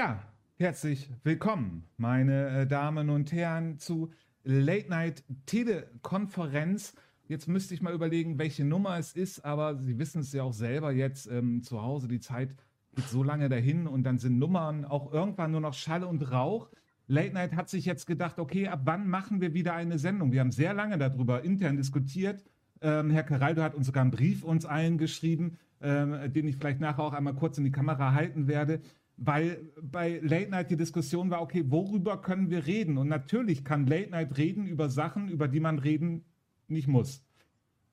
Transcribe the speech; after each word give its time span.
Ja, 0.00 0.18
herzlich 0.56 1.10
willkommen, 1.24 1.84
meine 1.98 2.60
äh, 2.60 2.66
Damen 2.66 3.10
und 3.10 3.32
Herren, 3.32 3.78
zu 3.78 4.08
Late 4.44 4.88
Night 4.88 5.22
Telekonferenz. 5.44 6.94
Jetzt 7.28 7.48
müsste 7.48 7.74
ich 7.74 7.82
mal 7.82 7.92
überlegen, 7.92 8.38
welche 8.38 8.64
Nummer 8.64 8.96
es 8.96 9.12
ist, 9.12 9.44
aber 9.44 9.76
Sie 9.76 9.98
wissen 9.98 10.22
es 10.22 10.32
ja 10.32 10.42
auch 10.42 10.54
selber 10.54 10.90
jetzt 10.90 11.30
ähm, 11.30 11.62
zu 11.62 11.82
Hause. 11.82 12.08
Die 12.08 12.18
Zeit 12.18 12.56
geht 12.94 13.08
so 13.08 13.22
lange 13.22 13.50
dahin 13.50 13.86
und 13.86 14.04
dann 14.04 14.16
sind 14.16 14.38
Nummern 14.38 14.86
auch 14.86 15.12
irgendwann 15.12 15.50
nur 15.50 15.60
noch 15.60 15.74
Schall 15.74 16.04
und 16.04 16.32
Rauch. 16.32 16.70
Late 17.06 17.34
Night 17.34 17.54
hat 17.54 17.68
sich 17.68 17.84
jetzt 17.84 18.06
gedacht, 18.06 18.38
okay, 18.38 18.68
ab 18.68 18.80
wann 18.84 19.06
machen 19.06 19.42
wir 19.42 19.52
wieder 19.52 19.74
eine 19.74 19.98
Sendung? 19.98 20.32
Wir 20.32 20.40
haben 20.40 20.50
sehr 20.50 20.72
lange 20.72 20.96
darüber 20.96 21.44
intern 21.44 21.76
diskutiert. 21.76 22.42
Ähm, 22.80 23.10
Herr 23.10 23.24
Caraldo 23.24 23.60
hat 23.60 23.74
uns 23.74 23.84
sogar 23.84 24.00
einen 24.00 24.12
Brief 24.12 24.44
uns 24.44 24.64
allen 24.64 24.96
geschrieben, 24.96 25.58
ähm, 25.82 26.32
den 26.32 26.48
ich 26.48 26.56
vielleicht 26.56 26.80
nachher 26.80 27.02
auch 27.02 27.12
einmal 27.12 27.34
kurz 27.34 27.58
in 27.58 27.64
die 27.64 27.70
Kamera 27.70 28.14
halten 28.14 28.48
werde 28.48 28.80
weil 29.20 29.58
bei 29.82 30.18
Late 30.22 30.50
Night 30.50 30.70
die 30.70 30.76
Diskussion 30.76 31.30
war, 31.30 31.42
okay, 31.42 31.62
worüber 31.68 32.22
können 32.22 32.48
wir 32.48 32.66
reden? 32.66 32.96
Und 32.96 33.08
natürlich 33.08 33.64
kann 33.64 33.86
Late 33.86 34.10
Night 34.10 34.38
reden 34.38 34.66
über 34.66 34.88
Sachen, 34.88 35.28
über 35.28 35.46
die 35.46 35.60
man 35.60 35.78
reden 35.78 36.24
nicht 36.68 36.88
muss. 36.88 37.22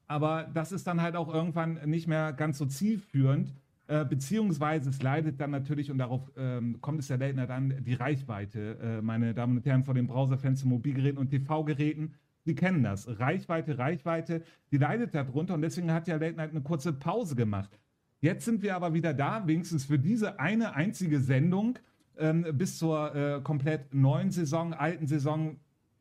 Aber 0.08 0.50
das 0.54 0.72
ist 0.72 0.88
dann 0.88 1.02
halt 1.02 1.18
auch 1.18 1.32
irgendwann 1.32 1.82
nicht 1.86 2.08
mehr 2.08 2.32
ganz 2.32 2.58
so 2.58 2.66
zielführend, 2.66 3.54
äh, 3.88 4.06
beziehungsweise 4.06 4.90
es 4.90 5.02
leidet 5.02 5.42
dann 5.42 5.52
natürlich, 5.52 5.92
und 5.92 5.98
darauf 5.98 6.32
ähm, 6.38 6.80
kommt 6.80 7.00
es 7.00 7.10
ja 7.10 7.18
Late 7.18 7.36
Night 7.36 7.50
an, 7.50 7.84
die 7.84 7.94
Reichweite, 7.94 8.78
äh, 8.82 9.02
meine 9.02 9.34
Damen 9.34 9.58
und 9.58 9.66
Herren, 9.66 9.84
von 9.84 9.96
den 9.96 10.08
Browserfenstern, 10.08 10.70
Mobilgeräten 10.70 11.18
und 11.18 11.30
TV-Geräten. 11.30 12.14
Sie 12.46 12.56
kennen 12.56 12.84
das. 12.84 13.20
Reichweite, 13.20 13.78
Reichweite, 13.78 14.44
die 14.72 14.78
leidet 14.78 15.14
darunter 15.14 15.56
und 15.56 15.62
deswegen 15.62 15.92
hat 15.92 16.08
ja 16.08 16.16
Late 16.16 16.38
Night 16.38 16.52
eine 16.52 16.62
kurze 16.62 16.94
Pause 16.94 17.36
gemacht. 17.36 17.78
Jetzt 18.20 18.46
sind 18.46 18.64
wir 18.64 18.76
aber 18.76 18.94
wieder 18.94 19.14
da, 19.14 19.48
wenigstens 19.48 19.86
für 19.86 20.00
diese 20.00 20.40
eine 20.40 20.76
einzige 20.76 21.20
Sendung 21.20 21.78
ähm, 22.18 22.46
bis 22.54 22.78
zur 22.78 23.16
äh, 23.16 23.42
komplett 23.42 23.94
neuen 23.94 24.32
Saison, 24.32 24.74
alten 24.74 25.06
Saison, 25.08 25.58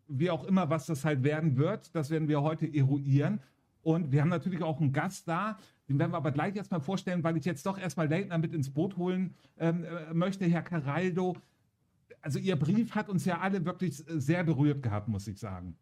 wie 0.09 0.31
auch 0.31 0.45
immer, 0.45 0.71
was 0.71 0.87
das 0.87 1.05
halt 1.05 1.25
werden 1.25 1.57
wird. 1.57 1.95
Das 1.95 2.11
werden 2.11 2.29
wir 2.29 2.43
heute 2.43 2.67
eruieren. 2.67 3.41
Und 3.83 4.13
wir 4.13 4.23
haben 4.23 4.31
natürlich 4.31 4.63
auch 4.63 4.81
einen 4.81 4.93
Gast 4.93 5.29
da, 5.29 5.59
den 5.89 5.99
werden 5.99 6.13
wir 6.13 6.17
aber 6.17 6.33
gleich 6.33 6.57
erstmal 6.57 6.81
vorstellen, 6.81 7.23
weil 7.23 7.37
ich 7.37 7.45
jetzt 7.45 7.65
doch 7.67 7.79
erstmal 7.79 8.09
Leitner 8.09 8.39
mit 8.39 8.53
ins 8.53 8.71
Boot 8.71 8.97
holen 8.97 9.35
ähm, 9.59 9.85
äh, 9.85 10.13
möchte, 10.13 10.45
Herr 10.47 10.63
Caraldo. 10.63 11.37
Also 12.21 12.39
Ihr 12.39 12.57
Brief 12.57 12.95
hat 12.95 13.09
uns 13.09 13.25
ja 13.25 13.39
alle 13.39 13.65
wirklich 13.65 14.03
sehr 14.09 14.43
berührt 14.43 14.83
gehabt, 14.83 15.07
muss 15.07 15.29
ich 15.29 15.39
sagen. 15.39 15.77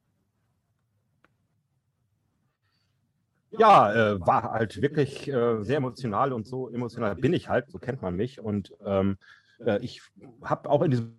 Ja, 3.58 3.92
äh, 3.92 4.20
war 4.20 4.52
halt 4.52 4.80
wirklich 4.82 5.28
äh, 5.28 5.62
sehr 5.62 5.76
emotional 5.76 6.32
und 6.32 6.46
so 6.46 6.68
emotional 6.70 7.14
bin 7.16 7.32
ich 7.32 7.48
halt, 7.48 7.70
so 7.70 7.78
kennt 7.78 8.02
man 8.02 8.16
mich. 8.16 8.40
Und 8.40 8.72
ähm, 8.84 9.16
äh, 9.64 9.78
ich 9.80 10.02
habe 10.42 10.68
auch 10.70 10.82
in 10.82 10.90
diesem 10.90 11.18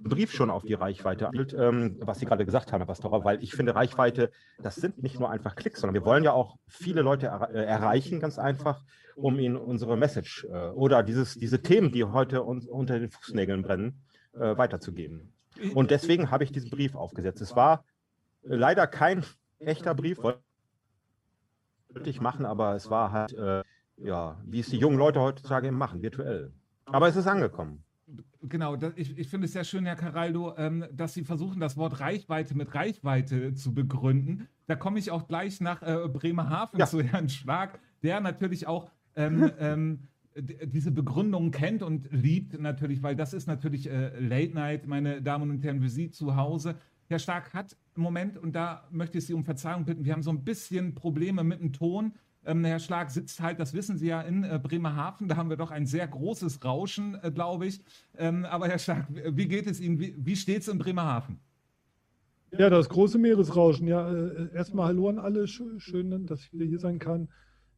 Brief 0.00 0.32
schon 0.32 0.50
auf 0.50 0.62
die 0.62 0.74
Reichweite, 0.74 1.30
ähm, 1.58 1.96
was 2.00 2.20
Sie 2.20 2.26
gerade 2.26 2.44
gesagt 2.44 2.72
haben, 2.72 2.80
Herr 2.80 2.86
Pastora, 2.86 3.24
weil 3.24 3.42
ich 3.42 3.54
finde, 3.54 3.74
Reichweite, 3.74 4.30
das 4.62 4.76
sind 4.76 5.02
nicht 5.02 5.18
nur 5.18 5.28
einfach 5.28 5.56
Klicks, 5.56 5.80
sondern 5.80 5.94
wir 5.94 6.04
wollen 6.04 6.22
ja 6.22 6.32
auch 6.32 6.56
viele 6.68 7.02
Leute 7.02 7.26
er 7.26 7.50
äh, 7.50 7.64
erreichen, 7.64 8.20
ganz 8.20 8.38
einfach, 8.38 8.84
um 9.16 9.40
ihnen 9.40 9.56
unsere 9.56 9.96
Message 9.96 10.46
äh, 10.52 10.68
oder 10.68 11.02
dieses, 11.02 11.34
diese 11.34 11.62
Themen, 11.62 11.90
die 11.90 12.04
heute 12.04 12.44
uns 12.44 12.66
unter 12.66 12.98
den 13.00 13.10
Fußnägeln 13.10 13.62
brennen, 13.62 14.00
äh, 14.34 14.56
weiterzugeben. 14.56 15.32
Und 15.74 15.90
deswegen 15.90 16.30
habe 16.30 16.44
ich 16.44 16.52
diesen 16.52 16.70
Brief 16.70 16.94
aufgesetzt. 16.94 17.40
Es 17.40 17.56
war 17.56 17.84
leider 18.42 18.86
kein 18.86 19.24
echter 19.58 19.94
Brief, 19.96 20.20
ich 22.04 22.20
machen, 22.20 22.44
aber 22.44 22.74
es 22.74 22.90
war 22.90 23.12
halt, 23.12 23.32
äh, 23.32 23.62
ja, 23.96 24.36
wie 24.44 24.60
es 24.60 24.68
die 24.68 24.78
jungen 24.78 24.98
Leute 24.98 25.20
heutzutage 25.20 25.68
eben 25.68 25.78
machen, 25.78 26.02
virtuell. 26.02 26.52
Aber 26.86 27.08
es 27.08 27.16
ist 27.16 27.26
angekommen. 27.26 27.82
Genau, 28.42 28.76
das, 28.76 28.92
ich, 28.96 29.18
ich 29.18 29.28
finde 29.28 29.46
es 29.46 29.52
sehr 29.52 29.64
schön, 29.64 29.84
Herr 29.84 29.96
Caraldo, 29.96 30.54
ähm, 30.56 30.84
dass 30.92 31.14
Sie 31.14 31.24
versuchen, 31.24 31.60
das 31.60 31.76
Wort 31.76 32.00
Reichweite 32.00 32.56
mit 32.56 32.74
Reichweite 32.74 33.52
zu 33.54 33.74
begründen. 33.74 34.48
Da 34.66 34.76
komme 34.76 34.98
ich 34.98 35.10
auch 35.10 35.26
gleich 35.26 35.60
nach 35.60 35.82
äh, 35.82 36.08
Bremerhaven 36.08 36.78
ja. 36.78 36.86
zu 36.86 37.02
Herrn 37.02 37.28
Schlag, 37.28 37.80
der 38.02 38.20
natürlich 38.20 38.66
auch 38.66 38.90
ähm, 39.16 39.50
ähm, 39.58 40.08
diese 40.36 40.92
Begründung 40.92 41.50
kennt 41.50 41.82
und 41.82 42.08
liebt 42.12 42.58
natürlich, 42.58 43.02
weil 43.02 43.16
das 43.16 43.34
ist 43.34 43.48
natürlich 43.48 43.90
äh, 43.90 44.18
Late 44.20 44.54
Night, 44.54 44.86
meine 44.86 45.20
Damen 45.20 45.50
und 45.50 45.64
Herren, 45.64 45.82
für 45.82 45.88
Sie 45.88 46.10
zu 46.10 46.36
Hause. 46.36 46.76
Herr 47.08 47.18
Stark 47.18 47.54
hat 47.54 47.76
im 47.96 48.02
Moment, 48.02 48.38
und 48.38 48.54
da 48.54 48.86
möchte 48.90 49.18
ich 49.18 49.26
Sie 49.26 49.34
um 49.34 49.44
Verzeihung 49.44 49.84
bitten, 49.84 50.04
wir 50.04 50.12
haben 50.12 50.22
so 50.22 50.30
ein 50.30 50.44
bisschen 50.44 50.94
Probleme 50.94 51.42
mit 51.42 51.60
dem 51.60 51.72
Ton. 51.72 52.14
Ähm, 52.44 52.64
Herr 52.64 52.78
Schlag 52.78 53.10
sitzt 53.10 53.40
halt, 53.40 53.58
das 53.58 53.74
wissen 53.74 53.98
Sie 53.98 54.08
ja, 54.08 54.20
in 54.20 54.44
äh, 54.44 54.60
Bremerhaven. 54.62 55.26
Da 55.28 55.36
haben 55.36 55.50
wir 55.50 55.56
doch 55.56 55.70
ein 55.70 55.86
sehr 55.86 56.06
großes 56.06 56.64
Rauschen, 56.64 57.18
äh, 57.22 57.30
glaube 57.30 57.66
ich. 57.66 57.82
Ähm, 58.16 58.44
aber 58.44 58.68
Herr 58.68 58.78
Schlag, 58.78 59.06
wie 59.10 59.48
geht 59.48 59.66
es 59.66 59.80
Ihnen? 59.80 59.98
Wie, 59.98 60.14
wie 60.18 60.36
steht 60.36 60.62
es 60.62 60.68
in 60.68 60.78
Bremerhaven? 60.78 61.40
Ja, 62.56 62.70
das 62.70 62.88
große 62.88 63.18
Meeresrauschen. 63.18 63.86
Ja, 63.88 64.10
äh, 64.10 64.54
erstmal 64.54 64.86
Hallo 64.86 65.08
an 65.08 65.18
alle. 65.18 65.46
Schön, 65.46 66.26
dass 66.26 66.40
ich 66.40 66.52
wieder 66.52 66.64
hier 66.64 66.78
sein 66.78 66.98
kann. 66.98 67.28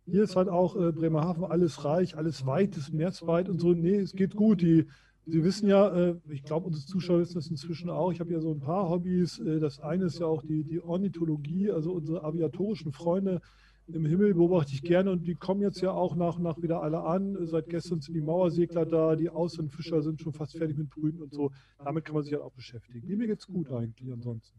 Hier 0.06 0.22
ist 0.24 0.36
halt 0.36 0.48
auch 0.48 0.76
äh, 0.76 0.92
Bremerhaven 0.92 1.44
alles 1.44 1.84
reich, 1.84 2.16
alles 2.16 2.46
weit, 2.46 2.76
ist 2.76 2.92
meersweit 2.92 3.48
und 3.48 3.60
so. 3.60 3.72
Nee, 3.72 3.96
es 3.96 4.12
geht 4.12 4.34
gut. 4.34 4.60
Die 4.60 4.86
Sie 5.30 5.44
wissen 5.44 5.68
ja, 5.68 5.88
äh, 5.88 6.16
ich 6.28 6.42
glaube, 6.42 6.66
unsere 6.66 6.84
Zuschauer 6.86 7.20
wissen 7.20 7.34
das 7.34 7.48
inzwischen 7.48 7.88
auch. 7.88 8.12
Ich 8.12 8.20
habe 8.20 8.32
ja 8.32 8.40
so 8.40 8.52
ein 8.52 8.60
paar 8.60 8.88
Hobbys. 8.88 9.38
Äh, 9.38 9.60
das 9.60 9.80
eine 9.80 10.06
ist 10.06 10.18
ja 10.18 10.26
auch 10.26 10.42
die, 10.42 10.64
die 10.64 10.82
Ornithologie, 10.82 11.70
also 11.70 11.92
unsere 11.92 12.24
aviatorischen 12.24 12.92
Freunde 12.92 13.40
im 13.86 14.06
Himmel 14.06 14.34
beobachte 14.34 14.72
ich 14.72 14.82
gerne 14.82 15.10
und 15.10 15.26
die 15.26 15.34
kommen 15.34 15.62
jetzt 15.62 15.80
ja 15.80 15.92
auch 15.92 16.14
nach 16.14 16.36
und 16.36 16.44
nach 16.44 16.62
wieder 16.62 16.82
alle 16.82 17.02
an. 17.02 17.36
Seit 17.46 17.68
gestern 17.68 18.00
sind 18.00 18.14
die 18.14 18.20
Mauersegler 18.20 18.86
da, 18.86 19.16
die 19.16 19.30
Außenfischer 19.30 20.02
sind 20.02 20.20
schon 20.20 20.32
fast 20.32 20.56
fertig 20.56 20.76
mit 20.76 20.90
Brüten 20.90 21.20
und 21.22 21.32
so. 21.32 21.50
Damit 21.78 22.04
kann 22.04 22.14
man 22.14 22.22
sich 22.22 22.32
halt 22.32 22.42
auch 22.42 22.52
beschäftigen. 22.52 23.06
Nee, 23.06 23.16
mir 23.16 23.26
geht's 23.26 23.46
gut 23.46 23.70
eigentlich 23.72 24.12
ansonsten. 24.12 24.58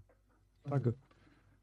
Danke. 0.64 0.96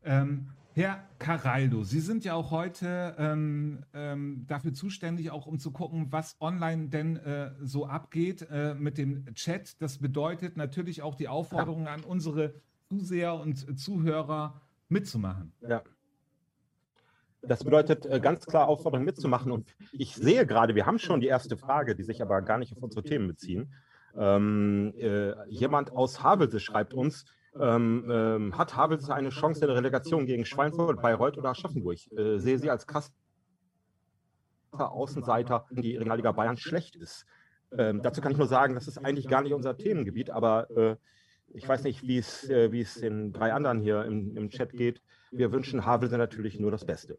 Ähm, 0.02 0.48
Herr 0.78 1.02
Caraldo, 1.18 1.82
Sie 1.82 1.98
sind 1.98 2.24
ja 2.24 2.34
auch 2.34 2.52
heute 2.52 3.16
ähm, 3.18 3.82
ähm, 3.92 4.44
dafür 4.46 4.72
zuständig, 4.72 5.32
auch 5.32 5.48
um 5.48 5.58
zu 5.58 5.72
gucken, 5.72 6.12
was 6.12 6.36
online 6.38 6.86
denn 6.86 7.16
äh, 7.16 7.50
so 7.60 7.86
abgeht 7.86 8.46
äh, 8.48 8.74
mit 8.74 8.96
dem 8.96 9.34
Chat. 9.34 9.82
Das 9.82 9.98
bedeutet 9.98 10.56
natürlich 10.56 11.02
auch 11.02 11.16
die 11.16 11.26
Aufforderung 11.26 11.88
an 11.88 12.04
unsere 12.04 12.54
Zuseher 12.88 13.34
und 13.34 13.76
Zuhörer 13.76 14.60
mitzumachen. 14.88 15.52
Ja. 15.68 15.82
Das 17.42 17.64
bedeutet 17.64 18.06
äh, 18.06 18.20
ganz 18.20 18.46
klar 18.46 18.68
Aufforderung 18.68 19.04
mitzumachen. 19.04 19.50
Und 19.50 19.74
ich 19.90 20.14
sehe 20.14 20.46
gerade, 20.46 20.76
wir 20.76 20.86
haben 20.86 21.00
schon 21.00 21.20
die 21.20 21.26
erste 21.26 21.56
Frage, 21.56 21.96
die 21.96 22.04
sich 22.04 22.22
aber 22.22 22.40
gar 22.42 22.58
nicht 22.58 22.76
auf 22.76 22.80
unsere 22.84 23.02
Themen 23.02 23.26
beziehen. 23.26 23.74
Ähm, 24.16 24.94
äh, 24.96 25.32
jemand 25.48 25.90
aus 25.90 26.22
Havelse 26.22 26.60
schreibt 26.60 26.94
uns, 26.94 27.24
ähm, 27.60 28.10
ähm, 28.10 28.58
hat 28.58 28.76
Havels 28.76 29.10
eine 29.10 29.30
Chance 29.30 29.60
der 29.60 29.74
Relegation 29.74 30.26
gegen 30.26 30.44
Schweinfurt, 30.44 31.00
Bayreuth 31.00 31.38
oder 31.38 31.50
Aschaffenburg? 31.50 31.98
Äh, 32.12 32.38
sehe 32.38 32.58
sie 32.58 32.70
als 32.70 32.86
krasser 32.86 33.12
Außenseiter, 34.72 35.66
die 35.70 35.96
Regionalliga 35.96 36.32
Bayern 36.32 36.56
schlecht 36.56 36.96
ist. 36.96 37.26
Ähm, 37.76 38.02
dazu 38.02 38.20
kann 38.20 38.32
ich 38.32 38.38
nur 38.38 38.46
sagen, 38.46 38.74
das 38.74 38.88
ist 38.88 38.98
eigentlich 38.98 39.28
gar 39.28 39.42
nicht 39.42 39.52
unser 39.52 39.76
Themengebiet, 39.76 40.30
aber 40.30 40.70
äh, 40.70 40.96
ich 41.54 41.68
weiß 41.68 41.84
nicht, 41.84 42.02
wie 42.02 42.18
es, 42.18 42.48
äh, 42.48 42.74
es 42.78 42.94
den 42.94 43.32
drei 43.32 43.52
anderen 43.52 43.80
hier 43.80 44.04
im, 44.04 44.36
im 44.36 44.50
Chat 44.50 44.72
geht. 44.72 45.02
Wir 45.30 45.52
wünschen 45.52 45.84
Havelse 45.84 46.16
natürlich 46.16 46.58
nur 46.58 46.70
das 46.70 46.84
Beste. 46.84 47.18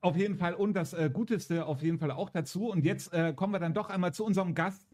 Auf 0.00 0.16
jeden 0.16 0.36
Fall 0.36 0.54
und 0.54 0.74
das 0.74 0.92
äh, 0.92 1.10
Guteste 1.12 1.66
auf 1.66 1.82
jeden 1.82 1.98
Fall 1.98 2.10
auch 2.10 2.30
dazu. 2.30 2.70
Und 2.70 2.84
jetzt 2.84 3.12
äh, 3.12 3.32
kommen 3.34 3.52
wir 3.52 3.58
dann 3.58 3.74
doch 3.74 3.88
einmal 3.88 4.12
zu 4.12 4.24
unserem 4.24 4.54
Gast, 4.54 4.86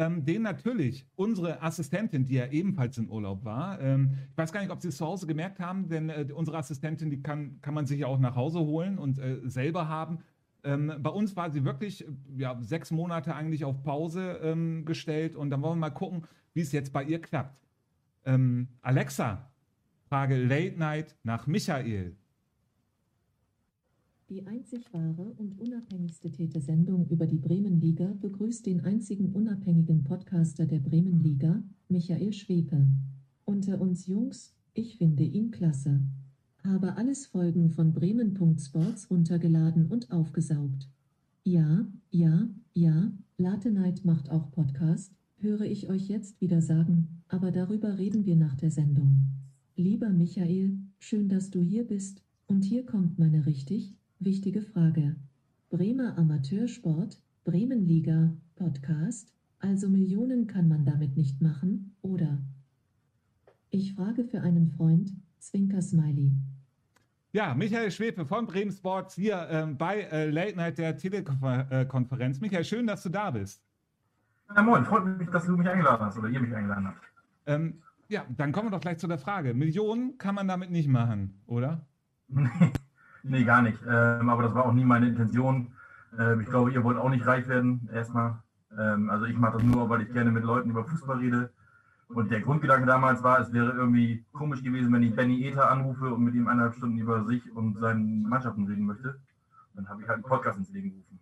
ähm, 0.00 0.24
den 0.24 0.40
natürlich 0.40 1.06
unsere 1.14 1.62
Assistentin, 1.62 2.24
die 2.24 2.34
ja 2.34 2.46
ebenfalls 2.46 2.96
in 2.96 3.10
Urlaub 3.10 3.44
war, 3.44 3.78
ähm, 3.82 4.14
ich 4.30 4.38
weiß 4.38 4.50
gar 4.50 4.62
nicht, 4.62 4.70
ob 4.70 4.80
Sie 4.80 4.88
es 4.88 4.96
zu 4.96 5.04
Hause 5.04 5.26
gemerkt 5.26 5.60
haben, 5.60 5.90
denn 5.90 6.08
äh, 6.08 6.26
unsere 6.34 6.56
Assistentin, 6.56 7.10
die 7.10 7.22
kann, 7.22 7.60
kann 7.60 7.74
man 7.74 7.84
sich 7.84 8.00
ja 8.00 8.06
auch 8.06 8.18
nach 8.18 8.34
Hause 8.34 8.60
holen 8.60 8.98
und 8.98 9.18
äh, 9.18 9.40
selber 9.44 9.88
haben. 9.88 10.20
Ähm, 10.64 10.94
bei 11.00 11.10
uns 11.10 11.36
war 11.36 11.50
sie 11.50 11.64
wirklich 11.64 12.06
ja, 12.34 12.58
sechs 12.62 12.90
Monate 12.90 13.34
eigentlich 13.34 13.64
auf 13.64 13.82
Pause 13.82 14.40
ähm, 14.42 14.86
gestellt 14.86 15.36
und 15.36 15.50
dann 15.50 15.60
wollen 15.60 15.74
wir 15.74 15.88
mal 15.88 15.90
gucken, 15.90 16.22
wie 16.54 16.62
es 16.62 16.72
jetzt 16.72 16.94
bei 16.94 17.04
ihr 17.04 17.20
klappt. 17.20 17.60
Ähm, 18.24 18.68
Alexa, 18.80 19.50
Frage 20.08 20.36
Late 20.36 20.78
Night 20.78 21.16
nach 21.24 21.46
Michael. 21.46 22.16
Die 24.30 24.46
einzig 24.46 24.84
wahre 24.92 25.32
und 25.38 25.58
unabhängigste 25.58 26.30
Täte-Sendung 26.30 27.08
über 27.08 27.26
die 27.26 27.38
Bremenliga 27.38 28.14
begrüßt 28.20 28.64
den 28.64 28.82
einzigen 28.82 29.32
unabhängigen 29.32 30.04
Podcaster 30.04 30.66
der 30.66 30.78
Bremenliga, 30.78 31.64
Michael 31.88 32.32
Schwepe. 32.32 32.86
Unter 33.44 33.80
uns 33.80 34.06
Jungs, 34.06 34.54
ich 34.72 34.98
finde 34.98 35.24
ihn 35.24 35.50
klasse. 35.50 35.98
Habe 36.62 36.96
alles 36.96 37.26
Folgen 37.26 37.70
von 37.70 37.92
Bremen.sports 37.92 39.10
runtergeladen 39.10 39.86
und 39.86 40.12
aufgesaugt. 40.12 40.88
Ja, 41.42 41.84
ja, 42.12 42.48
ja, 42.72 43.10
Late 43.36 43.72
Night 43.72 44.04
macht 44.04 44.30
auch 44.30 44.52
Podcast, 44.52 45.12
höre 45.38 45.62
ich 45.62 45.90
euch 45.90 46.06
jetzt 46.06 46.40
wieder 46.40 46.62
sagen, 46.62 47.08
aber 47.26 47.50
darüber 47.50 47.98
reden 47.98 48.24
wir 48.24 48.36
nach 48.36 48.54
der 48.54 48.70
Sendung. 48.70 49.24
Lieber 49.74 50.10
Michael, 50.10 50.78
schön, 51.00 51.28
dass 51.28 51.50
du 51.50 51.62
hier 51.62 51.84
bist, 51.84 52.22
und 52.46 52.64
hier 52.64 52.86
kommt 52.86 53.18
meine 53.18 53.46
richtig, 53.46 53.96
Wichtige 54.22 54.60
Frage. 54.60 55.16
Bremer 55.70 56.18
Amateursport, 56.18 57.16
Bremenliga, 57.44 58.30
Podcast. 58.54 59.32
Also 59.60 59.88
Millionen 59.88 60.46
kann 60.46 60.68
man 60.68 60.84
damit 60.84 61.16
nicht 61.16 61.40
machen, 61.40 61.96
oder? 62.02 62.36
Ich 63.70 63.94
frage 63.94 64.26
für 64.26 64.42
einen 64.42 64.68
Freund, 64.72 65.10
Zwinker 65.38 65.80
Smiley. 65.80 66.32
Ja, 67.32 67.54
Michael 67.54 67.90
Schwepe 67.90 68.26
von 68.26 68.46
Bremen 68.46 68.72
Sports 68.72 69.14
hier 69.14 69.48
ähm, 69.50 69.78
bei 69.78 70.02
äh, 70.02 70.28
Late 70.28 70.56
Night 70.56 70.76
der 70.76 70.98
Telekonferenz. 70.98 72.40
Michael, 72.42 72.64
schön, 72.64 72.86
dass 72.86 73.02
du 73.02 73.08
da 73.08 73.30
bist. 73.30 73.64
Ja, 74.54 74.60
moin, 74.60 74.84
freut 74.84 75.18
mich, 75.18 75.30
dass 75.30 75.46
du 75.46 75.56
mich 75.56 75.66
eingeladen 75.66 76.04
hast 76.04 76.18
oder 76.18 76.28
ihr 76.28 76.40
mich 76.40 76.54
eingeladen 76.54 76.88
habt. 76.88 77.02
Ähm, 77.46 77.80
ja, 78.08 78.26
dann 78.36 78.52
kommen 78.52 78.66
wir 78.66 78.72
doch 78.72 78.82
gleich 78.82 78.98
zu 78.98 79.08
der 79.08 79.16
Frage. 79.16 79.54
Millionen 79.54 80.18
kann 80.18 80.34
man 80.34 80.46
damit 80.46 80.70
nicht 80.70 80.88
machen, 80.88 81.40
oder? 81.46 81.86
Nee, 83.22 83.44
gar 83.44 83.62
nicht. 83.62 83.78
Ähm, 83.86 84.28
aber 84.28 84.42
das 84.44 84.54
war 84.54 84.66
auch 84.66 84.72
nie 84.72 84.84
meine 84.84 85.08
Intention. 85.08 85.72
Ähm, 86.18 86.40
ich 86.40 86.48
glaube, 86.48 86.72
ihr 86.72 86.84
wollt 86.84 86.98
auch 86.98 87.10
nicht 87.10 87.26
reich 87.26 87.46
werden, 87.48 87.88
erstmal. 87.92 88.38
Ähm, 88.78 89.10
also 89.10 89.26
ich 89.26 89.36
mache 89.36 89.58
das 89.58 89.62
nur, 89.62 89.88
weil 89.88 90.02
ich 90.02 90.12
gerne 90.12 90.30
mit 90.30 90.44
Leuten 90.44 90.70
über 90.70 90.84
Fußball 90.84 91.18
rede. 91.18 91.50
Und 92.08 92.30
der 92.30 92.40
Grundgedanke 92.40 92.86
damals 92.86 93.22
war, 93.22 93.38
es 93.38 93.52
wäre 93.52 93.70
irgendwie 93.70 94.24
komisch 94.32 94.62
gewesen, 94.62 94.92
wenn 94.92 95.02
ich 95.02 95.14
Benny 95.14 95.46
Ether 95.46 95.70
anrufe 95.70 96.12
und 96.12 96.24
mit 96.24 96.34
ihm 96.34 96.48
eineinhalb 96.48 96.74
Stunden 96.74 96.98
über 96.98 97.24
sich 97.24 97.42
und 97.52 97.78
seinen 97.78 98.22
Mannschaften 98.28 98.66
reden 98.66 98.84
möchte. 98.84 99.20
Dann 99.74 99.88
habe 99.88 100.02
ich 100.02 100.08
halt 100.08 100.16
einen 100.16 100.24
Podcast 100.24 100.58
ins 100.58 100.70
Leben 100.70 100.90
gerufen. 100.90 101.20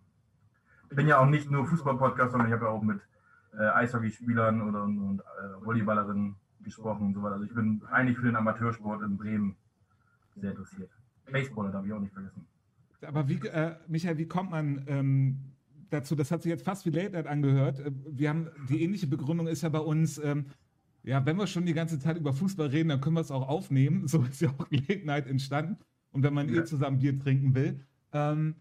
Ich 0.89 0.95
bin 0.95 1.07
ja 1.07 1.19
auch 1.19 1.27
nicht 1.27 1.51
nur 1.51 1.67
Fußball-Podcast, 1.67 2.31
sondern 2.31 2.47
ich 2.47 2.53
habe 2.53 2.65
ja 2.65 2.71
auch 2.71 2.81
mit 2.81 2.99
äh, 3.53 3.67
Eishockeyspielern 3.67 4.63
oder 4.63 4.83
und, 4.83 4.97
und 4.97 5.21
äh, 5.21 5.63
Volleyballerinnen 5.65 6.35
gesprochen 6.61 7.07
und 7.07 7.13
so 7.13 7.21
weiter. 7.21 7.35
Also 7.35 7.45
ich 7.45 7.53
bin 7.53 7.83
eigentlich 7.91 8.17
für 8.17 8.25
den 8.25 8.35
Amateursport 8.35 9.03
in 9.03 9.17
Bremen 9.17 9.55
sehr 10.35 10.51
interessiert. 10.51 10.89
Baseball 11.31 11.71
darf 11.71 11.85
ich 11.85 11.93
auch 11.93 11.99
nicht 11.99 12.13
vergessen. 12.13 12.45
Aber 13.01 13.29
wie, 13.29 13.35
äh, 13.47 13.75
Michael, 13.87 14.17
wie 14.17 14.27
kommt 14.27 14.51
man 14.51 14.83
ähm, 14.87 15.39
dazu? 15.89 16.15
Das 16.15 16.31
hat 16.31 16.43
sich 16.43 16.49
jetzt 16.49 16.65
fast 16.65 16.85
wie 16.85 16.89
Late 16.89 17.11
Night 17.11 17.27
angehört. 17.27 17.79
Äh, 17.79 17.91
wir 18.09 18.29
haben 18.29 18.49
die 18.67 18.83
ähnliche 18.83 19.07
Begründung 19.07 19.47
ist 19.47 19.61
ja 19.61 19.69
bei 19.69 19.79
uns. 19.79 20.17
Ähm, 20.17 20.47
ja, 21.03 21.25
wenn 21.25 21.37
wir 21.37 21.47
schon 21.47 21.65
die 21.65 21.73
ganze 21.73 21.97
Zeit 21.97 22.17
über 22.17 22.33
Fußball 22.33 22.67
reden, 22.67 22.89
dann 22.89 22.99
können 22.99 23.15
wir 23.15 23.21
es 23.21 23.31
auch 23.31 23.47
aufnehmen. 23.47 24.03
So 24.07 24.21
ist 24.23 24.41
ja 24.41 24.49
auch 24.49 24.67
Late 24.69 25.05
Night 25.05 25.27
entstanden. 25.27 25.77
Und 26.11 26.23
wenn 26.23 26.33
man 26.33 26.49
eh 26.49 26.55
ja. 26.55 26.61
eh 26.61 26.65
zusammen 26.65 26.99
Bier 26.99 27.17
trinken 27.17 27.55
will. 27.55 27.79
Ähm, 28.11 28.55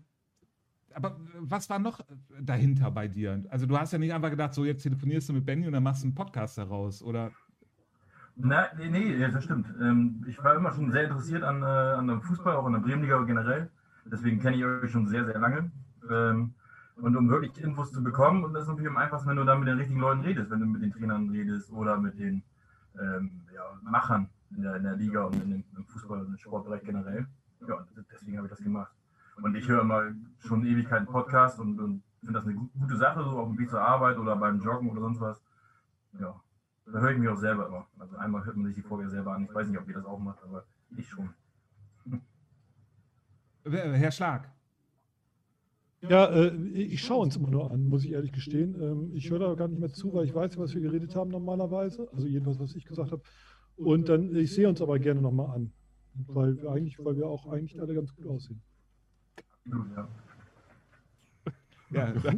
aber 0.94 1.20
was 1.38 1.68
war 1.70 1.78
noch 1.78 2.00
dahinter 2.40 2.90
bei 2.90 3.08
dir? 3.08 3.44
Also 3.50 3.66
du 3.66 3.78
hast 3.78 3.92
ja 3.92 3.98
nicht 3.98 4.12
einfach 4.12 4.30
gedacht, 4.30 4.54
so 4.54 4.64
jetzt 4.64 4.82
telefonierst 4.82 5.28
du 5.28 5.32
mit 5.32 5.46
Benny 5.46 5.66
und 5.66 5.72
dann 5.72 5.82
machst 5.82 6.02
du 6.02 6.06
einen 6.06 6.14
Podcast 6.14 6.58
daraus, 6.58 7.02
oder? 7.02 7.30
Na, 8.40 8.68
nee, 8.76 8.88
nee, 8.88 9.18
das 9.32 9.42
stimmt. 9.42 9.66
Ähm, 9.80 10.24
ich 10.28 10.42
war 10.44 10.54
immer 10.54 10.72
schon 10.72 10.92
sehr 10.92 11.04
interessiert 11.04 11.42
an, 11.42 11.62
äh, 11.62 11.66
an 11.66 12.06
dem 12.06 12.22
Fußball, 12.22 12.54
auch 12.54 12.66
an 12.66 12.74
der 12.74 12.80
Bremenliga 12.80 13.20
generell. 13.22 13.68
Deswegen 14.04 14.38
kenne 14.38 14.56
ich 14.56 14.64
euch 14.64 14.92
schon 14.92 15.08
sehr, 15.08 15.24
sehr 15.24 15.40
lange. 15.40 15.72
Ähm, 16.08 16.54
und 16.96 17.16
um 17.16 17.28
wirklich 17.28 17.58
Infos 17.58 17.90
zu 17.90 18.02
bekommen, 18.02 18.44
und 18.44 18.54
das 18.54 18.62
ist 18.62 18.68
natürlich 18.68 18.90
am 18.90 18.96
einfachsten, 18.96 19.28
wenn 19.28 19.36
du 19.36 19.44
dann 19.44 19.58
mit 19.58 19.68
den 19.68 19.78
richtigen 19.78 19.98
Leuten 19.98 20.20
redest, 20.20 20.50
wenn 20.52 20.60
du 20.60 20.66
mit 20.66 20.82
den 20.82 20.92
Trainern 20.92 21.30
redest 21.30 21.72
oder 21.72 21.98
mit 21.98 22.16
den 22.16 22.44
ähm, 23.00 23.42
ja, 23.52 23.62
Machern 23.82 24.28
in 24.56 24.62
der, 24.62 24.76
in 24.76 24.84
der, 24.84 24.94
Liga 24.94 25.24
und 25.24 25.34
in 25.42 25.50
dem, 25.50 25.64
im 25.76 25.84
Fußball 25.84 26.20
und 26.20 26.28
im 26.28 26.38
Sportbereich 26.38 26.82
generell. 26.82 27.26
Ja, 27.66 27.84
deswegen 28.12 28.36
habe 28.36 28.46
ich 28.46 28.52
das 28.52 28.62
gemacht. 28.62 28.92
Und 29.42 29.56
ich 29.56 29.68
höre 29.68 29.80
immer 29.80 30.12
schon 30.38 30.64
Ewigkeiten 30.64 31.06
Podcast 31.06 31.58
und, 31.58 31.80
und 31.80 32.02
finde 32.20 32.34
das 32.34 32.46
eine 32.46 32.54
gute 32.54 32.96
Sache, 32.96 33.24
so 33.24 33.38
auf 33.40 33.48
dem 33.48 33.58
Weg 33.58 33.68
zur 33.68 33.80
Arbeit 33.80 34.16
oder 34.16 34.36
beim 34.36 34.60
Joggen 34.60 34.90
oder 34.90 35.00
sonst 35.00 35.20
was. 35.20 35.42
Ja, 36.20 36.40
da 36.92 37.00
höre 37.00 37.12
ich 37.12 37.18
mich 37.18 37.28
auch 37.28 37.36
selber 37.36 37.66
immer. 37.66 37.86
Also 37.98 38.16
einmal 38.16 38.44
hört 38.44 38.56
man 38.56 38.66
sich 38.66 38.76
die 38.76 38.82
Folge 38.82 39.08
selber 39.10 39.34
an. 39.34 39.44
Ich 39.44 39.54
weiß 39.54 39.68
nicht, 39.68 39.78
ob 39.78 39.88
ihr 39.88 39.94
das 39.94 40.04
auch 40.04 40.18
macht, 40.18 40.42
aber 40.42 40.64
ich 40.96 41.08
schon. 41.08 41.30
Herr 43.64 44.10
Schlag. 44.10 44.50
Ja, 46.00 46.26
äh, 46.26 46.54
ich 46.72 47.02
schaue 47.02 47.22
uns 47.22 47.36
immer 47.36 47.50
nur 47.50 47.70
an, 47.72 47.88
muss 47.88 48.04
ich 48.04 48.12
ehrlich 48.12 48.32
gestehen. 48.32 48.80
Ähm, 48.80 49.10
ich 49.14 49.30
höre 49.30 49.40
da 49.40 49.54
gar 49.54 49.68
nicht 49.68 49.80
mehr 49.80 49.92
zu, 49.92 50.14
weil 50.14 50.26
ich 50.26 50.34
weiß, 50.34 50.56
was 50.56 50.72
wir 50.74 50.80
geredet 50.80 51.16
haben 51.16 51.30
normalerweise. 51.30 52.08
Also 52.12 52.26
jedenfalls, 52.26 52.60
was 52.60 52.76
ich 52.76 52.84
gesagt 52.84 53.10
habe. 53.10 53.22
Und 53.76 54.08
dann, 54.08 54.34
ich 54.34 54.54
sehe 54.54 54.68
uns 54.68 54.80
aber 54.80 54.98
gerne 54.98 55.20
nochmal 55.20 55.56
an. 55.56 55.72
Weil 56.26 56.56
wir 56.56 56.70
eigentlich, 56.70 57.04
weil 57.04 57.16
wir 57.16 57.26
auch 57.26 57.46
eigentlich 57.50 57.80
alle 57.80 57.94
ganz 57.94 58.14
gut 58.14 58.26
aussehen. 58.26 58.62
Ja. 59.66 60.08
Ja, 61.90 62.12
da, 62.12 62.32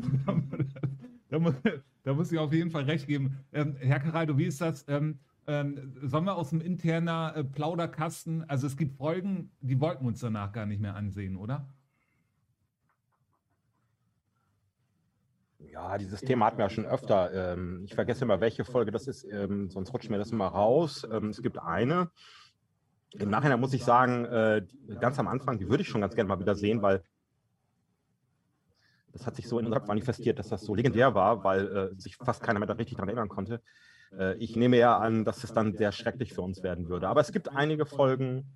da, 1.31 1.39
muss, 1.39 1.55
da, 2.03 2.15
muss, 2.15 2.31
ich 2.33 2.39
auf 2.39 2.53
jeden 2.53 2.71
Fall 2.71 2.85
recht 2.85 3.07
geben. 3.07 3.39
Ähm, 3.53 3.77
Herr 3.79 4.01
Caraldo, 4.01 4.37
wie 4.37 4.45
ist 4.45 4.61
das? 4.61 4.85
Ähm, 4.89 5.19
ähm, 5.47 5.95
sollen 6.03 6.25
wir 6.25 6.37
aus 6.37 6.51
dem 6.51 6.61
interner 6.61 7.33
äh, 7.35 7.45
Plauderkasten, 7.45 8.45
also 8.49 8.67
es 8.67 8.77
gibt 8.77 8.97
Folgen, 8.97 9.51
die 9.61 9.81
wollten 9.81 10.05
wir 10.05 10.09
uns 10.09 10.21
danach 10.21 10.53
gar 10.53 10.67
nicht 10.67 10.81
mehr 10.81 10.95
ansehen, 10.95 11.37
oder? 11.37 11.67
Ja, 15.59 15.99
dieses 15.99 16.21
Thema 16.21 16.47
hatten 16.47 16.59
wir 16.59 16.65
ja 16.65 16.71
schon 16.71 16.87
öfter. 16.87 17.53
Ähm, 17.53 17.83
ich 17.85 17.95
vergesse 17.95 18.25
immer, 18.25 18.41
welche 18.41 18.65
Folge 18.65 18.91
das 18.91 19.07
ist, 19.07 19.25
ähm, 19.25 19.71
sonst 19.71 19.93
rutscht 19.93 20.11
mir 20.11 20.19
das 20.19 20.31
immer 20.31 20.47
raus. 20.47 21.07
Ähm, 21.11 21.29
es 21.29 21.43
gibt 21.43 21.59
eine. 21.59 22.11
Im 23.13 23.29
Nachhinein 23.29 23.61
muss 23.61 23.73
ich 23.73 23.85
sagen, 23.85 24.25
äh, 24.25 24.65
ganz 25.01 25.19
am 25.19 25.27
Anfang, 25.27 25.59
die 25.59 25.69
würde 25.69 25.83
ich 25.83 25.89
schon 25.89 26.01
ganz 26.01 26.15
gerne 26.15 26.29
mal 26.29 26.39
wieder 26.39 26.55
sehen, 26.55 26.81
weil 26.81 27.03
das 29.13 29.27
hat 29.27 29.37
sich 29.37 29.49
so 29.49 29.59
in 29.59 29.67
unserer 29.67 29.87
manifestiert, 29.87 30.39
dass 30.39 30.49
das 30.49 30.63
so 30.63 30.75
legendär 30.75 31.15
war, 31.15 31.45
weil 31.45 31.67
äh, 31.67 32.01
sich 32.01 32.17
fast 32.17 32.43
keiner 32.43 32.59
mehr 32.59 32.69
da 32.69 32.75
richtig 32.75 32.97
daran 32.97 33.09
erinnern 33.09 33.29
konnte. 33.29 33.61
Äh, 34.17 34.37
ich 34.37 34.57
nehme 34.57 34.77
ja 34.77 34.99
an, 34.99 35.25
dass 35.25 35.45
es 35.45 35.53
dann 35.53 35.77
sehr 35.77 35.93
schrecklich 35.93 36.33
für 36.33 36.43
uns 36.43 36.63
werden 36.63 36.89
würde. 36.89 37.09
Aber 37.09 37.21
es 37.21 37.33
gibt 37.33 37.49
einige 37.49 37.87
Folgen, 37.87 38.47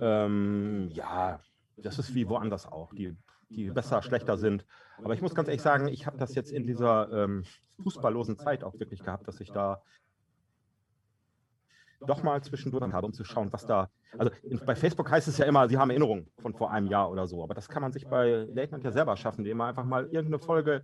ähm, 0.00 0.88
ja, 0.92 1.40
das 1.76 1.98
ist 1.98 2.14
wie 2.14 2.28
woanders 2.28 2.66
auch, 2.66 2.92
die, 2.94 3.16
die 3.48 3.70
besser, 3.70 4.02
schlechter 4.02 4.36
sind. 4.36 4.64
Aber 5.02 5.14
ich 5.14 5.22
muss 5.22 5.34
ganz 5.34 5.48
ehrlich 5.48 5.62
sagen, 5.62 5.88
ich 5.88 6.06
habe 6.06 6.18
das 6.18 6.34
jetzt 6.34 6.52
in 6.52 6.66
dieser 6.66 7.10
ähm, 7.12 7.44
fußballlosen 7.82 8.38
Zeit 8.38 8.64
auch 8.64 8.74
wirklich 8.78 9.02
gehabt, 9.02 9.26
dass 9.26 9.40
ich 9.40 9.50
da 9.50 9.82
doch 12.00 12.22
mal 12.22 12.42
zwischendurch 12.42 12.92
habe, 12.92 13.06
um 13.06 13.12
zu 13.12 13.24
schauen, 13.24 13.52
was 13.52 13.66
da. 13.66 13.90
Also 14.18 14.30
bei 14.64 14.76
Facebook 14.76 15.10
heißt 15.10 15.28
es 15.28 15.38
ja 15.38 15.46
immer, 15.46 15.68
sie 15.68 15.78
haben 15.78 15.90
Erinnerungen 15.90 16.28
von 16.38 16.54
vor 16.54 16.70
einem 16.70 16.86
Jahr 16.86 17.10
oder 17.10 17.26
so. 17.26 17.42
Aber 17.42 17.54
das 17.54 17.68
kann 17.68 17.82
man 17.82 17.92
sich 17.92 18.06
bei 18.06 18.46
Late 18.52 18.72
Night 18.72 18.84
ja 18.84 18.92
selber 18.92 19.16
schaffen, 19.16 19.40
indem 19.40 19.58
man 19.58 19.68
einfach 19.70 19.84
mal 19.84 20.04
irgendeine 20.04 20.38
Folge 20.38 20.82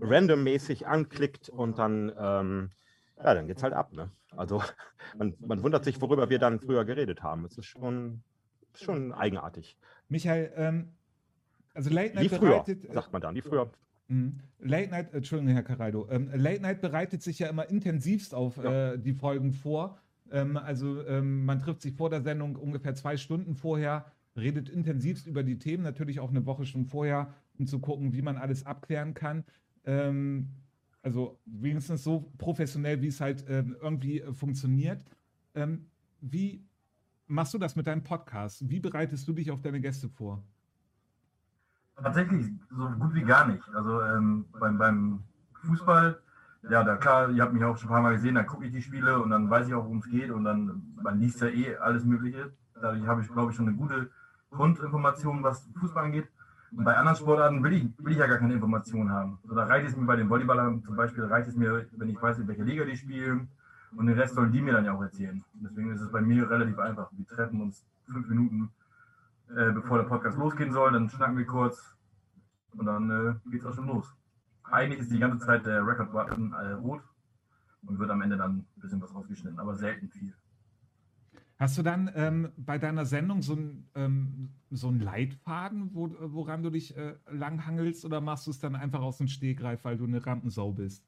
randommäßig 0.00 0.86
anklickt 0.86 1.48
und 1.48 1.78
dann, 1.78 2.12
ähm, 2.18 2.70
ja, 3.16 3.34
dann 3.34 3.46
geht's 3.46 3.62
halt 3.62 3.74
ab. 3.74 3.92
Ne? 3.92 4.10
Also 4.36 4.62
man, 5.18 5.34
man 5.40 5.62
wundert 5.62 5.84
sich, 5.84 6.00
worüber 6.00 6.30
wir 6.30 6.38
dann 6.38 6.60
früher 6.60 6.84
geredet 6.84 7.22
haben. 7.22 7.44
Es 7.44 7.58
ist 7.58 7.66
schon, 7.66 8.22
schon 8.74 9.12
eigenartig. 9.12 9.76
Michael, 10.08 10.52
ähm, 10.56 10.88
also 11.74 11.90
Late 11.90 12.14
Night 12.14 12.24
wie 12.24 12.28
früher, 12.28 12.62
bereitet, 12.62 12.92
sagt 12.92 13.12
man 13.12 13.22
dann, 13.22 13.34
wie 13.34 13.42
früher. 13.42 13.70
Mhm. 14.08 14.40
Late 14.60 14.90
Night, 14.90 15.14
Entschuldigung, 15.14 15.54
Herr 15.54 15.62
Caraido, 15.62 16.08
ähm, 16.10 16.30
Late 16.34 16.60
Night 16.60 16.80
bereitet 16.80 17.22
sich 17.22 17.38
ja 17.38 17.48
immer 17.48 17.68
intensivst 17.68 18.34
auf 18.34 18.56
ja. 18.62 18.92
äh, 18.92 18.98
die 18.98 19.14
Folgen 19.14 19.52
vor. 19.52 19.98
Ähm, 20.34 20.56
also 20.56 21.06
ähm, 21.06 21.44
man 21.44 21.60
trifft 21.60 21.82
sich 21.82 21.94
vor 21.94 22.10
der 22.10 22.20
Sendung 22.20 22.56
ungefähr 22.56 22.94
zwei 22.96 23.16
Stunden 23.16 23.54
vorher, 23.54 24.04
redet 24.36 24.68
intensivst 24.68 25.28
über 25.28 25.44
die 25.44 25.60
Themen, 25.60 25.84
natürlich 25.84 26.18
auch 26.18 26.30
eine 26.30 26.44
Woche 26.44 26.66
schon 26.66 26.86
vorher, 26.86 27.32
um 27.56 27.68
zu 27.68 27.78
gucken, 27.78 28.12
wie 28.12 28.20
man 28.20 28.36
alles 28.36 28.66
abklären 28.66 29.14
kann. 29.14 29.44
Ähm, 29.84 30.48
also 31.02 31.38
wenigstens 31.46 32.02
so 32.02 32.32
professionell, 32.36 33.00
wie 33.00 33.06
es 33.06 33.20
halt 33.20 33.44
ähm, 33.48 33.76
irgendwie 33.80 34.22
äh, 34.22 34.32
funktioniert. 34.32 35.04
Ähm, 35.54 35.86
wie 36.20 36.66
machst 37.28 37.54
du 37.54 37.58
das 37.58 37.76
mit 37.76 37.86
deinem 37.86 38.02
Podcast? 38.02 38.68
Wie 38.68 38.80
bereitest 38.80 39.28
du 39.28 39.32
dich 39.34 39.52
auf 39.52 39.62
deine 39.62 39.80
Gäste 39.80 40.08
vor? 40.08 40.42
Tatsächlich 41.94 42.46
so 42.76 42.88
gut 42.88 43.14
wie 43.14 43.22
gar 43.22 43.46
nicht. 43.46 43.62
Also 43.72 44.02
ähm, 44.02 44.46
beim, 44.58 44.78
beim 44.78 45.22
Fußball 45.62 46.18
ja, 46.70 46.82
da 46.82 46.96
klar, 46.96 47.30
ihr 47.30 47.42
habt 47.42 47.52
mich 47.52 47.64
auch 47.64 47.76
schon 47.76 47.88
ein 47.88 47.92
paar 47.92 48.02
Mal 48.02 48.14
gesehen, 48.14 48.36
dann 48.36 48.46
gucke 48.46 48.64
ich 48.64 48.72
die 48.72 48.82
Spiele 48.82 49.20
und 49.20 49.30
dann 49.30 49.50
weiß 49.50 49.68
ich 49.68 49.74
auch, 49.74 49.84
worum 49.84 49.98
es 49.98 50.08
geht 50.08 50.30
und 50.30 50.44
dann, 50.44 50.94
man 51.02 51.18
liest 51.18 51.40
ja 51.40 51.48
eh 51.48 51.76
alles 51.76 52.04
Mögliche. 52.04 52.52
Dadurch 52.80 53.06
habe 53.06 53.20
ich, 53.22 53.28
glaube 53.28 53.50
ich, 53.50 53.56
schon 53.56 53.68
eine 53.68 53.76
gute 53.76 54.10
Grundinformation, 54.50 55.42
was 55.42 55.68
Fußball 55.78 56.04
angeht. 56.04 56.28
Und 56.72 56.84
bei 56.84 56.96
anderen 56.96 57.16
Sportarten 57.16 57.62
will 57.62 57.72
ich, 57.72 57.88
will 57.98 58.12
ich 58.12 58.18
ja 58.18 58.26
gar 58.26 58.38
keine 58.38 58.54
Informationen 58.54 59.10
haben. 59.10 59.38
Also 59.44 59.54
da 59.54 59.64
reicht 59.64 59.88
es 59.88 59.96
mir 59.96 60.06
bei 60.06 60.16
den 60.16 60.28
Volleyballern 60.28 60.82
zum 60.82 60.96
Beispiel, 60.96 61.24
reicht 61.24 61.48
es 61.48 61.54
mir, 61.54 61.86
wenn 61.92 62.08
ich 62.08 62.20
weiß, 62.20 62.38
in 62.38 62.48
welcher 62.48 62.64
Liga 62.64 62.84
die 62.84 62.96
spielen 62.96 63.48
und 63.96 64.06
den 64.06 64.18
Rest 64.18 64.34
sollen 64.34 64.50
die 64.50 64.60
mir 64.60 64.72
dann 64.72 64.84
ja 64.84 64.92
auch 64.92 65.02
erzählen. 65.02 65.44
Deswegen 65.54 65.92
ist 65.92 66.00
es 66.00 66.10
bei 66.10 66.20
mir 66.20 66.50
relativ 66.50 66.78
einfach. 66.78 67.08
Wir 67.12 67.26
treffen 67.26 67.60
uns 67.60 67.84
fünf 68.10 68.28
Minuten, 68.28 68.70
äh, 69.54 69.70
bevor 69.70 69.98
der 69.98 70.04
Podcast 70.04 70.36
losgehen 70.38 70.72
soll, 70.72 70.92
dann 70.92 71.08
schnacken 71.08 71.36
wir 71.36 71.46
kurz 71.46 71.94
und 72.76 72.86
dann 72.86 73.10
äh, 73.10 73.50
geht 73.50 73.60
es 73.60 73.66
auch 73.66 73.74
schon 73.74 73.86
los 73.86 74.12
eigentlich 74.70 75.00
ist 75.00 75.10
die 75.10 75.18
ganze 75.18 75.44
Zeit 75.44 75.66
der 75.66 75.86
Record-Button 75.86 76.52
äh, 76.52 76.72
rot 76.72 77.02
und 77.86 77.98
wird 77.98 78.10
am 78.10 78.22
Ende 78.22 78.36
dann 78.36 78.58
ein 78.58 78.66
bisschen 78.80 79.00
was 79.00 79.14
rausgeschnitten, 79.14 79.58
aber 79.58 79.74
selten 79.74 80.08
viel. 80.08 80.32
Hast 81.58 81.78
du 81.78 81.82
dann 81.82 82.10
ähm, 82.14 82.48
bei 82.56 82.78
deiner 82.78 83.04
Sendung 83.06 83.40
so 83.40 83.52
einen 83.52 83.88
ähm, 83.94 84.50
so 84.70 84.90
Leitfaden, 84.90 85.94
wo, 85.94 86.10
woran 86.20 86.62
du 86.62 86.70
dich 86.70 86.96
äh, 86.96 87.14
langhangelst, 87.30 88.04
oder 88.04 88.20
machst 88.20 88.46
du 88.46 88.50
es 88.50 88.58
dann 88.58 88.74
einfach 88.74 89.00
aus 89.00 89.18
dem 89.18 89.28
Stegreif, 89.28 89.84
weil 89.84 89.96
du 89.96 90.04
eine 90.04 90.24
Rampensau 90.24 90.72
bist? 90.72 91.06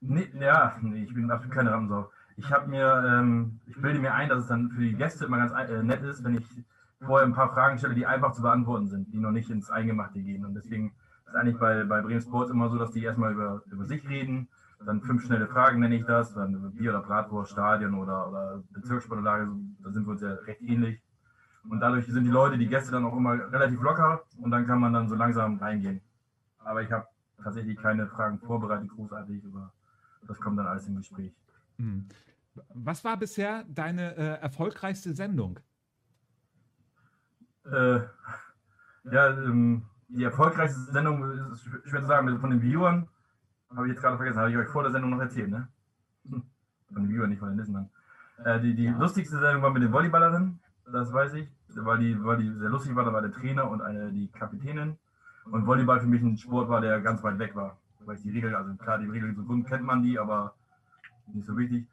Nee, 0.00 0.30
ja, 0.40 0.76
nee, 0.80 1.04
ich 1.04 1.12
bin 1.12 1.30
absolut 1.30 1.54
keine 1.54 1.70
Rampensau. 1.70 2.10
Ich 2.36 2.50
habe 2.50 2.68
mir, 2.68 3.04
ähm, 3.06 3.60
ich 3.66 3.76
bilde 3.80 3.98
mir 3.98 4.14
ein, 4.14 4.28
dass 4.28 4.40
es 4.40 4.46
dann 4.48 4.70
für 4.70 4.82
die 4.82 4.94
Gäste 4.94 5.26
immer 5.26 5.38
ganz 5.38 5.52
äh, 5.52 5.82
nett 5.82 6.02
ist, 6.02 6.24
wenn 6.24 6.36
ich 6.38 6.46
vorher 7.00 7.26
ein 7.26 7.34
paar 7.34 7.52
Fragen 7.52 7.78
stelle, 7.78 7.94
die 7.94 8.06
einfach 8.06 8.32
zu 8.32 8.42
beantworten 8.42 8.88
sind, 8.88 9.12
die 9.12 9.18
noch 9.18 9.32
nicht 9.32 9.50
ins 9.50 9.70
Eingemachte 9.70 10.20
gehen. 10.20 10.44
Und 10.44 10.54
deswegen 10.54 10.92
ist 11.36 11.42
eigentlich 11.42 11.58
bei, 11.58 11.84
bei 11.84 12.00
Bremen 12.00 12.20
Sports 12.20 12.50
immer 12.50 12.68
so, 12.70 12.78
dass 12.78 12.92
die 12.92 13.02
erstmal 13.02 13.32
über, 13.32 13.62
über 13.66 13.84
sich 13.84 14.08
reden, 14.08 14.48
dann 14.84 15.00
fünf 15.02 15.24
schnelle 15.24 15.46
Fragen 15.46 15.80
nenne 15.80 15.96
ich 15.96 16.04
das, 16.04 16.34
dann 16.34 16.72
Bier 16.72 16.90
oder 16.90 17.02
Bratwurst, 17.02 17.52
Stadion 17.52 17.94
oder, 17.94 18.28
oder 18.28 18.62
Bezirkssportanlage, 18.70 19.48
da 19.82 19.90
sind 19.90 20.06
wir 20.06 20.12
uns 20.12 20.22
ja 20.22 20.32
recht 20.32 20.60
ähnlich. 20.62 21.02
Und 21.68 21.80
dadurch 21.80 22.06
sind 22.06 22.24
die 22.24 22.30
Leute, 22.30 22.58
die 22.58 22.68
Gäste 22.68 22.92
dann 22.92 23.04
auch 23.04 23.16
immer 23.16 23.32
relativ 23.52 23.80
locker 23.82 24.22
und 24.38 24.50
dann 24.50 24.66
kann 24.66 24.80
man 24.80 24.92
dann 24.92 25.08
so 25.08 25.14
langsam 25.14 25.58
reingehen. 25.58 26.00
Aber 26.58 26.82
ich 26.82 26.92
habe 26.92 27.06
tatsächlich 27.42 27.76
keine 27.76 28.06
Fragen 28.06 28.38
vorbereitet, 28.38 28.88
großartig, 28.90 29.42
aber 29.46 29.72
das 30.26 30.38
kommt 30.40 30.58
dann 30.58 30.66
alles 30.66 30.86
im 30.86 30.96
Gespräch. 30.96 31.32
Hm. 31.78 32.06
Was 32.74 33.04
war 33.04 33.16
bisher 33.16 33.64
deine 33.68 34.16
äh, 34.16 34.40
erfolgreichste 34.40 35.12
Sendung? 35.12 35.58
Äh, 37.64 38.00
ja, 39.10 39.28
ähm, 39.30 39.82
die 40.08 40.24
erfolgreichste 40.24 40.80
Sendung 40.92 41.52
ist 41.52 41.64
schwer 41.84 42.00
zu 42.00 42.06
sagen, 42.06 42.38
von 42.38 42.50
den 42.50 42.62
Viewern 42.62 43.08
habe 43.74 43.86
ich 43.86 43.94
jetzt 43.94 44.02
gerade 44.02 44.16
vergessen, 44.16 44.38
habe 44.38 44.50
ich 44.50 44.56
euch 44.56 44.68
vor 44.68 44.82
der 44.82 44.92
Sendung 44.92 45.10
noch 45.10 45.20
erzählt, 45.20 45.50
ne? 45.50 45.68
Von 46.92 47.02
den 47.02 47.08
Viewern, 47.08 47.30
nicht 47.30 47.40
von 47.40 47.48
den 47.48 47.58
Listenern. 47.58 47.90
Äh, 48.44 48.60
die, 48.60 48.74
die 48.74 48.86
lustigste 48.86 49.40
Sendung 49.40 49.62
war 49.62 49.70
mit 49.70 49.82
den 49.82 49.90
Volleyballerinnen, 49.90 50.60
das 50.92 51.12
weiß 51.12 51.34
ich, 51.34 51.48
weil 51.74 51.98
die, 51.98 52.24
weil 52.24 52.36
die 52.36 52.52
sehr 52.52 52.68
lustig 52.68 52.94
war, 52.94 53.04
da 53.04 53.12
war 53.12 53.22
der 53.22 53.32
Trainer 53.32 53.68
und 53.68 53.82
eine, 53.82 54.12
die 54.12 54.28
Kapitänin. 54.28 54.96
Und 55.50 55.66
Volleyball 55.66 56.00
für 56.00 56.06
mich 56.06 56.22
ein 56.22 56.36
Sport 56.36 56.68
war, 56.68 56.80
der 56.80 57.00
ganz 57.00 57.22
weit 57.24 57.40
weg 57.40 57.56
war. 57.56 57.76
Weil 58.04 58.16
ich 58.16 58.22
die 58.22 58.30
Regeln, 58.30 58.54
also 58.54 58.72
klar, 58.74 58.98
die 58.98 59.08
Regeln 59.08 59.34
so 59.34 59.42
gut 59.42 59.66
kennt 59.66 59.82
man 59.82 60.02
die, 60.02 60.16
aber 60.16 60.54
nicht 61.32 61.46
so 61.46 61.56
wichtig. 61.56 61.86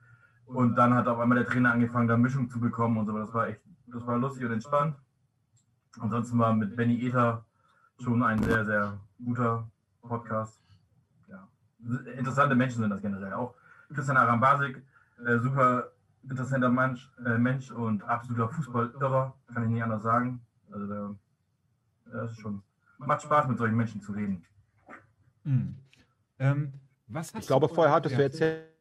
Und 0.46 0.75
dann 0.75 0.93
hat 0.93 1.08
auf 1.08 1.20
einmal 1.20 1.39
der 1.39 1.48
Trainer 1.48 1.72
angefangen, 1.72 2.08
da 2.08 2.17
Mischung 2.17 2.50
zu 2.50 2.60
bekommen 2.60 2.98
und 2.98 3.08
so. 3.08 3.17
Das 3.17 3.34
war 3.34 3.48
echt, 3.48 3.62
das 3.88 4.05
war 4.05 4.17
lustig 4.20 4.46
und 4.46 4.51
entspannt. 4.51 4.96
Ansonsten 6.00 6.38
war 6.38 6.53
mit 6.53 6.75
Benny 6.75 7.03
Ether 7.05 7.46
schon 8.00 8.23
ein 8.23 8.41
sehr, 8.43 8.65
sehr 8.65 9.00
guter 9.23 9.69
Podcast. 10.01 10.62
Ja. 11.27 11.47
Interessante 12.17 12.55
Menschen 12.55 12.81
sind 12.81 12.89
das 12.89 13.01
generell 13.01 13.33
auch. 13.33 13.55
Christian 13.93 14.17
Arambasik, 14.17 14.81
äh, 15.25 15.38
super 15.39 15.91
interessanter 16.29 16.69
Mensch, 16.69 17.12
äh, 17.25 17.38
Mensch 17.38 17.71
und 17.71 18.03
absoluter 18.03 18.50
Fußballirrer, 18.50 19.33
kann 19.53 19.63
ich 19.63 19.69
nicht 19.69 19.83
anders 19.83 20.03
sagen. 20.03 20.41
Also 20.71 20.88
der, 20.88 21.15
das 22.12 22.31
ist 22.31 22.39
schon, 22.39 22.63
macht 22.97 23.21
Spaß 23.21 23.47
mit 23.47 23.57
solchen 23.57 23.75
Menschen 23.75 24.01
zu 24.01 24.13
reden. 24.13 24.43
Hm. 25.43 25.75
Ähm, 26.39 26.73
was 27.07 27.33
ich 27.35 27.45
glaube, 27.45 27.69
vorher 27.69 27.93
hattest 27.93 28.13
ja. 28.13 28.17
du 28.17 28.23
erzählt, 28.23 28.73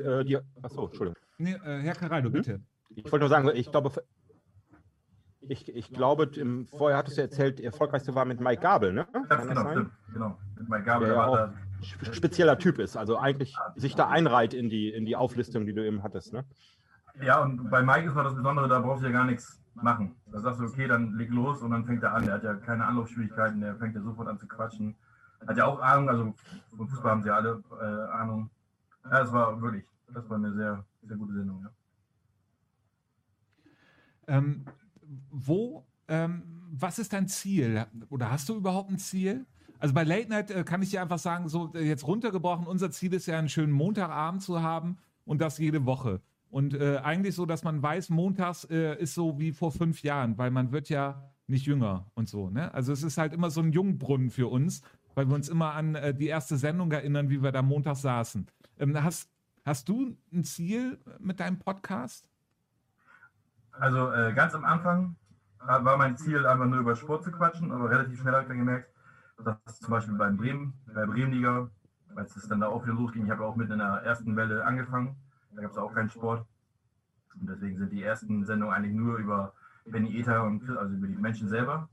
äh, 0.00 0.24
die, 0.24 0.38
achso, 0.62 0.86
Entschuldigung. 0.86 1.16
Nee, 1.38 1.52
äh, 1.52 1.82
Herr 1.82 1.94
Caraldo, 1.94 2.28
hm? 2.28 2.32
bitte. 2.32 2.60
Ich 2.90 3.04
wollte 3.04 3.20
nur 3.20 3.28
sagen, 3.28 3.50
ich 3.54 3.70
glaube, 3.70 3.92
ich, 5.50 5.68
ich 5.74 5.92
glaube, 5.92 6.30
im, 6.36 6.66
vorher 6.66 6.96
hattest 6.96 7.18
du 7.18 7.22
erzählt, 7.22 7.58
der 7.58 7.66
erfolgreichste 7.66 8.14
war 8.14 8.24
mit 8.24 8.40
Mike 8.40 8.62
Gabel, 8.62 8.92
ne? 8.92 9.06
Ja, 9.12 9.36
genau, 9.36 9.70
stimmt, 9.70 9.90
genau. 10.12 10.38
Mit 10.56 10.68
Mike 10.68 10.84
Gabel. 10.84 11.08
Der 11.08 11.16
ja 11.16 11.26
auch 11.26 11.48
spezieller 12.12 12.58
Typ 12.58 12.78
ist, 12.78 12.96
also 12.96 13.18
eigentlich 13.18 13.56
sich 13.74 13.94
da 13.94 14.08
einreiht 14.08 14.54
in 14.54 14.68
die, 14.68 14.90
in 14.90 15.04
die 15.06 15.16
Auflistung, 15.16 15.66
die 15.66 15.72
du 15.72 15.84
eben 15.84 16.02
hattest, 16.02 16.32
ne? 16.32 16.44
Ja, 17.22 17.42
und 17.42 17.68
bei 17.68 17.82
Mike 17.82 18.06
ist 18.06 18.14
noch 18.14 18.24
das 18.24 18.34
Besondere, 18.34 18.68
da 18.68 18.80
brauchst 18.80 19.02
du 19.02 19.08
ja 19.08 19.12
gar 19.12 19.24
nichts 19.24 19.60
machen. 19.74 20.14
Da 20.26 20.40
sagst 20.40 20.60
du, 20.60 20.64
okay, 20.64 20.86
dann 20.86 21.14
leg 21.14 21.30
los 21.30 21.62
und 21.62 21.70
dann 21.70 21.84
fängt 21.84 22.02
er 22.02 22.14
an. 22.14 22.24
Der 22.24 22.34
hat 22.34 22.44
ja 22.44 22.54
keine 22.54 22.86
Anlaufschwierigkeiten, 22.86 23.60
der 23.60 23.76
fängt 23.76 23.94
ja 23.94 24.00
sofort 24.02 24.28
an 24.28 24.38
zu 24.38 24.46
quatschen. 24.46 24.96
Hat 25.46 25.56
ja 25.56 25.66
auch 25.66 25.80
Ahnung, 25.80 26.08
also 26.08 26.34
vom 26.76 26.88
Fußball 26.88 27.10
haben 27.10 27.22
sie 27.22 27.30
alle 27.30 27.62
äh, 27.80 28.12
Ahnung. 28.12 28.50
Ja, 29.04 29.20
das 29.20 29.32
war 29.32 29.60
wirklich, 29.60 29.84
das 30.12 30.28
war 30.28 30.36
eine 30.36 30.52
sehr, 30.52 30.84
sehr 31.02 31.16
gute 31.16 31.32
Sendung, 31.34 31.62
ja. 31.62 31.70
Ähm, 34.28 34.64
wo, 35.30 35.86
ähm, 36.08 36.42
was 36.70 36.98
ist 36.98 37.12
dein 37.12 37.28
Ziel? 37.28 37.86
Oder 38.08 38.30
hast 38.30 38.48
du 38.48 38.56
überhaupt 38.56 38.90
ein 38.90 38.98
Ziel? 38.98 39.46
Also 39.78 39.94
bei 39.94 40.04
Late 40.04 40.28
Night 40.28 40.50
äh, 40.50 40.62
kann 40.62 40.82
ich 40.82 40.90
dir 40.90 41.02
einfach 41.02 41.18
sagen, 41.18 41.48
so 41.48 41.72
äh, 41.74 41.80
jetzt 41.80 42.06
runtergebrochen, 42.06 42.66
unser 42.66 42.90
Ziel 42.90 43.14
ist 43.14 43.26
ja 43.26 43.38
einen 43.38 43.48
schönen 43.48 43.72
Montagabend 43.72 44.42
zu 44.42 44.62
haben 44.62 44.98
und 45.24 45.40
das 45.40 45.58
jede 45.58 45.86
Woche. 45.86 46.20
Und 46.50 46.74
äh, 46.74 46.98
eigentlich 46.98 47.34
so, 47.34 47.46
dass 47.46 47.64
man 47.64 47.82
weiß, 47.82 48.10
montags 48.10 48.64
äh, 48.64 49.00
ist 49.00 49.14
so 49.14 49.38
wie 49.38 49.52
vor 49.52 49.72
fünf 49.72 50.02
Jahren, 50.02 50.36
weil 50.36 50.50
man 50.50 50.72
wird 50.72 50.88
ja 50.88 51.30
nicht 51.46 51.66
jünger 51.66 52.10
und 52.14 52.28
so. 52.28 52.50
Ne? 52.50 52.72
Also 52.74 52.92
es 52.92 53.02
ist 53.02 53.18
halt 53.18 53.32
immer 53.32 53.50
so 53.50 53.60
ein 53.60 53.72
Jungbrunnen 53.72 54.30
für 54.30 54.48
uns, 54.48 54.82
weil 55.14 55.28
wir 55.28 55.34
uns 55.34 55.48
immer 55.48 55.72
an 55.72 55.94
äh, 55.94 56.14
die 56.14 56.26
erste 56.26 56.56
Sendung 56.56 56.92
erinnern, 56.92 57.30
wie 57.30 57.42
wir 57.42 57.52
da 57.52 57.62
montags 57.62 58.02
saßen. 58.02 58.46
Ähm, 58.78 59.02
hast, 59.02 59.30
hast 59.64 59.88
du 59.88 60.16
ein 60.32 60.44
Ziel 60.44 60.98
mit 61.18 61.40
deinem 61.40 61.58
Podcast? 61.58 62.29
Also 63.80 64.12
äh, 64.12 64.34
ganz 64.34 64.54
am 64.54 64.66
Anfang 64.66 65.16
war 65.58 65.96
mein 65.96 66.14
Ziel, 66.18 66.46
einfach 66.46 66.66
nur 66.66 66.80
über 66.80 66.94
Sport 66.94 67.24
zu 67.24 67.32
quatschen, 67.32 67.72
aber 67.72 67.88
relativ 67.88 68.20
schnell 68.20 68.34
habe 68.34 68.42
ich 68.42 68.48
dann 68.48 68.58
gemerkt, 68.58 68.90
dass 69.42 69.80
zum 69.80 69.90
Beispiel 69.90 70.14
beim 70.16 70.36
Bremen, 70.36 70.74
bei 70.94 71.06
Bremenliga, 71.06 71.70
als 72.14 72.36
es 72.36 72.46
dann 72.46 72.60
da 72.60 72.68
auch 72.68 72.84
wieder 72.84 72.92
losging, 72.92 73.24
ich 73.24 73.30
habe 73.30 73.42
auch 73.42 73.56
mit 73.56 73.70
in 73.70 73.78
der 73.78 74.02
ersten 74.04 74.36
Welle 74.36 74.66
angefangen, 74.66 75.16
da 75.54 75.62
gab 75.62 75.70
es 75.70 75.78
auch 75.78 75.94
keinen 75.94 76.10
Sport. 76.10 76.46
Und 77.40 77.48
deswegen 77.48 77.78
sind 77.78 77.90
die 77.90 78.02
ersten 78.02 78.44
Sendungen 78.44 78.74
eigentlich 78.74 78.94
nur 78.94 79.16
über 79.16 79.54
Benny 79.86 80.14
Ether 80.18 80.44
und 80.44 80.68
also 80.76 80.94
über 80.94 81.06
die 81.06 81.16
Menschen 81.16 81.48
selber. 81.48 81.88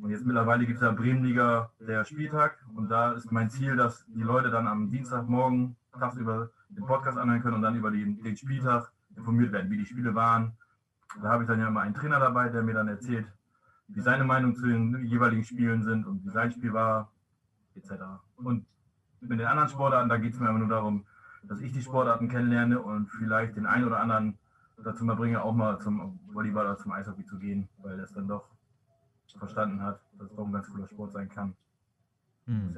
Und 0.00 0.10
jetzt 0.10 0.24
mittlerweile 0.24 0.66
gibt 0.66 0.76
es 0.76 0.82
ja 0.82 0.92
Bremenliga 0.92 1.72
der 1.80 2.04
Spieltag 2.04 2.64
und 2.76 2.88
da 2.90 3.12
ist 3.12 3.32
mein 3.32 3.50
Ziel, 3.50 3.74
dass 3.74 4.06
die 4.06 4.22
Leute 4.22 4.50
dann 4.50 4.68
am 4.68 4.88
Dienstagmorgen 4.88 5.74
tagsüber 5.98 6.50
den 6.68 6.86
Podcast 6.86 7.18
anhören 7.18 7.42
können 7.42 7.56
und 7.56 7.62
dann 7.62 7.74
über 7.74 7.90
den, 7.90 8.22
den 8.22 8.36
Spieltag 8.36 8.92
informiert 9.16 9.50
werden, 9.50 9.68
wie 9.68 9.78
die 9.78 9.86
Spiele 9.86 10.14
waren, 10.14 10.56
da 11.22 11.28
habe 11.28 11.44
ich 11.44 11.48
dann 11.48 11.60
ja 11.60 11.68
immer 11.68 11.80
einen 11.80 11.94
Trainer 11.94 12.20
dabei, 12.20 12.48
der 12.48 12.62
mir 12.62 12.74
dann 12.74 12.88
erzählt, 12.88 13.26
wie 13.88 14.00
seine 14.00 14.24
Meinung 14.24 14.54
zu 14.54 14.66
den 14.66 15.04
jeweiligen 15.06 15.44
Spielen 15.44 15.82
sind 15.82 16.06
und 16.06 16.24
wie 16.24 16.30
sein 16.30 16.52
Spiel 16.52 16.72
war, 16.72 17.10
etc. 17.74 17.92
Und 18.36 18.66
mit 19.20 19.40
den 19.40 19.46
anderen 19.46 19.68
Sportarten, 19.68 20.08
da 20.08 20.18
geht 20.18 20.34
es 20.34 20.40
mir 20.40 20.48
immer 20.48 20.58
nur 20.58 20.68
darum, 20.68 21.06
dass 21.42 21.60
ich 21.60 21.72
die 21.72 21.82
Sportarten 21.82 22.28
kennenlerne 22.28 22.80
und 22.80 23.08
vielleicht 23.10 23.56
den 23.56 23.66
einen 23.66 23.86
oder 23.86 24.00
anderen 24.00 24.38
dazu 24.84 25.04
mal 25.04 25.16
bringe, 25.16 25.42
auch 25.42 25.54
mal 25.54 25.80
zum 25.80 26.20
Volleyball 26.32 26.66
oder 26.66 26.76
zum 26.76 26.92
Eishockey 26.92 27.24
zu 27.24 27.38
gehen, 27.38 27.68
weil 27.78 27.98
er 27.98 28.04
es 28.04 28.12
dann 28.12 28.28
doch 28.28 28.48
verstanden 29.38 29.82
hat, 29.82 30.00
dass 30.18 30.30
es 30.30 30.36
doch 30.36 30.46
ein 30.46 30.52
ganz 30.52 30.68
cooler 30.68 30.88
Sport 30.88 31.12
sein 31.12 31.28
kann. 31.28 31.54
Hm. 32.46 32.74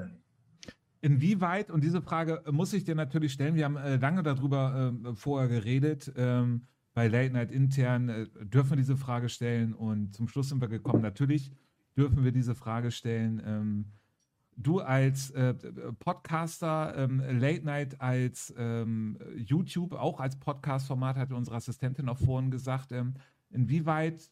Inwieweit, 1.00 1.70
und 1.70 1.82
diese 1.82 2.02
Frage 2.02 2.42
muss 2.50 2.72
ich 2.72 2.84
dir 2.84 2.94
natürlich 2.94 3.32
stellen, 3.32 3.54
wir 3.54 3.64
haben 3.64 3.76
äh, 3.76 3.96
lange 3.96 4.22
darüber 4.22 4.92
äh, 5.04 5.14
vorher 5.14 5.48
geredet, 5.48 6.12
ähm, 6.16 6.66
bei 6.94 7.08
Late 7.08 7.32
Night 7.32 7.50
intern 7.50 8.08
äh, 8.08 8.26
dürfen 8.44 8.70
wir 8.70 8.76
diese 8.76 8.96
Frage 8.96 9.28
stellen 9.28 9.74
und 9.74 10.14
zum 10.14 10.28
Schluss 10.28 10.48
sind 10.48 10.60
wir 10.60 10.68
gekommen, 10.68 11.02
natürlich 11.02 11.52
dürfen 11.96 12.24
wir 12.24 12.32
diese 12.32 12.54
Frage 12.54 12.90
stellen. 12.90 13.42
Ähm, 13.44 13.84
du 14.56 14.80
als 14.80 15.30
äh, 15.30 15.54
Podcaster, 15.98 16.94
ähm, 16.96 17.20
Late 17.20 17.64
Night 17.64 18.00
als 18.00 18.52
ähm, 18.56 19.18
YouTube, 19.36 19.92
auch 19.92 20.20
als 20.20 20.38
Podcast-Format, 20.38 21.16
hatte 21.16 21.34
unsere 21.34 21.56
Assistentin 21.56 22.08
auch 22.08 22.18
vorhin 22.18 22.50
gesagt, 22.50 22.92
ähm, 22.92 23.14
inwieweit 23.50 24.30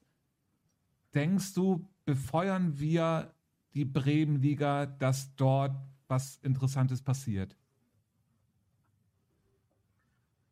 denkst 1.14 1.54
du, 1.54 1.86
befeuern 2.04 2.78
wir 2.78 3.34
die 3.74 3.84
Bremen-Liga, 3.84 4.86
dass 4.86 5.34
dort 5.36 5.76
was 6.08 6.38
Interessantes 6.38 7.02
passiert? 7.02 7.56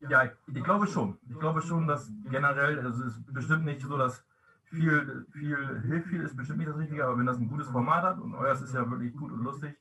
Ja, 0.09 0.25
ich, 0.25 0.65
glaube 0.65 0.87
schon. 0.87 1.19
Ich 1.29 1.39
glaube 1.39 1.63
schon, 1.63 1.87
dass 1.87 2.11
generell, 2.31 2.79
also 2.81 3.05
es 3.05 3.17
ist 3.17 3.33
bestimmt 3.33 3.65
nicht 3.65 3.81
so, 3.81 3.97
dass 3.97 4.25
viel, 4.65 5.27
viel 5.33 5.81
hilft 5.87 6.09
viel, 6.09 6.23
ist 6.23 6.37
bestimmt 6.37 6.59
nicht 6.59 6.71
das 6.71 6.79
Richtige, 6.79 7.05
aber 7.05 7.19
wenn 7.19 7.27
das 7.27 7.39
ein 7.39 7.49
gutes 7.49 7.69
Format 7.69 8.03
hat 8.03 8.19
und 8.19 8.35
euers 8.35 8.61
ist 8.61 8.75
ja 8.75 8.89
wirklich 8.91 9.15
gut 9.17 9.33
und 9.33 9.43
lustig, 9.43 9.77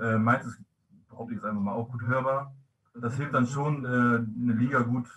äh, 0.00 0.18
meins 0.18 0.46
ist, 0.46 0.60
behaupte 1.08 1.34
ich 1.34 1.38
jetzt 1.40 1.46
einfach 1.46 1.62
mal, 1.62 1.72
auch 1.72 1.90
gut 1.90 2.02
hörbar, 2.06 2.54
das 2.94 3.16
hilft 3.16 3.34
dann 3.34 3.46
schon, 3.46 3.84
äh, 3.84 3.88
eine 3.88 4.52
Liga 4.52 4.80
gut 4.80 5.08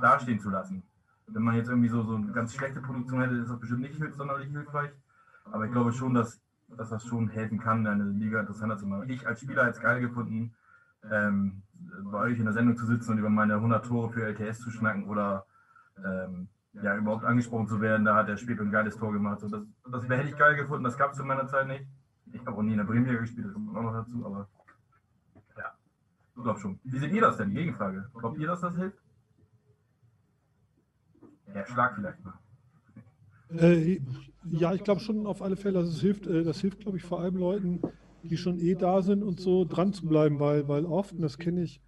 dastehen 0.00 0.40
zu 0.40 0.50
lassen. 0.50 0.82
Wenn 1.28 1.42
man 1.42 1.56
jetzt 1.56 1.68
irgendwie 1.68 1.88
so, 1.88 2.02
so 2.02 2.16
eine 2.16 2.32
ganz 2.32 2.54
schlechte 2.54 2.80
Produktion 2.80 3.20
hätte, 3.20 3.34
ist 3.34 3.50
das 3.50 3.58
bestimmt 3.58 3.80
nicht 3.82 4.14
sonderlich 4.14 4.50
hilfreich. 4.50 4.90
Aber 5.50 5.64
ich 5.66 5.72
glaube 5.72 5.92
schon, 5.92 6.14
dass, 6.14 6.40
dass 6.68 6.90
das 6.90 7.04
schon 7.04 7.28
helfen 7.28 7.58
kann, 7.58 7.86
eine 7.86 8.04
Liga 8.04 8.40
interessanter 8.40 8.78
zu 8.78 8.86
machen. 8.86 9.08
Ich 9.08 9.26
als 9.26 9.40
Spieler 9.40 9.64
hätte 9.64 9.76
es 9.76 9.82
geil 9.82 10.00
gefunden, 10.00 10.54
ähm, 11.10 11.62
bei 12.10 12.18
euch 12.18 12.38
in 12.38 12.44
der 12.44 12.54
Sendung 12.54 12.76
zu 12.76 12.86
sitzen 12.86 13.12
und 13.12 13.18
über 13.18 13.30
meine 13.30 13.54
100 13.54 13.84
Tore 13.84 14.10
für 14.10 14.24
LTS 14.24 14.60
zu 14.60 14.70
schnacken 14.70 15.08
oder 15.08 15.46
ähm, 16.04 16.48
ja, 16.82 16.96
überhaupt 16.96 17.24
angesprochen 17.24 17.68
zu 17.68 17.80
werden. 17.80 18.04
Da 18.04 18.14
hat 18.16 18.28
der 18.28 18.36
Spiel 18.36 18.60
ein 18.60 18.70
geiles 18.70 18.96
Tor 18.96 19.12
gemacht. 19.12 19.40
So, 19.40 19.48
das 19.48 19.62
das 19.90 20.02
hätte 20.08 20.28
ich 20.28 20.36
geil 20.36 20.56
gefunden, 20.56 20.84
das 20.84 20.98
gab 20.98 21.12
es 21.12 21.18
in 21.18 21.26
meiner 21.26 21.46
Zeit 21.46 21.66
nicht. 21.66 21.86
Ich 22.32 22.44
habe 22.44 22.56
auch 22.56 22.62
nie 22.62 22.72
in 22.72 22.78
der 22.78 22.84
Bremen 22.84 23.06
gespielt, 23.06 23.46
das 23.46 23.54
kommt 23.54 23.76
auch 23.76 23.82
noch 23.82 23.92
dazu, 23.92 24.26
aber 24.26 24.48
ja, 25.56 25.72
ich 26.36 26.42
glaube 26.42 26.60
schon. 26.60 26.78
Wie 26.84 26.98
seht 26.98 27.12
ihr 27.12 27.20
das 27.20 27.36
denn? 27.36 27.54
Gegenfrage. 27.54 28.10
Glaubt 28.14 28.38
ihr, 28.38 28.46
dass 28.46 28.60
das 28.60 28.74
hilft? 28.76 28.98
Ja, 31.54 31.64
Schlag 31.66 31.94
vielleicht 31.94 32.24
mal. 32.24 32.34
Äh, 33.50 34.00
ja, 34.44 34.74
ich 34.74 34.82
glaube 34.82 35.00
schon 35.00 35.26
auf 35.26 35.40
alle 35.40 35.56
Fälle, 35.56 35.80
dass 35.80 35.88
es 35.88 36.00
hilft. 36.00 36.26
Äh, 36.26 36.42
das 36.42 36.60
hilft, 36.60 36.80
glaube 36.80 36.98
ich, 36.98 37.04
vor 37.04 37.20
allem 37.20 37.36
Leuten, 37.36 37.80
die 38.28 38.36
schon 38.36 38.58
eh 38.58 38.74
da 38.74 39.02
sind 39.02 39.22
und 39.22 39.40
so 39.40 39.64
dran 39.64 39.92
zu 39.92 40.06
bleiben, 40.06 40.40
weil, 40.40 40.68
weil 40.68 40.84
oft, 40.84 41.14
und 41.14 41.22
das 41.22 41.38
kenne 41.38 41.62
ich, 41.62 41.80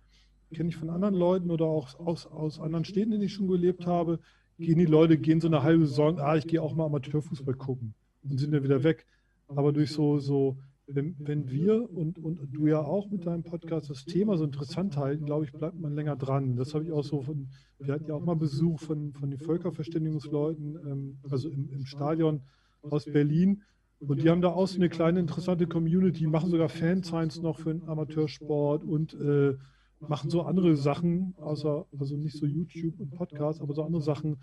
kenne 0.53 0.69
ich 0.69 0.77
von 0.77 0.91
anderen 0.91 1.15
Leuten 1.15 1.51
oder 1.51 1.67
auch 1.67 1.99
aus, 1.99 2.27
aus 2.27 2.61
anderen 2.61 2.85
Städten, 2.85 3.13
in 3.13 3.19
denen 3.19 3.25
ich 3.25 3.35
schon 3.35 3.49
gelebt 3.49 3.87
habe, 3.87 4.21
gehen 4.59 4.79
die 4.79 4.87
Leute, 4.87 5.19
gehen 5.19 5.41
so 5.41 5.49
eine 5.49 5.63
halbe 5.63 5.87
Saison, 5.87 6.19
ah, 6.19 6.37
ich 6.37 6.47
gehe 6.47 6.63
auch 6.63 6.75
mal 6.75 6.87
Amateurfußball 6.87 7.55
gucken 7.55 7.95
und 8.23 8.39
sind 8.39 8.53
dann 8.53 8.65
wieder 8.65 8.83
weg. 8.83 9.07
aber 9.49 9.73
durch 9.73 9.93
so, 9.93 10.19
so 10.19 10.59
wenn, 10.89 11.15
wenn 11.19 11.51
wir 11.51 11.91
und, 11.91 12.19
und 12.19 12.41
du 12.51 12.67
ja 12.67 12.81
auch 12.81 13.11
mit 13.11 13.27
deinem 13.27 13.43
Podcast 13.43 13.91
das 13.91 14.05
Thema 14.07 14.39
so 14.39 14.45
interessant 14.45 14.97
halten, 14.97 15.27
glaube 15.27 15.45
ich, 15.45 15.53
bleibt 15.53 15.79
man 15.79 15.95
länger 15.95 16.17
dran. 16.17 16.57
Das 16.57 16.75
habe 16.75 16.85
ich 16.85 16.93
auch 16.93 17.05
so 17.05 17.21
von, 17.21 17.49
wir 17.79 17.93
hatten 17.93 18.07
ja 18.07 18.15
auch 18.15 18.25
mal 18.25 18.37
Besuch 18.37 18.81
von, 18.81 19.13
von 19.13 19.31
den 19.31 19.39
Völkerverständigungsleuten, 19.39 20.79
ähm, 20.87 21.19
also 21.31 21.51
im, 21.51 21.71
im 21.71 21.85
Stadion 21.85 22.41
aus 22.83 23.05
Berlin. 23.05 23.63
Und 24.01 24.23
die 24.23 24.31
haben 24.31 24.41
da 24.41 24.49
auch 24.49 24.69
so 24.69 24.77
eine 24.77 24.89
kleine 24.89 25.19
interessante 25.19 25.67
Community, 25.67 26.27
machen 26.27 26.51
sogar 26.51 26.69
Fansigns 26.69 27.43
noch 27.43 27.59
für 27.59 27.75
den 27.75 27.89
Amateursport 27.89 28.85
und 28.85 29.15
äh, 29.15 29.57
machen 30.01 30.31
so 30.31 30.43
andere 30.43 30.77
Sachen, 30.77 31.35
außer, 31.39 31.87
also 31.99 32.17
nicht 32.17 32.37
so 32.37 32.47
YouTube 32.47 33.01
und 33.01 33.11
Podcast, 33.11 33.61
aber 33.61 33.75
so 33.75 33.83
andere 33.83 34.03
Sachen. 34.03 34.37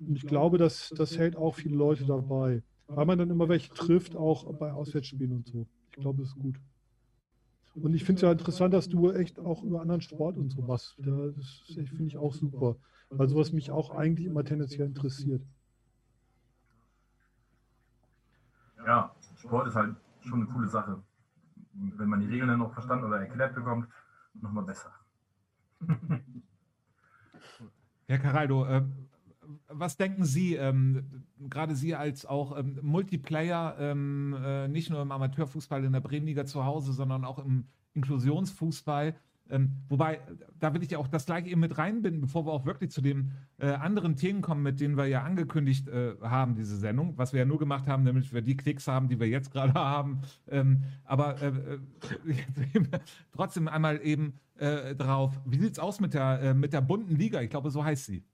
Und 0.00 0.16
ich 0.16 0.26
glaube, 0.26 0.58
dass 0.58 0.90
das 0.96 1.16
hält 1.16 1.36
auch 1.36 1.54
viele 1.54 1.76
Leute 1.76 2.04
dabei, 2.04 2.62
weil 2.88 3.06
man 3.06 3.18
dann 3.18 3.30
immer 3.30 3.48
welche 3.48 3.72
trifft, 3.72 4.16
auch 4.16 4.52
bei 4.54 4.72
Auswärtsspielen 4.72 5.32
und 5.32 5.46
so. 5.46 5.66
Ich 5.90 6.02
glaube, 6.02 6.22
das 6.22 6.30
ist 6.30 6.38
gut. 6.38 6.56
Und 7.74 7.94
ich 7.94 8.04
finde 8.04 8.18
es 8.18 8.22
ja 8.22 8.32
interessant, 8.32 8.74
dass 8.74 8.88
du 8.88 9.10
echt 9.10 9.38
auch 9.38 9.62
über 9.62 9.82
anderen 9.82 10.00
Sport 10.00 10.36
und 10.38 10.50
so 10.50 10.62
machst. 10.62 10.96
Das 10.98 11.74
finde 11.74 12.06
ich 12.06 12.16
auch 12.16 12.34
super. 12.34 12.76
Weil 13.10 13.28
sowas 13.28 13.52
mich 13.52 13.70
auch 13.70 13.90
eigentlich 13.90 14.26
immer 14.26 14.44
tendenziell 14.44 14.86
interessiert. 14.86 15.42
Ja, 18.86 19.14
Sport 19.36 19.68
ist 19.68 19.74
halt 19.74 19.96
schon 20.20 20.42
eine 20.42 20.46
coole 20.46 20.68
Sache. 20.68 21.02
Wenn 21.72 22.08
man 22.08 22.20
die 22.20 22.26
Regeln 22.26 22.48
dann 22.48 22.60
noch 22.60 22.72
verstanden 22.72 23.04
oder 23.04 23.18
erklärt 23.20 23.54
bekommt, 23.54 23.88
nochmal 24.34 24.64
besser. 24.64 24.92
Herr 28.06 28.18
Caraldo, 28.18 28.64
äh, 28.66 28.82
was 29.68 29.96
denken 29.96 30.24
Sie, 30.24 30.54
ähm, 30.54 31.24
gerade 31.38 31.74
Sie 31.74 31.94
als 31.94 32.24
auch 32.24 32.56
ähm, 32.56 32.78
Multiplayer, 32.82 33.76
ähm, 33.78 34.36
äh, 34.40 34.68
nicht 34.68 34.90
nur 34.90 35.02
im 35.02 35.10
Amateurfußball 35.10 35.84
in 35.84 35.92
der 35.92 36.00
Bremenliga 36.00 36.46
zu 36.46 36.64
Hause, 36.64 36.92
sondern 36.92 37.24
auch 37.24 37.38
im 37.40 37.66
Inklusionsfußball, 37.94 39.16
ähm, 39.48 39.72
wobei, 39.88 40.20
da 40.58 40.74
will 40.74 40.82
ich 40.82 40.90
ja 40.90 40.98
auch 40.98 41.06
das 41.06 41.26
gleiche 41.26 41.48
eben 41.48 41.60
mit 41.60 41.78
reinbinden, 41.78 42.20
bevor 42.20 42.46
wir 42.46 42.52
auch 42.52 42.66
wirklich 42.66 42.90
zu 42.90 43.00
den 43.00 43.32
äh, 43.58 43.68
anderen 43.68 44.16
Themen 44.16 44.42
kommen, 44.42 44.62
mit 44.62 44.80
denen 44.80 44.96
wir 44.96 45.06
ja 45.06 45.22
angekündigt 45.22 45.88
äh, 45.88 46.14
haben, 46.20 46.56
diese 46.56 46.76
Sendung, 46.76 47.16
was 47.16 47.32
wir 47.32 47.40
ja 47.40 47.46
nur 47.46 47.58
gemacht 47.58 47.86
haben, 47.86 48.04
damit 48.04 48.32
wir 48.32 48.42
die 48.42 48.56
Klicks 48.56 48.88
haben, 48.88 49.08
die 49.08 49.20
wir 49.20 49.28
jetzt 49.28 49.52
gerade 49.52 49.74
haben. 49.74 50.22
Ähm, 50.48 50.82
aber 51.04 51.40
äh, 51.40 51.48
äh 51.48 52.80
trotzdem 53.32 53.68
einmal 53.68 54.00
eben 54.02 54.34
äh, 54.56 54.94
drauf, 54.96 55.38
wie 55.44 55.58
sieht 55.58 55.72
es 55.72 55.78
aus 55.78 56.00
mit 56.00 56.14
der, 56.14 56.40
äh, 56.40 56.54
mit 56.54 56.72
der 56.72 56.80
bunten 56.80 57.14
Liga? 57.14 57.40
Ich 57.40 57.50
glaube, 57.50 57.70
so 57.70 57.84
heißt 57.84 58.06
sie. 58.06 58.24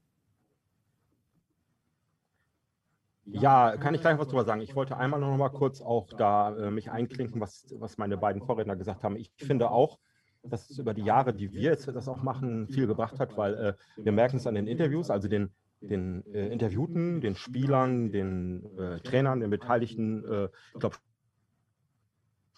Ja, 3.25 3.77
kann 3.77 3.95
ich 3.95 4.01
gleich 4.01 4.19
was 4.19 4.29
drüber 4.29 4.45
sagen. 4.45 4.63
Ich 4.63 4.75
wollte 4.75 4.97
einmal 4.97 5.21
noch 5.21 5.37
mal 5.37 5.49
kurz 5.49 5.81
auch 5.81 6.09
da 6.09 6.71
mich 6.73 6.91
einklinken, 6.91 7.41
was, 7.41 7.67
was 7.79 7.97
meine 7.97 8.17
beiden 8.17 8.43
Vorredner 8.43 8.75
gesagt 8.75 9.05
haben. 9.05 9.15
Ich 9.15 9.31
finde 9.37 9.71
auch, 9.71 10.01
dass 10.43 10.71
es 10.71 10.79
über 10.79 10.95
die 10.95 11.03
Jahre, 11.03 11.33
die 11.33 11.53
wir 11.53 11.63
jetzt 11.63 11.89
das 11.89 12.09
auch 12.09 12.23
machen, 12.23 12.69
viel 12.69 12.87
gebracht 12.87 13.19
hat, 13.21 13.37
weil 13.37 13.55
äh, 13.55 13.75
wir 13.97 14.13
merken 14.13 14.37
es 14.37 14.47
an 14.47 14.55
den 14.55 14.67
Interviews, 14.67 15.11
also 15.11 15.29
den, 15.29 15.51
den 15.81 16.25
äh, 16.33 16.49
Interviewten, 16.49 17.21
den 17.21 17.37
Spielern, 17.37 18.11
den 18.11 18.65
äh, 18.79 19.01
Trainern, 19.01 19.41
den 19.41 19.51
Beteiligten. 19.51 20.25
Äh, 20.25 20.49
ich 20.75 20.81
glaube 20.81 20.97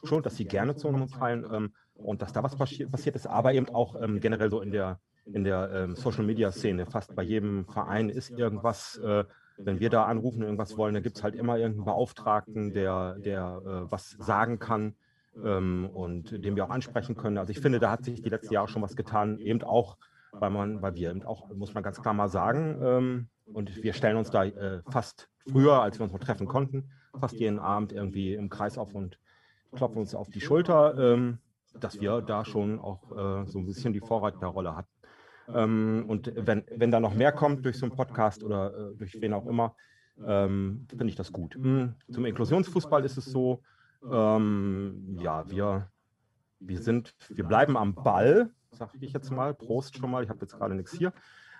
schon, 0.02 0.22
dass 0.22 0.36
sie 0.36 0.44
gerne 0.44 0.76
zu 0.76 0.88
uns 0.88 1.14
fallen 1.14 1.46
ähm, 1.50 1.72
und 1.94 2.22
dass 2.22 2.32
da 2.32 2.42
was 2.42 2.56
passi 2.56 2.86
passiert 2.86 3.16
ist, 3.16 3.26
aber 3.26 3.54
eben 3.54 3.68
auch 3.68 4.00
ähm, 4.00 4.20
generell 4.20 4.50
so 4.50 4.60
in 4.60 4.70
der, 4.70 5.00
in 5.26 5.44
der 5.44 5.70
ähm, 5.72 5.96
Social-Media-Szene. 5.96 6.86
Fast 6.86 7.14
bei 7.14 7.22
jedem 7.22 7.66
Verein 7.66 8.08
ist 8.08 8.30
irgendwas 8.30 8.98
äh, 8.98 9.24
wenn 9.56 9.78
wir 9.78 9.88
da 9.88 10.04
anrufen 10.06 10.38
und 10.38 10.46
irgendwas 10.46 10.76
wollen, 10.76 10.94
dann 10.94 11.02
gibt 11.04 11.16
es 11.16 11.22
halt 11.22 11.36
immer 11.36 11.56
irgendeinen 11.56 11.84
Beauftragten, 11.84 12.72
der, 12.72 13.16
der 13.20 13.62
äh, 13.64 13.92
was 13.92 14.10
sagen 14.10 14.58
kann 14.58 14.96
und 15.36 16.30
den 16.30 16.56
wir 16.56 16.64
auch 16.64 16.70
ansprechen 16.70 17.16
können. 17.16 17.38
Also 17.38 17.50
ich 17.50 17.60
finde, 17.60 17.80
da 17.80 17.90
hat 17.90 18.04
sich 18.04 18.22
die 18.22 18.28
letzten 18.28 18.54
Jahre 18.54 18.68
schon 18.68 18.82
was 18.82 18.94
getan, 18.94 19.38
eben 19.38 19.62
auch, 19.62 19.96
weil 20.32 20.50
man, 20.50 20.80
weil 20.80 20.94
wir 20.94 21.10
eben 21.10 21.24
auch, 21.24 21.48
muss 21.54 21.74
man 21.74 21.82
ganz 21.82 22.00
klar 22.00 22.14
mal 22.14 22.28
sagen, 22.28 22.78
ähm, 22.82 23.28
und 23.52 23.82
wir 23.82 23.92
stellen 23.92 24.16
uns 24.16 24.30
da 24.30 24.44
äh, 24.44 24.82
fast 24.88 25.28
früher, 25.50 25.82
als 25.82 25.98
wir 25.98 26.04
uns 26.04 26.12
noch 26.12 26.20
treffen 26.20 26.46
konnten, 26.46 26.90
fast 27.18 27.34
jeden 27.34 27.58
Abend 27.58 27.92
irgendwie 27.92 28.34
im 28.34 28.48
Kreis 28.48 28.78
auf 28.78 28.94
und 28.94 29.18
klopfen 29.72 29.98
uns 29.98 30.14
auf 30.14 30.28
die 30.30 30.40
Schulter, 30.40 30.96
ähm, 30.98 31.38
dass 31.78 32.00
wir 32.00 32.22
da 32.22 32.44
schon 32.44 32.78
auch 32.78 33.10
äh, 33.12 33.46
so 33.46 33.58
ein 33.58 33.66
bisschen 33.66 33.92
die 33.92 34.00
Vorreiterrolle 34.00 34.76
hatten. 34.76 34.88
Ähm, 35.52 36.04
und 36.08 36.32
wenn, 36.34 36.64
wenn 36.74 36.90
da 36.90 37.00
noch 37.00 37.14
mehr 37.14 37.32
kommt 37.32 37.64
durch 37.64 37.78
so 37.78 37.86
einen 37.86 37.94
Podcast 37.94 38.42
oder 38.42 38.92
äh, 38.92 38.96
durch 38.96 39.20
wen 39.20 39.34
auch 39.34 39.46
immer, 39.46 39.74
ähm, 40.24 40.86
finde 40.88 41.08
ich 41.08 41.16
das 41.16 41.32
gut. 41.32 41.56
Mhm. 41.58 41.94
Zum 42.10 42.24
Inklusionsfußball 42.24 43.04
ist 43.04 43.18
es 43.18 43.26
so, 43.26 43.62
ähm, 44.10 45.16
ja, 45.18 45.48
wir, 45.48 45.90
wir 46.60 46.82
sind, 46.82 47.14
wir 47.28 47.44
bleiben 47.44 47.76
am 47.76 47.94
Ball, 47.94 48.50
sage 48.70 48.98
ich 49.00 49.12
jetzt 49.12 49.30
mal. 49.30 49.54
Prost 49.54 49.96
schon 49.96 50.10
mal, 50.10 50.22
ich 50.22 50.30
habe 50.30 50.40
jetzt 50.40 50.56
gerade 50.56 50.74
nichts 50.74 50.92
hier. 50.92 51.12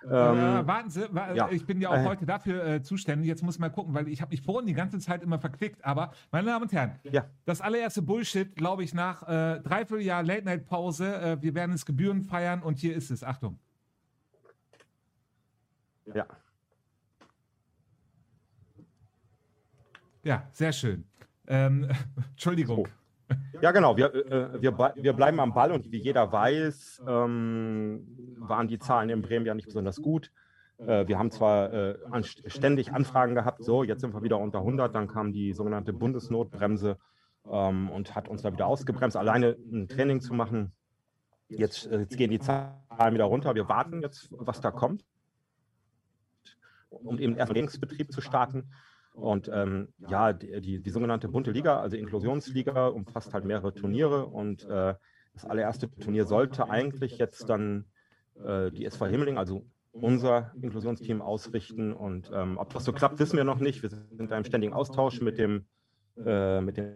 Ähm, 0.03 0.11
äh, 0.11 0.67
warten 0.67 0.89
Sie, 0.89 1.07
wa 1.11 1.33
ja. 1.33 1.49
ich 1.49 1.65
bin 1.65 1.81
ja 1.81 1.89
auch 1.89 1.95
äh, 1.95 2.05
heute 2.05 2.25
dafür 2.25 2.63
äh, 2.63 2.83
zuständig. 2.83 3.27
Jetzt 3.27 3.41
muss 3.41 3.55
ich 3.55 3.59
mal 3.59 3.69
gucken, 3.69 3.93
weil 3.93 4.07
ich 4.07 4.21
habe 4.21 4.29
mich 4.29 4.41
vorhin 4.41 4.67
die 4.67 4.73
ganze 4.73 4.99
Zeit 4.99 5.23
immer 5.23 5.39
verklickt. 5.39 5.83
Aber, 5.83 6.11
meine 6.31 6.47
Damen 6.47 6.63
und 6.63 6.71
Herren, 6.71 6.99
ja. 7.03 7.25
das 7.45 7.61
allererste 7.61 8.01
Bullshit, 8.01 8.55
glaube 8.55 8.83
ich, 8.83 8.93
nach 8.93 9.23
äh, 9.23 9.61
Dreivierteljahr 9.61 10.21
Late-Night-Pause. 10.21 11.15
Äh, 11.15 11.41
wir 11.41 11.55
werden 11.55 11.73
es 11.73 11.85
Gebühren 11.85 12.21
feiern 12.21 12.61
und 12.61 12.77
hier 12.77 12.95
ist 12.95 13.09
es. 13.09 13.23
Achtung. 13.23 13.59
Ja. 16.13 16.27
Ja, 20.23 20.47
sehr 20.51 20.71
schön. 20.71 21.05
Ähm, 21.47 21.89
Entschuldigung. 22.31 22.87
So. 22.87 22.87
Ja, 23.61 23.71
genau. 23.71 23.97
Wir, 23.97 24.13
äh, 24.13 24.61
wir, 24.61 24.77
wir 24.77 25.13
bleiben 25.13 25.39
am 25.39 25.53
Ball 25.53 25.71
und 25.71 25.91
wie 25.91 25.97
jeder 25.97 26.31
weiß, 26.31 27.03
ähm, 27.07 28.35
waren 28.37 28.67
die 28.67 28.79
Zahlen 28.79 29.09
in 29.09 29.21
Bremen 29.21 29.45
ja 29.45 29.53
nicht 29.53 29.65
besonders 29.65 30.01
gut. 30.01 30.31
Äh, 30.77 31.07
wir 31.07 31.17
haben 31.17 31.31
zwar 31.31 31.73
äh, 31.73 31.97
an, 32.11 32.23
ständig 32.23 32.91
Anfragen 32.93 33.35
gehabt, 33.35 33.63
so, 33.63 33.83
jetzt 33.83 34.01
sind 34.01 34.13
wir 34.13 34.23
wieder 34.23 34.39
unter 34.39 34.59
100, 34.59 34.93
dann 34.93 35.07
kam 35.07 35.31
die 35.31 35.53
sogenannte 35.53 35.93
Bundesnotbremse 35.93 36.97
ähm, 37.49 37.89
und 37.89 38.15
hat 38.15 38.27
uns 38.27 38.41
da 38.41 38.51
wieder 38.51 38.67
ausgebremst, 38.67 39.15
alleine 39.15 39.55
ein 39.71 39.87
Training 39.87 40.21
zu 40.21 40.33
machen. 40.33 40.73
Jetzt, 41.47 41.87
äh, 41.87 41.99
jetzt 41.99 42.17
gehen 42.17 42.31
die 42.31 42.39
Zahlen 42.39 43.13
wieder 43.13 43.25
runter. 43.25 43.55
Wir 43.55 43.69
warten 43.69 44.01
jetzt, 44.01 44.27
was 44.31 44.61
da 44.61 44.71
kommt, 44.71 45.05
um 46.89 47.19
eben 47.19 47.35
erst 47.35 47.49
den 47.49 47.55
Trainingsbetrieb 47.55 48.11
zu 48.11 48.21
starten. 48.21 48.69
Und 49.15 49.49
ähm, 49.51 49.87
ja, 50.09 50.33
die, 50.33 50.61
die, 50.61 50.81
die, 50.81 50.89
sogenannte 50.89 51.29
bunte 51.29 51.51
Liga, 51.51 51.79
also 51.79 51.95
Inklusionsliga, 51.95 52.87
umfasst 52.87 53.33
halt 53.33 53.45
mehrere 53.45 53.73
Turniere. 53.73 54.25
Und 54.25 54.65
äh, 54.65 54.93
das 55.33 55.45
allererste 55.45 55.89
Turnier 55.89 56.25
sollte 56.25 56.69
eigentlich 56.69 57.17
jetzt 57.17 57.49
dann 57.49 57.85
äh, 58.43 58.71
die 58.71 58.85
SV 58.85 59.05
Himmeling, 59.05 59.37
also 59.37 59.65
unser 59.93 60.51
Inklusionsteam, 60.61 61.21
ausrichten. 61.21 61.93
Und 61.93 62.29
ähm, 62.33 62.57
ob 62.57 62.73
das 62.73 62.83
so 62.83 62.91
klappt, 62.91 63.19
wissen 63.19 63.37
wir 63.37 63.45
noch 63.45 63.59
nicht. 63.59 63.81
Wir 63.83 63.89
sind 63.89 64.19
in 64.19 64.31
einem 64.31 64.43
ständigen 64.43 64.73
Austausch 64.73 65.21
mit 65.21 65.37
dem, 65.37 65.65
äh, 66.17 66.59
mit 66.59 66.75
dem 66.75 66.95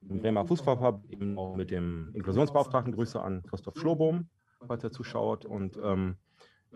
Bremer 0.00 0.44
Fußballverband, 0.44 1.12
eben 1.12 1.38
auch 1.38 1.54
mit 1.54 1.70
dem 1.70 2.10
Inklusionsbeauftragten. 2.14 2.92
Grüße 2.92 3.20
an 3.20 3.44
Christoph 3.44 3.76
Schlobohm, 3.76 4.28
falls 4.66 4.82
er 4.82 4.90
zuschaut. 4.90 5.44
Und 5.44 5.78
ähm, 5.82 6.16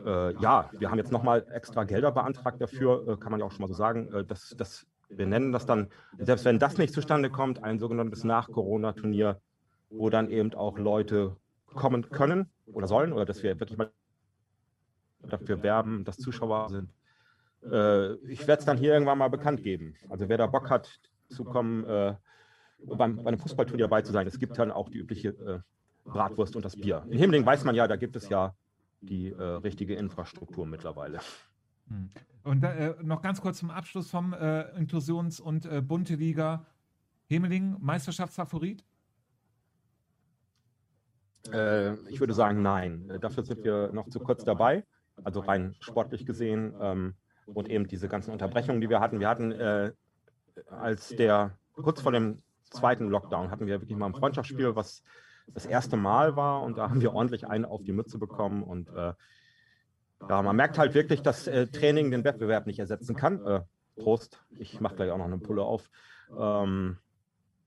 äh, 0.04 0.35
ja, 0.40 0.70
wir 0.72 0.90
haben 0.90 0.98
jetzt 0.98 1.12
nochmal 1.12 1.46
extra 1.52 1.85
Gelder 1.85 2.12
beantragt 2.12 2.61
dafür, 2.61 3.07
äh, 3.09 3.16
kann 3.16 3.30
man 3.30 3.40
ja 3.40 3.46
auch 3.46 3.52
schon 3.52 3.62
mal 3.62 3.68
so 3.68 3.74
sagen. 3.74 4.12
Äh, 4.12 4.24
das, 4.24 4.54
das, 4.57 4.87
wir 5.09 5.26
nennen 5.26 5.52
das 5.52 5.66
dann, 5.66 5.88
selbst 6.18 6.44
wenn 6.44 6.59
das 6.59 6.78
nicht 6.78 6.92
zustande 6.92 7.30
kommt, 7.30 7.62
ein 7.62 7.78
sogenanntes 7.78 8.24
Nach-Corona-Turnier, 8.24 9.40
wo 9.90 10.11
dann 10.11 10.30
eben 10.30 10.52
auch 10.54 10.78
Leute 10.78 11.37
kommen 11.66 12.11
können 12.11 12.50
oder 12.66 12.87
sollen, 12.87 13.12
oder 13.12 13.24
dass 13.24 13.42
wir 13.42 13.59
wirklich 13.61 13.78
mal 13.78 13.90
dafür 15.22 15.62
werben, 15.62 16.04
dass 16.04 16.16
Zuschauer 16.18 16.68
sind. 16.68 16.90
Äh, 17.70 18.14
ich 18.28 18.46
werde 18.46 18.61
es 18.61 18.66
dann 18.66 18.76
hier 18.76 18.92
irgendwann 18.92 19.18
mal 19.18 19.28
bekannt 19.28 19.62
geben. 19.62 19.94
Also 20.09 20.28
wer 20.28 20.38
da 20.38 20.46
Bock 20.46 20.70
hat 20.70 21.00
zu 21.28 21.44
kommen, 21.44 21.85
äh, 21.85 22.14
beim, 22.85 23.16
bei 23.16 23.28
einem 23.28 23.38
Fußballturnier 23.38 23.87
dabei 23.87 24.02
zu 24.02 24.12
sein, 24.12 24.26
es 24.26 24.38
gibt 24.38 24.59
dann 24.59 24.70
auch 24.70 24.88
die 24.90 24.98
übliche 24.98 25.28
äh, 25.28 25.61
Bratwurst 26.04 26.57
und 26.57 26.64
das 26.64 26.76
Bier. 26.76 27.04
In 27.09 27.18
Himmeling 27.18 27.46
weiß 27.46 27.64
man 27.64 27.74
ja, 27.74 27.88
da 27.88 27.96
gibt 27.96 28.16
es 28.16 28.28
ja 28.28 28.54
die 29.07 29.31
äh, 29.31 29.43
richtige 29.43 29.95
Infrastruktur 29.95 30.67
mittlerweile. 30.67 31.21
Hm. 31.88 32.11
Und 32.43 32.62
äh, 32.62 32.95
noch 33.03 33.23
ganz 33.23 33.40
kurz 33.40 33.59
zum 33.59 33.71
Abschluss 33.71 34.11
vom 34.11 34.33
äh, 34.33 34.77
Inklusions- 34.77 35.40
und 35.40 35.67
äh, 35.67 35.81
Bunte 35.81 36.14
Liga. 36.14 36.67
Hemeling, 37.27 37.77
Meisterschaftsfavorit? 37.81 38.85
Äh, 41.53 41.95
ich 42.09 42.21
würde 42.21 42.35
sagen, 42.35 42.62
nein. 42.62 43.09
Äh, 43.11 43.19
dafür 43.19 43.45
sind 43.45 43.64
wir 43.64 43.90
noch 43.93 44.09
zu 44.09 44.21
kurz 44.21 44.45
dabei, 44.45 44.85
also 45.23 45.40
rein 45.40 45.75
sportlich 45.81 46.27
gesehen. 46.27 46.75
Ähm, 46.81 47.14
und 47.47 47.69
eben 47.69 47.87
diese 47.87 48.09
ganzen 48.09 48.31
Unterbrechungen, 48.31 48.81
die 48.81 48.88
wir 48.88 49.01
hatten. 49.01 49.21
Wir 49.21 49.29
hatten, 49.29 49.53
äh, 49.53 49.93
als 50.69 51.09
der 51.09 51.59
kurz 51.75 52.01
vor 52.01 52.12
dem 52.12 52.38
zweiten 52.71 53.09
Lockdown, 53.09 53.51
hatten 53.51 53.67
wir 53.67 53.81
wirklich 53.81 53.99
mal 53.99 54.07
ein 54.07 54.14
Freundschaftsspiel, 54.14 54.75
was 54.75 55.03
das 55.46 55.66
erste 55.66 55.96
Mal 55.96 56.37
war 56.37 56.62
und 56.62 56.78
da 56.78 56.90
haben 56.90 57.00
wir 57.00 57.12
ordentlich 57.14 57.46
einen 57.46 57.64
auf 57.64 57.83
die 57.83 57.92
Mütze 57.92 58.18
bekommen 58.18 58.62
und 58.62 58.88
äh, 58.90 59.12
ja, 60.28 60.42
man 60.42 60.57
merkt 60.57 60.78
halt 60.78 60.94
wirklich, 60.94 61.22
dass 61.22 61.46
äh, 61.46 61.66
Training 61.66 62.11
den 62.11 62.24
Wettbewerb 62.24 62.66
nicht 62.66 62.78
ersetzen 62.78 63.14
kann. 63.14 63.44
Äh, 63.44 63.61
Prost. 63.96 64.42
Ich 64.59 64.80
mache 64.80 64.96
gleich 64.96 65.11
auch 65.11 65.18
noch 65.18 65.26
eine 65.26 65.38
Pulle 65.38 65.62
auf. 65.62 65.90
Ähm, 66.37 66.96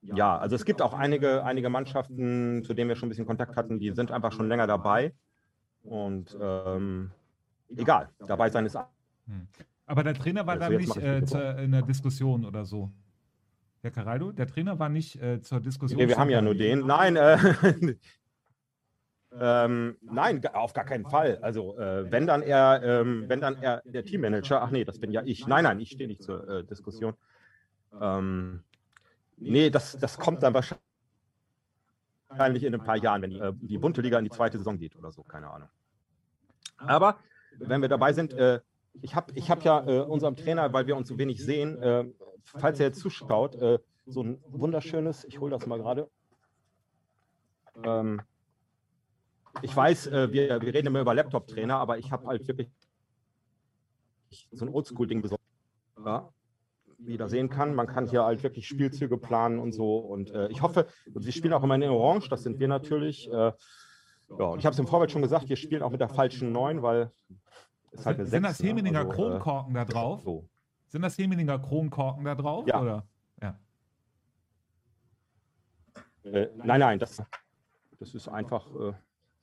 ja, 0.01 0.37
also 0.37 0.55
es 0.55 0.65
gibt 0.65 0.81
auch 0.81 0.93
einige, 0.93 1.43
einige 1.43 1.69
Mannschaften, 1.69 2.63
zu 2.63 2.73
denen 2.73 2.89
wir 2.89 2.95
schon 2.95 3.07
ein 3.07 3.09
bisschen 3.09 3.25
Kontakt 3.25 3.55
hatten, 3.55 3.79
die 3.79 3.91
sind 3.91 4.11
einfach 4.11 4.31
schon 4.31 4.47
länger 4.47 4.67
dabei. 4.67 5.13
Und 5.83 6.37
ähm, 6.39 7.11
egal, 7.75 8.09
dabei 8.27 8.49
sein 8.49 8.65
ist. 8.65 8.75
Hm. 8.75 9.47
Aber 9.85 10.03
der 10.03 10.13
Trainer 10.13 10.45
war 10.45 10.55
Also 10.55 10.69
dann 10.69 10.79
jetzt 10.79 10.95
nicht 10.95 11.33
äh, 11.33 11.63
in 11.63 11.71
der 11.71 11.81
Diskussion 11.81 12.45
oder 12.45 12.65
so. 12.65 12.91
Herr 13.87 14.03
Caraldo, 14.03 14.33
der 14.33 14.47
Trainer 14.47 14.79
war 14.79 14.89
nicht 14.89 15.15
äh, 15.21 15.39
zur 15.41 15.61
Diskussion. 15.61 15.97
Nee, 15.97 16.09
wir 16.09 16.17
haben 16.17 16.29
ja 16.29 16.41
nur 16.41 16.55
den. 16.55 16.85
Nein, 16.85 17.15
äh, 17.15 17.37
ähm, 19.39 19.95
nein, 20.01 20.45
auf 20.47 20.73
gar 20.73 20.83
keinen 20.83 21.05
Fall. 21.05 21.37
Also 21.41 21.79
äh, 21.79 22.11
wenn 22.11 22.27
dann 22.27 22.41
er, 22.41 22.83
ähm, 22.83 23.23
wenn 23.27 23.39
dann 23.39 23.55
er 23.61 23.81
der 23.85 24.03
Teammanager, 24.03 24.61
ach 24.61 24.71
nee, 24.71 24.83
das 24.83 24.99
bin 24.99 25.11
ja 25.11 25.21
ich. 25.23 25.47
Nein, 25.47 25.63
nein, 25.63 25.79
ich 25.79 25.91
stehe 25.91 26.09
nicht 26.09 26.21
zur 26.21 26.49
äh, 26.49 26.65
Diskussion. 26.65 27.13
Ähm, 28.01 28.65
nee, 29.37 29.69
das, 29.69 29.97
das 29.97 30.17
kommt 30.17 30.43
dann 30.43 30.53
wahrscheinlich 30.53 32.65
in 32.65 32.73
ein 32.73 32.83
paar 32.83 32.97
Jahren, 32.97 33.21
wenn 33.21 33.29
die, 33.29 33.39
äh, 33.39 33.53
die 33.55 33.77
bunte 33.77 34.01
Liga 34.01 34.17
in 34.17 34.25
die 34.25 34.31
zweite 34.31 34.57
Saison 34.57 34.77
geht 34.77 34.97
oder 34.97 35.13
so, 35.13 35.23
keine 35.23 35.49
Ahnung. 35.49 35.69
Aber 36.75 37.19
wenn 37.57 37.81
wir 37.81 37.87
dabei 37.87 38.11
sind, 38.11 38.33
äh, 38.33 38.59
ich 39.01 39.15
habe 39.15 39.31
ich 39.33 39.49
hab 39.49 39.63
ja 39.63 39.81
äh, 39.87 40.01
unserem 40.01 40.35
Trainer, 40.35 40.73
weil 40.73 40.87
wir 40.87 40.97
uns 40.97 41.07
so 41.07 41.17
wenig 41.17 41.41
sehen, 41.41 41.81
äh, 41.81 42.03
falls 42.55 42.79
er 42.79 42.87
jetzt 42.87 42.99
zuschaut, 42.99 43.55
äh, 43.55 43.79
so 44.05 44.23
ein 44.23 44.41
wunderschönes, 44.47 45.25
ich 45.25 45.39
hole 45.39 45.51
das 45.51 45.67
mal 45.67 45.77
gerade. 45.77 46.09
Ähm, 47.83 48.21
ich 49.61 49.75
weiß, 49.75 50.07
äh, 50.07 50.31
wir, 50.31 50.61
wir 50.61 50.73
reden 50.73 50.87
immer 50.87 51.01
über 51.01 51.13
Laptop-Trainer, 51.13 51.77
aber 51.77 51.97
ich 51.97 52.11
habe 52.11 52.27
halt 52.27 52.47
wirklich 52.47 52.69
so 54.51 54.65
ein 54.65 54.73
Oldschool-Ding 54.73 55.21
besorgt. 55.21 55.43
Ja, 56.03 56.29
wie 56.99 57.13
ihr 57.13 57.17
da 57.17 57.27
sehen 57.27 57.49
kann, 57.49 57.75
man 57.75 57.87
kann 57.87 58.07
hier 58.07 58.23
halt 58.23 58.43
wirklich 58.43 58.67
Spielzüge 58.67 59.17
planen 59.17 59.59
und 59.59 59.71
so. 59.71 59.97
Und 59.97 60.31
äh, 60.31 60.47
ich 60.49 60.61
hoffe, 60.61 60.87
sie 61.15 61.31
spielen 61.31 61.53
auch 61.53 61.63
immer 61.63 61.75
in 61.75 61.83
Orange, 61.83 62.29
das 62.29 62.43
sind 62.43 62.59
wir 62.59 62.67
natürlich. 62.67 63.31
Äh, 63.31 63.51
ja, 64.29 64.45
und 64.45 64.59
ich 64.59 64.65
habe 64.65 64.73
es 64.73 64.79
im 64.79 64.87
Vorfeld 64.87 65.11
schon 65.11 65.21
gesagt, 65.21 65.47
wir 65.49 65.55
spielen 65.55 65.83
auch 65.83 65.91
mit 65.91 66.01
der 66.01 66.09
falschen 66.09 66.51
9, 66.51 66.81
weil 66.81 67.11
es 67.91 68.05
halt 68.05 68.17
eine 68.17 68.25
sind, 68.25 68.43
sind 68.43 68.43
6, 68.43 68.57
das 68.57 68.67
Hemelinger 68.67 69.03
ne? 69.03 69.09
Also, 69.09 69.11
äh, 69.11 69.29
Kronkorken 69.29 69.73
da 69.73 69.85
drauf? 69.85 70.21
So. 70.23 70.49
Sind 70.87 71.01
das 71.01 71.17
Hemelinger 71.17 71.59
Kronkorken 71.59 72.23
da 72.25 72.35
drauf? 72.35 72.65
Ja. 72.67 72.81
Oder? 72.81 73.07
Ja. 73.41 73.59
Äh, 76.23 76.47
nein, 76.63 76.79
nein, 76.79 76.99
das, 76.99 77.21
das 77.99 78.13
ist 78.13 78.27
einfach, 78.27 78.67
äh, 78.75 78.93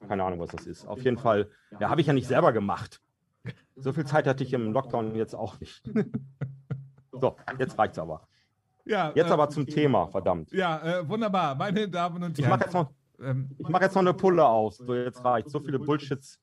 keine 0.07 0.24
Ahnung, 0.24 0.40
was 0.40 0.50
das 0.50 0.66
ist. 0.66 0.87
Auf 0.87 1.02
jeden 1.02 1.18
Fall, 1.18 1.50
ja, 1.80 1.88
habe 1.88 2.00
ich 2.00 2.07
ja 2.07 2.12
nicht 2.12 2.26
selber 2.26 2.52
gemacht. 2.52 3.00
So 3.76 3.92
viel 3.92 4.04
Zeit 4.07 4.26
hatte 4.26 4.42
ich 4.44 4.52
im 4.52 4.72
Lockdown 4.72 5.14
jetzt 5.16 5.35
auch 5.35 5.59
nicht. 5.61 5.83
so, 7.12 7.37
jetzt 7.59 7.78
reicht's 7.78 7.98
aber. 7.98 8.26
ja 8.85 9.12
Jetzt 9.14 9.30
äh, 9.30 9.33
aber 9.33 9.48
zum 9.50 9.66
Thema, 9.66 10.07
verdammt. 10.09 10.50
Ja, 10.52 11.00
äh, 11.00 11.09
wunderbar. 11.09 11.54
Meine 11.54 11.88
Damen 11.88 12.22
und 12.22 12.38
Ich 12.38 12.44
Herren. 12.44 12.59
mache 12.59 12.64
jetzt, 12.64 12.74
noch- 12.74 12.90
ähm, 13.20 13.50
ich 13.59 13.68
mach 13.68 13.80
jetzt 13.80 13.94
noch 13.94 14.02
eine 14.02 14.14
Pulle 14.14 14.46
aus. 14.46 14.78
So, 14.78 14.94
jetzt 14.94 15.22
reicht. 15.24 15.50
So 15.50 15.61
viele 15.61 15.78
Bullshits. 15.78 16.38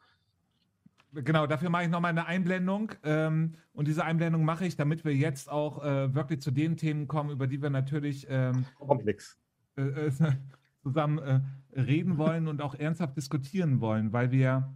Genau, 1.13 1.45
dafür 1.45 1.69
mache 1.69 1.84
ich 1.84 1.89
nochmal 1.89 2.12
eine 2.12 2.26
Einblendung. 2.26 2.91
Ähm, 3.04 3.54
und 3.74 3.88
diese 3.88 4.06
Einblendung 4.06 4.45
mache 4.45 4.65
ich, 4.65 4.76
damit 4.78 5.04
wir 5.04 5.15
jetzt 5.15 5.50
auch 5.50 5.84
äh, 5.84 6.13
wirklich 6.15 6.41
zu 6.41 6.52
den 6.52 6.78
Themen 6.78 7.08
kommen, 7.08 7.32
über 7.32 7.47
die 7.47 7.62
wir 7.62 7.69
natürlich 7.69 8.28
ähm, 8.30 8.65
Kommt 8.80 9.06
nix. 9.06 9.38
äh, 9.76 9.82
äh, 9.82 10.12
zusammen 10.84 11.19
äh, 11.19 11.41
reden 11.80 12.17
wollen 12.17 12.47
und 12.47 12.62
auch 12.62 12.76
ernsthaft 12.76 13.17
diskutieren 13.17 13.82
wollen, 13.82 14.13
weil 14.13 14.32
wir 14.32 14.74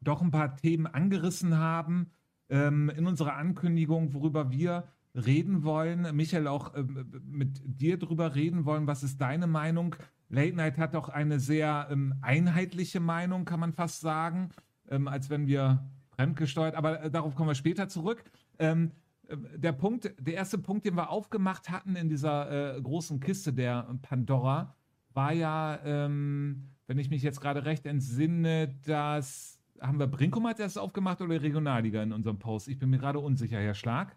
doch 0.00 0.20
ein 0.20 0.30
paar 0.30 0.56
Themen 0.56 0.86
angerissen 0.86 1.56
haben 1.58 2.10
ähm, 2.48 2.90
in 2.90 3.06
unserer 3.06 3.36
Ankündigung, 3.36 4.14
worüber 4.14 4.50
wir 4.50 4.88
reden 5.14 5.62
wollen. 5.62 6.14
Michael, 6.16 6.48
auch 6.48 6.74
ähm, 6.74 7.06
mit 7.24 7.60
dir 7.64 7.98
drüber 7.98 8.34
reden 8.34 8.64
wollen. 8.64 8.86
Was 8.86 9.02
ist 9.02 9.20
deine 9.20 9.46
Meinung? 9.46 9.94
Late 10.28 10.56
Night 10.56 10.78
hat 10.78 10.94
doch 10.94 11.08
eine 11.08 11.38
sehr 11.38 11.88
ähm, 11.90 12.14
einheitliche 12.20 13.00
Meinung, 13.00 13.44
kann 13.44 13.60
man 13.60 13.72
fast 13.72 14.00
sagen, 14.00 14.50
ähm, 14.88 15.08
als 15.08 15.30
wenn 15.30 15.46
wir 15.46 15.84
fremdgesteuert, 16.10 16.74
aber 16.74 17.02
äh, 17.02 17.10
darauf 17.10 17.34
kommen 17.34 17.50
wir 17.50 17.54
später 17.54 17.88
zurück. 17.88 18.24
Ähm, 18.58 18.92
äh, 19.28 19.36
der 19.56 19.72
Punkt, 19.72 20.14
der 20.18 20.34
erste 20.34 20.58
Punkt, 20.58 20.84
den 20.84 20.94
wir 20.94 21.10
aufgemacht 21.10 21.70
hatten 21.70 21.96
in 21.96 22.08
dieser 22.08 22.76
äh, 22.76 22.80
großen 22.80 23.20
Kiste 23.20 23.52
der 23.52 23.88
Pandora, 24.02 24.74
war 25.14 25.32
ja, 25.32 25.78
ähm, 25.84 26.68
wenn 26.86 26.98
ich 26.98 27.10
mich 27.10 27.22
jetzt 27.22 27.40
gerade 27.40 27.64
recht 27.64 27.86
entsinne, 27.86 28.74
dass 28.84 29.58
haben 29.80 29.98
wir 29.98 30.06
Brinkum 30.06 30.46
als 30.46 30.60
erstes 30.60 30.80
aufgemacht 30.80 31.20
oder 31.20 31.42
Regionalliga 31.42 32.02
in 32.02 32.12
unserem 32.12 32.38
Post? 32.38 32.68
Ich 32.68 32.78
bin 32.78 32.90
mir 32.90 32.98
gerade 32.98 33.18
unsicher, 33.18 33.58
Herr 33.58 33.74
Stark. 33.74 34.16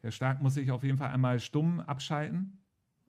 Herr 0.00 0.10
Stark 0.10 0.42
muss 0.42 0.54
sich 0.54 0.70
auf 0.72 0.82
jeden 0.82 0.98
Fall 0.98 1.10
einmal 1.10 1.38
stumm 1.38 1.78
abschalten. 1.80 2.58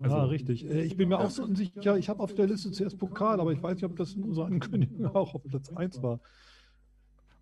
Also- 0.03 0.17
ja, 0.17 0.23
richtig. 0.25 0.69
Äh, 0.69 0.83
Ich 0.83 0.97
bin 0.97 1.09
mir 1.09 1.19
auch 1.19 1.29
so 1.29 1.43
unsicher. 1.43 1.97
Ich 1.97 2.09
habe 2.09 2.21
auf 2.21 2.33
der 2.33 2.47
Liste 2.47 2.71
zuerst 2.71 2.97
Pokal, 2.97 3.39
aber 3.39 3.51
ich 3.51 3.61
weiß 3.61 3.75
nicht, 3.75 3.85
ob 3.85 3.95
das 3.95 4.13
in 4.13 4.23
unserer 4.23 4.45
Ankündigung 4.47 5.05
auch 5.15 5.33
auf 5.35 5.43
Platz 5.43 5.69
1 5.71 6.01
war. 6.03 6.19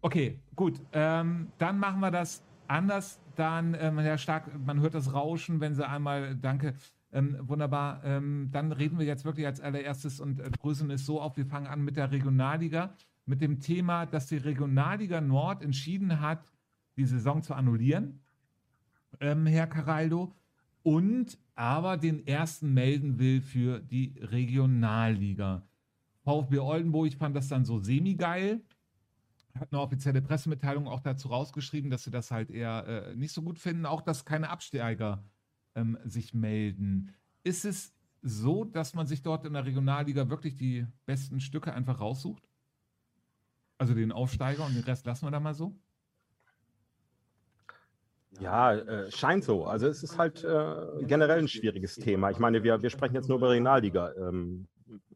Okay, 0.02 0.40
gut. 0.56 0.82
Ähm, 0.94 1.48
dann 1.58 1.78
machen 1.80 2.00
wir 2.00 2.12
das 2.12 2.44
anders. 2.68 3.20
Dann, 3.36 3.76
ähm, 3.80 4.00
Herr 4.00 4.18
Stark, 4.18 4.50
man 4.66 4.80
hört 4.82 4.94
das 4.94 5.14
Rauschen, 5.14 5.60
wenn 5.60 5.76
Sie 5.76 5.88
einmal, 5.88 6.36
danke, 6.36 6.74
ähm, 7.12 7.38
wunderbar. 7.42 8.02
Ähm, 8.04 8.50
dann 8.52 8.72
reden 8.72 8.98
wir 9.00 9.06
jetzt 9.06 9.26
wirklich 9.26 9.46
als 9.46 9.60
allererstes 9.62 10.20
und 10.20 10.40
äh, 10.40 10.50
dröseln 10.52 10.90
es 10.92 11.06
so 11.06 11.22
auf. 11.22 11.38
Wir 11.38 11.46
fangen 11.46 11.68
an 11.68 11.84
mit 11.84 11.98
der 11.98 12.12
Regionalliga, 12.12 12.94
mit 13.26 13.42
dem 13.42 13.60
Thema, 13.60 14.06
dass 14.06 14.28
die 14.28 14.38
Regionalliga 14.38 15.22
Nord 15.22 15.62
entschieden 15.64 16.20
hat, 16.22 16.52
die 16.98 17.06
Saison 17.06 17.42
zu 17.44 17.54
annullieren, 17.54 18.20
ähm, 19.20 19.46
Herr 19.46 19.68
Caraldo, 19.68 20.34
und 20.84 21.38
aber 21.62 21.96
den 21.96 22.26
ersten 22.26 22.74
melden 22.74 23.20
will 23.20 23.40
für 23.40 23.80
die 23.80 24.16
Regionalliga. 24.20 25.62
VfB 26.24 26.60
Oldenburg 26.60 27.14
fand 27.14 27.36
das 27.36 27.48
dann 27.50 27.66
so 27.66 27.80
semi-geil 27.80 28.62
hat 29.60 29.72
eine 29.72 29.82
offizielle 29.82 30.22
Pressemitteilung 30.22 30.88
auch 30.88 31.02
dazu 31.02 31.28
rausgeschrieben, 31.28 31.90
dass 31.90 32.04
sie 32.04 32.12
das 32.12 32.32
halt 32.32 32.50
eher 32.50 32.88
äh, 32.88 33.16
nicht 33.16 33.34
so 33.34 33.42
gut 33.42 33.60
finden, 33.60 33.86
auch 33.86 34.02
dass 34.02 34.26
keine 34.26 34.50
Absteiger 34.50 35.24
ähm, 35.76 35.98
sich 36.04 36.34
melden. 36.34 37.14
Ist 37.44 37.66
es 37.66 37.94
so, 38.22 38.64
dass 38.64 38.94
man 38.94 39.08
sich 39.08 39.24
dort 39.24 39.46
in 39.46 39.54
der 39.54 39.66
Regionalliga 39.66 40.30
wirklich 40.30 40.56
die 40.56 40.86
besten 41.06 41.40
Stücke 41.40 41.74
einfach 41.74 42.00
raussucht? 42.00 42.48
Also 43.78 43.94
den 43.94 44.12
Aufsteiger 44.12 44.66
und 44.66 44.76
den 44.76 44.84
Rest 44.84 45.06
lassen 45.06 45.26
wir 45.26 45.32
da 45.32 45.40
mal 45.40 45.56
so? 45.56 45.76
Ja, 48.40 48.74
äh, 48.74 49.12
scheint 49.12 49.44
so. 49.44 49.66
Also 49.66 49.88
es 49.88 50.04
ist 50.04 50.18
halt 50.18 50.44
äh, 50.44 51.04
generell 51.04 51.40
ein 51.40 51.48
schwieriges 51.48 51.96
Thema. 51.96 52.32
Ich 52.32 52.40
meine, 52.40 52.64
wir, 52.64 52.82
wir 52.82 52.90
sprechen 52.90 53.16
jetzt 53.16 53.28
nur 53.28 53.38
über 53.38 53.50
Regionalliga. 53.50 54.14
Ähm, 54.18 54.68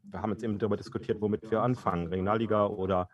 wir 0.04 0.22
haben 0.22 0.30
jetzt 0.30 0.44
eben 0.44 0.58
darüber 0.58 0.76
diskutiert, 0.76 1.20
womit 1.20 1.50
wir 1.50 1.62
anfangen. 1.62 2.08
Regionalliga 2.08 2.66
oder 2.66 3.08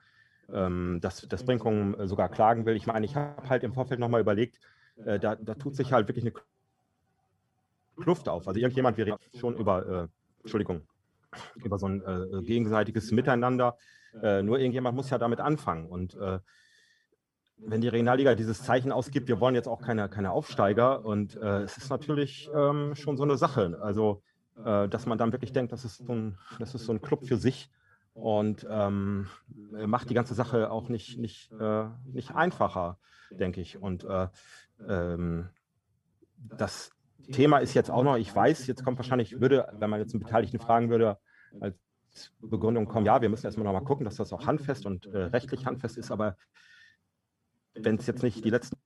ähm, 0.53 0.99
dass 1.01 1.27
das 1.29 1.45
Brinkum 1.45 1.99
äh, 1.99 2.07
sogar 2.07 2.29
klagen 2.29 2.67
will. 2.67 2.77
Ich 2.77 2.87
meine, 2.87 3.07
ich 3.07 3.17
habe 3.17 3.49
halt 3.49 3.63
im 3.63 3.73
Vorfeld 3.73 4.01
nochmal 4.01 4.21
überlegt, 4.21 4.59
äh, 5.05 5.19
da, 5.19 5.37
da 5.37 5.55
tut 5.55 5.77
sich 5.77 5.93
halt 5.93 6.09
wirklich 6.09 6.25
eine 6.25 6.35
Kluft 7.97 8.29
auf. 8.29 8.49
Also 8.49 8.59
irgendjemand, 8.61 8.97
wir 8.97 9.07
reden 9.07 9.19
schon 9.39 9.57
über, 9.57 9.87
äh, 9.87 10.09
Entschuldigung, 10.43 10.83
über 11.57 11.79
so 11.79 11.87
ein 11.87 12.03
äh, 12.03 12.43
gegenseitiges 12.43 13.11
Miteinander. 13.13 13.77
Nur 14.15 14.59
irgendjemand 14.59 14.95
muss 14.95 15.09
ja 15.09 15.17
damit 15.17 15.41
anfangen. 15.41 15.87
Und 15.89 16.19
wenn 17.65 17.81
die 17.81 17.89
Regionalliga 17.89 18.35
dieses 18.35 18.63
Zeichen 18.63 18.93
ausgibt, 18.93 19.29
wir 19.29 19.41
wollen 19.41 19.55
jetzt 19.55 19.69
auch 19.69 19.81
keine, 19.81 20.09
keine 20.09 20.33
Aufsteiger. 20.33 21.05
Und 21.05 21.37
äh, 21.37 21.63
es 21.63 21.77
ist 21.77 21.91
natürlich 21.91 22.51
ähm, 22.55 22.95
schon 22.95 23.17
so 23.17 23.23
eine 23.23 23.37
Sache. 23.37 23.79
Also, 23.81 24.23
äh, 24.65 24.89
dass 24.89 25.07
man 25.07 25.19
dann 25.19 25.33
wirklich 25.33 25.53
denkt, 25.53 25.73
das 25.73 25.85
ist 25.85 25.99
so 25.99 26.13
ein, 26.13 26.39
das 26.59 26.75
ist 26.75 26.85
so 26.85 26.93
ein 26.93 27.01
Club 27.01 27.25
für 27.25 27.37
sich 27.37 27.71
und 28.15 28.67
ähm, 28.69 29.27
macht 29.87 30.11
die 30.11 30.15
ganze 30.15 30.35
Sache 30.35 30.71
auch 30.71 30.89
nicht, 30.89 31.19
nicht, 31.19 31.51
äh, 31.53 31.85
nicht 32.13 32.35
einfacher, 32.35 32.99
denke 33.31 33.61
ich. 33.61 33.81
Und 33.81 34.05
äh, 34.05 34.29
ähm, 34.87 35.49
das 36.37 36.91
Thema 37.31 37.59
ist 37.59 37.75
jetzt 37.75 37.91
auch 37.91 38.03
noch, 38.03 38.17
ich 38.17 38.35
weiß, 38.35 38.67
jetzt 38.67 38.85
kommt 38.85 38.99
wahrscheinlich, 38.99 39.41
würde, 39.41 39.73
wenn 39.79 39.91
man 39.91 40.01
jetzt 40.01 40.13
einen 40.15 40.23
Beteiligten 40.23 40.59
fragen 40.59 40.91
würde, 40.91 41.19
als 41.61 41.77
Begründung 42.41 42.87
kommen, 42.87 43.07
ja, 43.07 43.23
wir 43.23 43.29
müssen 43.29 43.47
erstmal 43.47 43.65
nochmal 43.65 43.85
gucken, 43.85 44.05
dass 44.05 44.17
das 44.17 44.33
auch 44.33 44.47
handfest 44.47 44.85
und 44.85 45.07
äh, 45.07 45.19
rechtlich 45.19 45.65
handfest 45.65 45.97
ist, 45.97 46.11
aber 46.11 46.37
wenn 47.75 47.97
es 47.97 48.07
jetzt 48.07 48.23
nicht 48.23 48.45
die 48.45 48.51
letzten 48.51 48.77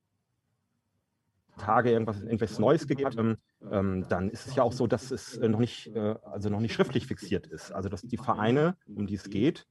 Tage 1.57 1.91
irgendwas, 1.91 2.21
irgendwas 2.21 2.59
Neues 2.59 2.87
gegeben 2.87 3.09
hat, 3.09 3.17
ähm, 3.17 3.37
ähm, 3.71 4.05
dann 4.09 4.29
ist 4.29 4.47
es 4.47 4.55
ja 4.55 4.63
auch 4.63 4.73
so, 4.73 4.87
dass 4.87 5.11
es 5.11 5.37
äh, 5.37 5.49
noch 5.49 5.59
nicht, 5.59 5.87
äh, 5.95 6.15
also 6.23 6.49
noch 6.49 6.59
nicht 6.59 6.73
schriftlich 6.73 7.07
fixiert 7.07 7.47
ist. 7.47 7.71
Also 7.71 7.89
dass 7.89 8.03
die 8.03 8.17
Vereine, 8.17 8.77
um 8.95 9.07
die 9.07 9.15
es 9.15 9.29
geht, 9.29 9.67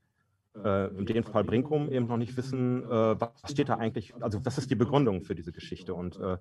äh, 0.63 0.89
in 0.97 1.07
dem 1.07 1.25
Fall 1.25 1.45
Brinkum, 1.45 1.91
eben 1.91 2.07
noch 2.07 2.17
nicht 2.17 2.37
wissen, 2.37 2.85
äh, 2.85 3.21
was 3.21 3.31
steht 3.51 3.69
da 3.69 3.77
eigentlich, 3.77 4.15
also 4.21 4.45
was 4.45 4.59
ist 4.59 4.71
die 4.71 4.75
Begründung 4.75 5.23
für 5.23 5.35
diese 5.35 5.53
Geschichte. 5.53 5.95
Und 5.95 6.19
äh, 6.19 6.39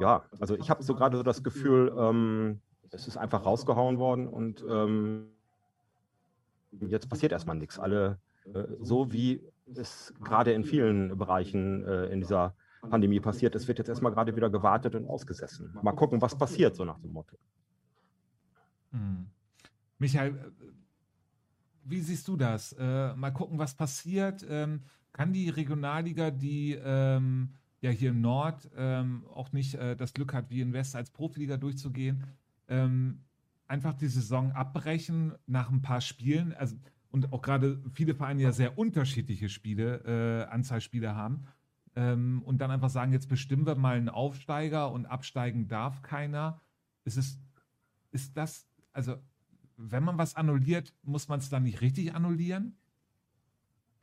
ja, 0.00 0.24
also 0.38 0.56
ich 0.56 0.70
habe 0.70 0.82
so 0.82 0.94
gerade 0.94 1.16
so 1.16 1.22
das 1.22 1.42
Gefühl, 1.42 1.94
ähm, 1.96 2.60
es 2.90 3.06
ist 3.06 3.16
einfach 3.16 3.44
rausgehauen 3.44 3.98
worden 3.98 4.26
und 4.26 4.64
ähm, 4.68 5.28
jetzt 6.72 7.08
passiert 7.08 7.32
erstmal 7.32 7.56
nichts. 7.56 7.78
Alle, 7.78 8.18
äh, 8.52 8.64
so 8.80 9.12
wie 9.12 9.42
ist 9.78 10.14
gerade 10.22 10.52
in 10.52 10.64
vielen 10.64 11.16
Bereichen 11.16 11.84
äh, 11.84 12.06
in 12.06 12.20
dieser 12.20 12.54
Pandemie 12.88 13.20
passiert. 13.20 13.54
Es 13.54 13.68
wird 13.68 13.78
jetzt 13.78 13.88
erstmal 13.88 14.12
gerade 14.12 14.34
wieder 14.34 14.50
gewartet 14.50 14.94
und 14.94 15.06
ausgesessen. 15.06 15.76
Mal 15.82 15.92
gucken, 15.92 16.20
was 16.20 16.36
passiert, 16.36 16.74
so 16.74 16.84
nach 16.84 16.98
dem 16.98 17.12
Motto. 17.12 17.36
Hm. 18.92 19.26
Michael, 19.98 20.52
wie 21.84 22.00
siehst 22.00 22.26
du 22.28 22.36
das? 22.36 22.72
Äh, 22.78 23.14
mal 23.14 23.32
gucken, 23.32 23.58
was 23.58 23.74
passiert. 23.74 24.44
Ähm, 24.48 24.82
kann 25.12 25.32
die 25.32 25.48
Regionalliga, 25.50 26.30
die 26.30 26.78
ähm, 26.82 27.50
ja 27.80 27.90
hier 27.90 28.10
im 28.10 28.20
Nord 28.20 28.70
ähm, 28.76 29.24
auch 29.34 29.52
nicht 29.52 29.74
äh, 29.74 29.96
das 29.96 30.12
Glück 30.12 30.32
hat, 30.32 30.50
wie 30.50 30.60
in 30.60 30.72
West 30.72 30.96
als 30.96 31.10
Profiliga 31.10 31.56
durchzugehen, 31.56 32.24
ähm, 32.68 33.24
einfach 33.66 33.94
die 33.94 34.08
Saison 34.08 34.52
abbrechen 34.52 35.34
nach 35.46 35.70
ein 35.70 35.82
paar 35.82 36.00
Spielen? 36.00 36.54
Also, 36.54 36.76
und 37.10 37.32
auch 37.32 37.42
gerade 37.42 37.80
viele 37.92 38.14
Vereine 38.14 38.42
ja 38.42 38.52
sehr 38.52 38.78
unterschiedliche 38.78 39.48
Spiele, 39.48 40.46
äh, 40.46 40.50
Anzahl 40.50 40.80
Spiele 40.80 41.14
haben. 41.14 41.46
Ähm, 41.96 42.42
und 42.44 42.60
dann 42.60 42.70
einfach 42.70 42.90
sagen, 42.90 43.12
jetzt 43.12 43.28
bestimmen 43.28 43.66
wir 43.66 43.74
mal 43.74 43.96
einen 43.96 44.08
Aufsteiger 44.08 44.92
und 44.92 45.06
absteigen 45.06 45.66
darf 45.66 46.02
keiner. 46.02 46.60
Ist 47.04 47.16
es, 47.16 47.40
ist 48.12 48.36
das, 48.36 48.68
also 48.92 49.16
wenn 49.76 50.04
man 50.04 50.18
was 50.18 50.36
annulliert, 50.36 50.94
muss 51.02 51.26
man 51.28 51.40
es 51.40 51.48
dann 51.48 51.64
nicht 51.64 51.80
richtig 51.80 52.14
annullieren? 52.14 52.76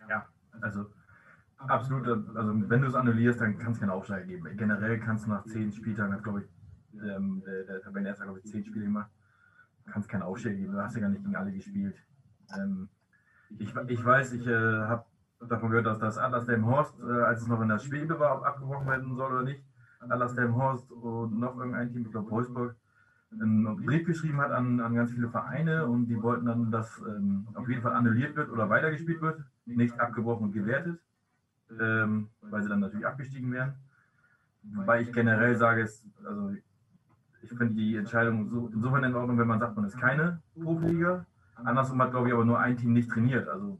Ja, 0.09 0.27
also 0.59 0.87
absolut. 1.57 2.07
Also 2.07 2.69
wenn 2.69 2.81
du 2.81 2.87
es 2.87 2.95
annullierst, 2.95 3.39
dann 3.39 3.57
kann 3.57 3.71
es 3.71 3.79
keinen 3.79 3.91
Aufsteiger 3.91 4.25
geben. 4.25 4.57
Generell 4.57 4.99
kannst 4.99 5.25
du 5.25 5.29
nach 5.29 5.45
zehn 5.45 5.71
Spieltagen, 5.71 6.13
hat 6.13 6.23
glaube 6.23 6.41
ich, 6.41 7.01
ähm, 7.01 7.41
der, 7.45 7.63
der 7.63 7.81
Tabellenerster, 7.81 8.25
glaube 8.25 8.39
ich, 8.39 8.45
zehn 8.45 8.65
Spiele 8.65 8.85
gemacht, 8.85 9.11
kann 9.85 10.01
es 10.01 10.07
keinen 10.09 10.23
Aufsteiger 10.23 10.57
geben. 10.57 10.73
Du 10.73 10.81
hast 10.81 10.95
ja 10.95 11.01
gar 11.01 11.09
nicht 11.09 11.23
gegen 11.23 11.35
alle 11.35 11.53
gespielt. 11.53 11.95
Ähm, 12.57 12.89
ich, 13.57 13.73
ich 13.87 14.05
weiß, 14.05 14.33
ich 14.33 14.47
äh, 14.47 14.51
habe 14.51 15.05
davon 15.47 15.69
gehört, 15.69 15.85
dass 15.85 15.99
das 15.99 16.17
Atlas 16.17 16.47
Horst, 16.47 16.95
äh, 16.99 17.21
als 17.23 17.41
es 17.41 17.47
noch 17.47 17.61
in 17.61 17.69
der 17.69 17.79
Schwebe 17.79 18.19
war, 18.19 18.37
ob 18.37 18.45
abgebrochen 18.45 18.87
werden 18.87 19.15
soll 19.15 19.31
oder 19.31 19.43
nicht, 19.43 19.63
Atlas 19.99 20.37
Horst 20.37 20.91
und 20.91 21.39
noch 21.39 21.57
irgendein 21.57 21.91
Team, 21.91 22.03
ich 22.03 22.11
glaube 22.11 22.31
Wolfsburg, 22.31 22.75
einen 23.31 23.85
Brief 23.85 24.05
geschrieben 24.05 24.39
hat 24.39 24.51
an, 24.51 24.79
an 24.79 24.95
ganz 24.95 25.11
viele 25.11 25.29
Vereine 25.29 25.85
und 25.85 26.07
die 26.07 26.21
wollten 26.21 26.45
dann, 26.45 26.71
dass 26.71 26.99
ähm, 26.99 27.47
auf 27.55 27.67
jeden 27.67 27.81
Fall 27.81 27.93
annulliert 27.93 28.35
wird 28.35 28.49
oder 28.49 28.69
weitergespielt 28.69 29.21
wird, 29.21 29.41
nicht 29.65 29.99
abgebrochen 29.99 30.45
und 30.45 30.53
gewertet, 30.53 30.99
ähm, 31.79 32.29
weil 32.41 32.63
sie 32.63 32.69
dann 32.69 32.79
natürlich 32.79 33.05
abgestiegen 33.05 33.51
wären. 33.51 33.75
Wobei 34.63 35.01
ich 35.01 35.11
generell 35.11 35.55
sage, 35.57 35.81
es, 35.81 36.03
also 36.25 36.53
ich 37.41 37.49
finde 37.49 37.73
die 37.73 37.95
Entscheidung 37.97 38.49
so, 38.49 38.69
insofern 38.73 39.03
in 39.03 39.15
Ordnung, 39.15 39.37
wenn 39.37 39.47
man 39.47 39.59
sagt, 39.59 39.75
man 39.75 39.85
ist 39.85 39.99
keine 39.99 40.41
Profiliga. 40.61 41.25
Andersrum 41.63 42.01
hat, 42.01 42.11
glaube 42.11 42.27
ich, 42.27 42.33
aber 42.33 42.45
nur 42.45 42.59
ein 42.59 42.77
Team 42.77 42.93
nicht 42.93 43.09
trainiert. 43.09 43.47
Also 43.47 43.79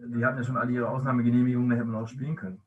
die 0.00 0.24
hatten 0.24 0.38
ja 0.38 0.44
schon 0.44 0.56
alle 0.56 0.72
ihre 0.72 0.88
Ausnahmegenehmigungen, 0.88 1.70
da 1.70 1.76
hätten 1.76 1.92
wir 1.92 1.98
auch 1.98 2.08
spielen 2.08 2.36
können. 2.36 2.60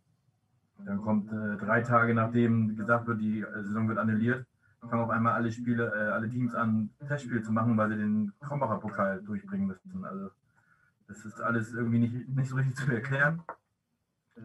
Dann 0.79 1.01
kommt 1.01 1.31
äh, 1.31 1.57
drei 1.57 1.81
Tage 1.81 2.13
nachdem 2.13 2.75
gesagt 2.75 3.07
wird, 3.07 3.19
die 3.19 3.41
äh, 3.41 3.63
Saison 3.63 3.87
wird 3.87 3.97
annulliert, 3.97 4.45
fangen 4.81 5.03
auf 5.03 5.09
einmal 5.09 5.33
alle 5.33 5.51
Spiele, 5.51 5.91
äh, 5.93 6.11
alle 6.11 6.29
Teams 6.29 6.53
an, 6.53 6.89
Testspiele 7.07 7.41
zu 7.41 7.51
machen, 7.51 7.75
weil 7.77 7.89
sie 7.89 7.97
den 7.97 8.31
Krombacher 8.41 8.77
Pokal 8.77 9.21
durchbringen 9.23 9.67
müssen. 9.67 10.05
Also 10.05 10.29
das 11.07 11.25
ist 11.25 11.41
alles 11.41 11.73
irgendwie 11.73 11.99
nicht, 11.99 12.29
nicht 12.29 12.49
so 12.49 12.55
richtig 12.55 12.75
zu 12.75 12.91
erklären. 12.91 13.41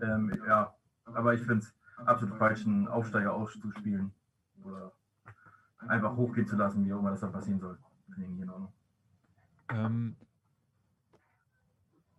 Ähm, 0.01 0.33
ja, 0.47 0.75
aber 1.05 1.35
ich 1.35 1.40
finde 1.40 1.59
es 1.59 1.75
absolut 2.07 2.37
falsch, 2.37 2.66
einen 2.66 2.88
Aufsteiger 2.88 3.35
auszuspielen 3.35 4.12
oder 4.64 4.92
einfach 5.87 6.16
hochgehen 6.16 6.47
zu 6.47 6.57
lassen, 6.57 6.85
wie 6.85 6.92
auch 6.92 7.01
immer 7.01 7.11
das 7.11 7.21
dann 7.21 7.33
passieren 7.33 7.61
soll. 7.61 7.77
In 8.16 8.51
Ordnung. 8.51 8.72
Ähm, 9.68 10.16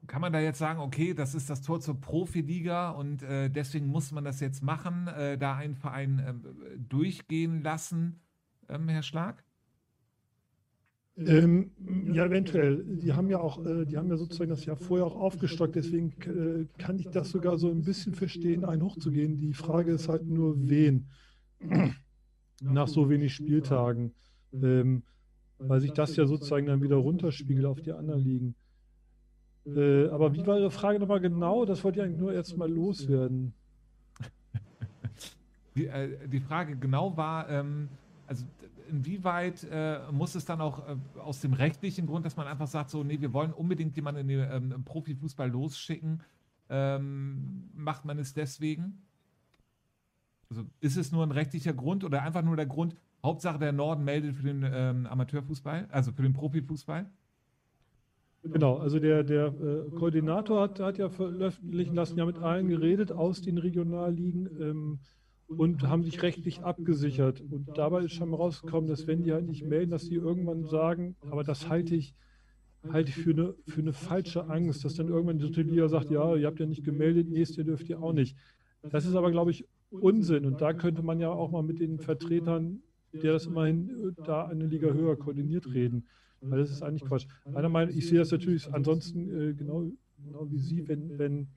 kann 0.07 0.21
man 0.21 0.33
da 0.33 0.39
jetzt 0.39 0.59
sagen, 0.59 0.79
okay, 0.79 1.13
das 1.13 1.33
ist 1.33 1.49
das 1.49 1.61
Tor 1.61 1.79
zur 1.79 1.99
Profiliga 1.99 2.89
und 2.89 3.23
äh, 3.23 3.49
deswegen 3.49 3.87
muss 3.87 4.11
man 4.11 4.23
das 4.23 4.39
jetzt 4.39 4.61
machen, 4.61 5.07
äh, 5.07 5.37
da 5.37 5.55
einen 5.55 5.75
Verein 5.75 6.19
äh, 6.19 6.33
durchgehen 6.77 7.61
lassen, 7.61 8.19
ähm, 8.69 8.89
Herr 8.89 9.03
Schlag? 9.03 9.43
Ähm, 11.15 11.71
ja, 12.11 12.25
eventuell. 12.25 12.83
Die 12.83 13.13
haben 13.13 13.29
ja 13.29 13.39
auch, 13.39 13.63
äh, 13.65 13.85
die 13.85 13.97
haben 13.97 14.09
ja 14.09 14.17
sozusagen 14.17 14.49
das 14.49 14.65
Jahr 14.65 14.77
vorher 14.77 15.05
auch 15.05 15.15
aufgestockt, 15.15 15.75
deswegen 15.75 16.11
äh, 16.21 16.65
kann 16.81 16.97
ich 16.97 17.07
das 17.09 17.29
sogar 17.29 17.57
so 17.57 17.69
ein 17.69 17.83
bisschen 17.83 18.15
verstehen, 18.15 18.65
einen 18.65 18.81
hochzugehen. 18.81 19.37
Die 19.37 19.53
Frage 19.53 19.91
ist 19.91 20.09
halt 20.09 20.25
nur, 20.25 20.55
wen 20.67 21.07
nach 22.61 22.87
so 22.87 23.09
wenig 23.09 23.33
Spieltagen, 23.35 24.13
ähm, 24.53 25.03
weil 25.67 25.79
sich 25.79 25.91
das 25.93 26.15
ja 26.15 26.25
sozusagen 26.25 26.65
dann 26.67 26.81
wieder 26.81 26.95
runterspiegelt 26.97 27.65
auf 27.65 27.81
die 27.81 27.91
anderen 27.91 28.23
Ligen. 28.23 28.55
Äh, 29.65 30.07
aber 30.09 30.33
wie 30.33 30.45
war 30.45 30.59
Ihre 30.59 30.71
Frage 30.71 30.99
nochmal 30.99 31.21
genau? 31.21 31.65
Das 31.65 31.83
wollte 31.83 31.99
ich 31.99 32.05
eigentlich 32.05 32.19
nur 32.19 32.33
erst 32.33 32.57
mal 32.57 32.69
loswerden. 32.69 33.53
Die, 35.75 35.87
äh, 35.87 36.27
die 36.27 36.39
Frage 36.39 36.75
genau 36.75 37.17
war, 37.17 37.49
ähm, 37.49 37.89
also 38.27 38.45
inwieweit 38.89 39.63
äh, 39.71 39.99
muss 40.11 40.35
es 40.35 40.45
dann 40.45 40.61
auch 40.61 40.87
äh, 40.87 40.95
aus 41.19 41.41
dem 41.41 41.53
rechtlichen 41.53 42.05
Grund, 42.05 42.25
dass 42.27 42.35
man 42.35 42.45
einfach 42.45 42.67
sagt, 42.67 42.91
so, 42.91 43.03
nee, 43.03 43.19
wir 43.19 43.33
wollen 43.33 43.51
unbedingt 43.51 43.95
jemanden 43.95 44.21
in 44.21 44.27
den 44.27 44.51
ähm, 44.51 44.83
Profifußball 44.83 45.49
losschicken, 45.49 46.21
ähm, 46.69 47.69
macht 47.73 48.05
man 48.05 48.19
es 48.19 48.35
deswegen? 48.35 49.01
Also 50.49 50.63
ist 50.79 50.97
es 50.97 51.11
nur 51.11 51.23
ein 51.23 51.31
rechtlicher 51.31 51.73
Grund 51.73 52.03
oder 52.03 52.21
einfach 52.21 52.43
nur 52.43 52.55
der 52.55 52.67
Grund, 52.67 52.95
Hauptsache 53.23 53.59
der 53.59 53.71
Norden 53.71 54.03
meldet 54.03 54.35
für 54.35 54.43
den 54.43 54.65
ähm, 54.69 55.05
Amateurfußball, 55.05 55.87
also 55.91 56.11
für 56.11 56.23
den 56.23 56.33
Profifußball? 56.33 57.09
Genau, 58.43 58.75
also 58.77 58.99
der, 58.99 59.23
der 59.23 59.47
äh, 59.47 59.89
Koordinator 59.91 60.61
hat, 60.61 60.79
hat 60.81 60.97
ja 60.97 61.09
veröffentlichen 61.09 61.95
lassen, 61.95 62.17
ja 62.17 62.25
mit 62.25 62.37
allen 62.37 62.67
geredet 62.67 63.13
aus 63.13 63.41
den 63.41 63.57
Regionalligen 63.57 64.49
ähm, 64.59 64.99
und 65.47 65.87
haben 65.87 66.03
sich 66.03 66.21
rechtlich 66.21 66.61
abgesichert. 66.61 67.41
Und 67.49 67.69
dabei 67.77 68.03
ist 68.03 68.13
schon 68.13 68.33
rausgekommen, 68.33 68.89
dass 68.89 69.07
wenn 69.07 69.23
die 69.23 69.31
halt 69.31 69.47
nicht 69.47 69.65
melden, 69.65 69.91
dass 69.91 70.05
sie 70.05 70.15
irgendwann 70.15 70.65
sagen, 70.65 71.15
aber 71.21 71.45
das 71.45 71.69
halte 71.69 71.95
ich, 71.95 72.13
halte 72.89 73.13
für 73.13 73.31
eine, 73.31 73.55
für 73.65 73.79
eine 73.79 73.93
falsche 73.93 74.49
Angst, 74.49 74.83
dass 74.83 74.95
dann 74.95 75.07
irgendwann 75.07 75.39
die 75.39 75.63
Liga 75.63 75.87
sagt, 75.87 76.11
ja, 76.11 76.35
ihr 76.35 76.47
habt 76.47 76.59
ja 76.59 76.65
nicht 76.65 76.83
gemeldet, 76.83 77.29
nächste 77.29 77.63
dürft 77.63 77.87
ihr 77.87 78.03
auch 78.03 78.13
nicht. 78.13 78.37
Das 78.81 79.05
ist 79.05 79.15
aber, 79.15 79.31
glaube 79.31 79.51
ich, 79.51 79.65
Unsinn. 79.89 80.45
Und 80.45 80.59
da 80.59 80.73
könnte 80.73 81.01
man 81.01 81.21
ja 81.21 81.29
auch 81.29 81.51
mal 81.51 81.63
mit 81.63 81.79
den 81.79 81.99
Vertretern, 81.99 82.81
der 83.13 83.33
das 83.33 83.45
immerhin 83.45 83.89
äh, 83.89 84.23
da 84.23 84.47
eine 84.47 84.65
Liga 84.65 84.91
höher 84.91 85.15
koordiniert, 85.15 85.73
reden. 85.73 86.05
Weil 86.41 86.59
das 86.59 86.71
ist 86.71 86.81
eigentlich 86.81 87.05
Quatsch. 87.05 87.27
Meiner 87.49 87.69
Meinung 87.69 87.95
ich 87.95 88.07
sehe 88.07 88.19
das 88.19 88.31
natürlich 88.31 88.73
ansonsten 88.73 89.29
äh, 89.29 89.53
genau, 89.53 89.89
genau 90.23 90.51
wie 90.51 90.57
Sie, 90.57 90.87
wenn, 90.87 91.17
wenn, 91.17 91.47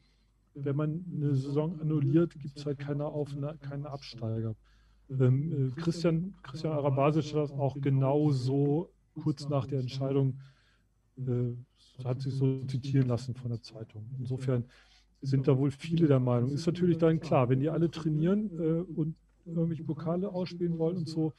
wenn 0.55 0.77
man 0.77 1.05
eine 1.12 1.35
Saison 1.35 1.81
annulliert, 1.81 2.38
gibt 2.38 2.59
es 2.59 2.66
halt 2.66 2.79
keine, 2.79 3.05
Auf 3.07 3.35
keine 3.61 3.90
Absteiger. 3.90 4.55
Ähm, 5.11 5.73
äh, 5.77 5.81
Christian, 5.81 6.35
Christian 6.42 6.73
Arabasic 6.73 7.35
hat 7.35 7.42
das 7.42 7.53
auch 7.53 7.77
genau 7.81 8.31
so 8.31 8.90
kurz 9.14 9.49
nach 9.49 9.66
der 9.66 9.81
Entscheidung, 9.81 10.38
äh, 11.19 12.05
hat 12.05 12.21
sich 12.21 12.35
so 12.35 12.62
zitieren 12.64 13.09
lassen 13.09 13.35
von 13.35 13.51
der 13.51 13.62
Zeitung. 13.62 14.05
Insofern 14.19 14.64
sind 15.23 15.49
da 15.49 15.57
wohl 15.57 15.71
viele 15.71 16.07
der 16.07 16.21
Meinung. 16.21 16.51
Ist 16.51 16.66
natürlich 16.66 16.99
dann 16.99 17.21
klar, 17.21 17.49
wenn 17.49 17.61
die 17.61 17.71
alle 17.71 17.90
trainieren 17.90 18.51
äh, 18.59 18.83
und 18.92 19.16
irgendwelche 19.46 19.85
Pokale 19.85 20.28
ausspielen 20.28 20.78
wollen 20.78 20.98
und 20.98 21.09
so, 21.09 21.32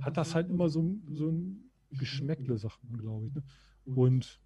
hat 0.00 0.16
das 0.16 0.34
halt 0.34 0.50
immer 0.50 0.68
so, 0.68 0.96
so 1.12 1.28
ein 1.28 1.70
Geschmäckle, 1.90 2.56
sagt 2.58 2.78
man, 2.84 3.00
glaube 3.00 3.26
ich. 3.26 3.34
Ne? 3.34 3.42
Und 3.94 4.40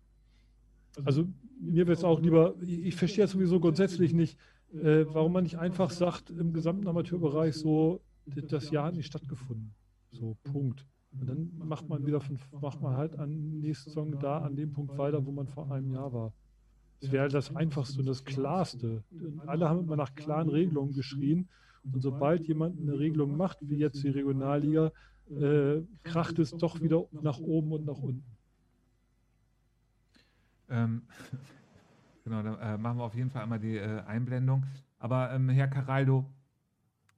also 1.05 1.27
mir 1.61 1.87
wäre 1.87 1.93
es 1.93 2.05
auch 2.05 2.21
lieber, 2.21 2.55
ich 2.63 2.97
verstehe 2.97 3.25
es 3.25 3.33
sowieso 3.33 3.61
grundsätzlich 3.61 4.13
nicht, 4.13 4.39
äh, 4.73 5.05
warum 5.07 5.33
man 5.33 5.45
nicht 5.45 5.59
einfach 5.59 5.91
sagt, 5.91 6.31
im 6.31 6.53
gesamten 6.53 6.87
Amateurbereich 6.89 7.55
so, 7.55 8.01
das 8.27 8.71
Jahr 8.71 8.87
hat 8.87 8.95
nicht 8.95 9.07
stattgefunden. 9.07 9.75
So, 10.11 10.37
Punkt. 10.43 10.87
Und 11.13 11.27
dann 11.29 11.51
macht 11.57 11.89
man 11.89 12.07
wieder 12.07 12.21
von, 12.21 12.39
macht 12.61 12.81
man 12.83 12.97
halt 12.97 13.19
an 13.19 13.61
nächsten 13.61 13.91
Saison 13.91 14.19
da 14.19 14.39
an 14.39 14.57
dem 14.57 14.73
Punkt 14.73 14.97
weiter, 14.99 15.25
wo 15.25 15.33
man 15.33 15.47
vor 15.47 15.71
einem 15.71 15.91
Jahr 15.91 16.13
war. 16.13 16.33
Das 17.01 17.13
wäre 17.13 17.23
halt 17.23 17.35
das 17.35 17.55
Einfachste 17.55 18.01
und 18.01 18.07
das 18.07 18.25
Klarste. 18.25 19.05
Alle 19.47 19.69
haben 19.69 19.81
immer 19.81 19.97
nach 19.97 20.15
klaren 20.15 20.49
Regelungen 20.49 20.93
geschrien. 20.93 21.49
Und 21.85 22.01
sobald 22.01 22.47
jemand 22.47 22.81
eine 22.81 22.99
Regelung 22.99 23.37
macht, 23.37 23.59
wie 23.61 23.77
jetzt 23.77 24.03
die 24.03 24.09
Regionalliga, 24.09 24.93
äh, 25.31 25.83
kracht 26.03 26.39
es 26.39 26.51
doch 26.53 26.81
wieder 26.81 27.05
nach 27.23 27.39
oben 27.39 27.73
und 27.73 27.87
nach 27.87 27.99
unten. 27.99 28.25
Ähm, 30.69 31.03
genau, 32.25 32.43
da 32.43 32.75
äh, 32.75 32.79
machen 32.79 32.99
wir 32.99 33.05
auf 33.05 33.15
jeden 33.15 33.31
Fall 33.31 33.43
einmal 33.43 33.61
die 33.61 33.77
äh, 33.77 34.01
Einblendung. 34.03 34.65
Aber 34.99 35.33
ähm, 35.33 35.49
Herr 35.49 35.69
Caraldo, 35.69 36.25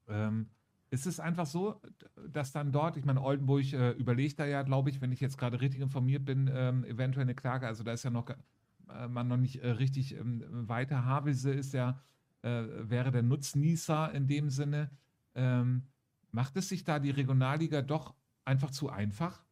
ähm, 0.08 0.48
ist 0.90 1.06
es 1.06 1.20
einfach 1.20 1.46
so, 1.46 1.80
dass 2.28 2.52
dann 2.52 2.72
dort, 2.72 2.96
ich 2.96 3.04
meine, 3.04 3.22
Oldenburg 3.22 3.72
äh, 3.72 3.92
überlegt 3.92 4.40
da 4.40 4.46
ja, 4.46 4.62
glaube 4.62 4.90
ich, 4.90 5.00
wenn 5.00 5.12
ich 5.12 5.20
jetzt 5.20 5.38
gerade 5.38 5.60
richtig 5.60 5.80
informiert 5.80 6.24
bin, 6.24 6.50
ähm, 6.52 6.84
eventuell 6.84 7.22
eine 7.22 7.36
Klage. 7.36 7.66
Also 7.66 7.84
da 7.84 7.92
ist 7.92 8.02
ja 8.02 8.10
noch 8.10 8.26
äh, 8.94 9.08
man 9.08 9.28
noch 9.28 9.36
nicht 9.36 9.62
äh, 9.62 9.70
richtig 9.70 10.16
ähm, 10.16 10.42
weiter. 10.68 11.04
Havelse 11.04 11.52
ist 11.52 11.74
ja, 11.74 12.00
äh, 12.42 12.64
wäre 12.88 13.10
der 13.10 13.22
Nutznießer 13.22 14.12
in 14.12 14.26
dem 14.26 14.50
Sinne. 14.50 14.90
Ähm, 15.34 15.82
macht 16.32 16.56
es 16.56 16.68
sich 16.68 16.84
da 16.84 16.98
die 16.98 17.10
Regionalliga 17.10 17.82
doch 17.82 18.14
einfach 18.44 18.70
zu 18.70 18.90
einfach? 18.90 19.42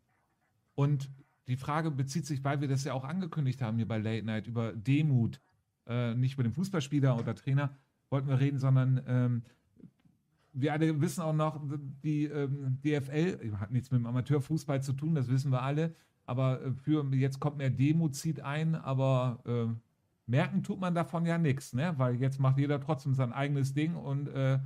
Und 0.74 1.10
die 1.48 1.56
Frage 1.56 1.90
bezieht 1.90 2.26
sich, 2.26 2.44
weil 2.44 2.60
wir 2.60 2.68
das 2.68 2.84
ja 2.84 2.92
auch 2.92 3.04
angekündigt 3.04 3.62
haben 3.62 3.76
hier 3.78 3.88
bei 3.88 3.98
Late 3.98 4.24
Night, 4.24 4.46
über 4.46 4.72
Demut. 4.72 5.40
äh, 5.86 6.14
nicht 6.14 6.34
über 6.34 6.42
den 6.42 6.52
Fußballspieler 6.52 7.18
oder 7.18 7.34
Trainer 7.34 7.74
wollten 8.10 8.28
wir 8.28 8.38
reden, 8.38 8.58
sondern 8.58 9.02
ähm, 9.06 9.42
wir 10.52 10.72
alle 10.72 11.00
wissen 11.00 11.22
auch 11.22 11.34
noch, 11.34 11.60
die 12.02 12.24
ähm, 12.24 12.78
DFL 12.82 13.52
hat 13.58 13.70
nichts 13.70 13.90
mit 13.90 14.00
dem 14.00 14.06
Amateurfußball 14.06 14.82
zu 14.82 14.92
tun, 14.92 15.14
das 15.14 15.28
wissen 15.28 15.52
wir 15.52 15.62
alle. 15.62 15.94
Aber 16.26 16.62
äh, 16.62 16.72
für 16.72 17.04
jetzt 17.14 17.40
kommt 17.40 17.58
mehr 17.58 17.70
Demut 17.70 18.14
zieht 18.14 18.40
ein, 18.40 18.74
aber 18.74 19.40
äh, 19.46 19.74
merken 20.28 20.62
tut 20.62 20.78
man 20.78 20.94
davon 20.94 21.26
ja 21.26 21.38
nichts, 21.38 21.72
ne? 21.72 21.94
Weil 21.96 22.16
jetzt 22.16 22.38
macht 22.38 22.58
jeder 22.58 22.80
trotzdem 22.80 23.14
sein 23.14 23.32
eigenes 23.32 23.74
Ding 23.74 23.96
und 23.96 24.28
äh, 24.28 24.58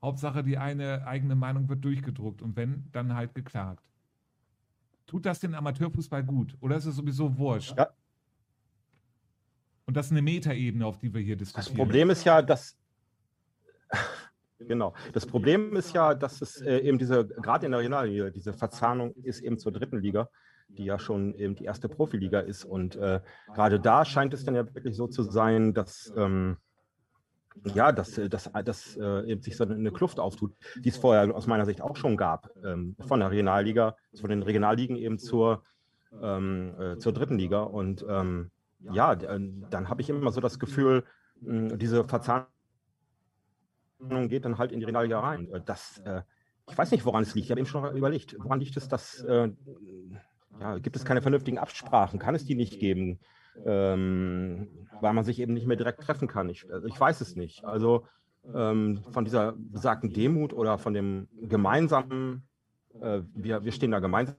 Hauptsache 0.00 0.44
die 0.44 0.58
eine 0.58 1.06
eigene 1.06 1.34
Meinung 1.34 1.68
wird 1.68 1.84
durchgedruckt 1.84 2.40
und 2.40 2.56
wenn, 2.56 2.88
dann 2.92 3.14
halt 3.14 3.34
geklagt. 3.34 3.82
Tut 5.06 5.26
das 5.26 5.40
den 5.40 5.54
Amateurfußball 5.54 6.22
gut 6.22 6.56
oder 6.60 6.76
ist 6.76 6.86
es 6.86 6.96
sowieso 6.96 7.36
wurscht? 7.36 7.76
Ja. 7.76 7.88
Und 9.86 9.96
das 9.96 10.06
ist 10.06 10.12
eine 10.12 10.22
Metaebene, 10.22 10.86
auf 10.86 10.98
die 10.98 11.12
wir 11.12 11.20
hier 11.20 11.36
diskutieren. 11.36 11.74
Das 11.74 11.74
Problem 11.74 12.10
ist 12.10 12.24
ja, 12.24 12.42
dass 12.42 12.76
Genau. 14.58 14.92
Das 15.12 15.24
Problem 15.24 15.76
ist 15.76 15.94
ja, 15.94 16.14
dass 16.14 16.42
es 16.42 16.60
äh, 16.60 16.78
eben 16.78 16.98
diese, 16.98 17.26
gerade 17.26 17.66
in 17.66 17.72
der 17.72 17.78
Regionalliga, 17.78 18.30
diese 18.30 18.52
Verzahnung 18.52 19.14
ist 19.22 19.40
eben 19.40 19.58
zur 19.58 19.72
dritten 19.72 20.00
Liga, 20.00 20.28
die 20.68 20.84
ja 20.84 20.98
schon 20.98 21.34
eben 21.34 21.54
die 21.54 21.64
erste 21.64 21.88
Profiliga 21.88 22.40
ist. 22.40 22.64
Und 22.64 22.96
äh, 22.96 23.20
gerade 23.54 23.80
da 23.80 24.04
scheint 24.04 24.34
es 24.34 24.44
dann 24.44 24.54
ja 24.54 24.66
wirklich 24.74 24.96
so 24.96 25.06
zu 25.06 25.22
sein, 25.22 25.74
dass 25.74 26.12
ähm, 26.16 26.56
ja, 27.74 27.92
dass, 27.92 28.18
äh, 28.18 28.28
dass, 28.28 28.50
dass 28.64 28.96
äh, 28.96 29.30
eben 29.30 29.42
sich 29.42 29.56
so 29.56 29.64
eine 29.64 29.90
Kluft 29.90 30.20
auftut, 30.20 30.54
die 30.76 30.88
es 30.88 30.96
vorher 30.96 31.34
aus 31.34 31.46
meiner 31.46 31.66
Sicht 31.66 31.80
auch 31.80 31.96
schon 31.96 32.16
gab, 32.16 32.50
ähm, 32.64 32.96
von 33.00 33.20
der 33.20 33.30
Regionalliga, 33.30 33.96
von 34.20 34.30
den 34.30 34.42
Regionalligen 34.42 34.96
eben 34.96 35.18
zur, 35.18 35.62
ähm, 36.22 36.74
äh, 36.78 36.98
zur 36.98 37.12
dritten 37.12 37.38
Liga. 37.38 37.62
Und 37.62 38.04
ähm, 38.08 38.50
ja, 38.92 39.16
dann 39.16 39.88
habe 39.88 40.02
ich 40.02 40.10
immer 40.10 40.30
so 40.30 40.40
das 40.40 40.58
Gefühl, 40.58 41.04
diese 41.40 42.04
Verzahnung 42.04 42.48
geht 44.28 44.44
dann 44.44 44.58
halt 44.58 44.72
in 44.72 44.80
die 44.80 44.84
Regionalliga 44.84 45.20
rein. 45.20 45.50
Äh, 45.52 45.60
das, 45.64 45.98
äh, 46.04 46.22
ich 46.70 46.76
weiß 46.76 46.90
nicht, 46.90 47.04
woran 47.04 47.22
es 47.22 47.34
liegt. 47.34 47.46
Ich 47.46 47.50
habe 47.50 47.60
eben 47.60 47.68
schon 47.68 47.96
überlegt, 47.96 48.36
woran 48.38 48.60
liegt 48.60 48.76
es, 48.76 48.88
dass 48.88 49.22
äh, 49.24 49.50
ja, 50.60 50.78
gibt 50.78 50.96
es 50.96 51.04
keine 51.04 51.22
vernünftigen 51.22 51.58
Absprachen? 51.58 52.18
Kann 52.18 52.34
es 52.34 52.44
die 52.44 52.54
nicht 52.54 52.80
geben? 52.80 53.18
Ähm, 53.64 54.68
weil 55.00 55.12
man 55.12 55.24
sich 55.24 55.40
eben 55.40 55.54
nicht 55.54 55.66
mehr 55.66 55.76
direkt 55.76 56.02
treffen 56.02 56.28
kann. 56.28 56.48
Ich, 56.48 56.72
also 56.72 56.86
ich 56.86 56.98
weiß 56.98 57.20
es 57.20 57.36
nicht. 57.36 57.64
Also 57.64 58.06
ähm, 58.54 59.02
von 59.10 59.24
dieser 59.24 59.54
besagten 59.56 60.12
Demut 60.12 60.52
oder 60.52 60.78
von 60.78 60.94
dem 60.94 61.28
gemeinsamen, 61.40 62.46
äh, 63.00 63.22
wir, 63.34 63.64
wir 63.64 63.72
stehen 63.72 63.90
da 63.90 63.98
gemeinsam 63.98 64.36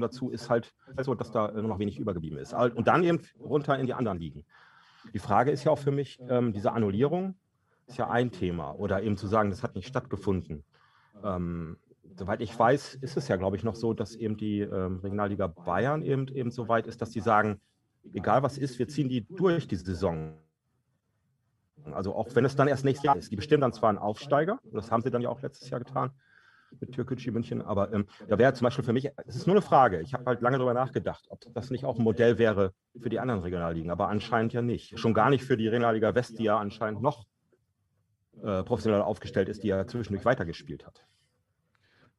dazu, 0.00 0.30
ist 0.30 0.50
halt 0.50 0.74
so, 1.00 1.14
dass 1.14 1.30
da 1.30 1.52
nur 1.52 1.62
noch 1.62 1.78
wenig 1.78 1.98
übergeblieben 1.98 2.38
ist. 2.38 2.52
Und 2.52 2.88
dann 2.88 3.04
eben 3.04 3.20
runter 3.38 3.78
in 3.78 3.86
die 3.86 3.94
anderen 3.94 4.18
Ligen. 4.18 4.44
Die 5.14 5.18
Frage 5.18 5.50
ist 5.50 5.64
ja 5.64 5.70
auch 5.70 5.78
für 5.78 5.92
mich, 5.92 6.18
ähm, 6.28 6.52
diese 6.52 6.72
Annullierung, 6.72 7.36
ist 7.86 7.98
ja 7.98 8.10
ein 8.10 8.32
Thema. 8.32 8.72
Oder 8.72 9.02
eben 9.02 9.16
zu 9.16 9.28
sagen, 9.28 9.50
das 9.50 9.62
hat 9.62 9.76
nicht 9.76 9.86
stattgefunden. 9.86 10.64
Ähm, 11.22 11.78
soweit 12.18 12.40
ich 12.40 12.58
weiß, 12.58 12.96
ist 12.96 13.16
es 13.16 13.28
ja, 13.28 13.36
glaube 13.36 13.56
ich, 13.56 13.64
noch 13.64 13.74
so, 13.74 13.92
dass 13.92 14.14
eben 14.14 14.36
die 14.36 14.60
ähm, 14.60 15.00
Regionalliga 15.00 15.46
Bayern 15.46 16.02
eben, 16.02 16.28
eben 16.28 16.50
so 16.50 16.68
weit 16.68 16.86
ist, 16.86 17.00
dass 17.02 17.12
sie 17.12 17.20
sagen, 17.20 17.60
egal 18.12 18.42
was 18.42 18.58
ist, 18.58 18.78
wir 18.78 18.88
ziehen 18.88 19.08
die 19.08 19.26
durch 19.26 19.68
die 19.68 19.76
Saison. 19.76 20.34
Also 21.92 22.14
auch 22.14 22.34
wenn 22.34 22.44
es 22.44 22.56
dann 22.56 22.68
erst 22.68 22.84
nächstes 22.84 23.04
Jahr 23.04 23.16
ist. 23.16 23.30
Die 23.30 23.36
bestimmen 23.36 23.60
dann 23.60 23.72
zwar 23.72 23.90
einen 23.90 23.98
Aufsteiger, 23.98 24.58
das 24.72 24.90
haben 24.90 25.02
sie 25.02 25.10
dann 25.10 25.22
ja 25.22 25.28
auch 25.28 25.42
letztes 25.42 25.68
Jahr 25.70 25.80
getan 25.80 26.10
mit 26.80 26.92
Türkgücü 26.92 27.30
München, 27.30 27.62
aber 27.62 27.92
ähm, 27.92 28.06
da 28.28 28.38
wäre 28.38 28.52
zum 28.52 28.64
Beispiel 28.64 28.84
für 28.84 28.92
mich, 28.92 29.08
es 29.26 29.36
ist 29.36 29.46
nur 29.46 29.54
eine 29.54 29.62
Frage, 29.62 30.00
ich 30.00 30.14
habe 30.14 30.24
halt 30.24 30.40
lange 30.40 30.58
darüber 30.58 30.74
nachgedacht, 30.74 31.24
ob 31.28 31.40
das 31.54 31.70
nicht 31.70 31.84
auch 31.84 31.96
ein 31.96 32.02
Modell 32.02 32.38
wäre 32.38 32.72
für 33.00 33.08
die 33.08 33.20
anderen 33.20 33.42
Regionalligen, 33.42 33.90
aber 33.90 34.08
anscheinend 34.08 34.52
ja 34.52 34.62
nicht. 34.62 34.98
Schon 34.98 35.14
gar 35.14 35.30
nicht 35.30 35.44
für 35.44 35.56
die 35.56 35.68
Regionalliga 35.68 36.14
West, 36.14 36.38
die 36.38 36.44
ja 36.44 36.58
anscheinend 36.58 37.02
noch 37.02 37.24
äh, 38.42 38.62
professionell 38.64 39.00
aufgestellt 39.00 39.48
ist, 39.48 39.62
die 39.62 39.70
er 39.70 39.86
zwischendurch 39.86 40.24
weitergespielt 40.24 40.84
hat. 40.84 41.06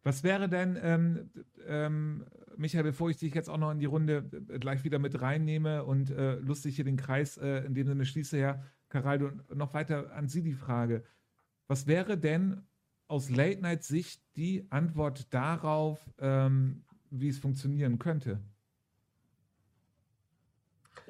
Was 0.08 0.24
wäre 0.24 0.48
denn, 0.48 0.80
ähm, 0.82 1.30
ähm, 1.68 2.26
Michael, 2.56 2.86
bevor 2.86 3.10
ich 3.10 3.18
dich 3.18 3.34
jetzt 3.34 3.50
auch 3.50 3.58
noch 3.58 3.72
in 3.72 3.80
die 3.80 3.88
Runde 3.88 4.24
äh, 4.48 4.58
gleich 4.58 4.86
wieder 4.86 5.00
mit 5.00 5.20
reinnehme 5.20 5.84
und 5.84 6.12
äh, 6.12 6.36
lustig 6.36 6.78
hier 6.78 6.86
den 6.86 6.96
Kreis 6.96 7.36
äh, 7.36 7.66
in 7.66 7.74
dem 7.74 7.88
Sinne 7.88 8.06
schließe, 8.06 8.38
Herr 8.38 8.64
Caraldo, 8.88 9.32
noch 9.54 9.74
weiter 9.74 10.14
an 10.14 10.30
Sie 10.30 10.42
die 10.42 10.54
Frage. 10.54 11.04
Was 11.68 11.88
wäre 11.88 12.18
denn 12.18 12.62
aus 13.10 13.30
Late-Night-Sicht 13.30 14.24
die 14.38 14.66
Antwort 14.70 15.34
darauf, 15.34 16.00
ähm, 16.20 16.86
wie 17.10 17.28
es 17.28 17.38
funktionieren 17.38 18.00
könnte? 18.00 18.40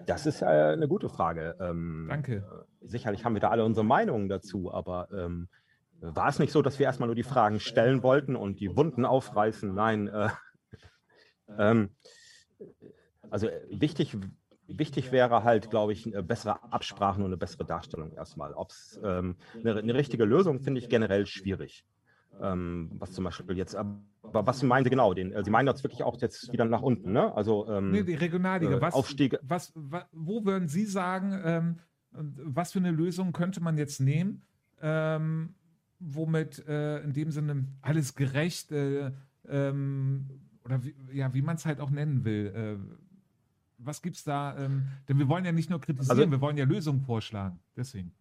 Das 0.08 0.26
ist 0.26 0.42
äh, 0.42 0.46
eine 0.46 0.88
gute 0.88 1.10
Frage. 1.10 1.56
Ähm, 1.60 2.08
Danke. 2.10 2.38
Äh, 2.82 2.88
sicherlich 2.88 3.26
haben 3.26 3.36
wir 3.36 3.42
da 3.42 3.50
alle 3.50 3.64
unsere 3.64 3.86
Meinungen 3.86 4.28
dazu, 4.28 4.74
aber 4.74 5.08
ähm, 5.12 5.50
war 6.02 6.30
es 6.30 6.40
nicht 6.40 6.52
so, 6.52 6.62
dass 6.62 6.80
wir 6.80 6.86
erstmal 6.86 7.08
nur 7.08 7.16
die 7.16 7.24
Fragen 7.24 7.60
stellen 7.60 8.04
wollten 8.04 8.36
und 8.36 8.60
die 8.60 8.76
Wunden 8.76 9.06
aufreißen? 9.06 9.74
Nein. 9.74 10.08
Äh, 10.08 10.30
ähm, 11.58 11.90
also 13.30 13.48
äh, 13.48 13.62
wichtig, 13.70 14.18
wichtig 14.68 15.12
wäre 15.12 15.44
halt, 15.44 15.70
glaube 15.70 15.94
ich, 15.94 16.12
bessere 16.24 16.62
Absprachen 16.72 17.24
und 17.24 17.30
eine 17.30 17.38
bessere 17.38 17.66
Darstellung 17.66 18.14
erstmal. 18.14 18.54
Ob 18.54 18.72
es 18.72 19.00
ähm, 19.04 19.36
eine, 19.60 19.78
eine 19.78 19.94
richtige 19.94 20.26
Lösung 20.26 20.60
finde 20.60 20.80
ich 20.80 20.90
generell 20.90 21.26
schwierig. 21.26 21.86
Ähm, 22.40 22.92
was 23.00 23.14
zum 23.14 23.24
Beispiel 23.24 23.58
jetzt, 23.58 23.76
aber 23.76 24.00
was 24.22 24.62
meinen 24.62 24.84
Sie 24.84 24.92
genau? 24.92 25.14
Den, 25.14 25.32
äh, 25.32 25.44
Sie 25.44 25.50
meinen 25.50 25.68
jetzt 25.68 25.84
wirklich 25.84 26.04
auch 26.04 26.22
jetzt 26.22 26.52
wieder 26.52 26.66
nach 26.66 26.84
unten, 26.84 27.12
ne? 27.12 27.34
Also 27.36 27.68
ähm, 27.68 27.92
nee, 27.92 28.04
die 28.04 28.14
Regionalliga. 28.14 28.78
Äh, 28.78 28.82
was, 28.82 28.94
Aufstiege. 28.94 29.40
Was, 29.42 29.72
was, 29.74 30.06
wo 30.12 30.46
würden 30.46 30.68
Sie 30.68 30.86
sagen, 30.86 31.42
ähm, 31.44 31.80
was 32.12 32.74
für 32.74 32.80
eine 32.80 32.92
Lösung 32.92 33.32
könnte 33.32 33.62
man 33.62 33.78
jetzt 33.78 34.00
nehmen, 34.00 34.44
ähm, 34.82 35.56
womit 36.00 36.66
äh, 36.68 37.00
in 37.00 37.14
dem 37.14 37.32
Sinne 37.32 37.66
alles 37.82 38.16
gerecht 38.16 38.72
äh, 38.72 39.12
ähm, 39.48 40.30
oder 40.64 40.84
wie, 40.84 40.96
ja, 41.12 41.34
wie 41.34 41.42
man 41.42 41.56
es 41.56 41.66
halt 41.66 41.80
auch 41.80 41.90
nennen 41.90 42.26
will. 42.26 42.54
Äh, 42.56 42.98
was 43.78 44.02
gibt 44.02 44.16
es 44.16 44.24
da? 44.24 44.58
Ähm, 44.58 44.88
denn 45.08 45.20
wir 45.20 45.28
wollen 45.28 45.46
ja 45.46 45.52
nicht 45.52 45.70
nur 45.70 45.80
kritisieren, 45.80 46.18
also, 46.18 46.32
wir 46.32 46.42
wollen 46.42 46.58
ja 46.58 46.66
Lösungen 46.66 47.02
vorschlagen. 47.02 47.60
Deswegen. 47.76 48.12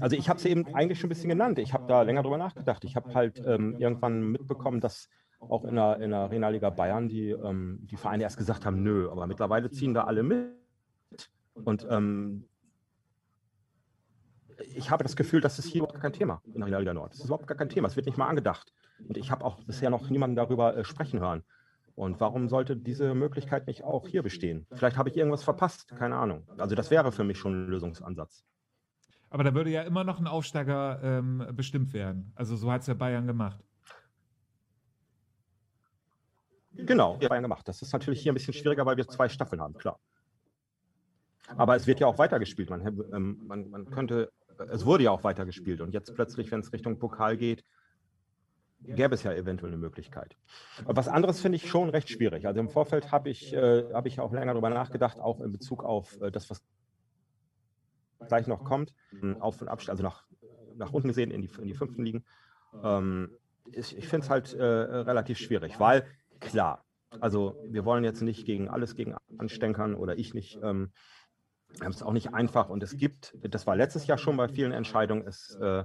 Also 0.00 0.16
ich 0.16 0.28
habe 0.28 0.38
es 0.38 0.44
eben 0.44 0.74
eigentlich 0.74 0.98
schon 0.98 1.06
ein 1.06 1.10
bisschen 1.10 1.28
genannt. 1.28 1.58
Ich 1.60 1.72
habe 1.72 1.86
da 1.86 2.02
länger 2.02 2.22
drüber 2.22 2.38
nachgedacht. 2.38 2.84
Ich 2.84 2.96
habe 2.96 3.14
halt 3.14 3.40
ähm, 3.46 3.76
irgendwann 3.78 4.32
mitbekommen, 4.32 4.80
dass 4.80 5.08
auch 5.38 5.64
in 5.64 5.76
der, 5.76 6.00
in 6.00 6.10
der 6.10 6.30
Regionalliga 6.30 6.70
Bayern 6.70 7.08
die, 7.08 7.30
ähm, 7.30 7.78
die 7.82 7.96
Vereine 7.96 8.24
erst 8.24 8.36
gesagt 8.36 8.66
haben, 8.66 8.82
nö, 8.82 9.08
aber 9.10 9.26
mittlerweile 9.26 9.70
ziehen 9.70 9.94
da 9.94 10.04
alle 10.04 10.22
mit. 10.22 10.50
Und 11.54 11.86
ähm, 11.88 12.46
ich 14.74 14.90
habe 14.90 15.02
das 15.02 15.16
Gefühl, 15.16 15.40
das 15.40 15.58
ist 15.58 15.66
hier 15.66 15.82
überhaupt 15.82 16.00
kein 16.00 16.12
Thema 16.12 16.40
in 16.46 16.54
der 16.54 16.66
Regionalliga 16.66 16.94
Nord. 16.94 17.12
Das 17.12 17.20
ist 17.20 17.26
überhaupt 17.26 17.46
gar 17.46 17.56
kein 17.56 17.68
Thema. 17.68 17.88
Es 17.88 17.96
wird 17.96 18.06
nicht 18.06 18.18
mal 18.18 18.28
angedacht. 18.28 18.72
Und 19.08 19.16
ich 19.16 19.30
habe 19.30 19.44
auch 19.44 19.62
bisher 19.64 19.90
noch 19.90 20.08
niemanden 20.10 20.36
darüber 20.36 20.76
äh, 20.76 20.84
sprechen 20.84 21.20
hören. 21.20 21.42
Und 21.94 22.20
warum 22.20 22.48
sollte 22.48 22.76
diese 22.76 23.14
Möglichkeit 23.14 23.66
nicht 23.66 23.84
auch 23.84 24.08
hier 24.08 24.22
bestehen? 24.22 24.66
Vielleicht 24.72 24.96
habe 24.96 25.08
ich 25.08 25.16
irgendwas 25.16 25.44
verpasst, 25.44 25.94
keine 25.96 26.16
Ahnung. 26.16 26.48
Also 26.58 26.74
das 26.74 26.90
wäre 26.90 27.12
für 27.12 27.24
mich 27.24 27.38
schon 27.38 27.66
ein 27.66 27.68
Lösungsansatz. 27.68 28.44
Aber 29.30 29.44
da 29.44 29.54
würde 29.54 29.70
ja 29.70 29.82
immer 29.82 30.04
noch 30.04 30.18
ein 30.18 30.26
Aufsteiger 30.26 31.00
ähm, 31.02 31.46
bestimmt 31.52 31.92
werden. 31.92 32.32
Also 32.34 32.56
so 32.56 32.70
hat 32.70 32.82
es 32.82 32.88
ja 32.88 32.94
Bayern 32.94 33.26
gemacht. 33.26 33.60
Genau, 36.72 37.16
Bayern 37.18 37.42
gemacht. 37.42 37.66
Das 37.68 37.82
ist 37.82 37.92
natürlich 37.92 38.20
hier 38.20 38.32
ein 38.32 38.34
bisschen 38.34 38.54
schwieriger, 38.54 38.84
weil 38.86 38.96
wir 38.96 39.06
zwei 39.06 39.28
Staffeln 39.28 39.60
haben, 39.60 39.74
klar. 39.74 39.98
Aber 41.56 41.76
es 41.76 41.86
wird 41.86 42.00
ja 42.00 42.06
auch 42.06 42.18
weitergespielt. 42.18 42.70
Man, 42.70 42.86
ähm, 43.12 43.42
man, 43.46 43.70
man 43.70 43.84
könnte, 43.90 44.32
es 44.70 44.84
wurde 44.86 45.04
ja 45.04 45.10
auch 45.10 45.24
weitergespielt. 45.24 45.80
Und 45.80 45.92
jetzt 45.92 46.14
plötzlich, 46.14 46.50
wenn 46.50 46.60
es 46.60 46.72
Richtung 46.72 46.98
Pokal 46.98 47.36
geht, 47.36 47.64
gäbe 48.80 49.14
es 49.14 49.22
ja 49.22 49.32
eventuell 49.32 49.72
eine 49.72 49.80
Möglichkeit. 49.80 50.36
Was 50.84 51.08
anderes 51.08 51.40
finde 51.40 51.56
ich 51.56 51.68
schon 51.68 51.88
recht 51.88 52.08
schwierig. 52.10 52.46
Also 52.46 52.60
im 52.60 52.68
Vorfeld 52.68 53.12
habe 53.12 53.30
ich, 53.30 53.54
äh, 53.54 53.92
hab 53.92 54.06
ich 54.06 54.20
auch 54.20 54.32
länger 54.32 54.52
darüber 54.52 54.70
nachgedacht, 54.70 55.18
auch 55.18 55.40
in 55.40 55.52
Bezug 55.52 55.82
auf 55.82 56.20
äh, 56.20 56.30
das, 56.30 56.50
was 56.50 56.62
gleich 58.28 58.46
noch 58.46 58.64
kommt, 58.64 58.94
Auf- 59.40 59.60
und 59.60 59.68
Abstieg, 59.68 59.90
also 59.90 60.02
nach, 60.02 60.24
nach 60.76 60.92
unten 60.92 61.08
gesehen 61.08 61.30
in 61.30 61.42
die, 61.42 61.50
in 61.58 61.66
die 61.66 61.74
fünften 61.74 62.04
Ligen. 62.04 62.24
Ähm, 62.82 63.30
ich, 63.72 63.96
ich 63.96 64.08
finde 64.08 64.24
es 64.24 64.30
halt 64.30 64.54
äh, 64.54 64.62
relativ 64.64 65.38
schwierig, 65.38 65.78
weil 65.80 66.06
klar, 66.40 66.84
also 67.20 67.56
wir 67.68 67.84
wollen 67.84 68.04
jetzt 68.04 68.22
nicht 68.22 68.44
gegen 68.44 68.68
alles 68.68 68.96
gegen 68.96 69.14
anstenkern 69.38 69.94
oder 69.94 70.18
ich 70.18 70.34
nicht. 70.34 70.58
Ähm, 70.62 70.92
haben 71.80 71.90
es 71.90 72.02
auch 72.02 72.12
nicht 72.12 72.34
einfach 72.34 72.68
und 72.68 72.82
es 72.82 72.96
gibt, 72.96 73.36
das 73.42 73.66
war 73.66 73.76
letztes 73.76 74.06
Jahr 74.06 74.18
schon 74.18 74.36
bei 74.36 74.48
vielen 74.48 74.72
Entscheidungen, 74.72 75.26
es 75.26 75.56
äh, 75.60 75.84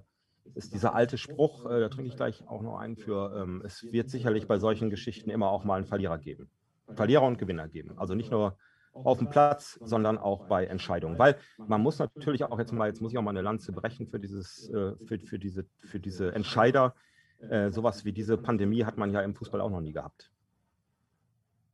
ist 0.56 0.74
dieser 0.74 0.96
alte 0.96 1.18
Spruch, 1.18 1.66
äh, 1.66 1.80
da 1.80 1.90
trinke 1.90 2.10
ich 2.10 2.16
gleich 2.16 2.48
auch 2.48 2.62
noch 2.62 2.78
einen 2.78 2.96
für, 2.96 3.42
ähm, 3.42 3.62
es 3.66 3.84
wird 3.92 4.10
sicherlich 4.10 4.48
bei 4.48 4.60
solchen 4.60 4.90
Geschichten 4.90 5.30
immer 5.30 5.50
auch 5.50 5.64
mal 5.64 5.76
einen 5.76 5.86
Verlierer 5.86 6.18
geben. 6.18 6.50
Verlierer 6.94 7.24
und 7.24 7.38
Gewinner 7.38 7.68
geben. 7.68 7.98
Also 7.98 8.16
nicht 8.16 8.32
nur 8.32 8.58
auf 8.94 9.20
dem 9.20 9.30
Platz, 9.30 9.80
sondern 9.84 10.18
auch 10.18 10.48
bei 10.48 10.66
Entscheidungen. 10.66 11.20
Weil 11.20 11.38
man 11.58 11.82
muss 11.82 12.00
natürlich 12.00 12.44
auch 12.44 12.58
jetzt 12.58 12.74
mal, 12.74 12.88
jetzt 12.88 13.02
muss 13.02 13.12
ich 13.12 13.18
auch 13.18 13.24
mal 13.24 13.32
eine 13.32 13.42
Lanze 13.42 13.72
brechen 13.72 14.08
für 14.08 14.20
dieses, 14.20 14.70
äh, 14.70 14.96
für, 15.06 15.20
für 15.20 15.40
diese, 15.40 15.66
für 15.78 16.00
diese 16.00 16.34
Entscheider. 16.34 16.96
Äh, 17.40 17.72
sowas 17.72 18.04
wie 18.04 18.12
diese 18.12 18.38
Pandemie 18.38 18.84
hat 18.84 18.98
man 18.98 19.12
ja 19.12 19.22
im 19.22 19.36
Fußball 19.36 19.62
auch 19.62 19.70
noch 19.70 19.82
nie 19.82 19.94
gehabt. 19.94 20.32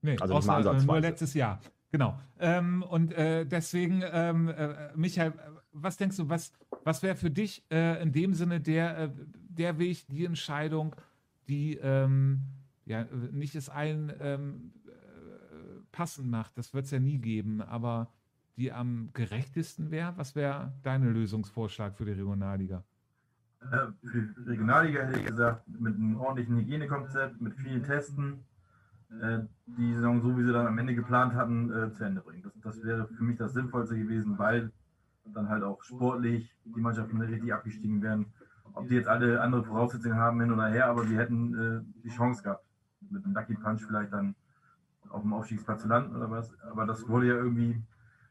Nee, 0.01 0.17
also 0.19 0.35
außer, 0.35 0.73
nur 0.73 0.99
letztes 0.99 1.33
Jahr. 1.33 1.59
Genau. 1.95 2.19
Ähm, 2.39 2.83
und 2.83 3.13
äh, 3.13 3.45
deswegen, 3.45 4.03
ähm, 4.03 4.49
äh, 4.49 4.89
Michael, 4.97 5.31
was 5.71 5.95
denkst 5.95 6.17
du, 6.17 6.27
was, 6.27 6.51
was 6.83 7.01
wäre 7.03 7.15
für 7.15 7.31
dich 7.31 7.63
äh, 7.71 8.03
in 8.03 8.11
dem 8.11 8.33
Sinne 8.33 8.59
der, 8.59 8.97
äh, 8.97 9.09
der 9.47 9.79
Weg, 9.79 10.05
die 10.09 10.25
Entscheidung, 10.25 10.93
die 11.47 11.77
ähm, 11.77 12.41
ja 12.83 13.05
nicht 13.31 13.55
es 13.55 13.69
allen 13.69 14.11
ähm, 14.19 14.73
äh, 14.87 14.89
passend 15.93 16.29
macht? 16.29 16.57
Das 16.57 16.73
wird 16.73 16.83
es 16.83 16.91
ja 16.91 16.99
nie 16.99 17.17
geben, 17.17 17.61
aber 17.61 18.11
die 18.57 18.73
am 18.73 19.11
gerechtesten 19.13 19.89
wäre? 19.89 20.17
Was 20.17 20.35
wäre 20.35 20.73
dein 20.83 21.01
Lösungsvorschlag 21.13 21.95
für 21.95 22.03
die 22.03 22.11
Regionalliga? 22.11 22.83
Äh, 23.61 23.87
für 24.05 24.21
die 24.21 24.49
Regionalliga 24.49 25.05
hätte 25.05 25.19
ich 25.19 25.27
gesagt, 25.27 25.65
mit 25.79 25.95
einem 25.95 26.17
ordentlichen 26.17 26.57
Hygienekonzept, 26.57 27.39
mit 27.39 27.55
vielen 27.55 27.83
Testen, 27.83 28.43
die 29.09 29.93
Saison, 29.93 30.21
so 30.21 30.37
wie 30.37 30.43
sie 30.43 30.51
dann 30.51 30.67
am 30.67 30.77
Ende 30.77 30.95
geplant 30.95 31.33
hatten, 31.33 31.71
äh, 31.71 31.91
zu 31.93 32.03
Ende 32.03 32.21
bringen. 32.21 32.43
Das, 32.43 32.53
das 32.61 32.83
wäre 32.83 33.07
für 33.07 33.23
mich 33.23 33.37
das 33.37 33.53
Sinnvollste 33.53 33.97
gewesen, 33.97 34.37
weil 34.37 34.71
dann 35.25 35.49
halt 35.49 35.63
auch 35.63 35.81
sportlich 35.83 36.55
die 36.63 36.79
Mannschaften 36.79 37.19
richtig 37.19 37.53
abgestiegen 37.53 38.01
wären. 38.01 38.27
Ob 38.73 38.87
die 38.87 38.95
jetzt 38.95 39.07
alle 39.07 39.41
andere 39.41 39.63
Voraussetzungen 39.63 40.17
haben, 40.17 40.39
hin 40.41 40.51
oder 40.51 40.67
her, 40.67 40.87
aber 40.87 41.05
sie 41.05 41.17
hätten 41.17 41.55
äh, 41.55 42.01
die 42.03 42.09
Chance 42.09 42.43
gehabt, 42.43 42.65
mit 43.09 43.23
einem 43.23 43.33
Lucky 43.33 43.55
Punch 43.55 43.85
vielleicht 43.85 44.11
dann 44.11 44.35
auf 45.09 45.21
dem 45.21 45.33
Aufstiegsplatz 45.33 45.83
zu 45.83 45.87
landen 45.87 46.15
oder 46.15 46.29
was. 46.29 46.53
Aber 46.63 46.85
das 46.85 47.07
wurde 47.07 47.27
ja 47.27 47.35
irgendwie, 47.35 47.81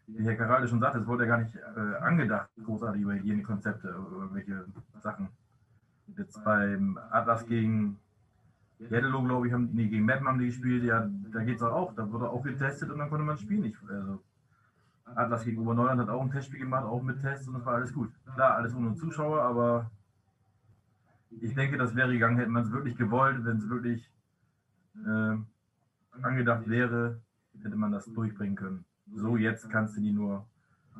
wie 0.06 0.24
Herr 0.24 0.36
Karalde 0.36 0.68
schon 0.68 0.80
sagte, 0.80 0.98
es 0.98 1.06
wurde 1.06 1.24
ja 1.24 1.36
gar 1.36 1.42
nicht 1.42 1.56
äh, 1.56 1.96
angedacht, 2.02 2.50
großartig 2.62 3.02
über 3.02 3.14
Hygienekonzepte, 3.14 3.88
über 3.88 4.22
irgendwelche 4.22 4.66
Sachen. 5.00 5.28
Jetzt 6.16 6.44
beim 6.44 6.98
Atlas 7.10 7.46
gegen 7.46 7.98
Jeddelo, 8.78 9.22
glaube 9.22 9.46
ich, 9.46 9.52
haben, 9.52 9.70
nee, 9.72 9.88
gegen 9.88 10.04
Meppen 10.04 10.26
haben 10.26 10.38
die 10.38 10.46
gespielt, 10.46 10.84
ja, 10.84 11.08
da 11.32 11.44
geht 11.44 11.56
es 11.56 11.62
auch. 11.62 11.94
Da 11.94 12.10
wurde 12.10 12.28
auch 12.28 12.42
getestet 12.42 12.90
und 12.90 12.98
dann 12.98 13.08
konnte 13.08 13.24
man 13.24 13.36
das 13.36 13.42
Spiel. 13.42 13.72
Also, 13.88 14.20
Atlas 15.04 15.44
gegen 15.44 15.58
Oberneuland 15.58 16.00
hat 16.00 16.08
auch 16.08 16.22
ein 16.22 16.30
Testspiel 16.30 16.60
gemacht, 16.60 16.84
auch 16.84 17.02
mit 17.02 17.20
Tests 17.20 17.46
und 17.46 17.54
das 17.54 17.64
war 17.64 17.74
alles 17.74 17.92
gut. 17.92 18.10
Klar, 18.34 18.56
alles 18.56 18.74
ohne 18.74 18.94
Zuschauer, 18.94 19.42
aber 19.42 19.90
ich 21.40 21.54
denke, 21.54 21.76
das 21.76 21.94
wäre 21.94 22.12
gegangen, 22.12 22.38
hätte 22.38 22.50
man 22.50 22.64
es 22.64 22.72
wirklich 22.72 22.96
gewollt, 22.96 23.44
wenn 23.44 23.58
es 23.58 23.68
wirklich 23.68 24.10
äh, 25.04 25.36
angedacht 26.22 26.68
wäre, 26.68 27.20
hätte 27.62 27.76
man 27.76 27.92
das 27.92 28.06
durchbringen 28.06 28.56
können. 28.56 28.84
So, 29.14 29.36
jetzt 29.36 29.68
kannst 29.70 29.96
du 29.96 30.00
die 30.00 30.12
nur 30.12 30.46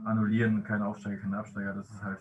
annullieren, 0.04 0.64
keine 0.64 0.86
Aufsteiger, 0.86 1.22
keine 1.22 1.38
Absteiger. 1.38 1.72
Das 1.74 1.90
ist 1.90 2.02
halt 2.02 2.18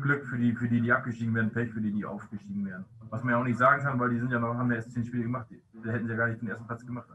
Glück 0.00 0.26
für 0.26 0.38
die, 0.38 0.54
für 0.54 0.68
die, 0.68 0.80
die 0.80 0.92
abgestiegen 0.92 1.34
werden, 1.34 1.50
Pech 1.50 1.72
für 1.72 1.80
die, 1.80 1.92
die 1.92 2.04
aufgestiegen 2.04 2.64
werden. 2.66 2.84
Was 3.10 3.24
man 3.24 3.32
ja 3.32 3.40
auch 3.40 3.44
nicht 3.44 3.58
sagen 3.58 3.82
kann, 3.82 3.98
weil 3.98 4.10
die 4.10 4.18
sind 4.18 4.30
ja 4.30 4.38
noch, 4.38 4.54
haben 4.54 4.70
ja 4.70 4.76
erst 4.76 4.92
zehn 4.92 5.04
Spiele 5.04 5.24
gemacht. 5.24 5.46
Da 5.82 5.90
hätten 5.90 6.06
sie 6.06 6.12
ja 6.12 6.16
gar 6.16 6.28
nicht 6.28 6.40
den 6.40 6.48
ersten 6.48 6.66
Platz 6.66 6.84
gemacht. 6.84 7.08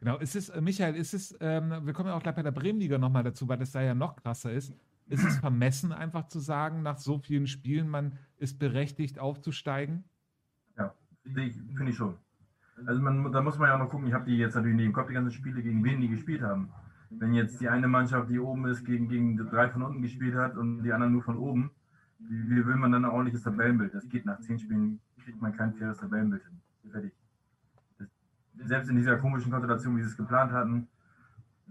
Genau, 0.00 0.18
ist 0.18 0.36
es, 0.36 0.48
äh, 0.48 0.60
Michael, 0.60 0.94
ist 0.94 1.14
es, 1.14 1.36
ähm, 1.40 1.74
wir 1.84 1.92
kommen 1.92 2.08
ja 2.08 2.14
auch 2.14 2.22
gleich 2.22 2.34
bei 2.34 2.42
der 2.42 2.52
Bremenliga 2.52 2.98
nochmal 2.98 3.24
dazu, 3.24 3.48
weil 3.48 3.58
das 3.58 3.72
da 3.72 3.82
ja 3.82 3.94
noch 3.94 4.16
krasser 4.16 4.52
ist. 4.52 4.72
Ist 5.08 5.24
es 5.24 5.38
vermessen, 5.38 5.92
einfach 5.92 6.28
zu 6.28 6.38
sagen, 6.38 6.82
nach 6.82 6.98
so 6.98 7.18
vielen 7.18 7.46
Spielen, 7.46 7.88
man 7.88 8.12
ist 8.36 8.58
berechtigt 8.58 9.18
aufzusteigen? 9.18 10.04
Ja, 10.76 10.94
finde 11.24 11.90
ich 11.90 11.96
schon. 11.96 12.16
Also 12.86 13.00
man, 13.00 13.32
da 13.32 13.40
muss 13.40 13.58
man 13.58 13.68
ja 13.68 13.74
auch 13.74 13.78
noch 13.78 13.88
gucken, 13.88 14.06
ich 14.06 14.12
habe 14.12 14.26
die 14.26 14.36
jetzt 14.36 14.54
natürlich 14.54 14.76
nicht 14.76 14.86
im 14.86 14.92
Kopf, 14.92 15.08
die 15.08 15.14
ganzen 15.14 15.32
Spiele, 15.32 15.62
gegen 15.62 15.82
wen 15.82 16.00
die 16.00 16.08
gespielt 16.08 16.42
haben. 16.42 16.70
Wenn 17.10 17.34
jetzt 17.34 17.60
die 17.60 17.68
eine 17.68 17.88
Mannschaft, 17.88 18.30
die 18.30 18.38
oben 18.38 18.66
ist, 18.66 18.84
gegen, 18.84 19.08
gegen 19.08 19.36
drei 19.36 19.68
von 19.70 19.82
unten 19.82 20.02
gespielt 20.02 20.34
hat 20.34 20.56
und 20.56 20.82
die 20.82 20.92
anderen 20.92 21.12
nur 21.12 21.22
von 21.22 21.38
oben, 21.38 21.70
wie, 22.18 22.50
wie 22.50 22.66
will 22.66 22.76
man 22.76 22.92
dann 22.92 23.04
ein 23.04 23.10
ordentliches 23.10 23.42
Tabellenbild? 23.42 23.94
Das 23.94 24.08
geht 24.08 24.24
nach 24.24 24.40
zehn 24.40 24.58
Spielen, 24.58 25.00
kriegt 25.22 25.40
man 25.40 25.56
kein 25.56 25.74
faires 25.74 25.98
Tabellenbild 25.98 26.42
hin. 26.42 26.60
Fertig. 26.90 27.12
Das, 27.98 28.08
selbst 28.66 28.88
in 28.88 28.96
dieser 28.96 29.16
komischen 29.18 29.50
Konstellation, 29.50 29.96
wie 29.96 30.02
sie 30.02 30.08
es 30.08 30.16
geplant 30.16 30.52
hatten, 30.52 30.88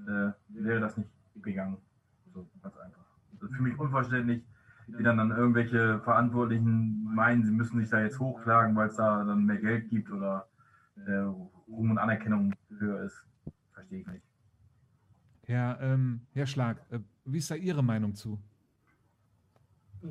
äh, 0.06 0.32
wäre 0.50 0.80
das 0.80 0.98
nicht 0.98 1.10
gegangen. 1.36 1.78
So 2.34 2.48
ganz 2.62 2.78
einfach. 2.78 3.04
Das 3.34 3.50
ist 3.50 3.56
für 3.56 3.64
mich 3.64 3.78
unverständlich, 3.78 4.43
wie 4.88 5.04
dann, 5.04 5.18
dann 5.18 5.32
irgendwelche 5.32 6.00
Verantwortlichen 6.00 7.04
meinen, 7.04 7.43
sie 7.43 7.52
müssen 7.52 7.80
sich 7.80 7.89
da 7.89 8.02
jetzt 8.02 8.20
hochklagen, 8.20 8.76
weil 8.76 8.88
es 8.88 8.95
da 8.95 9.24
dann 9.24 9.45
mehr 9.45 9.58
Geld 9.58 9.89
gibt 9.89 10.12
oder 10.12 10.48
äh, 11.06 11.12
Ruhm 11.68 11.91
und 11.91 11.98
Anerkennung 11.98 12.54
höher 12.78 13.04
ist. 13.04 13.26
Verstehe 13.74 14.00
ich 14.00 14.08
nicht. 14.08 14.24
Herr, 15.43 15.80
ähm, 15.82 16.22
Herr 16.34 16.45
Schlag, 16.45 16.78
äh, 16.89 17.00
wie 17.26 17.38
ist 17.38 17.52
da 17.52 17.56
Ihre 17.56 17.84
Meinung 17.84 18.16
zu? 18.16 18.39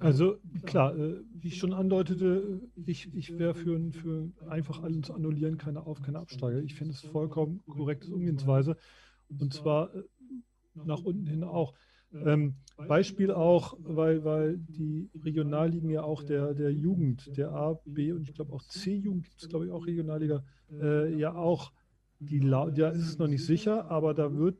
Also 0.00 0.38
klar, 0.64 0.96
äh, 0.96 1.20
wie 1.32 1.48
ich 1.48 1.58
schon 1.58 1.72
andeutete, 1.72 2.60
ich, 2.84 3.14
ich 3.14 3.38
wäre 3.38 3.54
für, 3.54 3.78
für 3.92 4.30
einfach 4.48 4.82
allen 4.82 5.02
zu 5.02 5.14
annullieren, 5.14 5.58
keine 5.58 5.86
Auf-, 5.86 6.02
keine 6.02 6.18
Absteiger. 6.18 6.62
Ich 6.62 6.74
finde 6.74 6.94
es 6.94 7.00
vollkommen 7.00 7.62
korrekte 7.66 8.12
Umgehensweise. 8.12 8.76
Und 9.28 9.52
zwar 9.52 9.94
äh, 9.94 10.02
nach 10.84 11.02
unten 11.02 11.26
hin 11.26 11.44
auch. 11.44 11.74
Ähm, 12.12 12.54
Beispiel 12.76 13.30
auch, 13.30 13.76
weil, 13.80 14.24
weil 14.24 14.58
die 14.58 15.10
Regionalligen 15.22 15.90
ja 15.90 16.02
auch 16.02 16.22
der, 16.22 16.54
der 16.54 16.72
Jugend, 16.72 17.36
der 17.36 17.50
A, 17.50 17.80
B 17.84 18.12
und 18.12 18.22
ich 18.22 18.34
glaube 18.34 18.52
auch 18.52 18.62
C-Jugend 18.62 19.24
gibt 19.24 19.42
es, 19.42 19.48
glaube 19.48 19.66
ich, 19.66 19.70
auch 19.72 19.86
Regionalliga, 19.86 20.44
äh, 20.80 21.18
ja 21.18 21.34
auch, 21.34 21.72
die, 22.18 22.38
ja, 22.38 22.88
ist 22.90 23.06
es 23.06 23.18
noch 23.18 23.28
nicht 23.28 23.44
sicher, 23.44 23.90
aber 23.90 24.14
da 24.14 24.34
wird, 24.34 24.58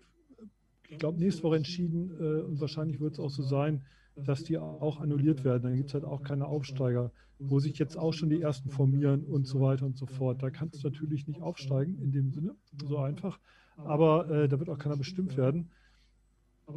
ich 0.89 0.99
glaube, 0.99 1.19
nächste 1.19 1.43
Woche 1.43 1.57
entschieden 1.57 2.11
äh, 2.19 2.41
und 2.43 2.61
wahrscheinlich 2.61 3.01
wird 3.01 3.15
es 3.15 3.21
auch 3.21 3.31
so 3.31 3.43
sein, 3.43 3.85
dass 4.17 4.45
die 4.45 4.59
auch 4.59 5.01
annulliert 5.01 5.45
werden. 5.45 5.63
Dann 5.65 5.77
gibt 5.77 5.91
es 5.91 5.95
halt 5.95 6.05
auch 6.05 6.23
keine 6.23 6.47
Aufsteiger, 6.47 7.13
wo 7.39 7.61
sich 7.61 7.79
jetzt 7.79 7.97
auch 7.97 8.13
schon 8.13 8.31
die 8.31 8.41
ersten 8.41 8.71
formieren 8.71 9.25
und 9.25 9.47
so 9.47 9.61
weiter 9.61 9.85
und 9.87 9.97
so 9.97 10.07
fort. 10.07 10.43
Da 10.43 10.51
kannst 10.51 10.83
du 10.83 10.89
natürlich 10.89 11.27
nicht 11.27 11.43
aufsteigen 11.43 11.99
in 12.01 12.13
dem 12.13 12.33
Sinne, 12.33 12.55
so 12.87 12.99
einfach. 12.99 13.39
Aber 13.77 14.31
äh, 14.31 14.49
da 14.49 14.59
wird 14.59 14.71
auch 14.71 14.79
keiner 14.79 14.97
bestimmt 14.97 15.37
werden. 15.37 15.71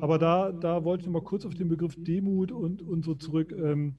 Aber 0.02 0.20
da, 0.20 0.52
da 0.52 0.84
wollte 0.84 1.06
ich 1.06 1.10
mal 1.10 1.24
kurz 1.24 1.46
auf 1.46 1.56
den 1.56 1.70
Begriff 1.70 1.96
Demut 1.98 2.52
und, 2.52 2.82
und 2.82 3.04
so 3.06 3.16
zurück. 3.16 3.52
Ähm, 3.52 3.96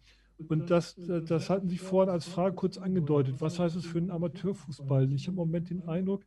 und 0.49 0.71
das, 0.71 0.97
das 0.97 1.51
hatten 1.51 1.69
Sie 1.69 1.79
vorhin 1.79 2.11
als 2.11 2.27
Frage 2.27 2.55
kurz 2.55 2.79
angedeutet. 2.79 3.41
Was 3.41 3.59
heißt 3.59 3.77
es 3.77 3.85
für 3.85 3.99
einen 3.99 4.11
Amateurfußball? 4.11 5.13
Ich 5.13 5.27
habe 5.27 5.33
im 5.33 5.37
Moment 5.37 5.69
den 5.69 5.87
Eindruck, 5.87 6.25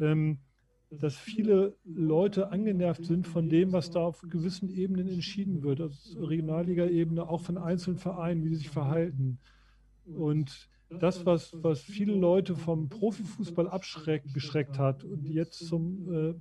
ähm, 0.00 0.38
dass 0.90 1.16
viele 1.16 1.76
Leute 1.84 2.50
angenervt 2.50 3.04
sind 3.04 3.26
von 3.26 3.48
dem, 3.48 3.72
was 3.72 3.90
da 3.90 4.00
auf 4.00 4.22
gewissen 4.28 4.68
Ebenen 4.68 5.08
entschieden 5.08 5.62
wird, 5.62 5.80
also 5.80 6.20
Regionalliga-Ebene, 6.20 7.28
auch 7.28 7.40
von 7.40 7.58
einzelnen 7.58 7.98
Vereinen, 7.98 8.44
wie 8.44 8.48
sie 8.48 8.56
sich 8.56 8.70
verhalten. 8.70 9.38
Und 10.04 10.68
das, 10.88 11.24
was, 11.24 11.52
was 11.62 11.80
viele 11.80 12.14
Leute 12.14 12.56
vom 12.56 12.88
Profifußball 12.88 13.68
abgeschreckt 13.68 14.78
hat 14.78 15.04
und 15.04 15.28
jetzt 15.28 15.66
zum 15.66 16.12
äh, 16.12 16.34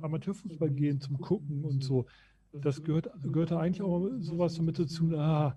Amateurfußball 0.00 0.70
gehen, 0.70 1.00
zum 1.00 1.18
Gucken 1.18 1.64
und 1.64 1.84
so, 1.84 2.06
das 2.52 2.82
gehört, 2.82 3.08
gehörte 3.22 3.58
eigentlich 3.58 3.82
auch 3.82 4.10
sowas 4.18 4.56
damit 4.56 4.78
dazu, 4.78 5.16
ah, 5.16 5.56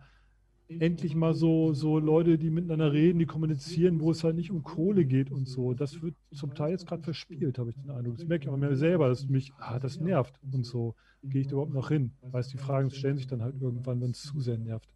endlich 0.68 1.16
mal 1.16 1.34
so, 1.34 1.74
so 1.74 2.00
Leute, 2.00 2.38
die 2.38 2.50
miteinander 2.50 2.92
reden, 2.92 3.20
die 3.20 3.26
kommunizieren, 3.26 4.00
wo 4.00 4.12
es 4.12 4.24
halt 4.24 4.36
nicht 4.36 4.52
um 4.52 4.64
Kohle 4.64 5.06
geht 5.06 5.32
und 5.32 5.48
so. 5.48 5.74
Das 5.74 6.02
wird 6.02 6.16
zum 6.32 6.54
Teil 6.56 6.72
jetzt 6.72 6.88
gerade 6.88 7.04
verspielt, 7.04 7.60
habe 7.60 7.70
ich 7.70 7.76
den 7.76 7.92
Eindruck. 7.92 8.18
Das 8.18 8.28
merke 8.28 8.46
ich 8.46 8.50
auch 8.50 8.58
mir 8.58 8.76
selber, 8.76 9.08
dass 9.08 9.28
mich, 9.28 9.54
ah, 9.60 9.80
das 9.80 10.00
nervt 10.00 10.40
und 10.52 10.66
so. 10.66 10.96
Gehe 11.24 11.42
ich 11.42 11.48
da 11.48 11.54
überhaupt 11.54 11.74
noch 11.74 11.90
hin? 11.90 12.12
Weißt 12.22 12.54
die 12.54 12.58
Fragen 12.58 12.90
stellen 12.90 13.18
sich 13.18 13.28
dann 13.28 13.42
halt 13.42 13.60
irgendwann, 13.60 14.02
wenn 14.02 14.12
es 14.12 14.22
zu 14.22 14.40
sehr 14.40 14.58
nervt. 14.58 14.90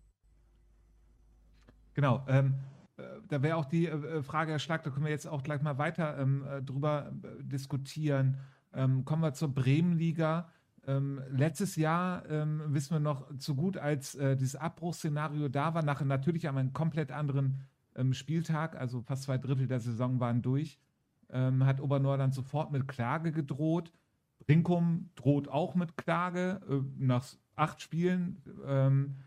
Genau. 1.94 2.24
Ähm, 2.28 2.56
äh, 2.98 3.04
da 3.28 3.42
wäre 3.42 3.58
auch 3.58 3.66
die 3.66 3.88
äh, 3.88 4.22
Frage, 4.24 4.52
Herr 4.52 4.60
Schlag, 4.60 4.84
da 4.84 4.90
können 4.90 5.06
wir 5.06 5.12
jetzt 5.12 5.28
auch 5.28 5.44
gleich 5.44 5.62
mal 5.62 5.78
weiter 5.78 6.18
ähm, 6.18 6.44
äh, 6.50 6.62
drüber 6.62 7.12
äh, 7.24 7.44
diskutieren. 7.44 8.38
Ähm, 8.74 9.06
kommen 9.06 9.22
wir 9.22 9.34
zur 9.34 9.54
Bremenliga. 9.54 10.50
Ähm, 10.90 11.22
letztes 11.30 11.76
Jahr 11.76 12.28
ähm, 12.32 12.64
wissen 12.70 12.96
wir 12.96 13.00
noch 13.00 13.38
zu 13.38 13.56
gut, 13.56 13.78
als 13.78 14.16
äh, 14.16 14.36
dieses 14.36 14.56
Abbruchsszenario 14.56 15.48
da 15.48 15.76
war, 15.76 15.84
nach 15.84 16.02
natürlich 16.02 16.50
einem 16.50 16.74
komplett 16.74 17.12
anderen 17.12 17.60
ähm, 17.96 18.14
Spieltag, 18.14 18.76
also 18.76 19.02
fast 19.02 19.24
zwei 19.24 19.38
Drittel 19.38 19.68
der 19.68 19.82
Saison 19.82 20.20
waren 20.20 20.42
durch, 20.42 20.80
ähm, 21.30 21.64
hat 21.64 21.80
Oberneuland 21.80 22.34
sofort 22.34 22.72
mit 22.72 22.88
Klage 22.88 23.32
gedroht. 23.32 23.92
Brinkum 24.48 25.12
droht 25.14 25.48
auch 25.48 25.76
mit 25.76 25.96
Klage 25.96 26.60
äh, 26.68 26.82
nach 26.98 27.24
acht 27.56 27.82
Spielen. 27.82 28.42
Ähm, 28.66 29.18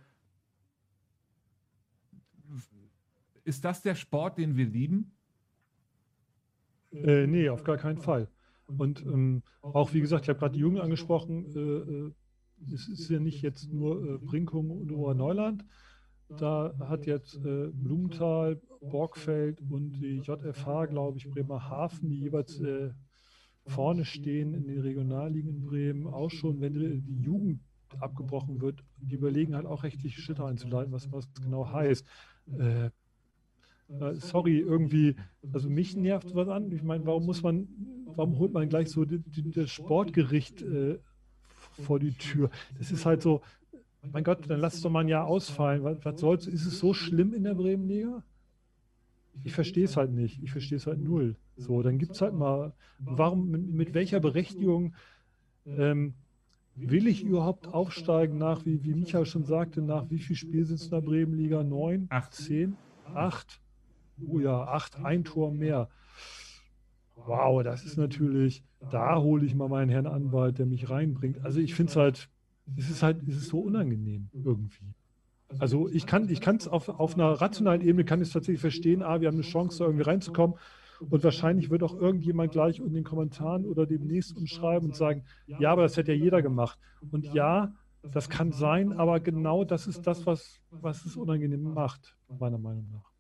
ist 3.44 3.64
das 3.64 3.82
der 3.82 3.94
Sport, 3.94 4.36
den 4.36 4.56
wir 4.56 4.66
lieben? 4.66 5.12
Äh, 6.90 7.28
nee, 7.28 7.48
auf 7.48 7.62
gar 7.62 7.76
keinen 7.76 7.98
Fall. 7.98 8.26
Und 8.66 9.02
ähm, 9.02 9.42
auch, 9.60 9.92
wie 9.92 10.00
gesagt, 10.00 10.24
ich 10.24 10.28
habe 10.28 10.38
gerade 10.38 10.54
die 10.54 10.60
Jungen 10.60 10.80
angesprochen, 10.80 11.46
äh, 11.54 11.60
äh, 11.60 12.12
es 12.72 12.88
ist 12.88 13.08
ja 13.08 13.18
nicht 13.18 13.42
jetzt 13.42 13.72
nur 13.72 14.14
äh, 14.14 14.18
Brinkum 14.18 14.70
und 14.70 14.92
Oberneuland. 14.92 15.64
Da 16.28 16.74
hat 16.78 17.06
jetzt 17.06 17.36
äh, 17.44 17.68
Blumenthal, 17.72 18.60
Borgfeld 18.80 19.60
und 19.70 19.92
die 19.92 20.20
JFH, 20.20 20.86
glaube 20.86 21.18
ich, 21.18 21.28
Bremerhaven, 21.28 22.08
die 22.08 22.20
jeweils 22.20 22.58
äh, 22.60 22.90
vorne 23.66 24.04
stehen 24.04 24.54
in 24.54 24.66
den 24.66 24.80
Regionalligen 24.80 25.50
in 25.50 25.66
Bremen, 25.66 26.06
auch 26.06 26.30
schon, 26.30 26.60
wenn 26.60 26.74
die 26.74 27.22
Jugend 27.22 27.60
abgebrochen 28.00 28.60
wird, 28.60 28.82
die 28.96 29.16
überlegen 29.16 29.54
halt 29.54 29.66
auch 29.66 29.82
rechtliche 29.82 30.20
Schritte 30.20 30.44
einzuleiten, 30.44 30.92
was 30.92 31.12
was 31.12 31.28
genau 31.34 31.70
heißt. 31.70 32.06
Äh, 32.58 32.90
äh, 34.00 34.14
sorry, 34.14 34.58
irgendwie, 34.58 35.16
also 35.52 35.68
mich 35.68 35.96
nervt 35.96 36.34
was 36.34 36.48
an. 36.48 36.70
Ich 36.72 36.82
meine, 36.82 37.04
warum 37.06 37.26
muss 37.26 37.42
man, 37.42 37.68
warum 38.14 38.38
holt 38.38 38.52
man 38.52 38.68
gleich 38.68 38.90
so 38.90 39.04
die, 39.04 39.18
die, 39.18 39.50
das 39.50 39.70
Sportgericht 39.70 40.62
äh, 40.62 40.98
vor 41.84 41.98
die 41.98 42.12
Tür? 42.12 42.50
Das 42.78 42.90
ist 42.90 43.06
halt 43.06 43.22
so, 43.22 43.42
mein 44.10 44.24
Gott, 44.24 44.48
dann 44.48 44.60
lass 44.60 44.80
doch 44.80 44.90
mal 44.90 45.00
ein 45.00 45.08
Jahr 45.08 45.26
ausfallen. 45.26 45.84
Was, 45.84 46.04
was 46.04 46.20
soll's? 46.20 46.46
Ist 46.46 46.66
es 46.66 46.78
so 46.78 46.92
schlimm 46.92 47.32
in 47.34 47.44
der 47.44 47.54
Bremenliga? 47.54 48.22
Ich 49.44 49.52
verstehe 49.52 49.84
es 49.84 49.96
halt 49.96 50.12
nicht. 50.12 50.42
Ich 50.42 50.50
verstehe 50.52 50.76
es 50.76 50.86
halt 50.86 51.00
null. 51.00 51.36
So, 51.56 51.82
dann 51.82 51.98
gibt 51.98 52.12
es 52.12 52.20
halt 52.20 52.34
mal, 52.34 52.72
warum, 52.98 53.50
mit, 53.50 53.66
mit 53.68 53.94
welcher 53.94 54.20
Berechtigung 54.20 54.94
ähm, 55.66 56.14
will 56.74 57.06
ich 57.06 57.22
überhaupt 57.22 57.68
aufsteigen 57.68 58.38
nach, 58.38 58.64
wie, 58.66 58.82
wie 58.84 58.94
Michael 58.94 59.26
schon 59.26 59.44
sagte, 59.44 59.82
nach 59.82 60.10
wie 60.10 60.18
viel 60.18 60.36
Spiel 60.36 60.64
sind 60.64 60.76
es 60.76 60.84
in 60.84 60.90
der 60.90 61.00
Bremenliga? 61.00 61.62
Neun? 61.62 62.06
Acht. 62.10 62.34
Zehn? 62.34 62.76
Acht? 63.14 63.61
Oh 64.26 64.38
ja, 64.38 64.64
acht, 64.64 64.96
ein 65.04 65.24
Tor 65.24 65.52
mehr. 65.52 65.88
Wow, 67.16 67.62
das 67.62 67.84
ist 67.84 67.96
natürlich, 67.96 68.64
da 68.90 69.20
hole 69.20 69.44
ich 69.44 69.54
mal 69.54 69.68
meinen 69.68 69.90
Herrn 69.90 70.06
Anwalt, 70.06 70.58
der 70.58 70.66
mich 70.66 70.90
reinbringt. 70.90 71.44
Also 71.44 71.60
ich 71.60 71.74
finde 71.74 71.90
es 71.90 71.96
halt, 71.96 72.28
es 72.76 72.90
ist 72.90 73.02
halt, 73.02 73.22
es 73.28 73.36
ist 73.36 73.48
so 73.48 73.60
unangenehm 73.60 74.28
irgendwie. 74.32 74.94
Also 75.58 75.88
ich 75.88 76.06
kann 76.06 76.28
ich 76.28 76.46
es 76.46 76.68
auf, 76.68 76.88
auf 76.88 77.14
einer 77.14 77.32
rationalen 77.32 77.82
Ebene 77.82 78.04
kann 78.04 78.20
ich 78.20 78.28
es 78.28 78.32
tatsächlich 78.32 78.60
verstehen, 78.60 79.02
ah, 79.02 79.20
wir 79.20 79.28
haben 79.28 79.34
eine 79.34 79.42
Chance, 79.42 79.78
da 79.78 79.84
irgendwie 79.84 80.04
reinzukommen. 80.04 80.56
Und 81.10 81.24
wahrscheinlich 81.24 81.68
wird 81.68 81.82
auch 81.82 81.96
irgendjemand 81.96 82.52
gleich 82.52 82.78
in 82.78 82.94
den 82.94 83.04
Kommentaren 83.04 83.66
oder 83.66 83.86
demnächst 83.86 84.36
uns 84.36 84.50
schreiben 84.50 84.86
und 84.86 84.96
sagen, 84.96 85.24
ja, 85.46 85.72
aber 85.72 85.82
das 85.82 85.96
hätte 85.96 86.12
ja 86.12 86.22
jeder 86.22 86.42
gemacht. 86.42 86.78
Und 87.10 87.26
ja, 87.34 87.72
das 88.02 88.28
kann 88.28 88.52
sein, 88.52 88.92
aber 88.92 89.20
genau 89.20 89.64
das 89.64 89.86
ist 89.86 90.06
das, 90.06 90.26
was, 90.26 90.60
was 90.70 91.04
es 91.04 91.16
unangenehm 91.16 91.62
macht, 91.62 92.16
meiner 92.38 92.58
Meinung 92.58 92.88
nach. 92.92 93.11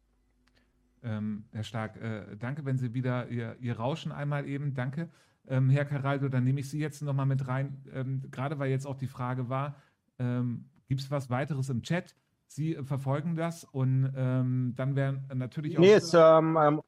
Ähm, 1.02 1.44
Herr 1.52 1.64
Stark, 1.64 1.96
äh, 1.96 2.36
danke, 2.38 2.64
wenn 2.64 2.78
Sie 2.78 2.94
wieder 2.94 3.28
Ihr, 3.28 3.56
Ihr 3.60 3.76
Rauschen 3.76 4.12
einmal 4.12 4.46
eben, 4.46 4.74
danke. 4.74 5.08
Ähm, 5.48 5.70
Herr 5.70 5.84
Caraldo, 5.84 6.28
dann 6.28 6.44
nehme 6.44 6.60
ich 6.60 6.70
Sie 6.70 6.78
jetzt 6.78 7.02
nochmal 7.02 7.26
mit 7.26 7.48
rein, 7.48 7.84
ähm, 7.92 8.22
gerade 8.30 8.58
weil 8.58 8.70
jetzt 8.70 8.86
auch 8.86 8.96
die 8.96 9.08
Frage 9.08 9.48
war, 9.48 9.74
ähm, 10.18 10.66
gibt 10.88 11.00
es 11.00 11.10
was 11.10 11.30
weiteres 11.30 11.68
im 11.68 11.82
Chat? 11.82 12.14
Sie 12.46 12.76
äh, 12.76 12.84
verfolgen 12.84 13.34
das 13.34 13.64
und 13.64 14.12
ähm, 14.14 14.74
dann 14.76 14.94
werden 14.94 15.24
natürlich 15.34 15.76
auch. 15.76 15.80
Nee, 15.80 15.94
es, 15.94 16.14
ähm, 16.14 16.52
man 16.52 16.82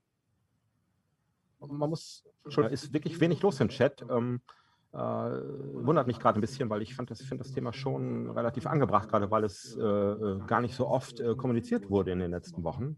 muss, 1.91 2.25
ist 2.71 2.93
wirklich 2.93 3.19
wenig 3.21 3.43
los 3.43 3.59
im 3.61 3.69
Chat. 3.69 4.03
Äh, 4.03 4.97
wundert 4.97 6.07
mich 6.07 6.21
gerade 6.21 6.39
ein 6.39 6.41
bisschen, 6.41 6.71
weil 6.71 6.83
ich 6.83 6.95
fand 6.95 7.11
das, 7.11 7.21
finde 7.21 7.43
das 7.43 7.53
Thema 7.53 7.73
schon 7.73 8.31
relativ 8.31 8.67
angebracht, 8.69 9.09
gerade 9.09 9.29
weil 9.29 9.43
es 9.43 9.77
äh, 9.77 9.83
äh, 9.83 10.39
gar 10.47 10.61
nicht 10.61 10.77
so 10.77 10.87
oft 10.87 11.19
äh, 11.19 11.35
kommuniziert 11.35 11.91
wurde 11.91 12.13
in 12.13 12.21
den 12.21 12.31
letzten 12.31 12.63
Wochen 12.63 12.97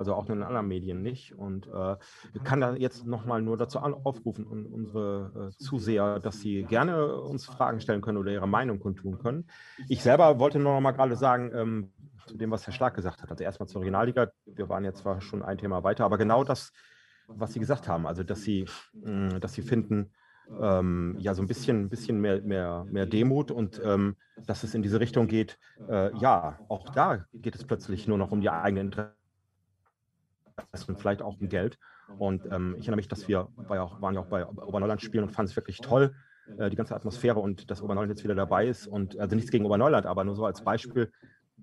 also 0.00 0.14
auch 0.14 0.26
in 0.30 0.36
den 0.36 0.42
anderen 0.42 0.66
Medien 0.66 1.02
nicht. 1.02 1.36
Und 1.36 1.66
äh, 1.66 1.96
ich 2.32 2.42
kann 2.42 2.62
da 2.62 2.74
jetzt 2.74 3.06
nochmal 3.06 3.42
nur 3.42 3.58
dazu 3.58 3.78
aufrufen, 3.78 4.46
und 4.46 4.64
unsere 4.64 5.50
äh, 5.52 5.62
Zuseher, 5.62 6.18
dass 6.20 6.40
sie 6.40 6.64
gerne 6.64 7.16
uns 7.16 7.44
Fragen 7.44 7.80
stellen 7.80 8.00
können 8.00 8.16
oder 8.16 8.32
ihre 8.32 8.48
Meinung 8.48 8.80
kundtun 8.80 9.18
können. 9.18 9.46
Ich 9.88 10.02
selber 10.02 10.38
wollte 10.38 10.58
nur 10.58 10.72
noch 10.72 10.80
mal 10.80 10.92
gerade 10.92 11.16
sagen, 11.16 11.52
ähm, 11.54 11.92
zu 12.26 12.38
dem, 12.38 12.50
was 12.50 12.66
Herr 12.66 12.72
Stark 12.72 12.94
gesagt 12.94 13.22
hat. 13.22 13.30
Also 13.30 13.44
erstmal 13.44 13.68
zur 13.68 13.82
Regionalliga. 13.82 14.32
Wir 14.46 14.70
waren 14.70 14.84
jetzt 14.84 15.00
zwar 15.00 15.20
schon 15.20 15.42
ein 15.42 15.58
Thema 15.58 15.84
weiter, 15.84 16.06
aber 16.06 16.16
genau 16.16 16.44
das, 16.44 16.72
was 17.26 17.52
Sie 17.52 17.60
gesagt 17.60 17.86
haben, 17.86 18.06
also 18.06 18.22
dass 18.22 18.40
Sie, 18.40 18.66
mh, 18.94 19.36
mm, 19.36 19.40
dass 19.40 19.52
Sie 19.52 19.62
finden, 19.62 20.12
ähm, 20.62 21.14
ja, 21.18 21.34
so 21.34 21.42
ein 21.42 21.46
bisschen, 21.46 21.90
bisschen 21.90 22.22
mehr, 22.22 22.40
mehr, 22.40 22.86
mehr 22.88 23.04
Demut 23.04 23.50
und 23.50 23.82
ähm, 23.84 24.16
dass 24.46 24.64
es 24.64 24.74
in 24.74 24.82
diese 24.82 24.98
Richtung 24.98 25.26
geht. 25.26 25.58
Äh, 25.88 26.16
ja, 26.16 26.58
auch 26.68 26.88
da 26.88 27.26
geht 27.34 27.54
es 27.54 27.64
plötzlich 27.64 28.08
nur 28.08 28.16
noch 28.16 28.32
um 28.32 28.40
die 28.40 28.48
eigenen 28.48 28.86
Interessen 28.86 29.19
und 30.88 30.98
vielleicht 30.98 31.22
auch 31.22 31.40
um 31.40 31.48
Geld. 31.48 31.78
Und 32.18 32.44
ähm, 32.46 32.74
ich 32.76 32.82
erinnere 32.82 32.96
mich, 32.96 33.08
dass 33.08 33.28
wir 33.28 33.48
war 33.56 33.82
auch, 33.82 34.00
waren 34.00 34.14
ja 34.14 34.20
auch 34.20 34.26
bei 34.26 34.46
Oberneuland 34.46 35.00
spielen 35.00 35.24
und 35.24 35.30
fanden 35.30 35.50
es 35.50 35.56
wirklich 35.56 35.78
toll, 35.78 36.14
äh, 36.58 36.70
die 36.70 36.76
ganze 36.76 36.94
Atmosphäre 36.94 37.38
und 37.38 37.70
dass 37.70 37.82
Oberneuland 37.82 38.10
jetzt 38.10 38.24
wieder 38.24 38.34
dabei 38.34 38.66
ist. 38.66 38.86
Und 38.86 39.18
also 39.18 39.36
nichts 39.36 39.50
gegen 39.50 39.64
Oberneuland, 39.64 40.06
aber 40.06 40.24
nur 40.24 40.34
so 40.34 40.44
als 40.44 40.62
Beispiel, 40.62 41.12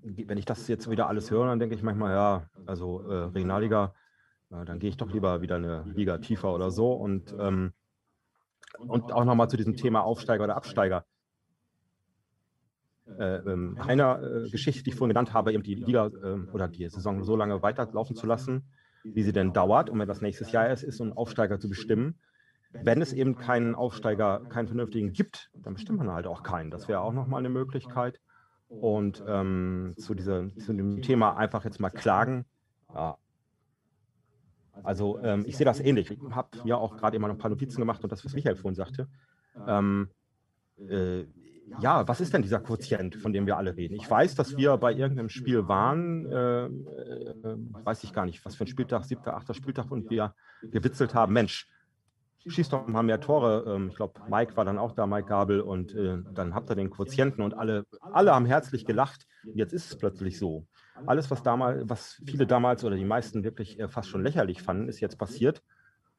wenn 0.01 0.37
ich 0.37 0.45
das 0.45 0.67
jetzt 0.67 0.89
wieder 0.89 1.07
alles 1.07 1.31
höre, 1.31 1.47
dann 1.47 1.59
denke 1.59 1.75
ich 1.75 1.83
manchmal, 1.83 2.13
ja, 2.13 2.49
also 2.65 3.01
äh, 3.09 3.23
Regionalliga, 3.25 3.93
äh, 4.51 4.63
dann 4.65 4.79
gehe 4.79 4.89
ich 4.89 4.97
doch 4.97 5.11
lieber 5.11 5.41
wieder 5.41 5.55
eine 5.55 5.83
Liga 5.93 6.17
tiefer 6.19 6.53
oder 6.53 6.71
so. 6.71 6.93
Und, 6.93 7.35
ähm, 7.39 7.73
und 8.77 9.11
auch 9.11 9.25
nochmal 9.25 9.49
zu 9.49 9.57
diesem 9.57 9.75
Thema 9.75 10.01
Aufsteiger 10.01 10.43
oder 10.43 10.55
Absteiger. 10.55 11.05
Äh, 13.17 13.37
ähm, 13.37 13.77
einer 13.79 14.21
äh, 14.21 14.49
Geschichte, 14.49 14.83
die 14.83 14.89
ich 14.89 14.95
vorhin 14.95 15.13
genannt 15.13 15.33
habe, 15.33 15.53
eben 15.53 15.63
die 15.63 15.75
Liga 15.75 16.07
äh, 16.07 16.51
oder 16.51 16.67
die 16.67 16.87
Saison 16.89 17.23
so 17.23 17.35
lange 17.35 17.61
weiterlaufen 17.61 18.15
zu 18.15 18.27
lassen, 18.27 18.67
wie 19.13 19.23
sie 19.23 19.33
denn 19.33 19.53
dauert, 19.53 19.89
und 19.89 19.99
wenn 19.99 20.07
das 20.07 20.21
nächstes 20.21 20.51
Jahr 20.51 20.69
ist, 20.69 20.83
ist, 20.83 20.99
um 20.99 21.07
einen 21.07 21.17
Aufsteiger 21.17 21.59
zu 21.59 21.69
bestimmen. 21.69 22.19
Wenn 22.71 23.01
es 23.01 23.13
eben 23.13 23.37
keinen 23.37 23.75
Aufsteiger, 23.75 24.41
keinen 24.49 24.67
vernünftigen 24.67 25.13
gibt, 25.13 25.49
dann 25.55 25.73
bestimmt 25.73 25.99
man 25.99 26.11
halt 26.11 26.27
auch 26.27 26.43
keinen. 26.43 26.69
Das 26.69 26.87
wäre 26.87 27.01
auch 27.01 27.13
nochmal 27.13 27.39
eine 27.39 27.49
Möglichkeit. 27.49 28.19
Und 28.67 29.23
ähm, 29.27 29.93
zu, 29.97 30.13
dieser, 30.13 30.53
zu 30.57 30.73
dem 30.73 31.01
Thema 31.01 31.37
einfach 31.37 31.63
jetzt 31.63 31.79
mal 31.79 31.89
klagen. 31.89 32.45
Ja. 32.93 33.17
Also 34.83 35.19
ähm, 35.23 35.45
ich 35.47 35.57
sehe 35.57 35.65
das 35.65 35.79
ähnlich. 35.79 36.11
Ich 36.11 36.19
habe 36.31 36.49
ja 36.65 36.75
auch 36.75 36.97
gerade 36.97 37.15
immer 37.15 37.29
noch 37.29 37.35
ein 37.35 37.39
paar 37.39 37.49
Notizen 37.49 37.79
gemacht 37.79 38.03
und 38.03 38.11
das, 38.11 38.25
was 38.25 38.33
Michael 38.33 38.57
vorhin 38.57 38.75
sagte. 38.75 39.07
Ähm, 39.65 40.09
äh, 40.77 41.23
ja, 41.79 42.07
was 42.07 42.21
ist 42.21 42.33
denn 42.33 42.41
dieser 42.41 42.59
Quotient, 42.59 43.15
von 43.15 43.33
dem 43.33 43.45
wir 43.45 43.57
alle 43.57 43.75
reden? 43.75 43.95
Ich 43.95 44.09
weiß, 44.09 44.35
dass 44.35 44.57
wir 44.57 44.77
bei 44.77 44.93
irgendeinem 44.93 45.29
Spiel 45.29 45.67
waren, 45.67 46.25
äh, 46.31 46.65
äh, 46.65 46.69
weiß 47.83 48.03
ich 48.03 48.13
gar 48.13 48.25
nicht, 48.25 48.43
was 48.45 48.55
für 48.55 48.63
ein 48.65 48.67
Spieltag, 48.67 49.03
siebter, 49.05 49.35
achter 49.35 49.53
Spieltag, 49.53 49.91
und 49.91 50.09
wir 50.09 50.33
gewitzelt 50.61 51.13
haben, 51.13 51.33
Mensch, 51.33 51.67
schießt 52.45 52.71
doch 52.73 52.87
mal 52.87 53.03
mehr 53.03 53.19
Tore. 53.19 53.65
Ähm, 53.67 53.89
ich 53.89 53.95
glaube, 53.95 54.21
Mike 54.29 54.55
war 54.55 54.65
dann 54.65 54.77
auch 54.77 54.93
da, 54.93 55.05
Mike 55.05 55.27
Gabel, 55.27 55.61
und 55.61 55.93
äh, 55.93 56.17
dann 56.33 56.53
habt 56.55 56.69
ihr 56.69 56.75
den 56.75 56.89
Quotienten 56.89 57.41
und 57.41 57.53
alle, 57.53 57.85
alle 57.99 58.33
haben 58.33 58.45
herzlich 58.45 58.85
gelacht. 58.85 59.27
Jetzt 59.53 59.73
ist 59.73 59.91
es 59.91 59.97
plötzlich 59.97 60.37
so. 60.39 60.65
Alles, 61.05 61.29
was 61.29 61.43
damals, 61.43 61.83
was 61.87 62.21
viele 62.25 62.47
damals 62.47 62.83
oder 62.83 62.95
die 62.95 63.05
meisten 63.05 63.43
wirklich 63.43 63.79
äh, 63.79 63.87
fast 63.87 64.09
schon 64.09 64.23
lächerlich 64.23 64.61
fanden, 64.61 64.89
ist 64.89 64.99
jetzt 64.99 65.17
passiert. 65.17 65.61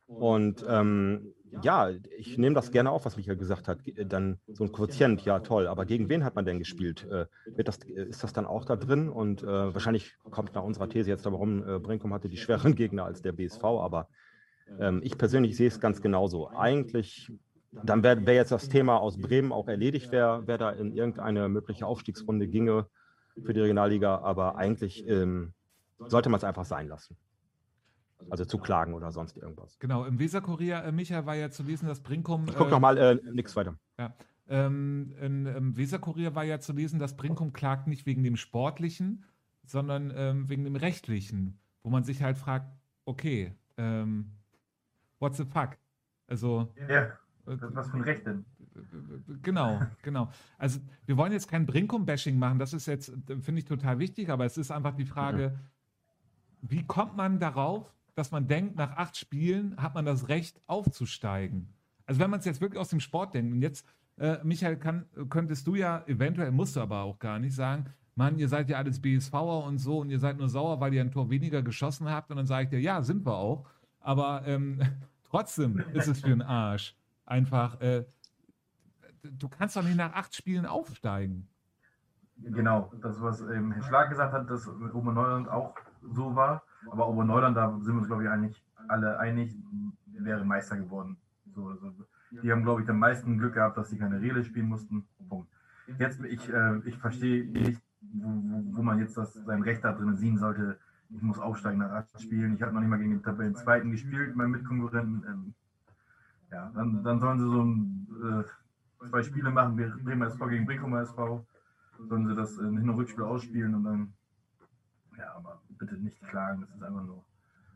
Und 0.06 0.64
ähm, 0.66 1.34
ja, 1.62 1.90
ich 2.16 2.38
nehme 2.38 2.54
das 2.54 2.70
gerne 2.70 2.90
auf, 2.90 3.04
was 3.04 3.16
Michael 3.16 3.36
gesagt 3.36 3.68
hat. 3.68 3.78
Dann 4.06 4.38
so 4.48 4.64
ein 4.64 4.72
Quotient, 4.72 5.24
ja 5.24 5.40
toll. 5.40 5.66
Aber 5.66 5.84
gegen 5.86 6.08
wen 6.08 6.24
hat 6.24 6.34
man 6.34 6.44
denn 6.44 6.58
gespielt? 6.58 7.06
Äh, 7.10 7.26
wird 7.56 7.68
das, 7.68 7.78
ist 7.78 8.22
das 8.22 8.32
dann 8.32 8.46
auch 8.46 8.64
da 8.64 8.76
drin? 8.76 9.08
Und 9.08 9.42
äh, 9.42 9.46
wahrscheinlich 9.46 10.16
kommt 10.30 10.54
nach 10.54 10.62
unserer 10.62 10.88
These 10.88 11.10
jetzt 11.10 11.26
darum, 11.26 11.66
äh, 11.66 11.78
Brinkum 11.78 12.12
hatte 12.12 12.28
die 12.28 12.36
schwereren 12.36 12.74
Gegner 12.74 13.04
als 13.04 13.22
der 13.22 13.32
BSV. 13.32 13.64
Aber 13.64 14.08
ähm, 14.78 15.00
ich 15.02 15.16
persönlich 15.16 15.56
sehe 15.56 15.68
es 15.68 15.80
ganz 15.80 16.00
genauso. 16.00 16.50
Eigentlich, 16.50 17.30
dann 17.72 18.02
wäre 18.02 18.26
wär 18.26 18.34
jetzt 18.34 18.52
das 18.52 18.68
Thema 18.68 18.98
aus 18.98 19.18
Bremen 19.18 19.52
auch 19.52 19.68
erledigt, 19.68 20.08
wer, 20.10 20.42
wer 20.46 20.58
da 20.58 20.70
in 20.70 20.92
irgendeine 20.92 21.48
mögliche 21.48 21.86
Aufstiegsrunde 21.86 22.48
ginge 22.48 22.86
für 23.44 23.52
die 23.52 23.60
Regionalliga. 23.60 24.18
Aber 24.18 24.56
eigentlich 24.56 25.06
ähm, 25.08 25.52
sollte 25.98 26.28
man 26.28 26.38
es 26.38 26.44
einfach 26.44 26.64
sein 26.64 26.88
lassen. 26.88 27.16
Also 28.30 28.44
zu 28.44 28.58
klagen 28.58 28.94
oder 28.94 29.12
sonst 29.12 29.36
irgendwas. 29.36 29.78
Genau, 29.78 30.04
im 30.04 30.18
Weserkurier, 30.18 30.84
äh, 30.84 30.92
Micha, 30.92 31.24
war 31.24 31.36
ja 31.36 31.50
zu 31.50 31.62
lesen, 31.62 31.86
dass 31.86 32.00
Brinkum. 32.00 32.46
Ich 32.48 32.54
gucke 32.54 32.68
äh, 32.68 32.72
nochmal, 32.72 32.98
äh, 32.98 33.18
nichts 33.32 33.54
weiter. 33.56 33.76
Ja. 33.98 34.14
Ähm, 34.48 35.14
in, 35.20 35.46
Im 35.46 35.76
Weserkurier 35.76 36.34
war 36.34 36.44
ja 36.44 36.58
zu 36.58 36.72
lesen, 36.72 36.98
dass 36.98 37.16
Brinkum 37.16 37.52
klagt 37.52 37.86
nicht 37.86 38.06
wegen 38.06 38.22
dem 38.22 38.36
Sportlichen, 38.36 39.24
sondern 39.64 40.12
ähm, 40.14 40.48
wegen 40.48 40.64
dem 40.64 40.76
Rechtlichen, 40.76 41.60
wo 41.82 41.90
man 41.90 42.02
sich 42.02 42.22
halt 42.22 42.38
fragt, 42.38 42.72
okay, 43.04 43.54
ähm, 43.76 44.32
what 45.18 45.34
the 45.34 45.44
fuck? 45.44 45.76
Also. 46.26 46.72
Ja, 46.88 47.02
äh, 47.02 47.10
was 47.46 47.90
für 47.90 47.98
ein 47.98 48.02
Recht 48.02 48.26
denn? 48.26 48.44
Genau, 49.42 49.80
genau. 50.02 50.30
Also 50.56 50.78
wir 51.06 51.16
wollen 51.16 51.32
jetzt 51.32 51.48
kein 51.48 51.66
Brinkum-Bashing 51.66 52.38
machen, 52.38 52.60
das 52.60 52.72
ist 52.72 52.86
jetzt, 52.86 53.12
finde 53.26 53.58
ich, 53.58 53.64
total 53.64 53.98
wichtig, 53.98 54.30
aber 54.30 54.44
es 54.44 54.56
ist 54.56 54.70
einfach 54.70 54.94
die 54.94 55.04
Frage, 55.04 55.58
mhm. 56.60 56.70
wie 56.70 56.86
kommt 56.86 57.16
man 57.16 57.40
darauf, 57.40 57.92
dass 58.18 58.30
man 58.30 58.48
denkt, 58.48 58.76
nach 58.76 58.96
acht 58.96 59.16
Spielen 59.16 59.76
hat 59.80 59.94
man 59.94 60.04
das 60.04 60.28
Recht 60.28 60.60
aufzusteigen. 60.66 61.72
Also 62.04 62.20
wenn 62.20 62.30
man 62.30 62.40
es 62.40 62.46
jetzt 62.46 62.60
wirklich 62.60 62.80
aus 62.80 62.88
dem 62.88 63.00
Sport 63.00 63.34
denkt 63.34 63.52
und 63.52 63.62
jetzt, 63.62 63.86
äh, 64.16 64.38
Michael, 64.42 64.76
kann, 64.76 65.06
könntest 65.28 65.66
du 65.66 65.74
ja, 65.74 66.02
eventuell 66.06 66.50
musst 66.50 66.76
du 66.76 66.80
aber 66.80 67.02
auch 67.02 67.18
gar 67.18 67.38
nicht 67.38 67.54
sagen, 67.54 67.86
Mann, 68.14 68.38
ihr 68.38 68.48
seid 68.48 68.68
ja 68.68 68.78
alles 68.78 69.00
BSVer 69.00 69.62
und 69.64 69.78
so 69.78 70.00
und 70.00 70.10
ihr 70.10 70.18
seid 70.18 70.38
nur 70.38 70.48
sauer, 70.48 70.80
weil 70.80 70.92
ihr 70.92 71.00
ein 71.00 71.12
Tor 71.12 71.30
weniger 71.30 71.62
geschossen 71.62 72.10
habt 72.10 72.30
und 72.30 72.36
dann 72.36 72.46
sage 72.46 72.64
ich 72.64 72.70
dir, 72.70 72.80
ja, 72.80 73.00
sind 73.02 73.24
wir 73.24 73.34
auch, 73.34 73.64
aber 74.00 74.42
ähm, 74.46 74.80
trotzdem 75.30 75.78
ist 75.92 76.08
es 76.08 76.20
für 76.20 76.30
den 76.30 76.42
Arsch. 76.42 76.96
Einfach, 77.26 77.80
äh, 77.80 78.04
du 79.22 79.48
kannst 79.48 79.76
doch 79.76 79.84
nicht 79.84 79.96
nach 79.96 80.14
acht 80.14 80.34
Spielen 80.34 80.66
aufsteigen. 80.66 81.46
Genau, 82.38 82.90
das, 83.02 83.20
was 83.20 83.40
ähm, 83.42 83.72
Herr 83.72 83.82
Schlag 83.82 84.10
gesagt 84.10 84.32
hat, 84.32 84.50
dass 84.50 84.66
mit 84.66 84.94
Oberneurland 84.94 85.48
auch 85.48 85.74
so 86.02 86.34
war. 86.34 86.62
Aber 86.90 87.08
Oberneuland, 87.08 87.56
da 87.56 87.70
sind 87.80 87.94
wir 87.94 87.98
uns, 87.98 88.06
glaube 88.06 88.24
ich, 88.24 88.28
eigentlich 88.28 88.62
alle 88.88 89.18
einig, 89.18 89.56
wäre 90.06 90.44
Meister 90.44 90.76
geworden. 90.76 91.16
So, 91.54 91.74
so. 91.74 91.92
Die 92.42 92.52
haben, 92.52 92.62
glaube 92.62 92.82
ich, 92.82 92.88
am 92.88 92.98
meisten 92.98 93.38
Glück 93.38 93.54
gehabt, 93.54 93.76
dass 93.76 93.90
sie 93.90 93.98
keine 93.98 94.20
Rele 94.20 94.44
spielen 94.44 94.68
mussten. 94.68 95.06
Punkt. 95.28 95.48
Jetzt, 95.98 96.22
ich, 96.24 96.48
äh, 96.52 96.78
ich 96.84 96.98
verstehe 96.98 97.46
nicht, 97.46 97.80
wo, 98.00 98.76
wo, 98.76 98.82
man 98.82 98.98
jetzt 98.98 99.16
das, 99.16 99.32
sein 99.32 99.62
Recht 99.62 99.82
da 99.82 99.92
drin 99.92 100.16
sehen 100.16 100.38
sollte, 100.38 100.78
ich 101.10 101.22
muss 101.22 101.38
aufsteigen 101.38 101.78
nach 101.78 101.90
acht 101.90 102.20
Spielen. 102.20 102.54
Ich 102.54 102.62
habe 102.62 102.72
noch 102.72 102.80
nicht 102.80 102.90
mal 102.90 102.98
gegen 102.98 103.12
den 103.12 103.22
Tabellenzweiten 103.22 103.90
gespielt, 103.90 104.36
meinen 104.36 104.50
Mitkonkurrenten. 104.50 105.24
Ähm, 105.26 105.54
ja, 106.50 106.70
dann, 106.74 107.02
dann 107.02 107.18
sollen 107.18 107.38
sie 107.38 107.46
so 107.46 107.62
ein, 107.62 108.44
äh, 109.02 109.08
zwei 109.08 109.22
Spiele 109.22 109.50
machen, 109.50 109.76
Bremer 110.04 110.26
SV 110.26 110.46
gegen 110.48 110.66
Brinkumer 110.66 111.00
SV. 111.00 111.46
Sollen 112.08 112.28
sie 112.28 112.34
das 112.34 112.58
in 112.58 112.76
Hin- 112.78 112.90
und 112.90 112.96
Rückspiel 112.96 113.24
ausspielen 113.24 113.74
und 113.74 113.84
dann, 113.84 114.12
ja, 115.16 115.34
aber 115.34 115.60
bitte 115.78 115.94
nicht 115.96 116.20
klagen, 116.28 116.62
das 116.62 116.70
ist 116.76 116.82
einfach 116.82 117.04
nur. 117.04 117.24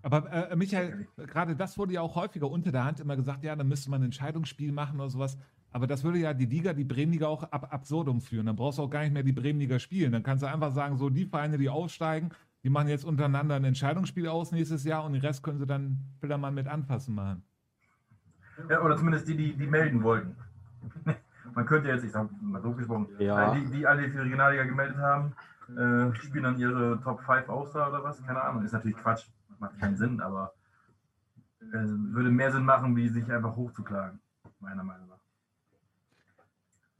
Aber 0.02 0.32
äh, 0.50 0.56
Michael, 0.56 1.06
gerade 1.16 1.54
das 1.54 1.78
wurde 1.78 1.92
ja 1.94 2.00
auch 2.00 2.16
häufiger 2.16 2.50
unter 2.50 2.72
der 2.72 2.84
Hand 2.84 2.98
immer 3.00 3.16
gesagt, 3.16 3.44
ja, 3.44 3.54
dann 3.54 3.68
müsste 3.68 3.88
man 3.90 4.00
ein 4.00 4.06
Entscheidungsspiel 4.06 4.72
machen 4.72 4.98
oder 4.98 5.10
sowas. 5.10 5.38
Aber 5.70 5.86
das 5.86 6.02
würde 6.04 6.18
ja 6.18 6.34
die 6.34 6.46
Liga, 6.46 6.72
die 6.74 6.84
Bremenliga 6.84 7.28
auch 7.28 7.44
ab 7.44 7.72
absurdum 7.72 8.20
führen. 8.20 8.46
Dann 8.46 8.56
brauchst 8.56 8.78
du 8.78 8.82
auch 8.82 8.90
gar 8.90 9.00
nicht 9.02 9.12
mehr 9.12 9.22
die 9.22 9.32
Bremenliga 9.32 9.78
spielen. 9.78 10.12
Dann 10.12 10.22
kannst 10.22 10.42
du 10.42 10.48
einfach 10.48 10.72
sagen, 10.72 10.98
so 10.98 11.08
die 11.08 11.24
Vereine, 11.24 11.56
die 11.56 11.68
aufsteigen, 11.70 12.30
die 12.62 12.68
machen 12.68 12.88
jetzt 12.88 13.04
untereinander 13.04 13.54
ein 13.54 13.64
Entscheidungsspiel 13.64 14.28
aus 14.28 14.52
nächstes 14.52 14.84
Jahr 14.84 15.04
und 15.04 15.14
den 15.14 15.22
Rest 15.22 15.42
können 15.42 15.58
sie 15.58 15.66
dann 15.66 15.98
wieder 16.20 16.36
mal 16.36 16.50
mit 16.50 16.66
anfassen 16.66 17.14
machen. 17.14 17.42
Ja, 18.68 18.82
oder 18.82 18.96
zumindest 18.96 19.28
die, 19.28 19.36
die, 19.36 19.54
die 19.56 19.66
melden 19.66 20.02
wollten. 20.02 20.36
Man 21.54 21.66
könnte 21.66 21.88
jetzt, 21.88 22.04
ich 22.04 22.12
sag 22.12 22.28
mal 22.40 22.60
so 22.62 22.72
gesprochen, 22.72 23.08
Ja. 23.18 23.54
die, 23.54 23.64
die 23.70 23.86
alle 23.86 24.02
für 24.04 24.10
die 24.10 24.18
Regionalliga 24.18 24.64
gemeldet 24.64 24.96
haben, 24.98 25.32
äh, 25.76 26.14
spielen 26.16 26.44
dann 26.44 26.58
ihre 26.58 27.00
Top 27.02 27.20
5 27.20 27.48
aus 27.48 27.74
oder 27.74 28.02
was? 28.02 28.22
Keine 28.24 28.42
Ahnung. 28.42 28.64
Ist 28.64 28.72
natürlich 28.72 28.96
Quatsch, 28.96 29.26
macht 29.58 29.78
keinen 29.78 29.96
Sinn, 29.96 30.20
aber 30.20 30.52
äh, 31.60 31.74
würde 31.74 32.30
mehr 32.30 32.52
Sinn 32.52 32.64
machen, 32.64 32.96
wie 32.96 33.08
sich 33.08 33.30
einfach 33.30 33.56
hochzuklagen, 33.56 34.20
meiner 34.60 34.82
Meinung 34.82 35.08
nach. 35.08 35.20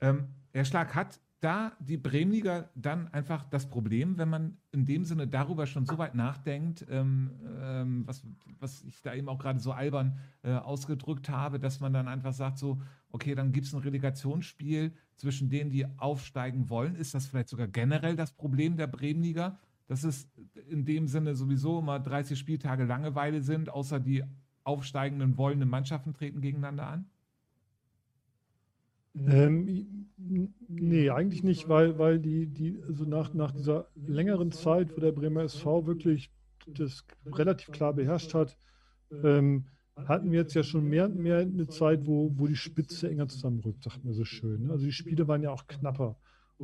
Ähm, 0.00 0.28
Herr 0.52 0.64
Schlag, 0.64 0.94
hat 0.94 1.20
da 1.42 1.72
die 1.80 1.96
Bremenliga 1.96 2.68
dann 2.76 3.08
einfach 3.12 3.44
das 3.44 3.68
Problem, 3.68 4.16
wenn 4.16 4.28
man 4.28 4.56
in 4.70 4.84
dem 4.84 5.04
Sinne 5.04 5.26
darüber 5.26 5.66
schon 5.66 5.86
so 5.86 5.98
weit 5.98 6.14
nachdenkt, 6.14 6.86
ähm, 6.88 7.32
ähm, 7.60 8.06
was, 8.06 8.22
was 8.60 8.82
ich 8.84 9.02
da 9.02 9.12
eben 9.12 9.28
auch 9.28 9.38
gerade 9.38 9.58
so 9.58 9.72
albern 9.72 10.18
äh, 10.44 10.52
ausgedrückt 10.52 11.28
habe, 11.28 11.58
dass 11.58 11.80
man 11.80 11.92
dann 11.92 12.06
einfach 12.06 12.32
sagt, 12.32 12.58
so, 12.58 12.80
okay, 13.12 13.34
dann 13.34 13.52
gibt 13.52 13.66
es 13.66 13.74
ein 13.74 13.80
Relegationsspiel 13.80 14.92
zwischen 15.16 15.48
denen, 15.48 15.70
die 15.70 15.86
aufsteigen 15.98 16.68
wollen. 16.68 16.96
Ist 16.96 17.14
das 17.14 17.26
vielleicht 17.26 17.48
sogar 17.48 17.68
generell 17.68 18.16
das 18.16 18.32
Problem 18.32 18.76
der 18.76 18.86
Bremenliga, 18.86 19.58
dass 19.86 20.02
es 20.02 20.28
in 20.68 20.84
dem 20.84 21.06
Sinne 21.06 21.34
sowieso 21.34 21.78
immer 21.78 22.00
30 22.00 22.38
Spieltage 22.38 22.84
Langeweile 22.84 23.42
sind, 23.42 23.68
außer 23.68 24.00
die 24.00 24.24
aufsteigenden 24.64 25.36
wollenden 25.36 25.68
Mannschaften 25.68 26.14
treten 26.14 26.40
gegeneinander 26.40 26.86
an? 26.86 27.06
Ähm, 29.14 30.08
nee, 30.68 31.10
eigentlich 31.10 31.42
nicht, 31.42 31.68
weil, 31.68 31.98
weil 31.98 32.18
die, 32.18 32.46
die, 32.46 32.82
also 32.88 33.04
nach, 33.04 33.34
nach 33.34 33.52
dieser 33.52 33.88
längeren 33.94 34.52
Zeit, 34.52 34.96
wo 34.96 35.00
der 35.00 35.12
Bremer 35.12 35.42
SV 35.42 35.86
wirklich 35.86 36.30
das 36.66 37.04
relativ 37.26 37.72
klar 37.72 37.92
beherrscht 37.92 38.32
hat, 38.32 38.56
ähm, 39.22 39.66
hatten 39.96 40.32
wir 40.32 40.40
jetzt 40.40 40.54
ja 40.54 40.62
schon 40.62 40.88
mehr 40.88 41.06
und 41.06 41.16
mehr 41.16 41.38
eine 41.38 41.68
Zeit, 41.68 42.06
wo, 42.06 42.32
wo 42.36 42.46
die 42.46 42.56
Spitze 42.56 43.10
enger 43.10 43.28
zusammenrückt, 43.28 43.82
sagt 43.82 44.04
man 44.04 44.14
so 44.14 44.24
schön. 44.24 44.62
ne? 44.64 44.72
Also 44.72 44.84
die 44.84 44.92
Spiele 44.92 45.28
waren 45.28 45.42
ja 45.42 45.50
auch 45.50 45.66
knapper. 45.66 46.16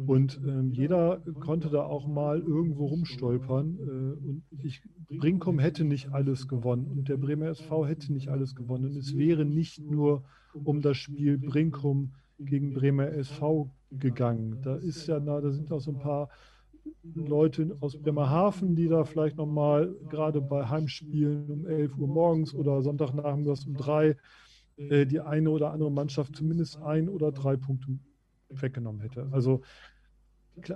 Und 0.06 0.40
ähm, 0.46 0.70
jeder 0.70 1.20
konnte 1.40 1.70
da 1.70 1.82
auch 1.82 2.06
mal 2.06 2.38
irgendwo 2.38 2.86
rumstolpern. 2.86 3.78
Äh, 3.80 4.28
und 4.28 4.64
ich, 4.64 4.80
Brinkum 5.08 5.58
hätte 5.58 5.84
nicht 5.84 6.12
alles 6.12 6.46
gewonnen 6.46 6.86
und 6.86 7.08
der 7.08 7.16
Bremer 7.16 7.46
SV 7.46 7.86
hätte 7.86 8.12
nicht 8.12 8.28
alles 8.28 8.54
gewonnen. 8.54 8.84
Und 8.84 8.96
es 8.96 9.16
wäre 9.16 9.44
nicht 9.44 9.80
nur 9.80 10.22
um 10.52 10.82
das 10.82 10.96
Spiel 10.98 11.38
Brinkum 11.38 12.12
gegen 12.38 12.74
Bremer 12.74 13.10
SV 13.12 13.70
gegangen. 13.90 14.58
Da 14.62 14.76
ist 14.76 15.06
ja, 15.08 15.18
na, 15.18 15.40
da 15.40 15.50
sind 15.50 15.72
auch 15.72 15.80
so 15.80 15.90
ein 15.90 15.98
paar 15.98 16.28
Leute 17.02 17.76
aus 17.80 17.96
Bremerhaven, 17.96 18.76
die 18.76 18.88
da 18.88 19.04
vielleicht 19.04 19.36
nochmal 19.36 19.94
gerade 20.08 20.40
bei 20.40 20.68
Heimspielen 20.68 21.50
um 21.50 21.66
11 21.66 21.96
Uhr 21.96 22.08
morgens 22.08 22.54
oder 22.54 22.82
Sonntagnachmittags 22.82 23.66
um 23.66 23.76
drei 23.76 24.16
äh, 24.78 25.06
die 25.06 25.20
eine 25.20 25.50
oder 25.50 25.72
andere 25.72 25.90
Mannschaft 25.90 26.36
zumindest 26.36 26.80
ein 26.82 27.08
oder 27.08 27.32
drei 27.32 27.56
Punkte 27.56 27.98
weggenommen 28.48 29.00
hätte. 29.00 29.28
Also, 29.32 29.62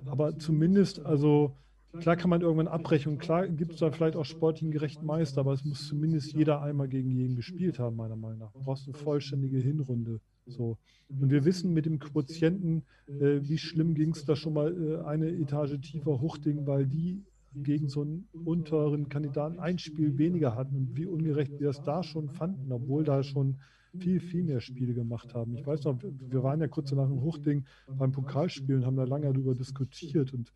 aber 0.06 0.38
zumindest, 0.38 1.04
also 1.04 1.56
klar 1.98 2.16
kann 2.16 2.30
man 2.30 2.40
irgendwann 2.40 2.68
abbrechen 2.68 3.18
klar 3.18 3.46
gibt 3.48 3.74
es 3.74 3.80
da 3.80 3.90
vielleicht 3.90 4.16
auch 4.16 4.24
sportlichen 4.24 4.70
gerechten 4.70 5.06
Meister, 5.06 5.40
aber 5.40 5.52
es 5.52 5.64
muss 5.64 5.86
zumindest 5.86 6.32
jeder 6.32 6.62
einmal 6.62 6.88
gegen 6.88 7.10
jeden 7.10 7.36
gespielt 7.36 7.78
haben, 7.78 7.96
meiner 7.96 8.16
Meinung 8.16 8.38
nach. 8.38 8.52
Du 8.52 8.60
brauchst 8.60 8.86
eine 8.86 8.96
vollständige 8.96 9.58
Hinrunde. 9.58 10.20
So. 10.46 10.78
Und 11.08 11.30
wir 11.30 11.44
wissen 11.44 11.72
mit 11.72 11.86
dem 11.86 11.98
Quotienten, 11.98 12.84
äh, 13.06 13.40
wie 13.42 13.58
schlimm 13.58 13.94
ging 13.94 14.10
es 14.10 14.24
da 14.24 14.36
schon 14.36 14.54
mal 14.54 14.72
äh, 14.72 15.04
eine 15.04 15.28
Etage 15.28 15.80
tiefer 15.80 16.20
Huchting, 16.20 16.66
weil 16.66 16.86
die 16.86 17.22
gegen 17.54 17.88
so 17.88 18.02
einen 18.02 18.28
unteren 18.44 19.08
Kandidaten 19.08 19.58
ein 19.58 19.78
Spiel 19.78 20.16
weniger 20.16 20.54
hatten 20.56 20.76
und 20.76 20.96
wie 20.96 21.06
ungerecht 21.06 21.52
wir 21.60 21.68
das 21.68 21.82
da 21.82 22.02
schon 22.02 22.30
fanden, 22.30 22.72
obwohl 22.72 23.04
da 23.04 23.22
schon 23.22 23.58
viel, 23.98 24.20
viel 24.20 24.42
mehr 24.42 24.60
Spiele 24.60 24.94
gemacht 24.94 25.34
haben. 25.34 25.54
Ich 25.54 25.66
weiß 25.66 25.84
noch, 25.84 25.98
wir 26.02 26.42
waren 26.42 26.60
ja 26.60 26.68
kurz 26.68 26.90
danach 26.90 27.10
in 27.10 27.20
Huchting 27.20 27.64
beim 27.98 28.12
Pokalspiel 28.12 28.76
und 28.76 28.86
haben 28.86 28.96
da 28.96 29.04
lange 29.04 29.30
darüber 29.30 29.54
diskutiert 29.54 30.32
und 30.32 30.52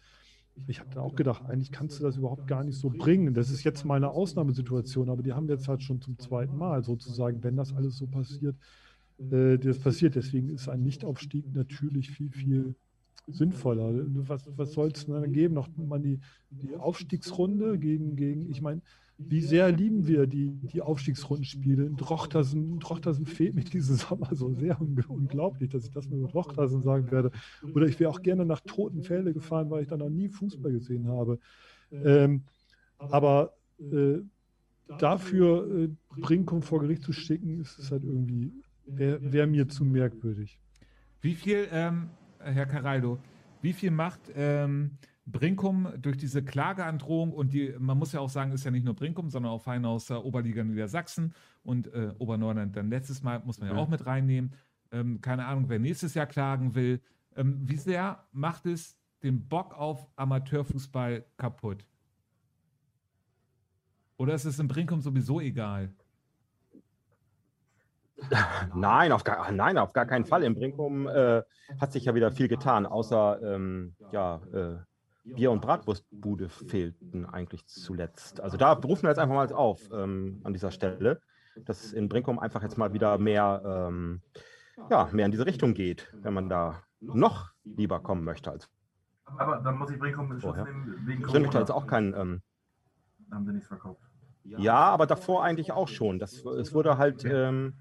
ich 0.69 0.81
habe 0.81 0.89
dann 0.89 1.03
auch 1.03 1.15
gedacht, 1.15 1.45
eigentlich 1.47 1.71
kannst 1.71 1.99
du 1.99 2.03
das 2.03 2.17
überhaupt 2.17 2.47
gar 2.47 2.65
nicht 2.65 2.79
so 2.79 2.89
bringen. 2.89 3.35
Das 3.35 3.51
ist 3.51 3.63
jetzt 3.63 3.85
mal 3.85 3.97
eine 3.97 4.11
Ausnahmesituation, 4.11 5.11
aber 5.11 5.23
die 5.23 5.35
haben 5.35 5.49
wir 5.49 5.57
jetzt 5.57 5.69
halt 5.69 5.83
schon 5.83 6.01
zum 6.01 6.19
zweiten 6.19 6.57
Mal 6.57 6.83
sozusagen, 6.83 7.45
wenn 7.45 7.57
das 7.57 7.75
alles 7.75 7.99
so 7.99 8.07
passiert, 8.07 8.57
äh, 9.19 9.59
das 9.59 9.79
passiert. 9.79 10.15
Deswegen 10.15 10.51
ist 10.51 10.69
ein 10.69 10.83
Nichtaufstieg 10.83 11.53
natürlich 11.55 12.11
viel, 12.11 12.31
viel 12.31 12.75
sinnvoller. 13.27 13.93
Was, 14.29 14.49
was 14.57 14.73
soll 14.73 14.89
es 14.89 15.07
dann 15.07 15.33
geben? 15.33 15.55
Noch 15.55 15.69
mal 15.77 16.01
die, 16.01 16.21
die 16.51 16.77
Aufstiegsrunde 16.77 17.79
gegen, 17.79 18.17
gegen 18.17 18.51
ich 18.51 18.63
meine, 18.63 18.83
wie 19.19 19.41
sehr 19.41 19.73
lieben 19.73 20.07
wir 20.07 20.27
die, 20.27 20.51
die 20.51 20.83
Aufstiegsrundenspiele? 20.83 21.87
In 21.87 21.97
Drochtersen 21.97 23.27
fehlt 23.27 23.55
mir 23.55 23.65
diese 23.65 23.95
Sommer 23.95 24.35
so 24.35 24.53
sehr 24.55 24.81
un 24.81 25.03
unglaublich, 25.09 25.71
dass 25.71 25.87
ich 25.87 25.91
das 25.91 26.09
nur 26.09 26.21
mit 26.21 26.33
Drochtersen 26.33 26.83
sagen 26.83 27.11
werde. 27.11 27.31
Oder 27.75 27.87
ich 27.87 27.99
wäre 27.99 28.11
auch 28.11 28.21
gerne 28.21 28.45
nach 28.45 28.61
Totenfelde 28.61 29.33
gefahren, 29.33 29.71
weil 29.71 29.83
ich 29.83 29.89
da 29.89 29.97
noch 29.97 30.11
nie 30.11 30.29
Fußball 30.29 30.73
gesehen 30.73 31.09
habe. 31.09 31.39
Ähm, 31.91 32.43
aber 32.99 33.55
äh, 33.79 34.19
dafür 34.99 35.85
äh, 35.85 35.89
Brinkum 36.21 36.63
vor 36.63 36.81
Gericht 36.81 37.03
zu 37.03 37.13
schicken, 37.13 37.61
ist 37.61 37.79
es 37.79 37.91
halt 37.91 38.05
irgendwie, 38.05 38.53
wäre 38.87 39.33
wär 39.33 39.47
mir 39.47 39.69
zu 39.69 39.85
merkwürdig. 39.85 40.59
Wie 41.21 41.35
viel, 41.35 41.69
ähm, 41.73 42.11
Herr 42.39 42.67
Caraldo, 42.67 43.19
wie 43.63 43.73
viel 43.73 43.91
macht 43.91 44.21
ähm, 44.35 44.99
Brinkum 45.27 45.89
durch 46.01 46.17
diese 46.17 46.45
Klageandrohung 46.45 47.33
und 47.33 47.53
die, 47.53 47.75
man 47.79 47.99
muss 47.99 48.13
ja 48.13 48.21
auch 48.21 48.29
sagen, 48.31 48.53
ist 48.53 48.65
ja 48.65 48.71
nicht 48.71 48.85
nur 48.85 48.95
Brinkum, 48.95 49.29
sondern 49.29 49.51
auch 49.53 49.61
Vereine 49.63 49.89
aus 49.89 50.07
der 50.07 50.25
Oberliga 50.25 50.63
Niedersachsen 50.63 51.35
und 51.65 51.93
äh, 51.93 52.13
Obernordland 52.19 52.77
dann 52.77 52.91
letztes 52.91 53.23
Mal, 53.23 53.41
muss 53.45 53.59
man 53.59 53.69
ja, 53.71 53.75
Ja. 53.75 53.81
auch 53.81 53.89
mit 53.89 54.07
reinnehmen. 54.07 54.53
Ähm, 54.93 55.21
keine 55.21 55.47
Ahnung, 55.47 55.69
wer 55.69 55.81
nächstes 55.81 56.15
Jahr 56.15 56.27
klagen 56.27 56.77
will. 56.77 57.01
Ähm, 57.35 57.59
wie 57.65 57.77
sehr 57.77 58.25
macht 58.31 58.67
es 58.67 58.97
den 59.25 59.49
Bock 59.49 59.75
auf 59.75 60.07
Amateurfußball 60.15 61.25
kaputt? 61.37 61.85
Oder 64.17 64.35
ist 64.35 64.45
es 64.45 64.59
in 64.59 64.69
Brinkum 64.69 65.01
sowieso 65.01 65.41
egal? 65.41 65.93
Nein, 68.75 69.13
auf 69.13 69.25
gar, 69.25 69.51
nein, 69.53 69.79
auf 69.79 69.93
gar 69.93 70.07
keinen 70.07 70.25
Fall. 70.25 70.43
Im 70.43 70.55
Brinkum 70.55 71.07
äh, 71.07 71.43
hat 71.81 71.93
sich 71.93 72.05
ja 72.07 72.15
wieder 72.15 72.31
viel 72.33 72.49
getan, 72.49 72.87
außer 72.87 73.41
ähm, 73.43 73.95
ja, 74.11 74.41
äh, 74.53 74.77
Bier- 75.25 75.51
und 75.51 75.61
Bratwurstbude 75.61 76.49
fehlten 76.49 77.27
eigentlich 77.27 77.67
zuletzt. 77.67 78.41
Also 78.41 78.57
da 78.57 78.73
rufen 78.73 79.03
wir 79.03 79.11
jetzt 79.11 79.19
einfach 79.19 79.35
mal 79.35 79.53
auf 79.53 79.91
ähm, 79.93 80.41
an 80.45 80.53
dieser 80.53 80.71
Stelle, 80.71 81.21
dass 81.65 81.93
in 81.93 82.09
Brinkum 82.09 82.39
einfach 82.39 82.63
jetzt 82.63 82.79
mal 82.79 82.93
wieder 82.93 83.19
mehr, 83.19 83.63
ähm, 83.89 84.23
ja, 84.91 85.09
mehr 85.13 85.27
in 85.27 85.33
diese 85.33 85.47
Richtung 85.47 85.75
geht, 85.75 86.13
wenn 86.23 86.33
man 86.35 86.49
da 86.49 86.83
noch 87.01 87.51
lieber 87.65 88.01
kommen 88.01 88.25
möchte 88.25 88.51
als 88.51 88.69
Aber 89.25 89.61
dann 89.63 89.77
muss 89.79 89.91
ich 89.91 89.99
Brinkum 89.99 90.27
in 90.27 90.41
Schutz 90.41 90.43
Vorher. 90.43 90.65
nehmen, 90.65 91.07
wegen 91.07 91.25
Ich 91.25 91.31
finde 91.31 91.51
da 91.51 91.59
jetzt 91.59 91.71
auch 91.71 91.87
kein. 91.87 92.15
Ähm, 92.15 92.43
Haben 93.33 93.47
sie 93.47 93.53
nichts 93.53 93.69
verkauft. 93.69 94.01
ja, 94.45 94.77
aber 94.77 95.07
davor 95.07 95.43
eigentlich 95.43 95.73
auch 95.73 95.89
schon. 95.89 96.19
Das, 96.19 96.45
es 96.45 96.73
wurde 96.73 96.99
halt 96.99 97.25
ähm, 97.25 97.75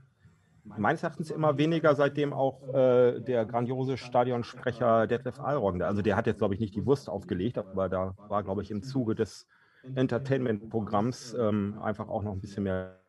meines 0.66 1.04
Erachtens 1.04 1.32
immer 1.32 1.58
weniger, 1.58 1.96
seitdem 1.96 2.34
auch 2.34 2.74
äh, 2.74 3.20
der 3.22 3.46
grandiose 3.46 3.98
Stadionsprecher 3.98 5.08
Detlef 5.08 5.40
Alroggen, 5.40 5.82
also 5.82 6.02
der 6.02 6.16
hat 6.16 6.28
jetzt, 6.28 6.40
glaube 6.40 6.54
ich, 6.54 6.60
nicht 6.60 6.76
die 6.76 6.86
Wurst 6.86 7.10
aufgelegt, 7.10 7.58
aber 7.58 7.90
da 7.90 8.16
war, 8.28 8.44
glaube 8.44 8.62
ich, 8.62 8.72
im 8.72 8.82
Zuge 8.84 9.16
des 9.16 9.48
Entertainment-Programms 9.96 11.36
ähm, 11.40 11.78
einfach 11.82 12.08
auch 12.10 12.24
noch 12.24 12.34
ein 12.34 12.42
bisschen 12.42 12.64
mehr 12.64 13.00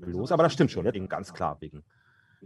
los. 0.00 0.32
Aber 0.32 0.42
das 0.42 0.52
stimmt 0.52 0.70
schon, 0.70 0.84
wegen, 0.86 1.08
ganz 1.08 1.32
klar 1.34 1.56
wegen, 1.60 1.84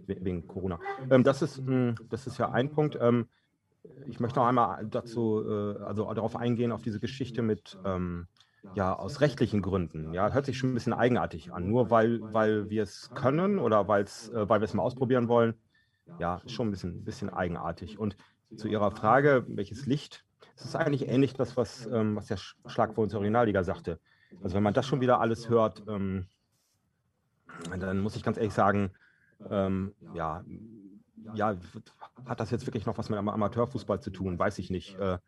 we- 0.06 0.18
wegen 0.20 0.46
Corona. 0.46 0.78
Ähm, 1.10 1.24
das, 1.24 1.42
ist, 1.42 1.58
mh, 1.64 1.94
das 2.10 2.26
ist 2.26 2.38
ja 2.38 2.50
ein 2.50 2.70
Punkt. 2.70 2.98
Ähm, 3.00 3.28
ich 4.06 4.20
möchte 4.20 4.38
noch 4.40 4.46
einmal 4.46 4.84
dazu, 4.86 5.42
äh, 5.48 5.82
also 5.84 6.12
darauf 6.12 6.36
eingehen, 6.36 6.72
auf 6.72 6.82
diese 6.82 7.00
Geschichte 7.00 7.42
mit, 7.42 7.78
ähm, 7.84 8.26
ja, 8.74 8.92
aus 8.92 9.20
rechtlichen 9.20 9.62
Gründen. 9.62 10.12
Ja, 10.12 10.32
hört 10.32 10.46
sich 10.46 10.58
schon 10.58 10.70
ein 10.70 10.74
bisschen 10.74 10.92
eigenartig 10.92 11.52
an. 11.52 11.68
Nur 11.68 11.90
weil, 11.90 12.20
weil 12.32 12.70
wir 12.70 12.82
es 12.82 13.10
können 13.14 13.58
oder 13.58 13.88
weil's, 13.88 14.28
äh, 14.30 14.48
weil 14.48 14.60
wir 14.60 14.64
es 14.64 14.74
mal 14.74 14.82
ausprobieren 14.82 15.28
wollen, 15.28 15.54
ja, 16.18 16.40
schon 16.46 16.68
ein 16.68 16.70
bisschen, 16.70 17.04
bisschen 17.04 17.30
eigenartig. 17.30 17.98
Und 17.98 18.16
zu 18.56 18.68
Ihrer 18.68 18.90
Frage, 18.90 19.44
welches 19.48 19.86
Licht 19.86 20.24
es 20.58 20.64
ist 20.64 20.74
eigentlich 20.74 21.08
ähnlich 21.08 21.34
das, 21.34 21.56
was, 21.56 21.86
ähm, 21.86 22.16
was 22.16 22.26
der 22.26 22.36
Schlag 22.36 22.94
vor 22.94 23.04
uns 23.04 23.14
Originalliga 23.14 23.62
sagte. 23.62 24.00
Also 24.42 24.56
wenn 24.56 24.62
man 24.62 24.74
das 24.74 24.86
schon 24.86 25.00
wieder 25.00 25.20
alles 25.20 25.48
hört, 25.48 25.84
ähm, 25.88 26.26
dann 27.78 28.00
muss 28.00 28.16
ich 28.16 28.24
ganz 28.24 28.38
ehrlich 28.38 28.52
sagen, 28.52 28.90
ähm, 29.50 29.94
ja, 30.14 30.44
ja, 31.34 31.56
hat 32.26 32.40
das 32.40 32.50
jetzt 32.50 32.66
wirklich 32.66 32.86
noch 32.86 32.98
was 32.98 33.08
mit 33.08 33.18
Amateurfußball 33.18 34.00
zu 34.00 34.10
tun? 34.10 34.38
Weiß 34.38 34.58
ich 34.58 34.70
nicht. 34.70 34.98
Äh, 34.98 35.18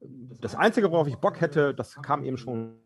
das 0.00 0.54
Einzige, 0.54 0.90
worauf 0.90 1.08
ich 1.08 1.16
Bock 1.16 1.40
hätte, 1.40 1.74
das 1.74 1.94
kam 2.02 2.24
eben 2.24 2.36
schon, 2.36 2.76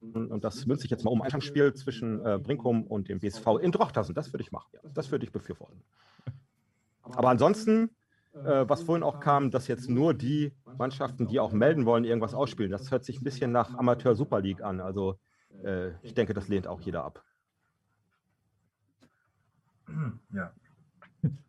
und 0.00 0.44
das 0.44 0.66
münze 0.66 0.84
ich 0.84 0.90
jetzt 0.90 1.04
mal 1.04 1.10
um, 1.10 1.22
ein 1.22 1.40
Spiel 1.40 1.74
zwischen 1.74 2.24
äh, 2.24 2.38
Brinkum 2.38 2.84
und 2.86 3.08
dem 3.08 3.20
BSV 3.20 3.46
in 3.60 3.72
Drochtersen. 3.72 4.14
Das 4.14 4.32
würde 4.32 4.42
ich 4.42 4.52
machen. 4.52 4.70
Das 4.94 5.10
würde 5.10 5.24
ich 5.24 5.32
befürworten. 5.32 5.82
Aber 7.02 7.28
ansonsten, 7.28 7.90
äh, 8.32 8.64
was 8.68 8.82
vorhin 8.82 9.02
auch 9.02 9.20
kam, 9.20 9.50
dass 9.50 9.68
jetzt 9.68 9.88
nur 9.88 10.14
die 10.14 10.52
Mannschaften, 10.78 11.26
die 11.26 11.40
auch 11.40 11.52
melden 11.52 11.86
wollen, 11.86 12.04
irgendwas 12.04 12.34
ausspielen, 12.34 12.70
das 12.70 12.90
hört 12.90 13.04
sich 13.04 13.20
ein 13.20 13.24
bisschen 13.24 13.52
nach 13.52 13.74
Amateur 13.74 14.14
Super 14.14 14.40
League 14.40 14.62
an. 14.62 14.80
Also 14.80 15.18
äh, 15.62 15.90
ich 16.02 16.14
denke, 16.14 16.34
das 16.34 16.48
lehnt 16.48 16.66
auch 16.66 16.80
jeder 16.80 17.04
ab. 17.04 17.22
Ja. 20.32 20.52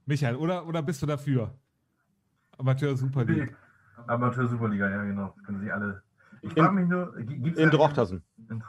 Michael, 0.06 0.36
oder, 0.36 0.68
oder 0.68 0.82
bist 0.82 1.02
du 1.02 1.06
dafür? 1.06 1.54
Amateur 2.58 2.96
Super 2.96 3.26
League. 3.26 3.56
Amateur 4.08 4.48
Superliga, 4.48 4.90
ja 4.90 5.04
genau. 5.04 5.34
Das 5.36 5.46
können 5.46 5.60
sie 5.62 5.72
alle. 5.72 6.04
Ich 6.42 6.54
frage 6.54 6.74
mich 6.74 6.88
nur, 6.88 7.16
gibt's 7.18 7.60
in 7.60 7.70
Drochtersen. 7.72 8.24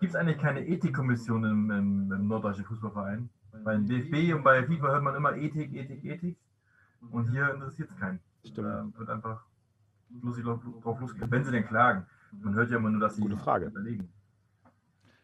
Gibt 0.00 0.10
es 0.12 0.16
eigentlich 0.16 0.38
keine 0.38 0.66
Ethikkommission 0.66 1.44
im, 1.44 1.70
im, 1.70 2.12
im 2.12 2.26
Norddeutschen 2.26 2.64
Fußballverein? 2.64 3.28
Bei 3.62 3.76
DFB 3.76 4.34
und 4.34 4.42
bei 4.42 4.64
FIFA 4.64 4.88
hört 4.88 5.02
man 5.02 5.14
immer 5.14 5.36
Ethik, 5.36 5.72
Ethik, 5.72 6.04
Ethik. 6.04 6.36
Und 7.10 7.30
hier 7.30 7.52
interessiert 7.54 7.90
es 7.90 7.96
keinen. 7.96 8.18
Stimmt. 8.44 8.66
Da 8.66 8.86
wird 8.96 9.10
einfach 9.10 9.44
lustig 10.22 10.44
drauf 10.44 11.00
losgehen. 11.00 11.30
Wenn 11.30 11.44
sie 11.44 11.52
denn 11.52 11.66
klagen. 11.66 12.06
Man 12.32 12.54
hört 12.54 12.70
ja 12.70 12.78
immer 12.78 12.90
nur, 12.90 13.00
dass 13.00 13.16
sie 13.16 13.22
Gute 13.22 13.36
Frage. 13.36 13.66
überlegen. 13.66 14.08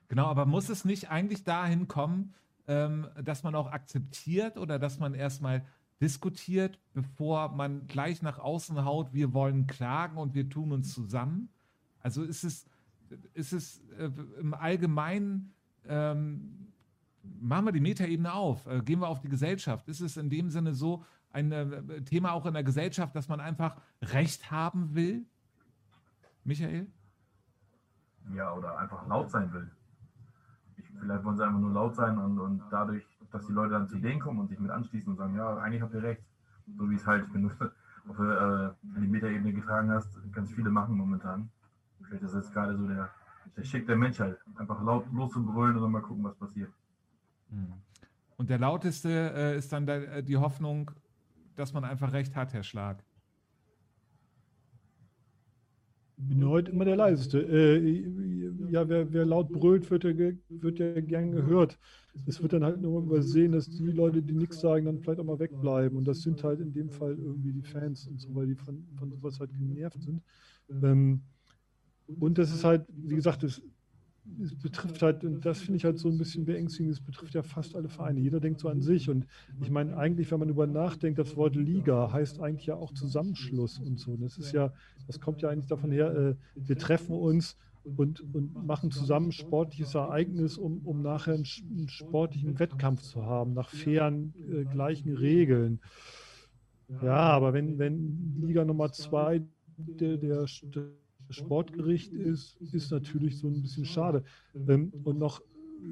Genau, 0.09 0.27
aber 0.27 0.47
muss 0.47 0.69
es 0.69 0.85
nicht 0.85 1.11
eigentlich 1.11 1.45
dahin 1.45 1.89
kommen, 1.89 2.35
ähm, 2.67 3.09
dass 3.23 3.43
man 3.43 3.55
auch 3.55 3.71
akzeptiert 3.73 4.57
oder 4.59 4.79
dass 4.79 4.99
man 4.99 5.15
erstmal 5.15 5.65
diskutiert, 6.01 6.79
bevor 6.95 7.51
man 7.51 7.87
gleich 7.87 8.23
nach 8.23 8.39
außen 8.39 8.85
haut, 8.85 9.13
wir 9.13 9.33
wollen 9.33 9.67
klagen 9.67 10.17
und 10.17 10.35
wir 10.35 10.49
tun 10.49 10.73
uns 10.73 10.93
zusammen? 10.95 11.51
Also 12.01 12.23
ist 12.23 12.45
es, 12.45 12.67
ist 13.35 13.53
es 13.53 13.81
äh, 13.99 14.11
im 14.41 14.55
Allgemeinen, 14.55 15.53
ähm, 15.87 16.73
machen 17.23 17.67
wir 17.67 17.73
die 17.73 17.81
Metaebene 17.81 18.33
auf, 18.33 18.67
äh, 18.67 18.81
gehen 18.81 19.01
wir 19.01 19.09
auf 19.09 19.21
die 19.21 19.29
Gesellschaft. 19.29 19.89
Ist 19.89 20.01
es 20.01 20.17
in 20.17 20.31
dem 20.31 20.51
Sinne 20.51 20.75
so 20.75 21.05
ein 21.33 21.53
äh, 21.53 22.03
Thema 22.03 22.33
auch 22.33 22.47
in 22.47 22.55
der 22.55 22.65
Gesellschaft, 22.65 23.15
dass 23.15 23.29
man 23.29 23.41
einfach 23.41 23.77
Recht 24.01 24.51
haben 24.51 24.95
will? 24.95 25.27
Michael? 26.45 26.87
Ja, 28.35 28.55
oder 28.55 28.79
einfach 28.79 29.07
laut 29.07 29.31
sein 29.31 29.53
will. 29.53 29.71
Ich, 30.77 30.87
vielleicht 30.99 31.25
wollen 31.25 31.37
sie 31.37 31.45
einfach 31.45 31.61
nur 31.61 31.73
laut 31.73 31.95
sein 31.95 32.17
und, 32.19 32.39
und 32.39 32.63
dadurch 32.71 33.05
dass 33.31 33.47
die 33.47 33.53
Leute 33.53 33.73
dann 33.73 33.89
zu 33.89 33.99
denen 33.99 34.21
kommen 34.21 34.41
und 34.41 34.49
sich 34.49 34.59
mit 34.59 34.71
anschließen 34.71 35.11
und 35.11 35.17
sagen, 35.17 35.37
ja, 35.37 35.57
eigentlich 35.59 35.83
habt 35.83 35.95
ihr 35.95 36.03
recht. 36.03 36.23
So 36.77 36.89
wie 36.91 36.95
es 36.95 37.07
halt, 37.07 37.25
wenn 37.33 37.43
du 37.43 37.49
auf 38.09 38.19
äh, 38.19 38.71
die 39.01 39.07
Metaebene 39.07 39.53
getragen 39.53 39.91
hast, 39.91 40.09
ganz 40.33 40.53
viele 40.53 40.71
machen 40.71 40.97
momentan. 40.97 41.51
Vielleicht 42.03 42.25
ist 42.25 42.35
das 42.35 42.53
gerade 42.53 42.77
so 42.77 42.87
der, 42.87 43.11
der 43.57 43.65
Schick 43.65 43.87
der 43.87 43.97
Menschheit. 43.97 44.39
Einfach 44.57 44.83
laut 44.83 45.07
loszubrüllen 45.13 45.77
und 45.77 45.83
dann 45.83 45.93
mal 45.93 46.03
gucken, 46.03 46.25
was 46.25 46.37
passiert. 46.37 46.71
Hm. 47.51 47.73
Und 48.37 48.49
der 48.49 48.59
lauteste 48.59 49.11
äh, 49.11 49.59
ist 49.59 49.73
dann 49.73 49.87
der, 49.87 50.17
äh, 50.17 50.23
die 50.23 50.37
Hoffnung, 50.37 50.91
dass 51.57 51.73
man 51.73 51.85
einfach 51.85 52.13
recht 52.13 52.37
hat, 52.37 52.53
Herr 52.55 52.63
Schlag. 52.63 53.05
Ich 56.17 56.29
bin 56.29 56.49
heute 56.49 56.71
immer 56.71 56.85
der 56.85 56.97
leiseste. 56.97 57.41
Äh, 57.41 57.79
ja, 58.71 58.89
wer, 58.89 59.13
wer, 59.13 59.25
laut 59.25 59.51
brüllt, 59.51 59.91
wird 59.91 60.05
ja, 60.05 60.13
wird 60.49 60.79
ja 60.79 61.01
gern 61.01 61.33
gehört. 61.33 61.79
Es 62.27 62.43
wird 62.43 62.53
dann 62.53 62.65
halt 62.65 62.81
nur 62.81 63.03
übersehen, 63.03 63.53
dass 63.53 63.69
die 63.69 63.93
Leute, 63.93 64.23
die 64.23 64.35
nichts 64.35 64.61
sagen, 64.61 64.87
dann 64.87 65.01
vielleicht 65.01 65.21
auch 65.21 65.25
mal 65.25 65.39
wegbleiben. 65.39 65.97
Und 65.97 66.07
das 66.07 66.23
sind 66.23 66.43
halt 66.43 66.61
in 66.61 66.73
dem 66.73 66.91
Fall 66.91 67.17
irgendwie 67.19 67.53
die 67.53 67.63
Fans 67.63 68.07
und 68.09 68.21
so, 68.21 68.35
weil 68.35 68.47
die 68.47 68.57
von, 68.57 68.87
von 68.99 69.11
sowas 69.11 69.39
halt 69.41 69.51
genervt 69.57 70.03
sind. 70.03 70.23
Ähm, 70.83 71.23
und 72.19 72.39
das 72.39 72.53
ist 72.53 72.65
halt, 72.65 72.87
wie 72.89 73.15
gesagt, 73.15 73.43
das, 73.43 73.63
es 74.43 74.55
betrifft 74.55 75.03
halt, 75.03 75.25
und 75.25 75.45
das 75.45 75.61
finde 75.61 75.77
ich 75.77 75.85
halt 75.85 75.99
so 75.99 76.09
ein 76.09 76.19
bisschen 76.19 76.45
beängstigend, 76.45 76.93
es 76.93 77.01
betrifft 77.01 77.35
ja 77.35 77.43
fast 77.43 77.75
alle 77.75 77.89
Vereine. 77.89 78.21
Jeder 78.21 78.41
denkt 78.41 78.61
so 78.61 78.69
an 78.69 78.81
sich. 78.81 79.09
Und 79.09 79.27
ich 79.61 79.71
meine, 79.71 79.97
eigentlich, 79.97 80.31
wenn 80.31 80.41
man 80.41 80.49
über 80.49 80.67
nachdenkt, 80.67 81.19
das 81.19 81.37
Wort 81.37 81.57
Liga 81.57 82.13
heißt 82.13 82.41
eigentlich 82.41 82.67
ja 82.67 82.77
auch 82.77 82.93
Zusammenschluss 82.93 83.79
und 83.79 83.99
so. 83.99 84.17
Das 84.17 84.39
ist 84.39 84.53
ja, 84.53 84.73
das 85.07 85.21
kommt 85.21 85.43
ja 85.43 85.49
eigentlich 85.49 85.67
davon 85.67 85.91
her, 85.91 86.15
äh, 86.15 86.35
wir 86.55 86.77
treffen 86.77 87.17
uns 87.17 87.57
und, 87.97 88.21
und 88.35 88.67
machen 88.67 88.91
zusammen 88.91 89.29
ein 89.29 89.33
sportliches 89.33 89.95
Ereignis, 89.95 90.59
um, 90.59 90.81
um 90.85 91.03
nachher 91.03 91.35
einen, 91.35 91.47
einen 91.71 91.89
sportlichen 91.89 92.59
Wettkampf 92.59 93.03
zu 93.03 93.25
haben, 93.25 93.55
nach 93.55 93.71
fairen, 93.71 94.35
äh, 94.51 94.65
gleichen 94.65 95.17
Regeln. 95.17 95.81
Ja, 97.03 97.31
aber 97.31 97.53
wenn, 97.53 97.79
wenn 97.79 98.41
Liga 98.41 98.65
Nummer 98.65 98.93
zwei 98.93 99.43
der, 99.77 100.17
der, 100.17 100.47
Sportgericht 101.31 102.13
ist, 102.13 102.61
ist 102.73 102.91
natürlich 102.91 103.39
so 103.39 103.47
ein 103.47 103.63
bisschen 103.63 103.85
schade. 103.85 104.25
Ähm, 104.69 104.93
und 105.05 105.19
noch 105.19 105.41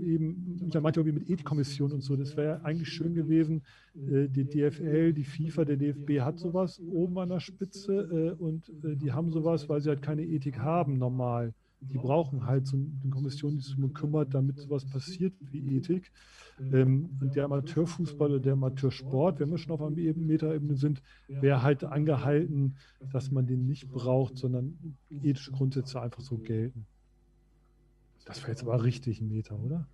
eben, 0.05 0.61
ich 0.66 0.80
meinte 0.80 1.01
irgendwie 1.01 1.20
mit 1.20 1.30
Ethikkommission 1.30 1.93
und 1.93 2.01
so, 2.03 2.16
das 2.16 2.36
wäre 2.36 2.64
eigentlich 2.64 2.89
schön 2.89 3.14
gewesen. 3.14 3.62
Äh, 3.95 4.28
die 4.28 4.45
DFL, 4.45 5.12
die 5.12 5.24
FIFA, 5.24 5.64
der 5.64 5.76
DFB 5.76 6.20
hat 6.20 6.39
sowas 6.39 6.80
oben 6.80 7.18
an 7.18 7.28
der 7.28 7.41
Spitze 7.41 8.36
äh, 8.39 8.43
und 8.43 8.68
äh, 8.84 8.97
die 8.97 9.12
haben 9.12 9.30
sowas, 9.30 9.68
weil 9.68 9.80
sie 9.80 9.89
halt 9.89 10.03
keine 10.03 10.22
Ethik 10.22 10.59
haben 10.59 10.99
normal. 10.99 11.55
Die 11.81 11.99
brauchen 11.99 12.47
halt 12.47 12.66
so 12.66 12.76
eine 12.76 13.11
Kommission, 13.11 13.57
die 13.57 13.62
sich 13.62 13.76
darum 13.76 13.93
kümmert, 13.93 14.35
damit 14.35 14.59
sowas 14.59 14.85
passiert 14.85 15.33
wie 15.41 15.76
Ethik. 15.76 16.11
Ähm, 16.61 17.11
und 17.20 17.37
der 17.37 17.45
Amateurfußball 17.45 18.31
oder 18.31 18.41
der 18.41 18.55
Amateursport, 18.55 19.39
wenn 19.39 19.51
wir 19.51 19.59
schon 19.59 19.72
auf 19.72 19.81
einer 19.81 19.91
Metaebene 19.91 20.74
sind, 20.76 21.03
wäre 21.29 21.62
halt 21.62 21.85
angehalten, 21.85 22.76
dass 23.12 23.31
man 23.31 23.47
den 23.47 23.66
nicht 23.66 23.89
braucht, 23.89 24.37
sondern 24.37 24.97
ethische 25.09 25.53
Grundsätze 25.53 26.01
einfach 26.01 26.20
so 26.20 26.39
gelten. 26.39 26.87
Das 28.24 28.43
wäre 28.43 28.51
jetzt 28.51 28.62
aber 28.62 28.83
richtig 28.83 29.20
ein 29.20 29.29
Meta, 29.29 29.55
oder? 29.55 29.87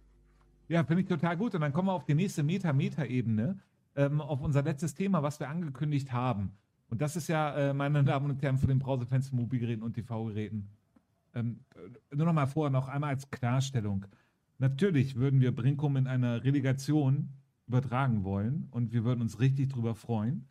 Ja, 0.68 0.82
finde 0.84 1.02
ich 1.02 1.08
total 1.08 1.36
gut. 1.36 1.54
Und 1.54 1.60
dann 1.60 1.72
kommen 1.72 1.88
wir 1.88 1.92
auf 1.92 2.04
die 2.04 2.14
nächste 2.14 2.42
Meta-Meta-Ebene, 2.42 3.58
ähm, 3.96 4.20
auf 4.20 4.40
unser 4.40 4.62
letztes 4.62 4.94
Thema, 4.94 5.22
was 5.22 5.38
wir 5.38 5.48
angekündigt 5.48 6.12
haben. 6.12 6.52
Und 6.88 7.00
das 7.00 7.16
ist 7.16 7.28
ja, 7.28 7.54
äh, 7.56 7.74
meine 7.74 8.02
Damen 8.04 8.30
und 8.30 8.42
Herren, 8.42 8.58
von 8.58 8.68
den 8.68 8.78
Brausefans, 8.78 9.32
Mobilgeräten 9.32 9.82
und 9.82 9.94
TV-Geräten. 9.94 10.68
Ähm, 11.34 11.60
nur 12.12 12.26
noch 12.26 12.32
mal 12.32 12.46
vorher 12.46 12.70
noch 12.70 12.88
einmal 12.88 13.10
als 13.10 13.30
Klarstellung. 13.30 14.06
Natürlich 14.58 15.16
würden 15.16 15.40
wir 15.40 15.54
Brinkum 15.54 15.96
in 15.96 16.06
einer 16.06 16.44
Relegation 16.44 17.30
übertragen 17.66 18.24
wollen 18.24 18.68
und 18.70 18.92
wir 18.92 19.04
würden 19.04 19.22
uns 19.22 19.40
richtig 19.40 19.70
drüber 19.70 19.94
freuen. 19.94 20.46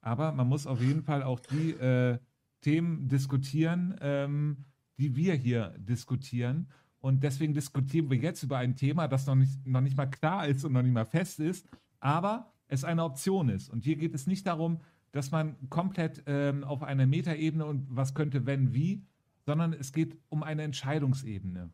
Aber 0.00 0.32
man 0.32 0.48
muss 0.48 0.66
auf 0.66 0.80
jeden 0.80 1.02
Fall 1.02 1.22
auch 1.22 1.40
die 1.40 1.72
äh, 1.72 2.18
Themen 2.60 3.08
diskutieren, 3.08 3.96
ähm, 4.00 4.64
die 4.98 5.16
wir 5.16 5.34
hier 5.34 5.74
diskutieren. 5.78 6.68
Und 7.00 7.22
deswegen 7.22 7.54
diskutieren 7.54 8.10
wir 8.10 8.18
jetzt 8.18 8.42
über 8.42 8.58
ein 8.58 8.76
Thema, 8.76 9.08
das 9.08 9.26
noch 9.26 9.34
nicht, 9.34 9.66
noch 9.66 9.80
nicht 9.80 9.96
mal 9.96 10.06
klar 10.06 10.46
ist 10.46 10.64
und 10.64 10.72
noch 10.72 10.82
nicht 10.82 10.92
mal 10.92 11.04
fest 11.04 11.40
ist, 11.40 11.66
aber 12.00 12.52
es 12.68 12.84
eine 12.84 13.04
Option 13.04 13.48
ist. 13.48 13.70
Und 13.70 13.84
hier 13.84 13.96
geht 13.96 14.14
es 14.14 14.26
nicht 14.26 14.46
darum, 14.46 14.80
dass 15.12 15.30
man 15.30 15.56
komplett 15.70 16.22
ähm, 16.26 16.64
auf 16.64 16.82
einer 16.82 17.06
Metaebene 17.06 17.64
und 17.64 17.86
was 17.88 18.14
könnte, 18.14 18.46
wenn, 18.46 18.74
wie, 18.74 19.02
sondern 19.48 19.72
es 19.72 19.94
geht 19.94 20.14
um 20.28 20.42
eine 20.42 20.62
Entscheidungsebene. 20.62 21.70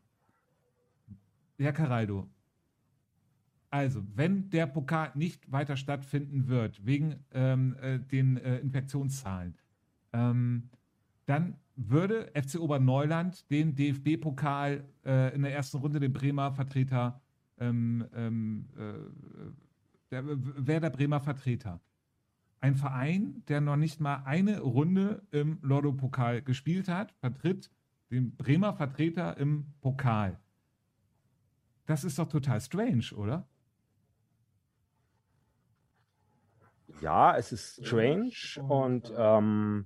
Herr 1.59 1.73
Caraldo, 1.73 2.29
also, 3.69 4.01
wenn 4.15 4.49
der 4.49 4.65
Pokal 4.65 5.11
nicht 5.13 5.51
weiter 5.51 5.75
stattfinden 5.75 6.47
wird, 6.47 6.85
wegen 6.85 7.17
ähm, 7.33 7.75
äh, 7.81 7.99
den 7.99 8.37
äh, 8.37 8.59
Infektionszahlen, 8.59 9.57
ähm, 10.13 10.69
dann 11.25 11.57
würde 11.75 12.31
FC 12.33 12.61
Oberneuland 12.61 13.51
den 13.51 13.75
DFB-Pokal 13.75 14.85
äh, 15.05 15.35
in 15.35 15.41
der 15.41 15.53
ersten 15.53 15.75
Runde 15.79 15.99
den 15.99 16.13
Bremer 16.13 16.53
Vertreter, 16.53 17.19
ähm, 17.59 18.07
ähm 18.15 18.69
äh, 18.77 20.21
wäre 20.65 20.79
der 20.79 20.91
Bremer 20.91 21.19
Vertreter. 21.19 21.81
Ein 22.61 22.75
Verein, 22.75 23.43
der 23.47 23.61
noch 23.61 23.75
nicht 23.75 23.99
mal 23.99 24.23
eine 24.25 24.61
Runde 24.61 25.21
im 25.31 25.59
Lotto-Pokal 25.61 26.41
gespielt 26.41 26.87
hat, 26.87 27.13
vertritt 27.19 27.69
den 28.09 28.35
Bremer 28.35 28.73
Vertreter 28.73 29.37
im 29.37 29.73
Pokal. 29.81 30.39
Das 31.85 32.03
ist 32.03 32.17
doch 32.17 32.27
total 32.27 32.59
strange, 32.61 33.05
oder? 33.15 33.47
Ja, 37.01 37.37
es 37.37 37.51
ist 37.51 37.85
strange 37.85 38.31
und 38.67 39.13
ähm, 39.15 39.85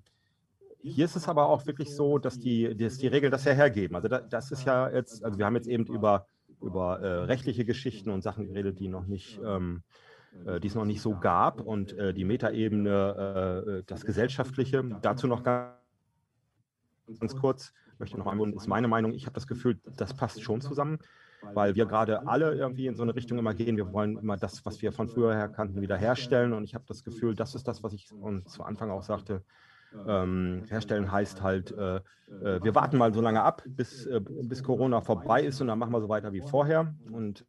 hier 0.81 1.05
ist 1.05 1.15
es 1.15 1.27
aber 1.27 1.47
auch 1.47 1.65
wirklich 1.65 1.93
so, 1.93 2.19
dass 2.19 2.39
die, 2.39 2.75
dass 2.75 2.97
die 2.97 3.07
Regeln 3.07 3.31
das 3.31 3.45
ja 3.45 3.53
hergeben. 3.53 3.95
Also 3.95 4.07
da, 4.07 4.21
das 4.21 4.51
ist 4.51 4.65
ja 4.65 4.89
jetzt, 4.89 5.23
also 5.23 5.37
wir 5.37 5.45
haben 5.45 5.55
jetzt 5.55 5.67
eben 5.67 5.85
über, 5.87 6.27
über 6.61 6.99
äh, 6.99 7.23
rechtliche 7.23 7.65
Geschichten 7.65 8.09
und 8.09 8.21
Sachen 8.21 8.47
geredet, 8.47 8.79
die 8.79 8.87
noch 8.87 9.05
nicht, 9.07 9.39
ähm, 9.43 9.83
äh, 9.87 10.08
die 10.31 10.67
es 10.67 10.75
noch 10.75 10.85
nicht 10.85 11.01
so 11.01 11.15
gab 11.15 11.61
und 11.61 11.97
äh, 11.97 12.13
die 12.13 12.25
Metaebene, 12.25 13.79
äh, 13.79 13.83
das 13.85 14.05
Gesellschaftliche. 14.05 14.83
Dazu 15.01 15.27
noch 15.27 15.43
ganz, 15.43 15.75
kurz, 17.39 17.73
möchte 17.97 18.17
noch 18.17 18.27
einmal, 18.27 18.51
ist 18.53 18.67
meine 18.67 18.87
Meinung, 18.87 19.13
ich 19.13 19.25
habe 19.25 19.33
das 19.33 19.47
Gefühl, 19.47 19.79
das 19.97 20.13
passt 20.13 20.41
schon 20.41 20.61
zusammen, 20.61 20.99
weil 21.53 21.75
wir 21.75 21.85
gerade 21.85 22.27
alle 22.27 22.53
irgendwie 22.53 22.87
in 22.87 22.95
so 22.95 23.03
eine 23.03 23.15
Richtung 23.15 23.37
immer 23.37 23.53
gehen. 23.53 23.77
Wir 23.77 23.91
wollen 23.91 24.17
immer 24.17 24.37
das, 24.37 24.65
was 24.65 24.81
wir 24.81 24.91
von 24.91 25.09
früher 25.09 25.33
her 25.33 25.49
kannten, 25.49 25.81
wieder 25.81 25.97
herstellen 25.97 26.53
und 26.53 26.63
ich 26.63 26.75
habe 26.75 26.85
das 26.87 27.03
Gefühl, 27.03 27.35
das 27.35 27.55
ist 27.55 27.67
das, 27.67 27.83
was 27.83 27.93
ich 27.93 28.11
und 28.11 28.49
zu 28.49 28.63
Anfang 28.63 28.91
auch 28.91 29.03
sagte, 29.03 29.43
ähm, 30.07 30.63
herstellen 30.67 31.11
heißt 31.11 31.41
halt, 31.41 31.71
äh, 31.71 31.97
äh, 31.97 32.63
wir 32.63 32.75
warten 32.75 32.97
mal 32.97 33.13
so 33.13 33.21
lange 33.21 33.41
ab, 33.41 33.63
bis, 33.65 34.05
äh, 34.05 34.21
bis 34.21 34.63
Corona 34.63 35.01
vorbei 35.01 35.43
ist 35.43 35.61
und 35.61 35.67
dann 35.67 35.79
machen 35.79 35.91
wir 35.91 36.01
so 36.01 36.09
weiter 36.09 36.31
wie 36.31 36.41
vorher. 36.41 36.93
Und 37.11 37.45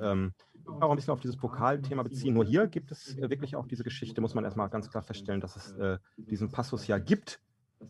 ähm, 0.00 0.32
auch 0.66 0.90
ein 0.90 0.96
bisschen 0.96 1.12
auf 1.12 1.20
dieses 1.20 1.36
Pokalthema 1.36 2.02
beziehen. 2.02 2.34
Nur 2.34 2.44
hier 2.44 2.66
gibt 2.66 2.90
es 2.90 3.16
äh, 3.18 3.30
wirklich 3.30 3.56
auch 3.56 3.66
diese 3.66 3.84
Geschichte, 3.84 4.20
muss 4.20 4.34
man 4.34 4.44
erstmal 4.44 4.68
ganz 4.68 4.90
klar 4.90 5.02
feststellen, 5.02 5.40
dass 5.40 5.56
es 5.56 5.72
äh, 5.72 5.98
diesen 6.16 6.50
Passus 6.50 6.86
ja 6.86 6.98
gibt, 6.98 7.40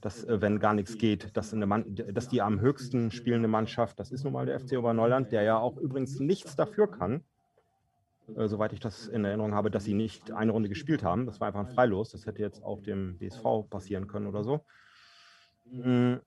dass, 0.01 0.25
äh, 0.25 0.41
wenn 0.41 0.59
gar 0.59 0.75
nichts 0.75 0.99
geht, 0.99 1.37
dass, 1.37 1.55
dass, 1.55 2.29
die 2.29 2.43
am 2.43 2.61
höchsten 2.61 3.11
spielende 3.11 3.49
Mannschaft, 3.49 3.99
das 4.01 4.11
ist 4.11 4.25
nun 4.25 4.33
mal 4.33 4.47
der 4.47 4.61
FC 4.61 4.79
Oberneuland, 4.79 5.33
der 5.33 5.43
ja 5.43 5.59
auch 5.59 5.77
übrigens 5.77 6.19
nichts 6.21 6.57
dafür 6.57 6.91
kann, 6.91 7.23
äh, 8.37 8.49
soweit 8.49 8.73
ich 8.73 8.81
das 8.81 9.07
in 9.07 9.25
Erinnerung 9.25 9.55
habe, 9.55 9.71
dass 9.71 9.85
sie 9.85 9.95
nicht 9.95 10.33
eine 10.33 10.53
Runde 10.53 10.69
gespielt 10.69 11.03
haben. 11.03 11.27
Das 11.27 11.41
war 11.41 11.49
einfach 11.49 11.61
ein 11.61 11.75
Freilos. 11.75 12.11
Das 12.11 12.27
hätte 12.27 12.43
jetzt 12.43 12.63
auch 12.63 12.81
dem 12.83 13.19
BSV 13.19 13.69
passieren 13.69 14.07
können 14.07 14.27
oder 14.27 14.43
so. 14.43 14.65
Mhm 15.71 16.21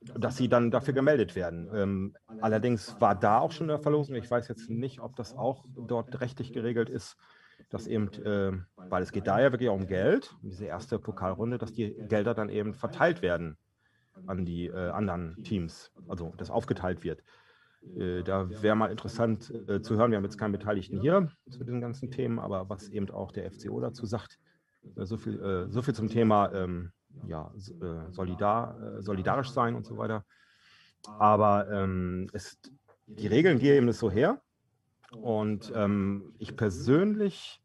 dass 0.00 0.36
sie 0.36 0.48
dann 0.48 0.70
dafür 0.70 0.94
gemeldet 0.94 1.36
werden. 1.36 1.68
Ähm, 1.74 2.16
allerdings 2.40 3.00
war 3.00 3.14
da 3.14 3.38
auch 3.38 3.52
schon 3.52 3.70
eine 3.70 3.78
Verlosung. 3.78 4.16
Ich 4.16 4.30
weiß 4.30 4.48
jetzt 4.48 4.70
nicht, 4.70 5.00
ob 5.00 5.16
das 5.16 5.36
auch 5.36 5.64
dort 5.68 6.20
rechtlich 6.20 6.52
geregelt 6.52 6.88
ist, 6.88 7.16
dass 7.68 7.86
eben, 7.86 8.08
äh, 8.24 8.52
weil 8.76 9.02
es 9.02 9.12
geht 9.12 9.26
da 9.26 9.40
ja 9.40 9.52
wirklich 9.52 9.68
auch 9.68 9.74
um 9.74 9.86
Geld, 9.86 10.34
diese 10.42 10.64
erste 10.64 10.98
Pokalrunde, 10.98 11.58
dass 11.58 11.72
die 11.72 11.94
Gelder 12.08 12.34
dann 12.34 12.48
eben 12.48 12.74
verteilt 12.74 13.20
werden 13.20 13.58
an 14.26 14.44
die 14.44 14.66
äh, 14.66 14.90
anderen 14.90 15.42
Teams, 15.44 15.92
also 16.08 16.32
das 16.36 16.50
aufgeteilt 16.50 17.04
wird. 17.04 17.22
Äh, 17.96 18.22
da 18.22 18.48
wäre 18.62 18.76
mal 18.76 18.90
interessant 18.90 19.52
äh, 19.68 19.82
zu 19.82 19.96
hören. 19.96 20.10
Wir 20.10 20.16
haben 20.16 20.24
jetzt 20.24 20.38
keinen 20.38 20.52
Beteiligten 20.52 21.00
hier 21.00 21.30
zu 21.48 21.62
diesen 21.64 21.80
ganzen 21.80 22.10
Themen, 22.10 22.38
aber 22.38 22.68
was 22.68 22.88
eben 22.88 23.10
auch 23.10 23.32
der 23.32 23.50
FCO 23.50 23.80
dazu 23.80 24.06
sagt. 24.06 24.38
Äh, 24.96 25.04
so 25.04 25.16
viel, 25.16 25.40
äh, 25.40 25.70
so 25.70 25.82
viel 25.82 25.94
zum 25.94 26.08
Thema 26.08 26.52
ähm, 26.52 26.92
ja, 27.26 27.52
äh, 27.56 28.12
solidar, 28.12 28.80
äh, 28.80 29.02
solidarisch 29.02 29.50
sein 29.50 29.74
und 29.74 29.86
so 29.86 29.96
weiter. 29.96 30.24
Aber 31.18 31.70
ähm, 31.70 32.28
es, 32.32 32.58
die 33.06 33.26
Regeln 33.26 33.58
geben 33.58 33.88
es 33.88 33.98
so 33.98 34.10
her. 34.10 34.40
Und 35.12 35.72
ähm, 35.74 36.34
ich 36.38 36.56
persönlich, 36.56 37.60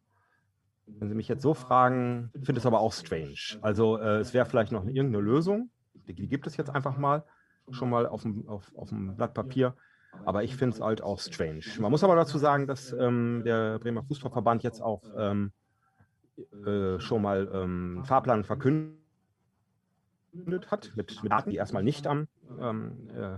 wenn 0.88 1.10
Sie 1.10 1.16
mich 1.16 1.28
jetzt 1.28 1.44
so 1.44 1.54
fragen, 1.54 2.32
finde 2.44 2.60
es 2.60 2.66
aber 2.66 2.80
auch 2.80 2.94
strange. 2.94 3.60
Also 3.62 3.98
äh, 3.98 4.20
es 4.20 4.34
wäre 4.34 4.46
vielleicht 4.46 4.72
noch 4.72 4.86
irgendeine 4.86 5.24
Lösung. 5.24 5.70
Die, 5.94 6.14
die, 6.14 6.28
gibt 6.28 6.48
es 6.48 6.58
jetzt 6.58 6.70
einfach 6.70 6.98
mal, 6.98 7.24
schon 7.72 7.90
mal 7.90 8.08
auf 8.08 8.24
dem, 8.24 8.48
auf, 8.48 8.72
auf 8.76 8.90
dem 8.90 9.16
Blatt 9.16 9.34
Papier. 9.34 9.76
Aber 10.24 10.44
ich 10.44 10.56
finde 10.56 10.76
es 10.76 10.82
halt 10.82 11.02
auch 11.02 11.20
strange. 11.20 11.66
Man 11.80 11.92
muss 11.92 12.04
aber 12.04 12.16
dazu 12.16 12.38
sagen, 12.38 12.68
dass 12.68 12.94
ähm, 12.94 13.42
der 13.46 13.80
Bremer 13.80 14.04
Fußballverband 14.04 14.64
jetzt 14.64 14.82
auch 14.82 15.04
ähm, 15.18 15.52
äh, 16.66 17.00
schon 17.00 17.22
mal 17.22 17.50
ähm, 17.54 18.04
Fahrplan 18.06 18.44
verkündet 18.44 19.05
hat, 20.72 20.92
mit, 20.96 21.22
mit 21.24 21.32
Daten, 21.32 21.50
die 21.50 21.58
erstmal 21.58 21.84
nicht 21.84 22.08
am, 22.08 22.28
ähm, 22.60 23.10
äh, 23.16 23.38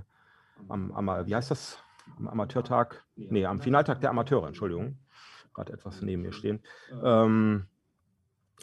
am, 0.67 0.91
am, 0.91 1.27
wie 1.27 1.35
heißt 1.35 1.51
das, 1.51 1.79
am 2.17 2.27
Amateurtag, 2.27 3.03
nee, 3.15 3.45
am 3.45 3.59
Finaltag 3.59 4.01
der 4.01 4.09
Amateure, 4.09 4.47
Entschuldigung, 4.47 4.97
gerade 5.53 5.73
etwas 5.73 6.01
neben 6.01 6.21
mir 6.21 6.31
stehen, 6.31 6.61
ähm, 7.03 7.67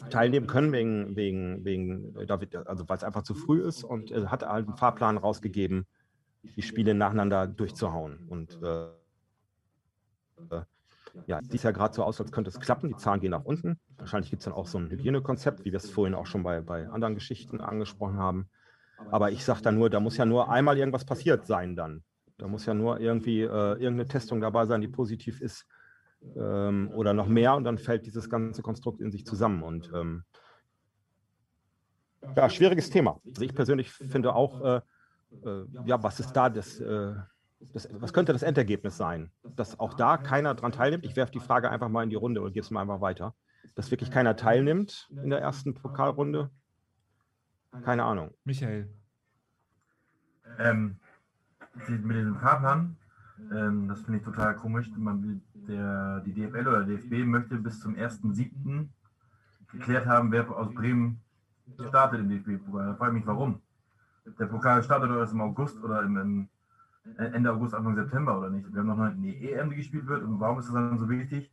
teilnehmen 0.09 0.47
können 0.47 0.71
wegen, 0.71 1.15
wegen, 1.15 1.63
wegen 1.63 2.17
also 2.65 2.89
weil 2.89 2.97
es 2.97 3.03
einfach 3.03 3.23
zu 3.23 3.33
früh 3.33 3.61
ist 3.61 3.83
und 3.83 4.11
er 4.11 4.29
hat 4.29 4.43
einen 4.43 4.75
Fahrplan 4.75 5.17
rausgegeben, 5.17 5.87
die 6.43 6.61
Spiele 6.61 6.93
nacheinander 6.93 7.47
durchzuhauen. 7.47 8.27
Und 8.27 8.59
äh, 8.61 8.87
äh 10.51 10.63
ja, 11.27 11.41
sieht 11.41 11.63
ja 11.63 11.71
gerade 11.71 11.93
so 11.93 12.03
aus, 12.03 12.19
als 12.19 12.31
könnte 12.31 12.49
es 12.49 12.59
klappen. 12.59 12.89
Die 12.89 12.95
Zahlen 12.97 13.19
gehen 13.19 13.31
nach 13.31 13.45
unten. 13.45 13.79
Wahrscheinlich 13.97 14.29
gibt 14.29 14.41
es 14.41 14.45
dann 14.45 14.53
auch 14.53 14.67
so 14.67 14.77
ein 14.77 14.89
Hygienekonzept, 14.89 15.65
wie 15.65 15.71
wir 15.71 15.77
es 15.77 15.89
vorhin 15.89 16.15
auch 16.15 16.25
schon 16.25 16.43
bei, 16.43 16.61
bei 16.61 16.87
anderen 16.89 17.15
Geschichten 17.15 17.61
angesprochen 17.61 18.17
haben. 18.17 18.49
Aber 19.11 19.31
ich 19.31 19.43
sage 19.43 19.61
da 19.61 19.71
nur, 19.71 19.89
da 19.89 19.99
muss 19.99 20.17
ja 20.17 20.25
nur 20.25 20.49
einmal 20.49 20.77
irgendwas 20.77 21.05
passiert 21.05 21.45
sein 21.45 21.75
dann. 21.75 22.03
Da 22.37 22.47
muss 22.47 22.65
ja 22.65 22.73
nur 22.73 22.99
irgendwie 22.99 23.41
äh, 23.41 23.45
irgendeine 23.47 24.07
Testung 24.07 24.41
dabei 24.41 24.65
sein, 24.65 24.81
die 24.81 24.87
positiv 24.87 25.41
ist 25.41 25.65
ähm, 26.35 26.91
oder 26.93 27.13
noch 27.13 27.27
mehr 27.27 27.55
und 27.55 27.63
dann 27.63 27.77
fällt 27.77 28.05
dieses 28.05 28.29
ganze 28.29 28.61
Konstrukt 28.61 29.01
in 29.01 29.11
sich 29.11 29.25
zusammen. 29.25 29.63
Und 29.63 29.91
ähm, 29.93 30.23
ja, 32.35 32.49
schwieriges 32.49 32.89
Thema. 32.89 33.21
Also 33.27 33.43
ich 33.43 33.53
persönlich 33.53 33.91
finde 33.91 34.33
auch, 34.33 34.61
äh, 34.61 34.81
äh, 35.45 35.65
ja, 35.85 36.01
was 36.01 36.19
ist 36.19 36.33
da 36.33 36.49
das, 36.49 36.79
äh, 36.79 37.13
das, 37.59 37.87
was 37.91 38.13
könnte 38.13 38.33
das 38.33 38.43
Endergebnis 38.43 38.97
sein? 38.97 39.31
Dass 39.43 39.79
auch 39.79 39.93
da 39.93 40.17
keiner 40.17 40.55
dran 40.55 40.71
teilnimmt. 40.71 41.05
Ich 41.05 41.15
werfe 41.15 41.31
die 41.31 41.39
Frage 41.39 41.69
einfach 41.69 41.89
mal 41.89 42.03
in 42.03 42.09
die 42.09 42.15
Runde 42.15 42.41
und 42.41 42.53
gebe 42.53 42.63
es 42.63 42.71
mal 42.71 42.81
einfach 42.81 43.01
weiter. 43.01 43.35
Dass 43.75 43.91
wirklich 43.91 44.11
keiner 44.11 44.35
teilnimmt 44.35 45.09
in 45.23 45.29
der 45.29 45.39
ersten 45.39 45.73
Pokalrunde. 45.73 46.51
Keine 47.83 48.03
Ahnung. 48.03 48.33
Michael. 48.43 48.89
Ähm, 50.59 50.97
mit 51.87 52.15
dem 52.15 52.37
Fahrplan, 52.37 52.95
ähm, 53.51 53.87
das 53.89 54.01
finde 54.01 54.19
ich 54.19 54.25
total 54.25 54.55
komisch. 54.55 54.89
Man, 54.95 55.41
der, 55.53 56.21
die 56.21 56.33
DFL 56.33 56.67
oder 56.67 56.83
DFB 56.83 57.25
möchte 57.25 57.57
bis 57.57 57.79
zum 57.79 57.95
1.7. 57.95 58.87
geklärt 59.71 60.05
haben, 60.05 60.31
wer 60.31 60.49
aus 60.49 60.73
Bremen 60.73 61.21
startet 61.87 62.21
im 62.21 62.29
DFB-Pokal. 62.29 62.87
Da 62.87 62.95
frage 62.95 63.11
ich 63.11 63.19
mich, 63.19 63.27
warum. 63.27 63.61
Der 64.39 64.45
Pokal 64.45 64.81
startet 64.83 65.09
doch 65.09 65.17
erst 65.17 65.33
im 65.33 65.41
August 65.41 65.83
oder 65.83 66.01
im, 66.03 66.17
im 66.17 66.49
Ende 67.17 67.51
August, 67.51 67.73
Anfang 67.73 67.95
September 67.95 68.37
oder 68.37 68.49
nicht. 68.49 68.71
Wir 68.73 68.79
haben 68.79 68.87
noch 68.87 68.99
eine 68.99 69.35
EM, 69.35 69.69
die 69.69 69.75
gespielt 69.75 70.07
wird. 70.07 70.23
Und 70.23 70.39
warum 70.39 70.59
ist 70.59 70.67
das 70.67 70.73
dann 70.73 70.97
so 70.97 71.09
wichtig, 71.09 71.51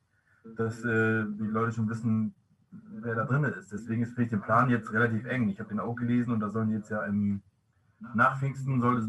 dass 0.57 0.84
äh, 0.84 1.24
die 1.24 1.46
Leute 1.46 1.72
schon 1.72 1.88
wissen, 1.88 2.34
wer 2.70 3.14
da 3.14 3.24
drin 3.24 3.44
ist? 3.44 3.70
Deswegen 3.72 4.03
ist 4.03 4.14
vielleicht 4.14 4.32
der 4.32 4.38
Plan 4.38 4.70
jetzt 4.70 4.92
relativ 4.92 5.24
eng. 5.26 5.48
Ich 5.48 5.61
habe 5.61 5.68
den 5.68 5.80
auch 5.80 5.94
gelesen 5.94 6.32
und 6.32 6.40
da 6.40 6.50
sollen 6.50 6.70
jetzt 6.70 6.90
ja 6.90 7.03
im 7.05 7.42
nach 8.14 8.38
Pfingsten 8.38 8.80
soll, 8.80 9.09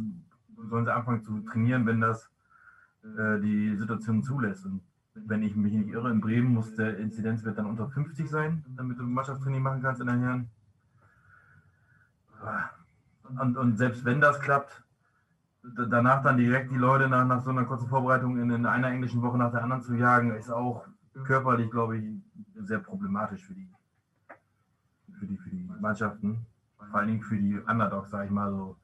sollen 0.70 0.86
sie 0.86 0.94
anfangen 0.94 1.24
zu 1.24 1.40
trainieren, 1.42 1.86
wenn 1.86 2.00
das 2.00 2.30
äh, 3.04 3.40
die 3.40 3.76
Situation 3.76 4.24
zulässt. 4.24 4.66
Und 4.66 4.82
wenn 5.16 5.44
ich 5.44 5.56
mich 5.56 5.74
nicht 5.74 5.90
irre, 5.90 6.12
in 6.12 6.22
Bremen 6.22 6.54
muss 6.54 6.76
der 6.76 6.98
Inzidenzwert 6.98 7.58
dann 7.58 7.66
unter 7.66 7.90
50 7.90 8.30
sein, 8.30 8.64
damit 8.76 9.00
du 9.00 9.04
Mannschaftstraining 9.04 9.62
machen 9.62 9.82
kannst 9.82 10.02
in 10.02 10.08
der 10.08 10.20
Herren. 10.20 10.50
Und, 13.40 13.58
und 13.58 13.78
selbst 13.78 14.06
wenn 14.06 14.22
das 14.22 14.40
klappt, 14.40 14.84
danach 15.64 16.22
dann 16.24 16.38
direkt 16.38 16.72
die 16.72 16.78
Leute 16.78 17.08
nach, 17.08 17.26
nach 17.26 17.42
so 17.42 17.50
einer 17.50 17.66
kurzen 17.66 17.88
Vorbereitung 17.88 18.38
in, 18.38 18.50
in, 18.50 18.66
einer 18.66 18.90
englischen 18.90 19.22
Woche 19.22 19.38
nach 19.38 19.52
der 19.52 19.64
anderen 19.64 19.82
zu 19.82 19.96
jagen, 19.96 20.36
ist 20.36 20.50
auch 20.50 20.86
körperlich, 21.26 21.72
glaube 21.72 21.98
ich, 21.98 22.06
sehr 22.56 22.80
problematisch 22.80 23.46
für 23.46 23.54
die, 23.54 23.70
für 25.20 25.26
die, 25.26 25.38
für 25.38 25.50
die 25.50 25.70
Mannschaften. 25.80 26.46
Vor 26.78 27.00
allen 27.00 27.08
Dingen 27.08 27.22
für 27.22 27.38
die 27.38 27.58
Underdogs, 27.60 28.10
sage 28.10 28.26
ich 28.26 28.32
mal, 28.32 28.52
so 28.52 28.76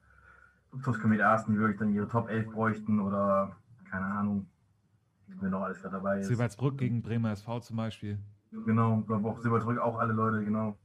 Tuscomet 0.82 1.20
Arsten, 1.20 1.52
die 1.52 1.58
wirklich 1.58 1.78
dann 1.78 1.92
ihre 1.92 2.08
Top 2.08 2.28
11 2.30 2.50
bräuchten 2.50 3.00
oder 3.00 3.56
keine 3.90 4.06
Ahnung, 4.06 4.46
wenn 5.26 5.50
noch 5.50 5.62
alles 5.62 5.80
gerade 5.80 5.96
dabei 5.96 6.20
ist. 6.20 6.28
Silbersbrück 6.28 6.78
gegen 6.78 7.02
Bremer 7.02 7.32
SV 7.32 7.60
zum 7.60 7.76
Beispiel. 7.76 8.18
Genau, 8.64 9.04
auch 9.08 9.40
Silbersbrück 9.40 9.78
auch 9.78 9.98
alle 9.98 10.12
Leute, 10.12 10.44
genau. 10.44 10.76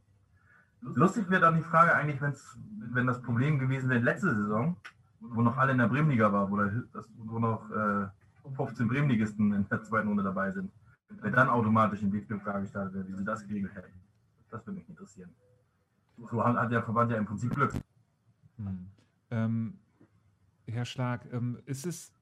Lustig 0.82 1.30
wäre 1.30 1.42
dann 1.42 1.56
die 1.56 1.64
Frage 1.64 1.96
eigentlich, 1.96 2.22
wenn's, 2.22 2.58
wenn 2.92 3.08
das 3.08 3.22
Problem 3.22 3.60
gewesen 3.60 3.90
wäre 3.90 4.02
letzte 4.02 4.36
Saison, 4.36 4.76
wo 5.20 5.42
noch 5.42 5.58
alle 5.58 5.72
in 5.72 5.78
der 5.78 5.88
Bremenliga 5.88 6.32
war, 6.32 6.50
wo, 6.50 6.58
das, 6.58 7.10
wo 7.18 7.40
noch 7.40 7.70
äh, 7.72 8.08
15 8.56 8.88
Bremenligisten 8.88 9.54
in 9.54 9.68
der 9.70 9.84
zweiten 9.84 10.08
Runde 10.08 10.24
dabei 10.24 10.52
sind, 10.52 10.72
wer 11.10 11.32
dann 11.32 11.50
automatisch 11.50 12.02
in 12.02 12.12
DFB-Pokal 12.12 12.62
gestartet 12.62 12.94
wäre, 12.94 13.08
wie 13.08 13.14
sie 13.14 13.26
das 13.26 13.46
geregelt 13.48 13.74
hätten. 13.76 13.94
Das 14.52 14.66
würde 14.66 14.80
mich 14.80 14.90
interessieren. 14.90 15.30
So 16.18 16.44
hat 16.44 16.72
der 16.72 16.84
Verband 16.84 17.12
ja 17.12 17.18
im 17.18 17.26
Prinzip 17.26 17.54
Glück. 17.54 17.74
Hm. 18.58 18.88
Ähm, 19.32 19.80
Herr 20.68 20.86
Schlag, 20.86 21.28
ähm, 21.32 21.60
ist 21.66 21.86
es, 21.86 22.14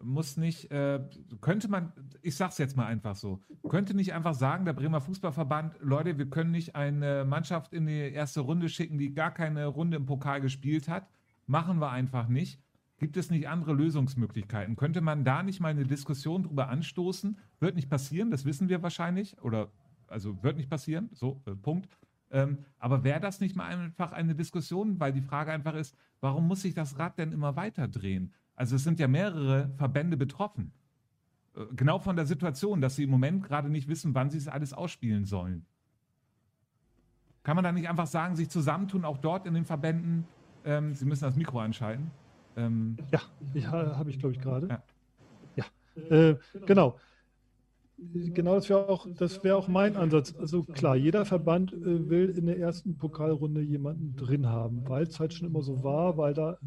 muss 0.00 0.36
nicht, 0.36 0.70
äh, 0.70 1.00
könnte 1.40 1.68
man, 1.68 1.92
ich 2.22 2.36
sag's 2.36 2.58
jetzt 2.58 2.76
mal 2.76 2.86
einfach 2.86 3.14
so, 3.14 3.40
könnte 3.68 3.94
nicht 3.94 4.14
einfach 4.14 4.34
sagen, 4.34 4.64
der 4.64 4.72
Bremer 4.72 5.00
Fußballverband, 5.00 5.76
Leute, 5.80 6.18
wir 6.18 6.28
können 6.28 6.50
nicht 6.50 6.74
eine 6.74 7.24
Mannschaft 7.24 7.72
in 7.72 7.86
die 7.86 8.12
erste 8.12 8.40
Runde 8.40 8.68
schicken, 8.68 8.98
die 8.98 9.14
gar 9.14 9.30
keine 9.30 9.66
Runde 9.66 9.98
im 9.98 10.06
Pokal 10.06 10.40
gespielt 10.40 10.88
hat, 10.88 11.06
Machen 11.46 11.78
wir 11.78 11.90
einfach 11.90 12.28
nicht. 12.28 12.60
Gibt 12.98 13.16
es 13.16 13.30
nicht 13.30 13.48
andere 13.48 13.72
Lösungsmöglichkeiten? 13.72 14.76
Könnte 14.76 15.00
man 15.00 15.24
da 15.24 15.42
nicht 15.42 15.58
mal 15.58 15.70
eine 15.70 15.84
Diskussion 15.84 16.44
drüber 16.44 16.68
anstoßen? 16.68 17.36
Wird 17.58 17.74
nicht 17.74 17.90
passieren, 17.90 18.30
das 18.30 18.44
wissen 18.44 18.68
wir 18.68 18.82
wahrscheinlich. 18.82 19.42
Oder, 19.42 19.72
also 20.06 20.40
wird 20.42 20.56
nicht 20.56 20.70
passieren, 20.70 21.10
so, 21.12 21.42
äh, 21.46 21.56
Punkt. 21.56 21.88
Ähm, 22.30 22.58
aber 22.78 23.02
wäre 23.02 23.20
das 23.20 23.40
nicht 23.40 23.56
mal 23.56 23.66
einfach 23.66 24.12
eine 24.12 24.34
Diskussion? 24.34 25.00
Weil 25.00 25.12
die 25.12 25.20
Frage 25.20 25.50
einfach 25.50 25.74
ist, 25.74 25.96
warum 26.20 26.46
muss 26.46 26.62
sich 26.62 26.74
das 26.74 26.98
Rad 26.98 27.18
denn 27.18 27.32
immer 27.32 27.56
weiter 27.56 27.88
drehen? 27.88 28.32
Also 28.54 28.76
es 28.76 28.84
sind 28.84 29.00
ja 29.00 29.08
mehrere 29.08 29.70
Verbände 29.76 30.16
betroffen. 30.16 30.72
Äh, 31.56 31.64
genau 31.74 31.98
von 31.98 32.16
der 32.16 32.26
Situation, 32.26 32.80
dass 32.80 32.96
sie 32.96 33.02
im 33.02 33.10
Moment 33.10 33.42
gerade 33.42 33.68
nicht 33.68 33.88
wissen, 33.88 34.14
wann 34.14 34.30
sie 34.30 34.38
es 34.38 34.48
alles 34.48 34.72
ausspielen 34.72 35.24
sollen. 35.24 35.66
Kann 37.42 37.56
man 37.56 37.64
da 37.64 37.72
nicht 37.72 37.88
einfach 37.88 38.06
sagen, 38.06 38.36
sich 38.36 38.48
zusammentun, 38.48 39.04
auch 39.04 39.18
dort 39.18 39.46
in 39.46 39.54
den 39.54 39.64
Verbänden? 39.64 40.26
Ähm, 40.64 40.94
sie 40.94 41.04
müssen 41.04 41.24
das 41.24 41.36
Mikro 41.36 41.60
anschalten. 41.60 42.10
Ähm, 42.56 42.96
ja, 43.10 43.20
ja 43.54 43.96
habe 43.96 44.10
ich, 44.10 44.18
glaube 44.18 44.34
ich, 44.34 44.40
gerade. 44.40 44.68
Ja, 44.68 44.82
ja. 45.56 46.30
Äh, 46.30 46.36
genau. 46.66 46.98
Genau, 48.14 48.56
das 48.56 48.68
wäre 48.68 48.88
auch, 48.88 49.06
wär 49.06 49.56
auch 49.56 49.68
mein 49.68 49.96
Ansatz. 49.96 50.34
Also 50.36 50.64
klar, 50.64 50.96
jeder 50.96 51.24
Verband 51.24 51.72
äh, 51.72 52.10
will 52.10 52.30
in 52.30 52.46
der 52.46 52.58
ersten 52.58 52.96
Pokalrunde 52.96 53.60
jemanden 53.60 54.16
drin 54.16 54.46
haben, 54.46 54.88
weil 54.88 55.04
es 55.04 55.20
halt 55.20 55.32
schon 55.34 55.46
immer 55.46 55.62
so 55.62 55.84
war, 55.84 56.16
weil 56.16 56.34
da 56.34 56.58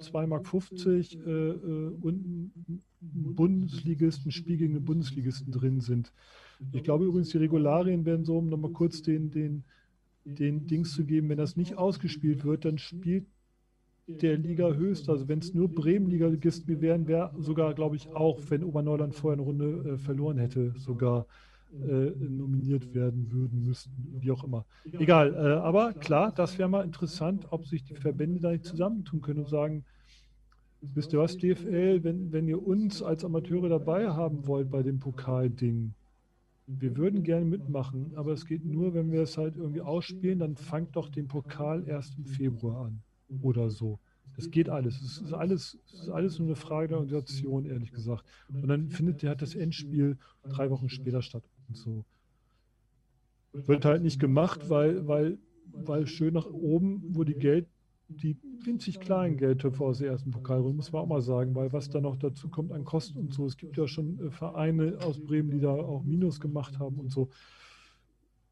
2,50 0.00 0.26
Mark 0.26 1.26
äh, 1.26 1.30
äh, 1.30 1.88
und 2.00 2.26
ein 2.26 2.82
Bundesligisten, 3.00 4.32
Spiel 4.32 4.56
gegen 4.56 4.74
den 4.74 4.84
Bundesligisten 4.84 5.52
drin 5.52 5.80
sind. 5.80 6.12
Ich 6.72 6.82
glaube 6.82 7.04
übrigens, 7.04 7.30
die 7.30 7.38
Regularien 7.38 8.04
werden 8.04 8.24
so, 8.24 8.38
um 8.38 8.48
nochmal 8.48 8.72
kurz 8.72 9.02
den, 9.02 9.30
den, 9.30 9.64
den 10.24 10.66
Dings 10.66 10.92
zu 10.94 11.04
geben, 11.04 11.28
wenn 11.28 11.38
das 11.38 11.56
nicht 11.56 11.76
ausgespielt 11.76 12.44
wird, 12.44 12.64
dann 12.64 12.78
spielt 12.78 13.26
der 14.06 14.36
Liga 14.36 14.72
höchst. 14.72 15.08
Also 15.08 15.28
wenn 15.28 15.38
es 15.38 15.54
nur 15.54 15.68
Bremen-Liga-Ligisten 15.68 16.80
wären, 16.80 17.06
wäre 17.06 17.32
sogar, 17.38 17.74
glaube 17.74 17.96
ich, 17.96 18.08
auch, 18.08 18.40
wenn 18.48 18.64
Oberneuland 18.64 19.14
vorher 19.14 19.38
eine 19.38 19.42
Runde 19.42 19.94
äh, 19.94 19.98
verloren 19.98 20.38
hätte, 20.38 20.74
sogar 20.76 21.26
äh, 21.72 22.10
nominiert 22.18 22.94
werden 22.94 23.32
würden 23.32 23.64
müssten, 23.64 24.16
wie 24.20 24.30
auch 24.30 24.44
immer. 24.44 24.66
Egal, 24.92 25.32
äh, 25.34 25.60
aber 25.60 25.94
klar, 25.94 26.32
das 26.32 26.58
wäre 26.58 26.68
mal 26.68 26.84
interessant, 26.84 27.46
ob 27.50 27.66
sich 27.66 27.82
die 27.84 27.94
Verbände 27.94 28.40
da 28.40 28.50
nicht 28.50 28.64
zusammentun 28.64 29.22
können 29.22 29.40
und 29.40 29.48
sagen, 29.48 29.84
wisst 30.82 31.12
ihr 31.12 31.20
was, 31.20 31.38
DFL, 31.38 32.04
wenn, 32.04 32.32
wenn 32.32 32.48
ihr 32.48 32.64
uns 32.64 33.02
als 33.02 33.24
Amateure 33.24 33.68
dabei 33.68 34.08
haben 34.08 34.46
wollt 34.46 34.70
bei 34.70 34.82
dem 34.82 34.98
Pokalding, 34.98 35.94
wir 36.80 36.96
würden 36.96 37.22
gerne 37.22 37.44
mitmachen, 37.44 38.12
aber 38.14 38.32
es 38.32 38.46
geht 38.46 38.64
nur, 38.64 38.94
wenn 38.94 39.10
wir 39.10 39.22
es 39.22 39.36
halt 39.36 39.56
irgendwie 39.56 39.80
ausspielen, 39.80 40.38
dann 40.38 40.56
fangt 40.56 40.96
doch 40.96 41.08
den 41.08 41.28
Pokal 41.28 41.86
erst 41.86 42.16
im 42.18 42.24
Februar 42.24 42.86
an 42.86 43.02
oder 43.42 43.70
so. 43.70 43.98
Das 44.36 44.50
geht 44.50 44.68
alles. 44.68 45.00
Es 45.02 45.18
ist 45.18 45.32
alles, 45.32 45.78
es 45.86 46.00
ist 46.02 46.08
alles 46.08 46.38
nur 46.38 46.48
eine 46.48 46.56
Frage 46.56 46.88
der 46.88 46.98
Organisation, 46.98 47.66
ehrlich 47.66 47.92
gesagt. 47.92 48.24
Und 48.48 48.68
dann 48.68 48.88
findet 48.88 49.22
ja 49.22 49.34
das 49.34 49.54
Endspiel 49.54 50.16
drei 50.44 50.70
Wochen 50.70 50.88
später 50.88 51.22
statt 51.22 51.44
und 51.68 51.76
so. 51.76 52.04
Wird 53.52 53.84
halt 53.84 54.02
nicht 54.02 54.18
gemacht, 54.18 54.70
weil, 54.70 55.06
weil, 55.06 55.38
weil 55.72 56.06
schön 56.06 56.32
nach 56.32 56.46
oben, 56.46 57.02
wo 57.08 57.24
die 57.24 57.34
Geld, 57.34 57.66
die 58.16 58.36
winzig 58.64 59.00
kleinen 59.00 59.36
Geldtöpfe 59.36 59.84
aus 59.84 59.98
der 59.98 60.10
ersten 60.10 60.30
Pokalrunde, 60.30 60.76
muss 60.76 60.92
man 60.92 61.02
auch 61.02 61.06
mal 61.06 61.22
sagen, 61.22 61.54
weil 61.54 61.72
was 61.72 61.90
da 61.90 62.00
noch 62.00 62.16
dazu 62.16 62.48
kommt 62.48 62.72
an 62.72 62.84
Kosten 62.84 63.18
und 63.18 63.34
so. 63.34 63.46
Es 63.46 63.56
gibt 63.56 63.76
ja 63.76 63.86
schon 63.86 64.18
äh, 64.20 64.30
Vereine 64.30 64.98
aus 65.04 65.20
Bremen, 65.20 65.50
die 65.50 65.60
da 65.60 65.70
auch 65.70 66.04
Minus 66.04 66.40
gemacht 66.40 66.78
haben 66.78 66.98
und 66.98 67.10
so. 67.10 67.28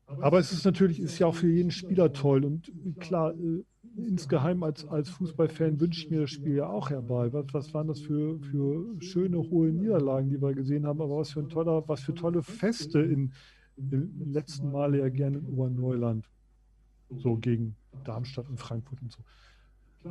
Aber 0.07 0.39
es 0.39 0.53
ist 0.53 0.65
natürlich, 0.65 0.99
ist 0.99 1.19
ja 1.19 1.29
auch 1.29 1.35
für 1.35 1.49
jeden 1.49 1.71
Spieler 1.71 2.13
toll. 2.13 2.45
Und 2.45 2.73
klar, 2.99 3.33
äh, 3.33 3.63
insgeheim 3.97 4.63
als, 4.63 4.87
als 4.87 5.09
Fußballfan 5.11 5.81
wünsche 5.81 6.05
ich 6.05 6.11
mir 6.11 6.23
das 6.23 6.31
Spiel 6.31 6.57
ja 6.57 6.69
auch 6.69 6.91
herbei. 6.91 7.33
Was, 7.33 7.47
was 7.53 7.75
waren 7.75 7.89
das 7.89 8.01
für, 8.01 8.39
für 8.41 9.01
schöne, 9.01 9.39
hohe 9.39 9.71
Niederlagen, 9.71 10.29
die 10.29 10.41
wir 10.41 10.55
gesehen 10.55 10.87
haben, 10.87 11.01
aber 11.01 11.19
was 11.19 11.31
für 11.31 11.41
ein 11.41 11.49
toller, 11.49 11.87
was 11.89 12.01
für 12.01 12.15
tolle 12.15 12.43
Feste 12.43 13.01
in, 13.01 13.33
im 13.77 14.33
letzten 14.33 14.71
Male 14.73 14.99
ja 14.99 15.09
gerne 15.09 15.39
in 15.39 15.47
Oberneuland. 15.47 16.29
So 17.17 17.37
gegen 17.37 17.77
Darmstadt 18.05 18.49
und 18.49 18.59
Frankfurt 18.59 19.03
und 19.03 19.13
so. 19.13 19.19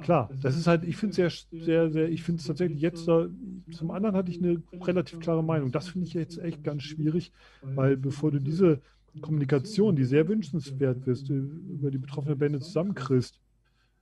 Klar, 0.02 0.30
das 0.42 0.56
ist 0.56 0.68
halt, 0.68 0.84
ich 0.84 0.98
finde 0.98 1.12
es 1.24 1.48
sehr, 1.50 1.60
sehr, 1.62 1.92
sehr, 1.92 2.10
ich 2.10 2.22
finde 2.22 2.40
es 2.40 2.46
tatsächlich 2.48 2.80
jetzt, 2.80 3.08
da, 3.08 3.28
zum 3.72 3.90
anderen 3.90 4.16
hatte 4.16 4.30
ich 4.30 4.38
eine 4.38 4.62
relativ 4.82 5.20
klare 5.20 5.44
Meinung. 5.44 5.72
Das 5.72 5.88
finde 5.88 6.08
ich 6.08 6.14
jetzt 6.14 6.38
echt 6.38 6.64
ganz 6.64 6.84
schwierig, 6.84 7.32
weil 7.62 7.98
bevor 7.98 8.32
du 8.32 8.40
diese 8.40 8.82
Kommunikation, 9.22 9.96
die 9.96 10.06
sehr 10.06 10.28
wünschenswert 10.28 11.08
ist, 11.08 11.30
über 11.30 11.90
die 11.90 11.98
betroffenen 11.98 12.38
Bände 12.38 12.60
zusammenkriegst, 12.60 13.40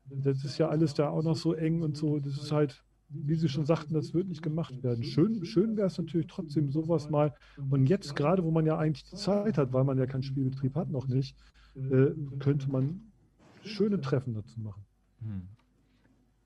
das 0.10 0.44
ist 0.44 0.58
ja 0.58 0.68
alles 0.70 0.94
da 0.94 1.10
auch 1.10 1.24
noch 1.24 1.36
so 1.36 1.54
eng 1.54 1.82
und 1.82 1.96
so. 1.96 2.20
Das 2.20 2.34
ist 2.34 2.52
halt, 2.52 2.84
wie 3.10 3.36
Sie 3.36 3.50
schon 3.50 3.66
sagten, 3.66 3.94
das 3.94 4.14
wird 4.14 4.28
nicht 4.28 4.42
gemacht 4.42 4.84
werden. 4.84 5.04
Schön, 5.04 5.46
schön 5.46 5.78
wäre 5.78 5.88
es 5.88 5.98
natürlich 5.98 6.28
trotzdem 6.28 6.70
sowas 6.70 7.10
mal. 7.10 7.34
Und 7.70 7.88
jetzt 7.88 8.16
gerade, 8.16 8.44
wo 8.44 8.52
man 8.52 8.66
ja 8.66 8.78
eigentlich 8.78 9.06
die 9.06 9.16
Zeit 9.16 9.58
hat, 9.58 9.74
weil 9.74 9.84
man 9.84 9.98
ja 9.98 10.06
keinen 10.06 10.24
Spielbetrieb 10.24 10.76
hat, 10.76 10.90
noch 10.90 11.08
nicht, 11.08 11.38
äh, 11.76 12.12
könnte 12.40 12.70
man 12.70 13.02
schöne 13.64 14.02
Treffen 14.02 14.34
dazu 14.34 14.60
machen. 14.60 14.86
Hm. 15.22 15.48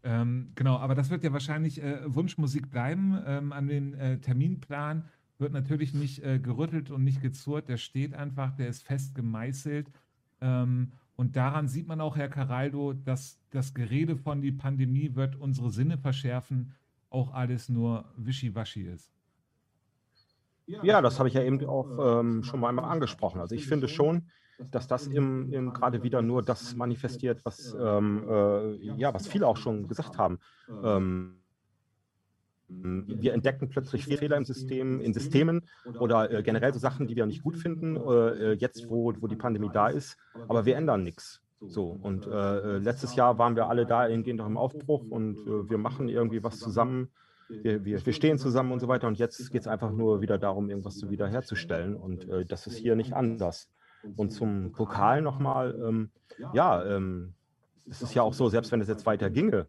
Ähm, 0.03 0.51
genau, 0.55 0.77
aber 0.77 0.95
das 0.95 1.09
wird 1.09 1.23
ja 1.23 1.31
wahrscheinlich 1.31 1.81
äh, 1.81 2.01
Wunschmusik 2.05 2.69
bleiben. 2.69 3.21
Ähm, 3.25 3.51
an 3.51 3.67
den 3.67 3.93
äh, 3.93 4.19
Terminplan 4.19 5.05
wird 5.37 5.53
natürlich 5.53 5.93
nicht 5.93 6.23
äh, 6.23 6.39
gerüttelt 6.39 6.91
und 6.91 7.03
nicht 7.03 7.21
gezurrt. 7.21 7.69
Der 7.69 7.77
steht 7.77 8.13
einfach, 8.13 8.55
der 8.55 8.67
ist 8.67 8.83
fest 8.83 9.15
gemeißelt. 9.15 9.91
Ähm, 10.41 10.93
und 11.15 11.35
daran 11.35 11.67
sieht 11.67 11.87
man 11.87 12.01
auch, 12.01 12.15
Herr 12.15 12.29
Caraldo, 12.29 12.93
dass 12.93 13.39
das 13.51 13.73
Gerede 13.73 14.15
von 14.15 14.41
die 14.41 14.51
Pandemie 14.51 15.13
wird 15.13 15.35
unsere 15.35 15.69
Sinne 15.69 15.97
verschärfen, 15.97 16.73
auch 17.09 17.33
alles 17.33 17.69
nur 17.69 18.05
wischiwaschi 18.17 18.83
ist. 18.83 19.11
Ja, 20.65 21.01
das 21.01 21.19
habe 21.19 21.27
ich 21.27 21.35
ja 21.35 21.43
eben 21.43 21.63
auch 21.65 22.21
ähm, 22.21 22.43
schon 22.43 22.59
mal 22.59 22.69
einmal 22.69 22.85
angesprochen. 22.85 23.41
Also 23.41 23.55
ich 23.55 23.67
finde 23.67 23.87
schon, 23.87 24.23
dass 24.69 24.87
das 24.87 25.07
im, 25.07 25.51
im 25.51 25.73
gerade 25.73 26.03
wieder 26.03 26.21
nur 26.21 26.43
das 26.43 26.75
manifestiert, 26.75 27.43
was, 27.43 27.75
ähm, 27.79 28.25
äh, 28.29 28.75
ja, 28.97 29.13
was 29.13 29.27
viele 29.27 29.47
auch 29.47 29.57
schon 29.57 29.87
gesagt 29.87 30.17
haben. 30.17 30.39
Ähm, 30.83 31.37
wir 32.67 33.33
entdecken 33.33 33.69
plötzlich 33.69 34.05
Fehler 34.05 34.37
im 34.37 34.45
System, 34.45 35.01
in 35.01 35.13
Systemen 35.13 35.67
oder 35.99 36.31
äh, 36.31 36.41
generell 36.41 36.73
so 36.73 36.79
Sachen, 36.79 37.07
die 37.07 37.15
wir 37.15 37.25
nicht 37.25 37.43
gut 37.43 37.57
finden, 37.57 37.97
äh, 37.97 38.53
jetzt 38.53 38.89
wo, 38.89 39.13
wo 39.19 39.27
die 39.27 39.35
Pandemie 39.35 39.69
da 39.73 39.89
ist, 39.89 40.17
aber 40.47 40.65
wir 40.65 40.77
ändern 40.77 41.03
nichts. 41.03 41.41
So, 41.67 41.95
und 42.01 42.25
äh, 42.25 42.77
letztes 42.79 43.15
Jahr 43.15 43.37
waren 43.37 43.55
wir 43.55 43.67
alle 43.67 43.85
da 43.85 44.07
hingehend 44.07 44.39
noch 44.39 44.47
im 44.47 44.57
Aufbruch 44.57 45.03
und 45.07 45.37
äh, 45.47 45.69
wir 45.69 45.77
machen 45.77 46.09
irgendwie 46.09 46.43
was 46.43 46.57
zusammen. 46.57 47.09
Wir, 47.49 47.85
wir, 47.85 48.03
wir 48.03 48.13
stehen 48.13 48.39
zusammen 48.39 48.71
und 48.71 48.79
so 48.79 48.87
weiter. 48.87 49.07
Und 49.07 49.19
jetzt 49.19 49.51
geht 49.51 49.61
es 49.61 49.67
einfach 49.67 49.91
nur 49.91 50.21
wieder 50.21 50.39
darum, 50.39 50.69
irgendwas 50.69 50.97
zu 50.97 51.11
wiederherzustellen. 51.11 51.95
Und 51.95 52.27
äh, 52.29 52.45
das 52.45 52.65
ist 52.65 52.77
hier 52.77 52.95
nicht 52.95 53.13
anders. 53.13 53.69
Und 54.15 54.31
zum 54.31 54.71
Pokal 54.71 55.21
nochmal, 55.21 55.75
ähm, 55.83 56.11
ja, 56.53 56.83
ähm, 56.85 57.33
es 57.89 58.01
ist 58.01 58.13
ja 58.13 58.21
auch 58.21 58.33
so, 58.33 58.49
selbst 58.49 58.71
wenn 58.71 58.81
es 58.81 58.87
jetzt 58.87 59.05
weiter 59.05 59.29
ginge, 59.29 59.67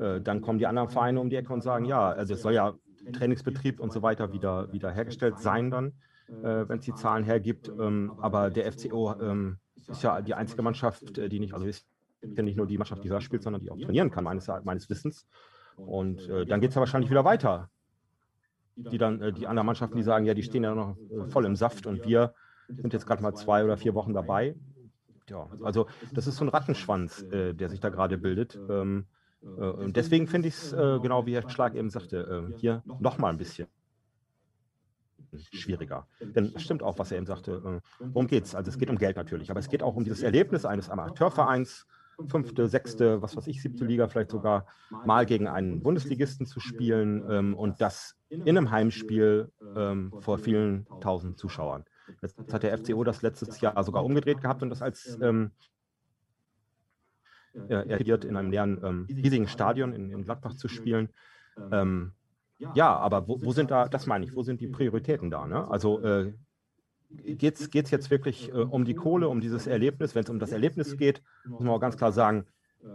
äh, 0.00 0.20
dann 0.20 0.40
kommen 0.40 0.58
die 0.58 0.66
anderen 0.66 0.88
Vereine 0.88 1.20
um 1.20 1.30
die 1.30 1.36
Ecke 1.36 1.52
und 1.52 1.62
sagen, 1.62 1.84
ja, 1.84 2.10
also 2.10 2.34
es 2.34 2.42
soll 2.42 2.54
ja 2.54 2.74
Trainingsbetrieb 3.12 3.80
und 3.80 3.92
so 3.92 4.02
weiter 4.02 4.32
wieder, 4.32 4.72
wieder 4.72 4.90
hergestellt 4.90 5.38
sein 5.38 5.70
dann, 5.70 5.92
äh, 6.28 6.68
wenn 6.68 6.78
es 6.78 6.84
die 6.84 6.94
Zahlen 6.94 7.24
hergibt. 7.24 7.68
Ähm, 7.68 8.12
aber 8.20 8.50
der 8.50 8.70
FCO 8.70 9.14
ähm, 9.20 9.58
ist 9.88 10.02
ja 10.02 10.20
die 10.20 10.34
einzige 10.34 10.62
Mannschaft, 10.62 11.18
äh, 11.18 11.28
die 11.28 11.40
nicht, 11.40 11.54
also 11.54 11.66
ist 11.66 11.86
ja 12.22 12.42
nicht 12.42 12.56
nur 12.56 12.66
die 12.66 12.78
Mannschaft, 12.78 13.02
die 13.02 13.08
da 13.08 13.20
spielt, 13.20 13.42
sondern 13.42 13.62
die 13.62 13.70
auch 13.70 13.78
trainieren 13.78 14.10
kann, 14.10 14.24
meines, 14.24 14.48
meines 14.64 14.88
Wissens. 14.88 15.26
Und 15.76 16.28
äh, 16.28 16.46
dann 16.46 16.60
geht 16.60 16.70
es 16.70 16.76
ja 16.76 16.80
wahrscheinlich 16.80 17.10
wieder 17.10 17.24
weiter. 17.24 17.68
Die 18.76 18.98
dann, 18.98 19.20
äh, 19.20 19.32
die 19.32 19.46
anderen 19.46 19.66
Mannschaften, 19.66 19.96
die 19.96 20.02
sagen, 20.02 20.24
ja, 20.24 20.34
die 20.34 20.42
stehen 20.42 20.62
ja 20.62 20.74
noch 20.74 20.96
äh, 20.96 21.26
voll 21.26 21.44
im 21.44 21.56
Saft 21.56 21.86
und 21.86 22.04
wir 22.06 22.34
sind 22.76 22.92
jetzt 22.92 23.06
gerade 23.06 23.22
mal 23.22 23.34
zwei 23.34 23.64
oder 23.64 23.76
vier 23.76 23.94
Wochen 23.94 24.12
dabei. 24.12 24.54
Ja, 25.28 25.48
also 25.62 25.86
das 26.12 26.26
ist 26.26 26.36
so 26.36 26.44
ein 26.44 26.48
Rattenschwanz, 26.48 27.24
der 27.30 27.68
sich 27.68 27.80
da 27.80 27.90
gerade 27.90 28.18
bildet. 28.18 28.58
Ähm, 28.68 29.06
äh, 29.42 29.46
und 29.46 29.96
deswegen 29.96 30.26
finde 30.26 30.48
ich 30.48 30.54
es, 30.54 30.72
äh, 30.72 30.98
genau 31.00 31.26
wie 31.26 31.34
Herr 31.34 31.48
Schlag 31.48 31.74
eben 31.74 31.90
sagte, 31.90 32.50
äh, 32.50 32.58
hier 32.58 32.82
nochmal 32.86 33.32
ein 33.32 33.38
bisschen 33.38 33.68
schwieriger. 35.50 36.06
Denn 36.20 36.52
es 36.54 36.62
stimmt 36.62 36.82
auch, 36.82 36.98
was 36.98 37.10
er 37.10 37.16
eben 37.16 37.26
sagte. 37.26 37.80
worum 38.00 38.26
geht 38.26 38.44
es? 38.44 38.54
Also 38.54 38.68
es 38.68 38.76
geht 38.76 38.90
um 38.90 38.98
Geld 38.98 39.16
natürlich, 39.16 39.50
aber 39.50 39.60
es 39.60 39.70
geht 39.70 39.82
auch 39.82 39.96
um 39.96 40.04
dieses 40.04 40.22
Erlebnis 40.22 40.66
eines 40.66 40.90
Amateurvereins, 40.90 41.86
fünfte, 42.28 42.68
sechste, 42.68 43.22
was 43.22 43.34
weiß 43.34 43.46
ich, 43.46 43.62
siebte 43.62 43.86
Liga 43.86 44.08
vielleicht 44.08 44.30
sogar, 44.30 44.66
mal 45.06 45.24
gegen 45.24 45.48
einen 45.48 45.82
Bundesligisten 45.82 46.44
zu 46.44 46.60
spielen 46.60 47.24
ähm, 47.30 47.54
und 47.54 47.80
das 47.80 48.14
in 48.28 48.46
einem 48.46 48.70
Heimspiel 48.70 49.50
ähm, 49.74 50.12
vor 50.20 50.36
vielen 50.36 50.86
tausend 51.00 51.38
Zuschauern. 51.38 51.86
Jetzt 52.20 52.52
hat 52.52 52.62
der 52.62 52.76
FCO 52.78 53.04
das 53.04 53.22
letztes 53.22 53.60
Jahr 53.60 53.82
sogar 53.84 54.04
umgedreht 54.04 54.40
gehabt 54.40 54.62
und 54.62 54.70
das 54.70 54.82
als 54.82 55.18
ähm, 55.22 55.52
äh, 57.54 57.88
er 57.88 58.24
in 58.24 58.36
einem 58.36 58.50
leeren, 58.50 58.80
ähm, 58.82 59.06
riesigen 59.08 59.48
Stadion 59.48 59.92
in, 59.92 60.10
in, 60.10 60.24
Gladbach 60.24 60.54
zu 60.54 60.68
spielen. 60.68 61.10
Ähm, 61.70 62.12
ja, 62.74 62.96
aber 62.96 63.28
wo, 63.28 63.42
wo, 63.42 63.52
sind 63.52 63.70
da, 63.70 63.88
das 63.88 64.06
meine 64.06 64.24
ich, 64.24 64.34
wo 64.34 64.42
sind 64.42 64.60
die 64.60 64.68
Prioritäten 64.68 65.30
da? 65.30 65.46
Ne? 65.46 65.68
Also 65.68 66.00
äh, 66.02 66.32
geht 67.10 67.60
es 67.60 67.90
jetzt 67.90 68.10
wirklich 68.10 68.48
äh, 68.50 68.52
um 68.52 68.84
die 68.84 68.94
Kohle, 68.94 69.28
um 69.28 69.40
dieses 69.40 69.66
Erlebnis? 69.66 70.14
Wenn 70.14 70.24
es 70.24 70.30
um 70.30 70.38
das 70.38 70.52
Erlebnis 70.52 70.96
geht, 70.96 71.22
muss 71.44 71.60
man 71.60 71.70
auch 71.70 71.80
ganz 71.80 71.96
klar 71.96 72.12
sagen, 72.12 72.46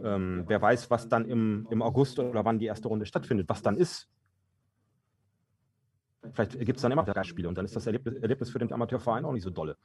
ähm, 0.04 0.46
wer 0.48 0.62
weiß, 0.62 0.90
was 0.90 1.08
dann 1.08 1.26
im, 1.26 1.68
im 1.70 1.82
August 1.82 2.20
oder 2.20 2.46
wann 2.46 2.60
die 2.60 2.66
erste 2.66 2.88
Runde 2.88 3.06
stattfindet, 3.06 3.48
was 3.50 3.62
dann 3.62 3.78
ist. 3.78 4.10
Vielleicht 6.34 6.60
gibt 6.60 6.78
es 6.78 6.82
dann 6.82 6.92
immer 6.92 7.04
drei 7.04 7.24
Spiele 7.24 7.48
und 7.48 7.58
dann 7.58 7.66
ist 7.66 7.76
das 7.76 7.88
Erlebnis, 7.88 8.50
für 8.50 8.60
den 8.60 8.72
Amateurverein 8.72 9.26
auch 9.26 9.34
nicht 9.34 9.44
so 9.44 9.50
dolle. 9.50 9.78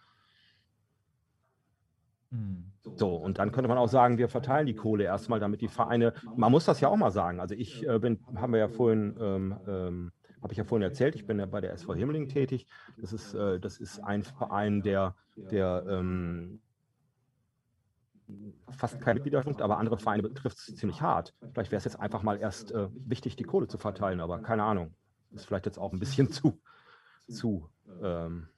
Hm. 2.31 2.65
So, 2.97 3.15
und 3.15 3.39
dann 3.39 3.53
könnte 3.53 3.69
man 3.69 3.79
auch 3.79 3.89
sagen, 3.89 4.19
wir 4.19 4.29
verteilen 4.29 4.67
die 4.67 4.75
Kohle 4.75 5.05
erstmal, 5.05 5.39
damit 5.39 5.61
die 5.61 5.69
Vereine, 5.69 6.15
man 6.37 6.51
muss 6.51 6.65
das 6.65 6.81
ja 6.81 6.89
auch 6.89 6.97
mal 6.97 7.11
sagen. 7.11 7.39
Also 7.39 7.55
ich 7.55 7.87
äh, 7.87 7.99
bin, 7.99 8.19
haben 8.35 8.53
wir 8.53 8.61
ja 8.61 8.69
vorhin 8.69 9.17
ähm, 9.21 9.57
ähm, 9.67 10.13
habe 10.43 10.53
ich 10.53 10.59
ja 10.59 10.65
vorhin 10.65 10.83
erzählt, 10.83 11.15
ich 11.15 11.27
bin 11.27 11.39
ja 11.39 11.47
bei 11.47 11.61
der 11.61 11.73
SV 11.73 11.95
Himmeling 11.95 12.29
tätig. 12.29 12.67
Das 12.99 13.13
ist, 13.13 13.35
äh, 13.35 13.61
das 13.61 13.79
ist 13.79 14.01
ein 14.01 14.25
Verein, 14.25 14.83
der, 14.83 15.15
der 15.37 15.85
ähm, 15.89 16.61
fast 18.71 19.01
keine 19.01 19.15
Mitglieder 19.15 19.43
sind, 19.43 19.63
aber 19.63 19.79
andere 19.79 19.99
Vereine 19.99 20.23
betrifft 20.23 20.59
es 20.59 20.75
ziemlich 20.75 21.01
hart. 21.01 21.33
Vielleicht 21.53 21.71
wäre 21.71 21.79
es 21.79 21.85
jetzt 21.85 22.01
einfach 22.01 22.23
mal 22.23 22.39
erst 22.39 22.73
äh, 22.73 22.89
wichtig, 22.93 23.37
die 23.37 23.45
Kohle 23.45 23.69
zu 23.69 23.79
verteilen, 23.79 24.21
aber 24.21 24.41
keine 24.41 24.65
Ahnung. 24.65 24.95
Ist 25.35 25.47
vielleicht 25.47 25.67
jetzt 25.67 25.79
auch 25.79 25.93
ein 25.93 25.99
bisschen 25.99 26.31
zu, 26.31 26.61
zu 27.29 27.69
ähm, 28.03 28.49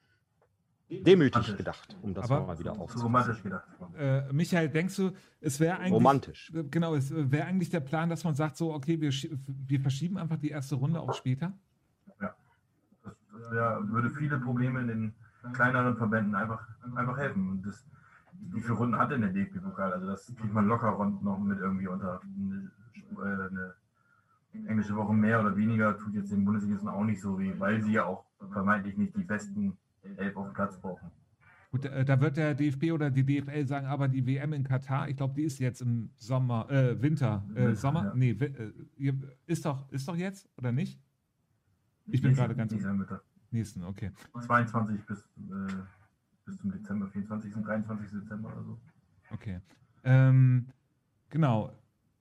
demütig 0.91 1.57
gedacht, 1.57 1.97
um 2.03 2.15
das 2.15 2.31
Aber 2.31 2.47
mal 2.47 2.59
wieder 2.59 2.75
Zu 2.75 2.81
aufzunehmen. 2.81 3.07
romantisch 3.07 3.43
gedacht. 3.43 3.67
Äh, 3.97 4.33
Michael, 4.33 4.69
denkst 4.69 4.97
du, 4.97 5.13
es 5.41 5.59
wäre 5.61 5.79
eigentlich. 5.79 5.93
Romantisch. 5.93 6.53
äh, 6.55 6.65
Genau, 6.65 6.95
es 6.95 7.11
wäre 7.15 7.47
eigentlich 7.47 7.71
der 7.71 7.81
Plan, 7.81 8.09
dass 8.11 8.25
man 8.25 8.35
sagt, 8.35 8.57
so, 8.57 8.73
okay, 8.73 9.01
wir, 9.01 9.11
wir 9.11 9.81
verschieben 9.81 10.19
einfach 10.19 10.37
die 10.37 10.51
erste 10.51 10.75
Runde 10.77 11.01
auf 11.01 11.15
später? 11.17 11.53
Das, 13.03 13.15
das 13.33 13.51
wär, 13.51 13.81
würde 13.89 14.11
viele 14.11 14.39
Probleme 14.39 14.81
in 14.81 14.89
den 14.89 15.15
kleineren 15.53 15.97
Verbänden 15.97 16.35
einfach, 16.35 16.67
einfach 16.95 17.19
helfen. 17.19 17.51
Und 17.51 17.63
das, 17.67 17.85
wie 18.33 18.61
viele 18.63 18.75
Runden 18.75 18.97
hat 18.99 19.11
denn 19.11 19.21
der 19.21 19.31
DFB-Pokal? 19.31 19.93
Also 19.93 20.07
das 20.07 20.27
kriegt 20.37 20.55
man 20.55 20.67
locker 20.67 20.89
rund 20.89 21.23
noch 21.23 21.39
mit 21.39 21.59
irgendwie 21.59 21.87
unter 21.87 22.21
eine, 22.23 22.71
äh, 23.19 23.49
eine 23.49 23.75
englische 24.67 24.95
Woche 24.97 25.13
mehr 25.13 25.41
oder 25.41 25.57
weniger, 25.57 25.99
tut 25.99 26.15
jetzt 26.15 26.33
den 26.33 26.45
Bundesligisten 26.45 26.89
auch 26.89 27.05
nicht 27.05 27.21
so 27.21 27.39
weh, 27.39 27.53
weil 27.59 27.83
sie 27.83 27.93
ja 27.93 28.05
auch 28.05 28.25
vermeintlich 28.53 28.97
nicht 28.97 29.17
die 29.17 29.25
besten 29.25 29.77
elf 30.17 30.37
auf 30.37 30.47
dem 30.47 30.55
Platz 30.55 30.79
brauchen. 30.79 31.11
Gut, 31.71 31.87
äh, 31.87 32.05
da 32.05 32.21
wird 32.21 32.37
der 32.37 32.55
DFB 32.55 32.93
oder 32.93 33.11
die 33.11 33.25
DFL 33.25 33.67
sagen, 33.67 33.87
aber 33.87 34.07
die 34.07 34.25
WM 34.25 34.53
in 34.53 34.63
Katar, 34.63 35.09
ich 35.09 35.17
glaube, 35.17 35.35
die 35.35 35.43
ist 35.43 35.59
jetzt 35.59 35.83
im 35.83 36.11
Sommer, 36.15 36.71
äh, 36.71 37.03
Winter, 37.03 37.45
äh, 37.51 37.57
Winter, 37.57 37.75
Sommer? 37.75 38.05
ja. 38.05 38.15
Nee, 38.15 38.31
äh, 38.31 39.13
ist 39.47 39.65
doch, 39.65 39.91
ist 39.91 40.07
doch 40.07 40.17
jetzt 40.17 40.49
oder 40.57 40.71
nicht? 40.71 41.01
Ich 42.07 42.23
bin 42.23 42.35
gerade 42.35 42.55
ganz 42.55 42.71
nächsten 42.71 42.97
Mittag. 42.97 43.23
nächsten, 43.51 43.83
okay. 43.83 44.13
22 44.39 45.05
bis, 45.05 45.19
äh, 45.19 45.73
bis 46.45 46.59
zum 46.59 46.71
Dezember, 46.71 47.09
24. 47.09 47.53
23. 47.53 48.21
Dezember 48.21 48.53
oder 48.53 48.63
so. 48.63 48.79
Okay. 49.31 49.61
Ähm, 50.05 50.69
genau. 51.31 51.73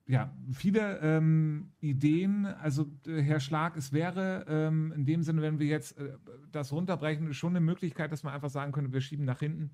Ja, 0.06 0.36
viele 0.52 0.98
ähm, 1.00 1.72
Ideen. 1.80 2.44
Also, 2.44 2.90
äh, 3.06 3.22
Herr 3.22 3.40
Schlag, 3.40 3.76
es 3.76 3.92
wäre 3.92 4.44
ähm, 4.48 4.92
in 4.92 5.06
dem 5.06 5.22
Sinne, 5.22 5.40
wenn 5.40 5.58
wir 5.58 5.66
jetzt 5.66 5.96
äh, 5.98 6.12
das 6.52 6.72
runterbrechen, 6.72 7.32
schon 7.32 7.52
eine 7.56 7.64
Möglichkeit, 7.64 8.12
dass 8.12 8.22
man 8.22 8.34
einfach 8.34 8.50
sagen 8.50 8.72
könnte, 8.72 8.92
wir 8.92 9.00
schieben 9.00 9.24
nach 9.24 9.40
hinten. 9.40 9.70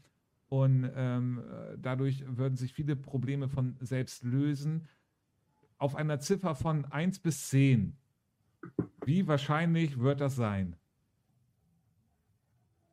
Und 0.48 0.88
ähm, 0.94 1.38
äh, 1.38 1.76
dadurch 1.78 2.24
würden 2.26 2.56
sich 2.56 2.72
viele 2.74 2.94
Probleme 2.96 3.48
von 3.48 3.76
selbst 3.80 4.22
lösen. 4.24 4.88
Auf 5.78 5.96
einer 5.96 6.20
Ziffer 6.20 6.54
von 6.54 6.84
1 6.84 7.20
bis 7.20 7.48
10, 7.48 7.96
wie 9.04 9.26
wahrscheinlich 9.26 9.98
wird 9.98 10.20
das 10.20 10.36
sein? 10.36 10.76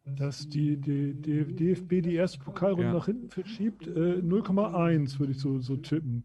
Dass 0.06 0.48
die, 0.48 0.78
die, 0.78 1.14
die 1.14 1.44
DFB 1.56 2.02
die 2.02 2.14
erste 2.14 2.40
Pokalrunde 2.40 2.86
Ja. 2.86 2.94
nach 2.94 3.08
hinten 3.08 3.30
verschiebt, 3.30 3.86
äh, 3.88 4.22
0,1 4.22 5.20
würde 5.20 5.34
ich 5.34 5.40
so, 5.40 5.60
so 5.60 5.76
tippen. 5.78 6.24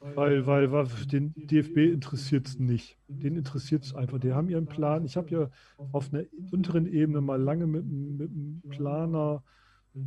Weil, 0.00 0.46
weil, 0.46 0.70
weil 0.70 0.86
den 1.10 1.32
DFB 1.34 1.78
interessiert 1.92 2.46
es 2.46 2.58
nicht. 2.58 2.98
Den 3.08 3.36
interessiert 3.36 3.84
es 3.84 3.94
einfach. 3.94 4.18
Die 4.18 4.32
haben 4.32 4.48
ihren 4.48 4.66
Plan. 4.66 5.04
Ich 5.04 5.16
habe 5.16 5.30
ja 5.30 5.50
auf 5.92 6.12
einer 6.12 6.24
unteren 6.52 6.86
Ebene 6.86 7.20
mal 7.20 7.40
lange 7.40 7.66
mit, 7.66 7.84
mit 7.86 8.30
dem 8.30 8.62
Planer 8.68 9.42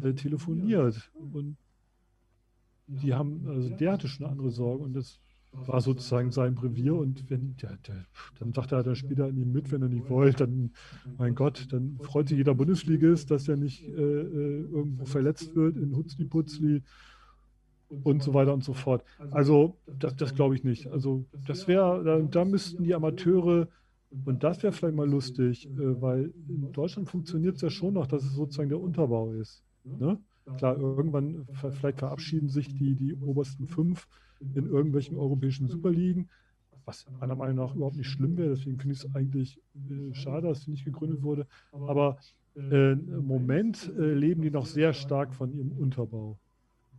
äh, 0.02 0.14
telefoniert. 0.14 1.12
Und 1.16 1.58
die 2.88 3.14
haben, 3.14 3.45
also 3.47 3.70
der 3.70 3.93
hatte 3.93 4.08
schon 4.08 4.26
andere 4.26 4.52
Sorgen 4.52 4.84
und 4.84 4.93
das 4.93 5.20
war 5.52 5.82
sozusagen 5.82 6.32
sein 6.32 6.56
Brevier. 6.56 6.95
Und 6.95 7.30
wenn 7.30 7.56
der, 7.58 7.78
der, 7.88 8.06
dann 8.39 8.54
sagt 8.54 8.72
er, 8.72 8.84
der 8.84 8.95
spielt 8.95 9.20
er 9.20 9.32
nicht 9.32 9.47
mit, 9.47 9.72
wenn 9.72 9.82
er 9.82 9.89
nicht 9.89 10.10
wollt, 10.10 10.39
dann, 10.39 10.72
mein 11.18 11.34
Gott, 11.36 11.68
dann 11.72 11.97
freut 12.04 12.30
sich 12.30 12.38
jeder 12.38 12.54
Bundesligist, 12.54 13.32
dass 13.32 13.47
er 13.47 13.58
nicht 13.58 13.84
äh, 13.84 13.91
äh, 13.91 14.62
irgendwo 14.62 15.06
verletzt 15.06 15.56
wird 15.56 15.78
in 15.78 15.95
Hutzli-Putzli 15.95 16.84
und 18.04 18.24
so 18.24 18.34
weiter 18.34 18.54
und 18.54 18.64
so 18.64 18.74
fort. 18.74 19.04
Also, 19.32 19.78
das, 20.00 20.16
das 20.16 20.36
glaube 20.36 20.56
ich 20.56 20.64
nicht. 20.64 20.88
Also, 20.88 21.26
das 21.48 21.68
wäre, 21.68 22.04
da, 22.04 22.20
da 22.20 22.46
müssten 22.46 22.84
die 22.84 22.94
Amateure, 22.94 23.68
und 24.26 24.44
das 24.44 24.64
wäre 24.64 24.74
vielleicht 24.74 24.96
mal 24.96 25.10
lustig, 25.10 25.68
äh, 25.68 26.02
weil 26.02 26.34
in 26.48 26.72
Deutschland 26.72 27.10
funktioniert 27.10 27.56
es 27.56 27.62
ja 27.62 27.70
schon 27.70 27.94
noch, 27.94 28.08
dass 28.08 28.24
es 28.24 28.34
sozusagen 28.34 28.70
der 28.70 28.80
Unterbau 28.80 29.32
ist. 29.34 29.64
Ne? 29.84 30.20
Klar, 30.58 30.78
irgendwann, 30.80 31.48
vielleicht 31.54 32.00
verabschieden 32.00 32.50
sich 32.50 32.74
die, 32.74 32.96
die 32.96 33.16
obersten 33.16 33.68
fünf 33.68 34.08
in 34.56 34.66
irgendwelchen 34.66 35.18
europäischen 35.18 35.68
Superligen, 35.68 36.30
was 36.86 37.06
meiner 37.20 37.36
Meinung 37.36 37.58
nach 37.58 37.76
überhaupt 37.76 37.98
nicht 37.98 38.08
schlimm 38.08 38.38
wäre. 38.38 38.50
Deswegen 38.50 38.80
finde 38.80 38.96
ich 38.96 39.04
es 39.04 39.16
eigentlich 39.16 39.62
äh, 39.76 40.14
schade, 40.14 40.48
dass 40.48 40.64
sie 40.64 40.72
nicht 40.72 40.86
gegründet 40.86 41.22
wurde. 41.22 41.46
Aber 41.72 42.18
äh, 42.56 42.94
im 42.94 43.28
Moment 43.28 43.94
äh, 43.98 44.14
leben 44.14 44.42
die 44.42 44.50
noch 44.50 44.66
sehr 44.66 44.94
stark 44.94 45.34
von 45.36 45.54
ihrem 45.54 45.72
Unterbau 45.72 46.40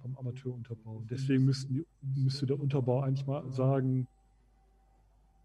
vom 0.03 0.17
Amateurunterbau. 0.17 1.03
Deswegen 1.09 1.45
müssten 1.45 1.85
müsste 2.17 2.47
der 2.47 2.61
Unterbau 2.61 3.01
eigentlich 3.01 3.27
mal 3.27 3.51
sagen, 3.51 4.07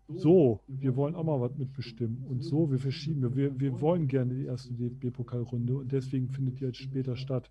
so, 0.08 0.60
wir 0.68 0.96
wollen 0.96 1.16
auch 1.16 1.24
mal 1.24 1.42
was 1.42 1.58
mitbestimmen 1.58 2.26
und 2.30 2.44
so, 2.44 2.70
wir 2.70 2.78
verschieben, 2.78 3.36
wir, 3.36 3.60
wir 3.60 3.82
wollen 3.82 4.08
gerne 4.08 4.36
die 4.36 4.46
erste 4.46 4.72
DFB-Pokalrunde 4.74 5.78
und 5.78 5.92
deswegen 5.92 6.30
findet 6.30 6.60
die 6.60 6.66
jetzt 6.66 6.78
später 6.78 7.16
statt. 7.16 7.50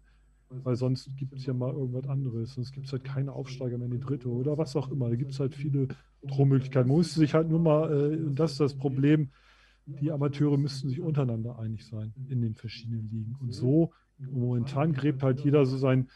Weil 0.63 0.77
sonst 0.77 1.17
gibt 1.17 1.35
es 1.35 1.47
ja 1.47 1.55
mal 1.55 1.73
irgendwas 1.73 2.07
anderes. 2.07 2.55
Sonst 2.55 2.73
gibt 2.73 2.87
es 2.87 2.93
halt 2.93 3.03
keine 3.03 3.33
Aufsteiger 3.33 3.77
mehr 3.77 3.87
in 3.87 3.95
die 3.95 4.01
dritte 4.01 4.29
oder 4.29 4.57
was 4.57 4.77
auch 4.77 4.91
immer. 4.91 5.09
Da 5.09 5.17
gibt 5.17 5.33
es 5.33 5.41
halt 5.41 5.55
viele 5.55 5.89
Drohmöglichkeiten. 6.23 6.89
Man 6.89 6.99
muss 6.99 7.15
sich 7.15 7.35
halt 7.35 7.49
nur 7.49 7.59
mal, 7.59 7.91
äh, 7.91 8.17
und 8.17 8.39
das 8.39 8.53
ist 8.53 8.61
das 8.61 8.75
Problem, 8.75 9.31
die 9.87 10.13
Amateure 10.13 10.57
müssten 10.57 10.89
sich 10.89 11.01
untereinander 11.01 11.59
einig 11.59 11.85
sein 11.87 12.13
in 12.29 12.41
den 12.41 12.55
verschiedenen 12.55 13.11
Ligen. 13.11 13.37
Und 13.41 13.53
so, 13.53 13.93
momentan 14.19 14.93
gräbt 14.93 15.23
halt 15.23 15.41
jeder 15.41 15.67
so 15.67 15.77
sein, 15.77 16.09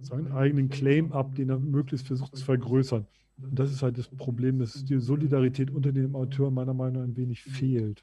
seinen 0.00 0.32
eigenen 0.32 0.68
Claim 0.68 1.12
ab, 1.12 1.34
den 1.34 1.50
er 1.50 1.58
möglichst 1.58 2.06
versucht 2.06 2.36
zu 2.36 2.44
vergrößern. 2.44 3.06
Und 3.42 3.58
das 3.58 3.70
ist 3.70 3.82
halt 3.82 3.98
das 3.98 4.08
Problem, 4.08 4.58
dass 4.58 4.84
die 4.84 4.98
Solidarität 4.98 5.70
unter 5.70 5.92
den 5.92 6.06
Amateuren 6.06 6.54
meiner 6.54 6.74
Meinung 6.74 7.02
nach 7.02 7.08
ein 7.08 7.16
wenig 7.16 7.42
fehlt, 7.42 8.02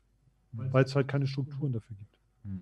weil 0.52 0.84
es 0.84 0.96
halt 0.96 1.08
keine 1.08 1.26
Strukturen 1.28 1.74
dafür 1.74 1.96
gibt. 1.98 2.18
Hm. 2.44 2.62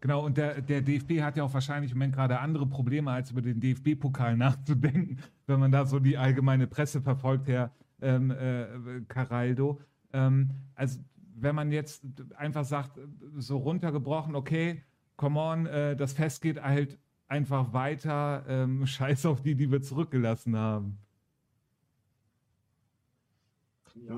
Genau, 0.00 0.24
und 0.24 0.36
der, 0.36 0.62
der 0.62 0.80
DFB 0.80 1.20
hat 1.20 1.36
ja 1.36 1.42
auch 1.42 1.52
wahrscheinlich 1.52 1.90
im 1.90 1.98
Moment 1.98 2.14
gerade 2.14 2.38
andere 2.38 2.66
Probleme, 2.66 3.10
als 3.10 3.32
über 3.32 3.42
den 3.42 3.60
DFB-Pokal 3.60 4.36
nachzudenken, 4.36 5.18
wenn 5.46 5.60
man 5.60 5.72
da 5.72 5.84
so 5.84 5.98
die 5.98 6.16
allgemeine 6.16 6.66
Presse 6.66 7.02
verfolgt, 7.02 7.48
Herr 7.48 7.72
ähm, 8.00 8.30
äh, 8.30 9.00
Caraldo. 9.08 9.80
Ähm, 10.12 10.50
also, 10.74 11.00
wenn 11.34 11.54
man 11.54 11.72
jetzt 11.72 12.04
einfach 12.36 12.64
sagt, 12.64 12.98
so 13.36 13.58
runtergebrochen, 13.58 14.34
okay, 14.34 14.82
come 15.16 15.38
on, 15.38 15.66
äh, 15.66 15.96
das 15.96 16.12
Fest 16.12 16.42
geht 16.42 16.62
halt 16.62 16.98
einfach 17.28 17.72
weiter, 17.72 18.44
ähm, 18.48 18.86
scheiß 18.86 19.26
auf 19.26 19.42
die, 19.42 19.54
die 19.54 19.70
wir 19.70 19.82
zurückgelassen 19.82 20.56
haben. 20.56 20.98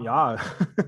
Ja, 0.03 0.37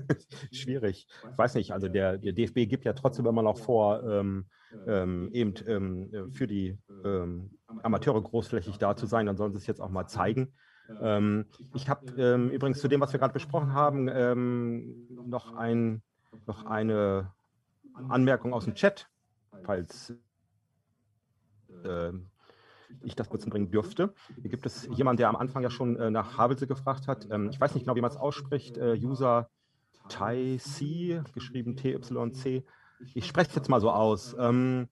schwierig. 0.51 1.07
Ich 1.31 1.37
weiß 1.37 1.55
nicht, 1.55 1.71
also 1.71 1.87
der, 1.87 2.17
der 2.17 2.31
DFB 2.31 2.69
gibt 2.69 2.85
ja 2.85 2.93
trotzdem 2.93 3.25
immer 3.25 3.41
noch 3.41 3.57
vor, 3.57 4.03
ähm, 4.03 4.45
ähm, 4.87 5.29
eben 5.33 5.53
ähm, 5.67 6.31
für 6.31 6.47
die 6.47 6.77
ähm, 7.03 7.57
Amateure 7.81 8.21
großflächig 8.21 8.77
da 8.77 8.95
zu 8.95 9.07
sein. 9.07 9.25
Dann 9.25 9.37
sollen 9.37 9.51
sie 9.51 9.57
es 9.57 9.67
jetzt 9.67 9.81
auch 9.81 9.89
mal 9.89 10.07
zeigen. 10.07 10.53
Ähm, 11.01 11.45
ich 11.73 11.89
habe 11.89 12.11
ähm, 12.21 12.49
übrigens 12.49 12.81
zu 12.81 12.87
dem, 12.87 13.01
was 13.01 13.13
wir 13.13 13.19
gerade 13.19 13.33
besprochen 13.33 13.73
haben, 13.73 14.07
ähm, 14.09 15.07
noch, 15.25 15.55
ein, 15.55 16.01
noch 16.45 16.65
eine 16.65 17.31
Anmerkung 18.09 18.53
aus 18.53 18.65
dem 18.65 18.75
Chat, 18.75 19.07
falls 19.63 20.13
ähm, 21.85 22.27
ich 23.01 23.15
das 23.15 23.29
kurz 23.29 23.45
bringen 23.45 23.71
dürfte. 23.71 24.13
Hier 24.41 24.49
gibt 24.49 24.65
es 24.65 24.87
jemanden, 24.95 25.17
der 25.17 25.29
am 25.29 25.35
Anfang 25.35 25.63
ja 25.63 25.69
schon 25.69 25.95
äh, 25.97 26.11
nach 26.11 26.37
Havelse 26.37 26.67
gefragt 26.67 27.07
hat. 27.07 27.27
Ähm, 27.31 27.49
ich 27.49 27.59
weiß 27.59 27.73
nicht 27.73 27.83
genau, 27.85 27.95
wie 27.95 28.01
man 28.01 28.11
es 28.11 28.17
ausspricht. 28.17 28.77
Äh, 28.77 28.97
User 29.01 29.49
TyC, 30.09 31.23
geschrieben 31.33 31.75
TYC. 31.75 32.63
Ich 33.13 33.25
spreche 33.25 33.49
es 33.49 33.55
jetzt 33.55 33.69
mal 33.69 33.81
so 33.81 33.91
aus. 33.91 34.35
Ähm, 34.37 34.87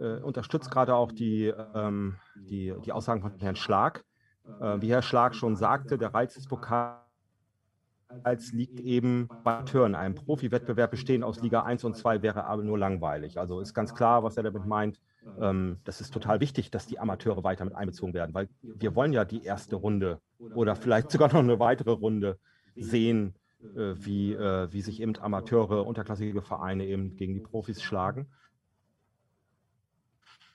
äh, 0.00 0.20
unterstützt 0.20 0.70
gerade 0.70 0.94
auch 0.94 1.12
die, 1.12 1.52
ähm, 1.74 2.16
die, 2.36 2.74
die 2.84 2.92
Aussagen 2.92 3.20
von 3.20 3.38
Herrn 3.38 3.56
Schlag. 3.56 4.04
Äh, 4.60 4.80
wie 4.80 4.90
Herr 4.90 5.02
Schlag 5.02 5.34
schon 5.34 5.56
sagte, 5.56 5.98
der 5.98 6.14
Reiz 6.14 6.34
des 6.34 6.46
Pokals 6.46 7.01
liegt 8.52 8.80
eben 8.80 9.28
Amateuren. 9.44 9.94
Ein 9.94 10.14
Profi-Wettbewerb 10.14 10.90
bestehend 10.90 11.24
aus 11.24 11.40
Liga 11.40 11.62
1 11.62 11.84
und 11.84 11.96
2 11.96 12.22
wäre 12.22 12.44
aber 12.44 12.62
nur 12.62 12.78
langweilig. 12.78 13.38
Also 13.38 13.60
ist 13.60 13.74
ganz 13.74 13.94
klar, 13.94 14.22
was 14.22 14.36
er 14.36 14.42
damit 14.42 14.66
meint. 14.66 15.00
Ähm, 15.40 15.78
das 15.84 16.00
ist 16.00 16.12
total 16.12 16.40
wichtig, 16.40 16.70
dass 16.70 16.86
die 16.86 16.98
Amateure 16.98 17.44
weiter 17.44 17.64
mit 17.64 17.74
einbezogen 17.74 18.14
werden, 18.14 18.34
weil 18.34 18.48
wir 18.62 18.94
wollen 18.94 19.12
ja 19.12 19.24
die 19.24 19.44
erste 19.44 19.76
Runde 19.76 20.20
oder 20.54 20.76
vielleicht 20.76 21.10
sogar 21.10 21.28
noch 21.28 21.40
eine 21.40 21.58
weitere 21.58 21.92
Runde 21.92 22.38
sehen, 22.76 23.34
äh, 23.76 23.94
wie, 23.94 24.32
äh, 24.32 24.72
wie 24.72 24.82
sich 24.82 25.00
eben 25.00 25.16
Amateure, 25.20 25.86
unterklassige 25.86 26.42
Vereine 26.42 26.86
eben 26.86 27.16
gegen 27.16 27.34
die 27.34 27.40
Profis 27.40 27.82
schlagen. 27.82 28.26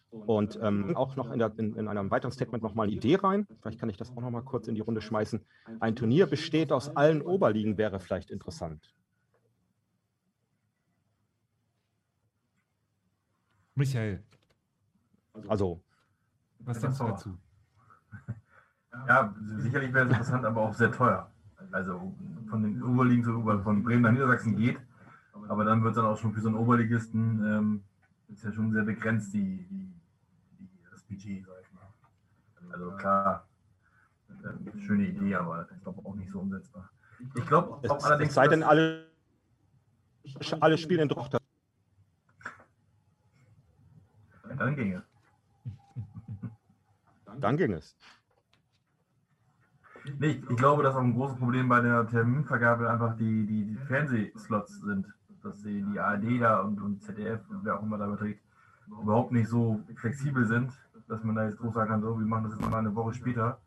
Und 0.09 0.55
äh, 0.55 0.67
ähm, 0.67 0.95
auch 0.95 1.15
noch 1.15 1.31
in, 1.31 1.39
der, 1.39 1.51
in, 1.57 1.75
in 1.75 1.87
einem 1.87 2.09
weiteren 2.09 2.31
Statement 2.31 2.63
nochmal 2.63 2.89
Idee 2.89 3.15
rein. 3.15 3.45
Vielleicht 3.61 3.79
kann 3.79 3.89
ich 3.89 3.97
das 3.97 4.11
auch 4.11 4.21
nochmal 4.21 4.43
kurz 4.43 4.67
in 4.67 4.75
die 4.75 4.81
Runde 4.81 5.01
schmeißen. 5.01 5.41
Ein 5.79 5.95
Turnier 5.95 6.27
besteht 6.27 6.71
aus 6.71 6.95
allen 6.95 7.21
Oberligen, 7.21 7.77
wäre 7.77 7.99
vielleicht 7.99 8.31
interessant. 8.31 8.93
Michael. 13.75 14.23
Also. 15.47 15.81
Was 16.59 16.79
denkst 16.79 16.97
du 16.97 17.03
dazu? 17.03 17.37
Ja, 19.07 19.35
sicherlich 19.57 19.93
wäre 19.93 20.05
es 20.05 20.11
interessant, 20.11 20.45
aber 20.45 20.61
auch 20.61 20.73
sehr 20.73 20.91
teuer. 20.91 21.29
Also 21.71 22.13
von 22.49 22.63
den 22.63 22.81
Oberligen 22.81 23.23
zu 23.23 23.37
Ober 23.37 23.61
von 23.61 23.83
Bremen 23.83 24.01
nach 24.01 24.11
Niedersachsen 24.11 24.55
geht, 24.55 24.79
aber 25.47 25.63
dann 25.63 25.83
wird 25.83 25.91
es 25.91 25.97
dann 25.97 26.05
auch 26.05 26.17
schon 26.17 26.33
für 26.33 26.41
so 26.41 26.47
einen 26.47 26.57
Oberligisten, 26.57 27.45
ähm, 27.45 27.83
ist 28.29 28.43
ja 28.43 28.51
schon 28.51 28.71
sehr 28.71 28.83
begrenzt, 28.83 29.33
die, 29.33 29.67
die 29.69 29.96
Budget, 31.07 31.45
sag 31.45 31.55
ich 31.61 31.73
mal. 31.73 32.73
Also 32.73 32.91
klar, 32.97 33.47
ähm, 34.29 34.79
schöne 34.81 35.07
Idee, 35.07 35.35
aber 35.35 35.67
ich 35.75 35.81
glaube 35.83 36.05
auch 36.05 36.15
nicht 36.15 36.31
so 36.31 36.39
umsetzbar. 36.39 36.89
Ich 37.35 37.45
glaube 37.47 37.73
auch 37.73 37.83
es, 37.83 38.03
allerdings, 38.03 38.29
es 38.29 38.35
sei 38.35 38.47
denn, 38.47 38.59
dass- 38.61 38.69
alle, 38.69 39.07
alle 40.59 40.77
spielen 40.77 41.01
in 41.01 41.09
Drochter. 41.09 41.39
dann 44.57 44.75
ginge. 44.75 45.03
Dann 47.39 47.57
ging 47.57 47.73
es. 47.73 47.95
Nee, 50.17 50.27
ich, 50.27 50.49
ich 50.49 50.57
glaube, 50.57 50.81
dass 50.83 50.95
auch 50.95 51.01
ein 51.01 51.13
großes 51.13 51.37
Problem 51.37 51.67
bei 51.69 51.81
der 51.81 52.07
Terminvergabe 52.07 52.89
einfach 52.89 53.15
die, 53.17 53.45
die, 53.45 53.65
die 53.65 53.75
Fernsehslots 53.75 54.79
sind. 54.81 55.05
Dass 55.43 55.61
die, 55.61 55.83
die 55.83 55.99
ARD 55.99 56.41
da 56.41 56.61
und, 56.61 56.81
und 56.81 57.03
ZDF 57.03 57.41
und 57.49 57.63
wer 57.63 57.77
auch 57.77 57.83
immer 57.83 57.97
da 57.99 58.07
beträgt, 58.07 58.41
überhaupt 58.87 59.31
nicht 59.31 59.47
so 59.49 59.83
flexibel 59.95 60.45
sind, 60.47 60.71
dass 61.07 61.23
man 61.23 61.35
da 61.35 61.45
jetzt 61.45 61.57
groß 61.57 61.73
sagen 61.73 61.89
kann, 61.89 62.01
so, 62.01 62.19
wir 62.19 62.25
machen 62.25 62.45
das 62.45 62.53
jetzt 62.53 62.69
mal 62.69 62.77
eine 62.77 62.95
Woche 62.95 63.13
später. 63.13 63.59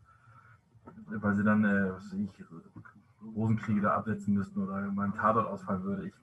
Weil 1.07 1.37
sie 1.37 1.45
dann, 1.45 1.65
äh, 1.65 1.93
was 1.93 2.13
weiß 2.13 2.15
ich, 2.15 2.31
Rosenkriege 3.35 3.81
da 3.81 3.95
absetzen 3.95 4.35
müssten 4.35 4.63
oder 4.63 4.81
mal 4.93 5.07
ein 5.07 5.15
Tatort 5.15 5.47
ausfallen 5.47 5.83
würde. 5.83 6.07
Ich, 6.07 6.15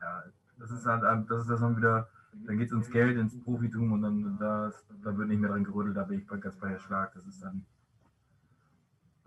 ja, 0.00 0.24
das 0.58 0.70
ist 0.70 0.86
halt, 0.86 1.02
das 1.30 1.42
ist 1.42 1.50
das 1.50 1.60
dann 1.60 1.76
wieder, 1.76 2.08
dann 2.46 2.58
geht 2.58 2.68
es 2.68 2.72
ins 2.72 2.90
Geld, 2.90 3.16
ins 3.16 3.38
Profitum 3.40 3.92
und 3.92 4.02
dann 4.02 4.38
da, 4.38 4.70
da 5.02 5.16
wird 5.16 5.28
nicht 5.28 5.40
mehr 5.40 5.50
dran 5.50 5.64
gerüttelt, 5.64 5.96
da 5.96 6.04
bin 6.04 6.20
ich 6.20 6.26
ganz 6.26 6.56
bei 6.56 6.70
Herr 6.70 6.80
Schlag. 6.80 7.12
Das 7.14 7.26
ist 7.26 7.42
dann, 7.42 7.64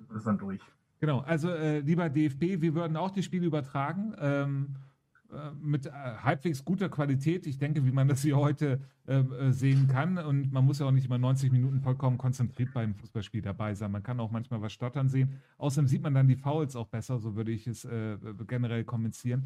das 0.09 0.17
ist 0.17 0.27
dann 0.27 0.37
durch. 0.37 0.61
Genau, 0.99 1.19
also 1.21 1.49
äh, 1.49 1.79
lieber 1.79 2.09
DFB, 2.09 2.61
wir 2.61 2.75
würden 2.75 2.95
auch 2.95 3.11
die 3.11 3.23
Spiele 3.23 3.45
übertragen. 3.45 4.15
Ähm, 4.19 4.69
äh, 4.69 4.92
mit 5.61 5.85
äh, 5.85 5.91
halbwegs 5.91 6.63
guter 6.63 6.89
Qualität. 6.89 7.45
Ich 7.47 7.57
denke, 7.57 7.85
wie 7.85 7.91
man 7.91 8.07
das 8.07 8.21
hier 8.21 8.37
heute 8.37 8.79
äh, 9.07 9.19
äh, 9.19 9.51
sehen 9.51 9.87
kann. 9.87 10.17
Und 10.17 10.51
man 10.51 10.65
muss 10.65 10.79
ja 10.79 10.85
auch 10.85 10.91
nicht 10.91 11.05
immer 11.05 11.17
90 11.17 11.51
Minuten 11.51 11.81
vollkommen 11.81 12.17
konzentriert 12.17 12.73
beim 12.73 12.95
Fußballspiel 12.95 13.41
dabei 13.41 13.75
sein. 13.75 13.91
Man 13.91 14.03
kann 14.03 14.19
auch 14.19 14.31
manchmal 14.31 14.61
was 14.61 14.73
stottern 14.73 15.09
sehen. 15.09 15.41
Außerdem 15.57 15.87
sieht 15.87 16.01
man 16.01 16.13
dann 16.13 16.27
die 16.27 16.35
Fouls 16.35 16.75
auch 16.75 16.87
besser, 16.87 17.19
so 17.19 17.35
würde 17.35 17.51
ich 17.51 17.67
es 17.67 17.85
äh, 17.85 18.17
generell 18.47 18.83
kommentieren. 18.83 19.45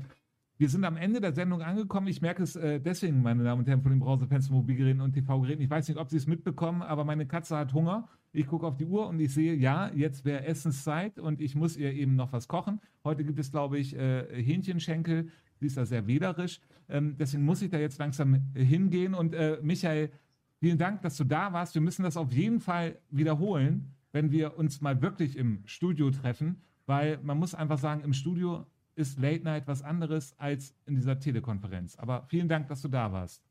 Wir 0.60 0.70
sind 0.70 0.86
am 0.86 0.98
Ende 0.98 1.22
der 1.22 1.34
Sendung 1.34 1.62
angekommen. 1.62 2.08
Ich 2.08 2.22
merke 2.22 2.42
es 2.42 2.56
äh, 2.56 2.80
deswegen, 2.80 3.22
meine 3.22 3.44
Damen 3.44 3.62
und 3.62 3.68
Herren, 3.68 3.82
von 3.82 3.92
den 3.92 4.00
Browserfans, 4.00 4.50
Mobilgeräten 4.50 5.02
und 5.02 5.14
TV-Geräten. 5.14 5.62
Ich 5.62 5.70
weiß 5.70 5.88
nicht, 5.88 5.98
ob 5.98 6.10
Sie 6.10 6.18
es 6.18 6.26
mitbekommen, 6.26 6.82
aber 6.82 7.06
meine 7.06 7.28
Katze 7.28 7.56
hat 7.56 7.74
Hunger. 7.74 8.10
Ich 8.34 8.48
gucke 8.48 8.66
auf 8.66 8.76
die 8.76 8.86
Uhr 8.86 9.08
und 9.08 9.20
ich 9.20 9.34
sehe, 9.34 9.54
ja, 9.56 9.92
jetzt 9.96 10.26
wäre 10.26 10.46
Essenszeit 10.46 11.20
und 11.20 11.42
ich 11.42 11.56
muss 11.56 11.78
ihr 11.78 11.94
eben 11.94 12.16
noch 12.16 12.34
was 12.34 12.48
kochen. 12.48 12.82
Heute 13.04 13.24
gibt 13.24 13.40
es, 13.40 13.52
glaube 13.52 13.78
ich, 13.78 13.96
äh, 13.96 14.26
Hähnchenschenkel. 14.44 15.30
Sie 15.60 15.68
ist 15.68 15.78
da 15.78 15.86
sehr 15.86 16.06
wählerisch. 16.08 16.60
Ähm, 16.90 17.16
deswegen 17.18 17.44
muss 17.44 17.62
ich 17.62 17.70
da 17.70 17.78
jetzt 17.78 18.00
langsam 18.00 18.36
äh, 18.36 18.64
hingehen. 18.64 19.14
Und 19.14 19.34
äh, 19.34 19.60
Michael, 19.62 20.12
vielen 20.60 20.78
Dank, 20.78 21.02
dass 21.02 21.18
du 21.18 21.24
da 21.24 21.54
warst. 21.54 21.74
Wir 21.76 21.82
müssen 21.82 22.04
das 22.04 22.18
auf 22.18 22.32
jeden 22.32 22.60
Fall 22.60 22.98
wiederholen, 23.10 23.94
wenn 24.12 24.32
wir 24.32 24.58
uns 24.58 24.82
mal 24.82 25.02
wirklich 25.02 25.38
im 25.38 25.62
Studio 25.66 26.12
treffen, 26.12 26.62
weil 26.86 27.20
man 27.24 27.38
muss 27.38 27.54
einfach 27.54 27.78
sagen, 27.78 28.02
im 28.02 28.14
Studio 28.14 28.66
ist 28.96 29.20
Late 29.20 29.44
Night 29.44 29.68
was 29.68 29.84
anderes 29.84 30.34
als 30.40 30.74
in 30.86 30.96
dieser 30.96 31.20
Telekonferenz. 31.20 31.98
Aber 31.98 32.24
vielen 32.28 32.48
Dank, 32.48 32.68
dass 32.68 32.82
du 32.82 32.88
da 32.88 33.12
warst. 33.12 33.44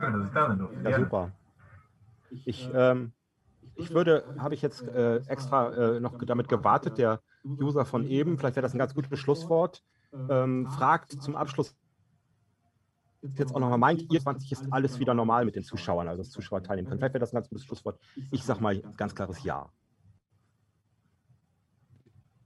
Ja, 0.00 0.10
dass 0.10 0.26
ich 0.26 0.32
da. 0.32 0.90
Ja, 0.90 0.98
super. 0.98 1.32
Ich, 2.44 2.68
ähm, 2.74 3.12
ich 3.76 3.90
würde, 3.90 4.24
habe 4.38 4.54
ich 4.54 4.62
jetzt 4.62 4.82
äh, 4.82 5.18
extra 5.28 5.96
äh, 5.96 6.00
noch 6.00 6.18
damit 6.24 6.48
gewartet, 6.48 6.98
der 6.98 7.20
User 7.44 7.84
von 7.84 8.04
eben, 8.06 8.38
vielleicht 8.38 8.56
wäre 8.56 8.62
das 8.62 8.74
ein 8.74 8.78
ganz 8.78 8.94
gutes 8.94 9.18
Schlusswort, 9.18 9.84
ähm, 10.30 10.66
fragt 10.68 11.12
zum 11.22 11.36
Abschluss 11.36 11.74
jetzt 13.34 13.54
auch 13.54 13.60
nochmal, 13.60 13.78
meint 13.78 14.12
ihr, 14.12 14.20
20 14.20 14.52
ist 14.52 14.72
alles 14.72 14.98
wieder 14.98 15.14
normal 15.14 15.44
mit 15.44 15.56
den 15.56 15.64
Zuschauern, 15.64 16.08
also 16.08 16.22
dass 16.22 16.30
Zuschauer 16.30 16.62
teilnehmen 16.62 16.88
können? 16.88 17.00
Vielleicht 17.00 17.14
wäre 17.14 17.20
das 17.20 17.32
ein 17.32 17.36
ganz 17.36 17.48
gutes 17.48 17.64
Schlusswort. 17.64 17.98
Ich 18.30 18.42
sage 18.42 18.62
mal 18.62 18.80
ganz 18.96 19.14
klares 19.14 19.42
Ja. 19.42 19.70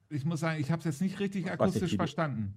Ich 0.08 0.24
muss 0.24 0.40
sagen, 0.40 0.60
ich 0.60 0.70
habe 0.70 0.80
es 0.80 0.84
jetzt 0.86 1.00
nicht 1.00 1.20
richtig 1.20 1.50
akustisch 1.50 1.94
verstanden. 1.94 2.54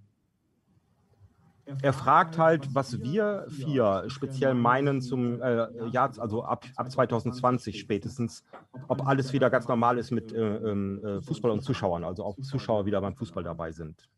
Er 1.81 1.93
fragt 1.93 2.37
halt, 2.37 2.75
was 2.75 2.99
wir 3.01 3.45
vier 3.47 4.03
speziell 4.07 4.53
meinen 4.53 5.01
zum 5.01 5.41
äh, 5.41 5.87
Jahr, 5.87 6.11
also 6.19 6.43
ab, 6.43 6.65
ab 6.75 6.91
2020 6.91 7.79
spätestens, 7.79 8.43
ob 8.89 9.07
alles 9.07 9.31
wieder 9.31 9.49
ganz 9.49 9.67
normal 9.67 9.97
ist 9.97 10.11
mit 10.11 10.33
äh, 10.33 10.57
ähm, 10.57 11.01
äh, 11.05 11.21
Fußball 11.21 11.51
und 11.51 11.61
Zuschauern, 11.61 12.03
also 12.03 12.25
ob 12.25 12.43
Zuschauer 12.43 12.85
wieder 12.85 12.99
beim 12.99 13.15
Fußball 13.15 13.43
dabei 13.43 13.71
sind. 13.71 14.09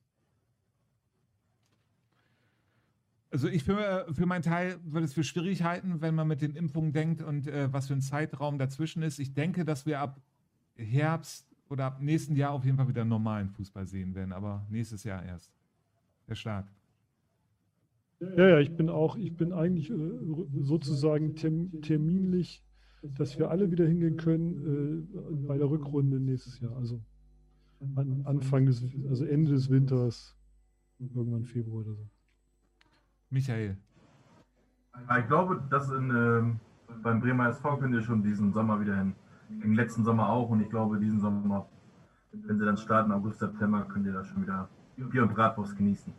Also 3.36 3.50
ich 3.50 3.66
für, 3.66 4.08
für 4.14 4.26
meinen 4.26 4.44
Teil 4.44 4.78
würde 4.86 5.04
es 5.04 5.14
für 5.14 5.26
schwierig 5.26 5.62
halten, 5.64 6.00
wenn 6.00 6.16
man 6.16 6.26
mit 6.26 6.42
den 6.42 6.56
Impfungen 6.56 6.94
denkt 6.94 7.22
und 7.22 7.48
äh, 7.48 7.68
was 7.70 7.88
für 7.88 7.94
ein 7.94 8.00
Zeitraum 8.00 8.58
dazwischen 8.58 9.04
ist. 9.04 9.20
Ich 9.20 9.34
denke, 9.34 9.66
dass 9.66 9.86
wir 9.86 10.00
ab 10.00 10.22
Herbst 10.76 11.46
oder 11.68 11.84
ab 11.84 12.02
nächsten 12.02 12.38
Jahr 12.38 12.52
auf 12.52 12.64
jeden 12.64 12.78
Fall 12.78 12.88
wieder 12.88 13.04
normalen 13.04 13.50
Fußball 13.50 13.88
sehen 13.88 14.16
werden, 14.16 14.32
aber 14.32 14.66
nächstes 14.70 15.04
Jahr 15.04 15.22
erst. 15.22 15.52
Sehr 16.28 16.36
stark. 16.38 16.72
Ja, 18.22 18.48
ja, 18.48 18.60
ich 18.60 18.74
bin 18.78 18.88
auch, 18.88 19.18
ich 19.18 19.36
bin 19.36 19.52
eigentlich 19.52 19.90
äh, 19.90 19.98
sozusagen 20.62 21.36
term, 21.36 21.82
terminlich, 21.82 22.64
dass 23.04 23.38
wir 23.38 23.52
alle 23.52 23.70
wieder 23.70 23.86
hingehen 23.86 24.16
können 24.16 25.06
äh, 25.12 25.36
bei 25.46 25.58
der 25.58 25.70
Rückrunde 25.70 26.22
nächstes 26.22 26.62
Jahr. 26.62 26.78
Also 26.78 27.02
an, 27.96 28.22
Anfang 28.24 28.66
des, 28.66 28.82
also 29.10 29.26
Ende 29.26 29.52
des 29.52 29.70
Winters, 29.70 30.38
irgendwann 31.00 31.44
Februar 31.44 31.82
oder 31.82 31.96
so. 31.96 32.10
Michael. 33.36 33.76
Ich 35.20 35.28
glaube, 35.28 35.62
dass 35.70 35.90
in, 35.90 36.10
ähm, 36.10 36.60
beim 37.04 37.20
Bremer 37.20 37.50
SV 37.50 37.78
könnt 37.78 37.94
ihr 37.94 38.02
schon 38.02 38.24
diesen 38.24 38.54
Sommer 38.54 38.80
wieder 38.80 38.96
hin. 38.96 39.14
Im 39.62 39.74
letzten 39.74 40.06
Sommer 40.06 40.30
auch 40.30 40.50
und 40.50 40.62
ich 40.62 40.70
glaube, 40.70 40.98
diesen 40.98 41.20
Sommer, 41.20 41.68
wenn 42.32 42.58
sie 42.58 42.66
dann 42.66 42.78
starten, 42.78 43.12
August, 43.12 43.40
September, 43.40 43.82
könnt 43.82 44.06
ihr 44.06 44.14
da 44.14 44.24
schon 44.24 44.42
wieder 44.42 44.70
Bier 44.96 45.24
und 45.24 45.34
Bratwurst 45.34 45.76
genießen. 45.76 46.14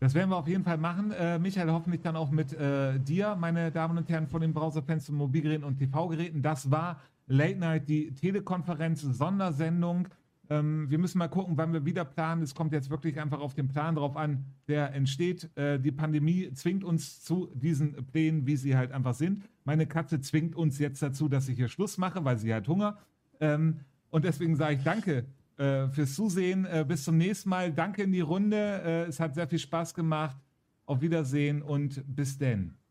Das 0.00 0.14
werden 0.14 0.30
wir 0.30 0.36
auf 0.36 0.48
jeden 0.48 0.64
Fall 0.64 0.78
machen. 0.78 1.12
Äh, 1.12 1.38
Michael, 1.38 1.70
hoffentlich 1.70 2.00
dann 2.00 2.16
auch 2.16 2.30
mit 2.30 2.54
äh, 2.54 2.98
dir, 2.98 3.36
meine 3.36 3.70
Damen 3.70 3.98
und 3.98 4.08
Herren 4.08 4.26
von 4.26 4.40
den 4.40 4.54
Browserfans 4.54 5.10
und 5.10 5.16
Mobilgeräten 5.16 5.64
und 5.64 5.76
TV-Geräten. 5.78 6.42
Das 6.42 6.70
war 6.70 6.98
Late 7.26 7.58
Night, 7.58 7.88
die 7.88 8.12
Telekonferenz, 8.14 9.02
Sondersendung. 9.02 10.08
Ähm, 10.52 10.90
wir 10.90 10.98
müssen 10.98 11.18
mal 11.18 11.28
gucken, 11.28 11.56
wann 11.56 11.72
wir 11.72 11.86
wieder 11.86 12.04
planen. 12.04 12.42
Es 12.42 12.54
kommt 12.54 12.72
jetzt 12.72 12.90
wirklich 12.90 13.18
einfach 13.18 13.40
auf 13.40 13.54
den 13.54 13.68
Plan 13.68 13.94
drauf 13.94 14.16
an, 14.16 14.44
der 14.68 14.92
entsteht. 14.92 15.50
Äh, 15.56 15.78
die 15.78 15.92
Pandemie 15.92 16.52
zwingt 16.52 16.84
uns 16.84 17.22
zu 17.22 17.50
diesen 17.54 17.94
Plänen, 18.06 18.46
wie 18.46 18.56
sie 18.56 18.76
halt 18.76 18.92
einfach 18.92 19.14
sind. 19.14 19.44
Meine 19.64 19.86
Katze 19.86 20.20
zwingt 20.20 20.54
uns 20.54 20.78
jetzt 20.78 21.02
dazu, 21.02 21.28
dass 21.28 21.48
ich 21.48 21.56
hier 21.56 21.68
Schluss 21.68 21.96
mache, 21.96 22.24
weil 22.24 22.36
sie 22.36 22.52
hat 22.52 22.68
Hunger. 22.68 22.98
Ähm, 23.40 23.80
und 24.10 24.26
deswegen 24.26 24.56
sage 24.56 24.74
ich 24.74 24.82
danke 24.82 25.24
äh, 25.56 25.88
fürs 25.88 26.14
Zusehen. 26.14 26.66
Äh, 26.66 26.84
bis 26.86 27.04
zum 27.04 27.16
nächsten 27.16 27.48
Mal. 27.48 27.72
Danke 27.72 28.02
in 28.02 28.12
die 28.12 28.20
Runde. 28.20 28.56
Äh, 28.56 29.02
es 29.04 29.20
hat 29.20 29.34
sehr 29.34 29.48
viel 29.48 29.58
Spaß 29.58 29.94
gemacht. 29.94 30.36
Auf 30.84 31.00
Wiedersehen 31.00 31.62
und 31.62 32.02
bis 32.06 32.36
denn. 32.36 32.81